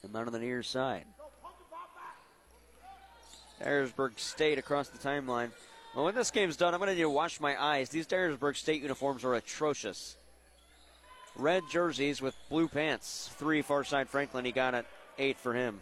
And 0.03 0.15
out 0.17 0.27
on 0.27 0.33
the 0.33 0.39
near 0.39 0.63
side. 0.63 1.05
Dyersburg 3.63 4.19
State 4.19 4.59
across 4.59 4.89
the 4.89 4.99
timeline. 4.99 5.51
Well, 5.95 6.05
when 6.05 6.15
this 6.15 6.31
game's 6.31 6.57
done, 6.57 6.73
I'm 6.73 6.81
going 6.81 6.89
to 6.89 6.95
need 6.95 7.03
to 7.03 7.11
wash 7.11 7.41
my 7.41 7.61
eyes. 7.61 7.91
These 7.91 8.07
Dyersburg 8.07 8.57
State 8.57 8.83
uniforms 8.83 9.25
are 9.25 9.35
atrocious. 9.35 10.17
Red 11.41 11.63
jerseys 11.71 12.21
with 12.21 12.37
blue 12.51 12.69
pants. 12.69 13.31
Three 13.39 13.63
far 13.63 13.83
side 13.83 14.11
Franklin. 14.11 14.45
He 14.45 14.53
got 14.53 14.75
it. 14.75 14.85
Eight 15.19 15.39
for 15.39 15.55
him. 15.55 15.81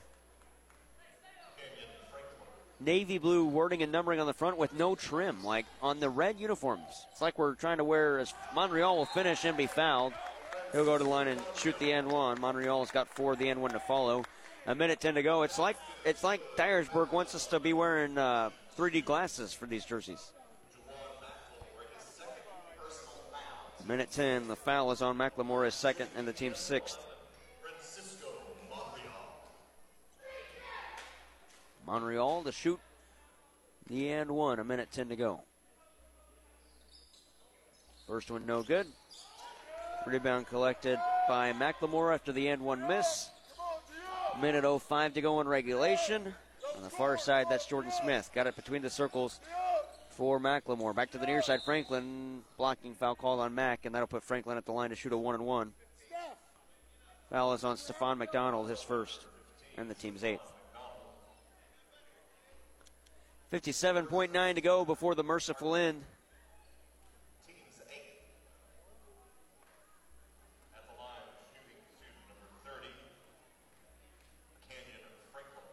Navy 2.81 3.19
blue 3.19 3.45
wording 3.45 3.83
and 3.83 3.91
numbering 3.91 4.21
on 4.21 4.29
the 4.29 4.33
front 4.33 4.57
with 4.57 4.73
no 4.73 4.95
trim, 4.95 5.43
like 5.43 5.67
on 5.83 5.99
the 5.99 6.09
red 6.09 6.39
uniforms. 6.39 7.07
It's 7.11 7.21
like 7.21 7.37
we're 7.37 7.55
trying 7.55 7.79
to 7.79 7.85
wear 7.85 8.21
as 8.21 8.33
Monreal 8.55 8.97
will 8.97 9.07
finish 9.07 9.45
and 9.45 9.57
be 9.57 9.67
fouled. 9.67 10.13
He'll 10.71 10.85
go 10.85 10.97
to 10.97 11.03
the 11.03 11.11
line 11.11 11.27
and 11.27 11.43
shoot 11.57 11.77
the 11.81 11.93
end 11.93 12.09
one. 12.09 12.41
Monreal's 12.41 12.93
got 12.93 13.09
four, 13.09 13.35
the 13.35 13.49
end 13.49 13.61
one 13.61 13.73
to 13.73 13.81
follow. 13.81 14.25
A 14.67 14.77
minute 14.77 15.01
ten 15.01 15.15
to 15.17 15.23
go. 15.23 15.43
It's 15.43 15.59
like 15.59 15.77
it's 16.05 16.23
like 16.23 16.41
Dyersburg 16.57 17.11
wants 17.11 17.35
us 17.35 17.49
to 17.49 17.59
be 17.59 17.73
wearing 17.73 18.17
uh, 18.17 18.51
3D 18.79 19.05
glasses 19.05 19.53
for 19.53 19.67
these 19.67 19.85
jerseys. 19.85 20.31
Minute 23.89 24.11
10, 24.11 24.49
the 24.49 24.55
foul 24.55 24.93
is 24.93 25.01
on 25.01 25.17
McLemore, 25.17 25.73
second, 25.73 26.09
and 26.15 26.29
the 26.29 26.33
team's 26.35 26.59
sixth. 26.59 26.99
Monreal 31.87 32.43
to 32.43 32.53
shoot 32.53 32.79
the 33.89 34.11
and 34.11 34.31
one, 34.31 34.59
a 34.59 34.65
minute 34.65 34.91
10 34.93 35.09
to 35.09 35.17
go. 35.17 35.41
First 38.07 38.31
one 38.31 38.45
no 38.45 38.63
good. 38.63 38.87
Rebound 40.07 40.47
collected 40.49 40.99
by 41.27 41.55
McLemore 41.55 42.13
after 42.13 42.31
the 42.31 42.47
end 42.47 42.61
one 42.61 42.87
miss. 42.87 43.31
Minute 44.39 44.83
05 44.83 45.15
to 45.15 45.23
go 45.23 45.41
in 45.41 45.49
regulation. 45.49 46.35
On 46.77 46.83
the 46.83 46.91
far 46.91 47.17
side, 47.17 47.47
that's 47.49 47.65
Jordan 47.65 47.91
Smith. 48.03 48.31
Got 48.35 48.49
it 48.49 48.55
between 48.55 48.83
the 48.83 48.91
circles 48.91 49.41
for 50.19 50.41
McLemore. 50.41 50.93
Back 50.93 51.13
to 51.13 51.19
the 51.19 51.27
near 51.27 51.41
side, 51.43 51.61
Franklin 51.65 52.43
blocking 52.57 52.93
foul 52.93 53.15
call 53.15 53.39
on 53.39 53.55
Mac, 53.55 53.85
and 53.85 53.95
that'll 53.95 54.09
put 54.09 54.25
Franklin 54.25 54.59
at 54.59 54.67
the 54.67 54.73
line 54.73 54.91
to 54.91 54.97
shoot 54.97 55.13
a 55.13 55.17
one 55.17 55.37
and 55.37 55.47
one. 55.47 55.73
Foul 57.31 57.53
is 57.53 57.63
on 57.63 57.77
Stefan 57.77 58.19
McDonald, 58.19 58.69
his 58.69 58.83
first, 58.83 59.21
and 59.77 59.89
the 59.89 59.95
team's 59.95 60.25
eighth. 60.25 60.43
57.9 63.53 64.55
to 64.57 64.61
go 64.61 64.85
before 64.85 65.15
the 65.15 65.23
merciful 65.23 65.77
end. 65.77 66.03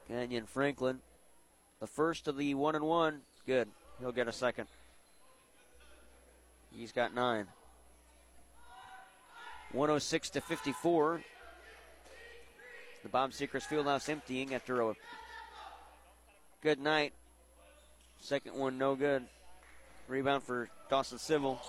Kenyon 0.07 0.45
Franklin, 0.45 0.99
the 1.79 1.87
first 1.87 2.27
of 2.27 2.37
the 2.37 2.53
one 2.53 2.75
and 2.75 2.85
one. 2.85 3.21
Good. 3.47 3.69
He'll 3.99 4.11
get 4.11 4.27
a 4.27 4.31
second. 4.31 4.67
He's 6.71 6.91
got 6.91 7.13
nine. 7.13 7.47
106 9.71 10.29
to 10.31 10.41
54. 10.41 11.21
The 13.03 13.09
Bob 13.09 13.31
Sechrist 13.31 13.67
Fieldhouse 13.67 14.09
emptying 14.09 14.53
after 14.53 14.81
a 14.81 14.93
good 16.61 16.79
night. 16.79 17.13
Second 18.19 18.55
one, 18.55 18.77
no 18.77 18.95
good. 18.95 19.23
Rebound 20.07 20.43
for 20.43 20.69
Dawson 20.89 21.19
Civil. 21.19 21.61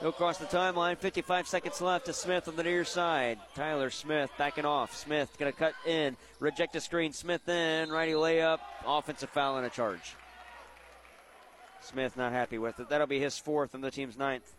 He'll 0.00 0.12
cross 0.12 0.38
the 0.38 0.46
timeline. 0.46 0.96
55 0.96 1.48
seconds 1.48 1.80
left 1.80 2.06
to 2.06 2.12
Smith 2.12 2.46
on 2.46 2.54
the 2.54 2.62
near 2.62 2.84
side. 2.84 3.38
Tyler 3.54 3.90
Smith 3.90 4.30
backing 4.38 4.64
off. 4.64 4.96
Smith 4.96 5.34
going 5.38 5.50
to 5.52 5.58
cut 5.58 5.74
in. 5.84 6.16
Reject 6.38 6.76
a 6.76 6.80
screen. 6.80 7.12
Smith 7.12 7.48
in. 7.48 7.90
Righty 7.90 8.12
layup. 8.12 8.60
Offensive 8.86 9.30
foul 9.30 9.56
and 9.56 9.66
a 9.66 9.70
charge. 9.70 10.14
Smith 11.80 12.16
not 12.16 12.32
happy 12.32 12.58
with 12.58 12.80
it. 12.80 12.88
That'll 12.88 13.06
be 13.06 13.20
his 13.20 13.38
fourth 13.38 13.74
and 13.74 13.82
the 13.82 13.90
team's 13.90 14.18
ninth. 14.18 14.54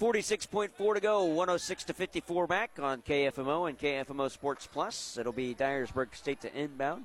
46.4 0.00 0.94
to 0.94 1.00
go. 1.00 1.24
106 1.24 1.84
to 1.84 1.94
54 1.94 2.46
back 2.46 2.72
on 2.80 3.02
KFMO 3.02 3.68
and 3.68 3.78
KFMO 3.78 4.30
Sports 4.30 4.66
Plus. 4.66 5.16
It'll 5.16 5.32
be 5.32 5.54
Dyersburg 5.54 6.14
State 6.14 6.40
to 6.40 6.52
inbound. 6.54 7.04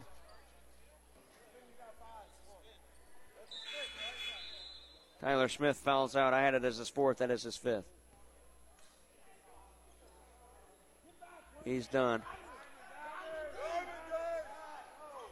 Tyler 5.21 5.47
Smith 5.47 5.77
fouls 5.77 6.15
out. 6.15 6.33
I 6.33 6.41
had 6.41 6.53
it 6.53 6.63
as 6.63 6.77
his 6.77 6.89
fourth. 6.89 7.19
That 7.19 7.31
is 7.31 7.43
his 7.43 7.57
fifth. 7.57 7.85
He's 11.65 11.87
done. 11.87 12.21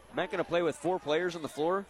Am 0.09 0.15
Matt 0.15 0.31
going 0.31 0.43
to 0.43 0.49
play 0.49 0.61
with 0.61 0.75
four 0.75 0.99
players 0.99 1.35
on 1.35 1.41
the 1.41 1.49
floor. 1.49 1.85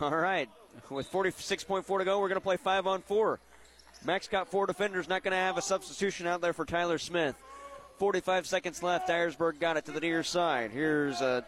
All 0.00 0.10
right. 0.10 0.48
With 0.90 1.10
46.4 1.10 1.98
to 1.98 2.04
go, 2.04 2.20
we're 2.20 2.28
going 2.28 2.36
to 2.36 2.40
play 2.40 2.58
five 2.58 2.86
on 2.86 3.00
four. 3.02 3.40
Mac's 4.04 4.28
got 4.28 4.48
four 4.48 4.66
defenders, 4.66 5.08
not 5.08 5.24
going 5.24 5.32
to 5.32 5.38
have 5.38 5.56
a 5.56 5.62
substitution 5.62 6.26
out 6.26 6.40
there 6.40 6.52
for 6.52 6.64
Tyler 6.64 6.98
Smith. 6.98 7.34
45 7.98 8.46
seconds 8.46 8.82
left. 8.82 9.08
Dyersburg 9.08 9.58
got 9.58 9.78
it 9.78 9.86
to 9.86 9.92
the 9.92 10.00
near 10.00 10.22
side. 10.22 10.70
Here's 10.70 11.22
a 11.22 11.44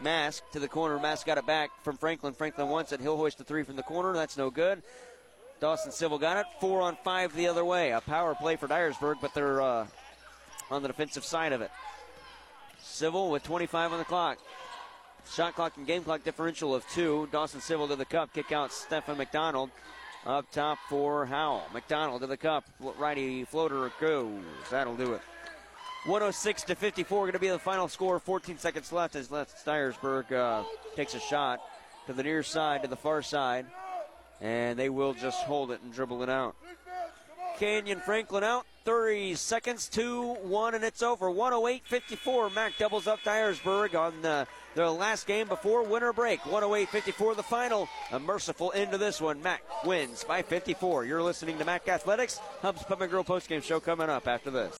Mask 0.00 0.42
to 0.52 0.60
the 0.60 0.68
corner. 0.68 0.98
Mask 0.98 1.26
got 1.26 1.38
it 1.38 1.46
back 1.46 1.70
from 1.82 1.96
Franklin. 1.96 2.32
Franklin 2.32 2.68
wants 2.68 2.92
it. 2.92 3.00
He'll 3.00 3.16
hoist 3.16 3.38
the 3.38 3.44
three 3.44 3.64
from 3.64 3.76
the 3.76 3.82
corner. 3.82 4.12
That's 4.12 4.36
no 4.36 4.50
good. 4.50 4.82
Dawson 5.60 5.90
Civil 5.90 6.18
got 6.18 6.36
it. 6.36 6.46
Four 6.60 6.82
on 6.82 6.96
five 7.02 7.34
the 7.34 7.48
other 7.48 7.64
way. 7.64 7.90
A 7.90 8.00
power 8.00 8.34
play 8.34 8.56
for 8.56 8.68
Dyersburg, 8.68 9.16
but 9.20 9.34
they're 9.34 9.60
uh, 9.60 9.86
on 10.70 10.82
the 10.82 10.88
defensive 10.88 11.24
side 11.24 11.52
of 11.52 11.62
it. 11.62 11.70
Civil 12.80 13.30
with 13.30 13.42
25 13.42 13.92
on 13.92 13.98
the 13.98 14.04
clock. 14.04 14.38
Shot 15.32 15.54
clock 15.54 15.76
and 15.76 15.86
game 15.86 16.02
clock 16.04 16.24
differential 16.24 16.74
of 16.74 16.88
two. 16.88 17.28
Dawson 17.30 17.60
Civil 17.60 17.88
to 17.88 17.96
the 17.96 18.04
cup. 18.04 18.32
Kick 18.32 18.52
out 18.52 18.72
Stephen 18.72 19.18
McDonald. 19.18 19.70
Up 20.26 20.50
top 20.50 20.78
for 20.88 21.26
Howell. 21.26 21.64
McDonald 21.72 22.20
to 22.22 22.26
the 22.26 22.36
cup. 22.36 22.64
Righty 22.80 23.44
floater 23.44 23.90
goes. 24.00 24.42
That'll 24.70 24.96
do 24.96 25.14
it. 25.14 25.20
106 26.06 26.62
to 26.64 26.74
54 26.74 27.20
going 27.20 27.32
to 27.32 27.38
be 27.38 27.48
the 27.48 27.58
final 27.58 27.88
score. 27.88 28.18
14 28.18 28.58
seconds 28.58 28.92
left 28.92 29.16
as 29.16 29.28
Dyersburg 29.28 30.32
uh, 30.32 30.64
takes 30.96 31.14
a 31.14 31.20
shot 31.20 31.60
to 32.06 32.12
the 32.12 32.22
near 32.22 32.42
side, 32.42 32.82
to 32.82 32.88
the 32.88 32.96
far 32.96 33.20
side. 33.20 33.66
And 34.40 34.78
they 34.78 34.88
will 34.88 35.12
just 35.12 35.42
hold 35.42 35.70
it 35.70 35.80
and 35.82 35.92
dribble 35.92 36.22
it 36.22 36.28
out. 36.28 36.56
Kenyon 37.58 38.00
Franklin 38.00 38.44
out. 38.44 38.64
30 38.84 39.34
seconds, 39.34 39.88
2 39.88 40.22
1, 40.22 40.74
and 40.74 40.84
it's 40.84 41.02
over. 41.02 41.30
108 41.30 41.82
54. 41.84 42.50
Mac 42.50 42.78
doubles 42.78 43.06
up 43.06 43.18
Dyersburg 43.20 43.94
on 43.94 44.22
the, 44.22 44.46
their 44.74 44.88
last 44.88 45.26
game 45.26 45.48
before 45.48 45.82
winter 45.82 46.12
break. 46.12 46.44
108 46.46 46.88
54, 46.88 47.34
the 47.34 47.42
final. 47.42 47.88
A 48.12 48.18
merciful 48.18 48.72
end 48.74 48.92
to 48.92 48.98
this 48.98 49.20
one. 49.20 49.42
Mac 49.42 49.62
wins 49.84 50.24
by 50.24 50.42
54. 50.42 51.04
You're 51.04 51.22
listening 51.22 51.58
to 51.58 51.64
Mac 51.64 51.88
Athletics. 51.88 52.40
Hubs 52.62 52.82
Pub 52.84 53.02
and 53.02 53.10
Grill 53.10 53.24
postgame 53.24 53.62
show 53.62 53.80
coming 53.80 54.08
up 54.08 54.26
after 54.28 54.50
this. 54.50 54.74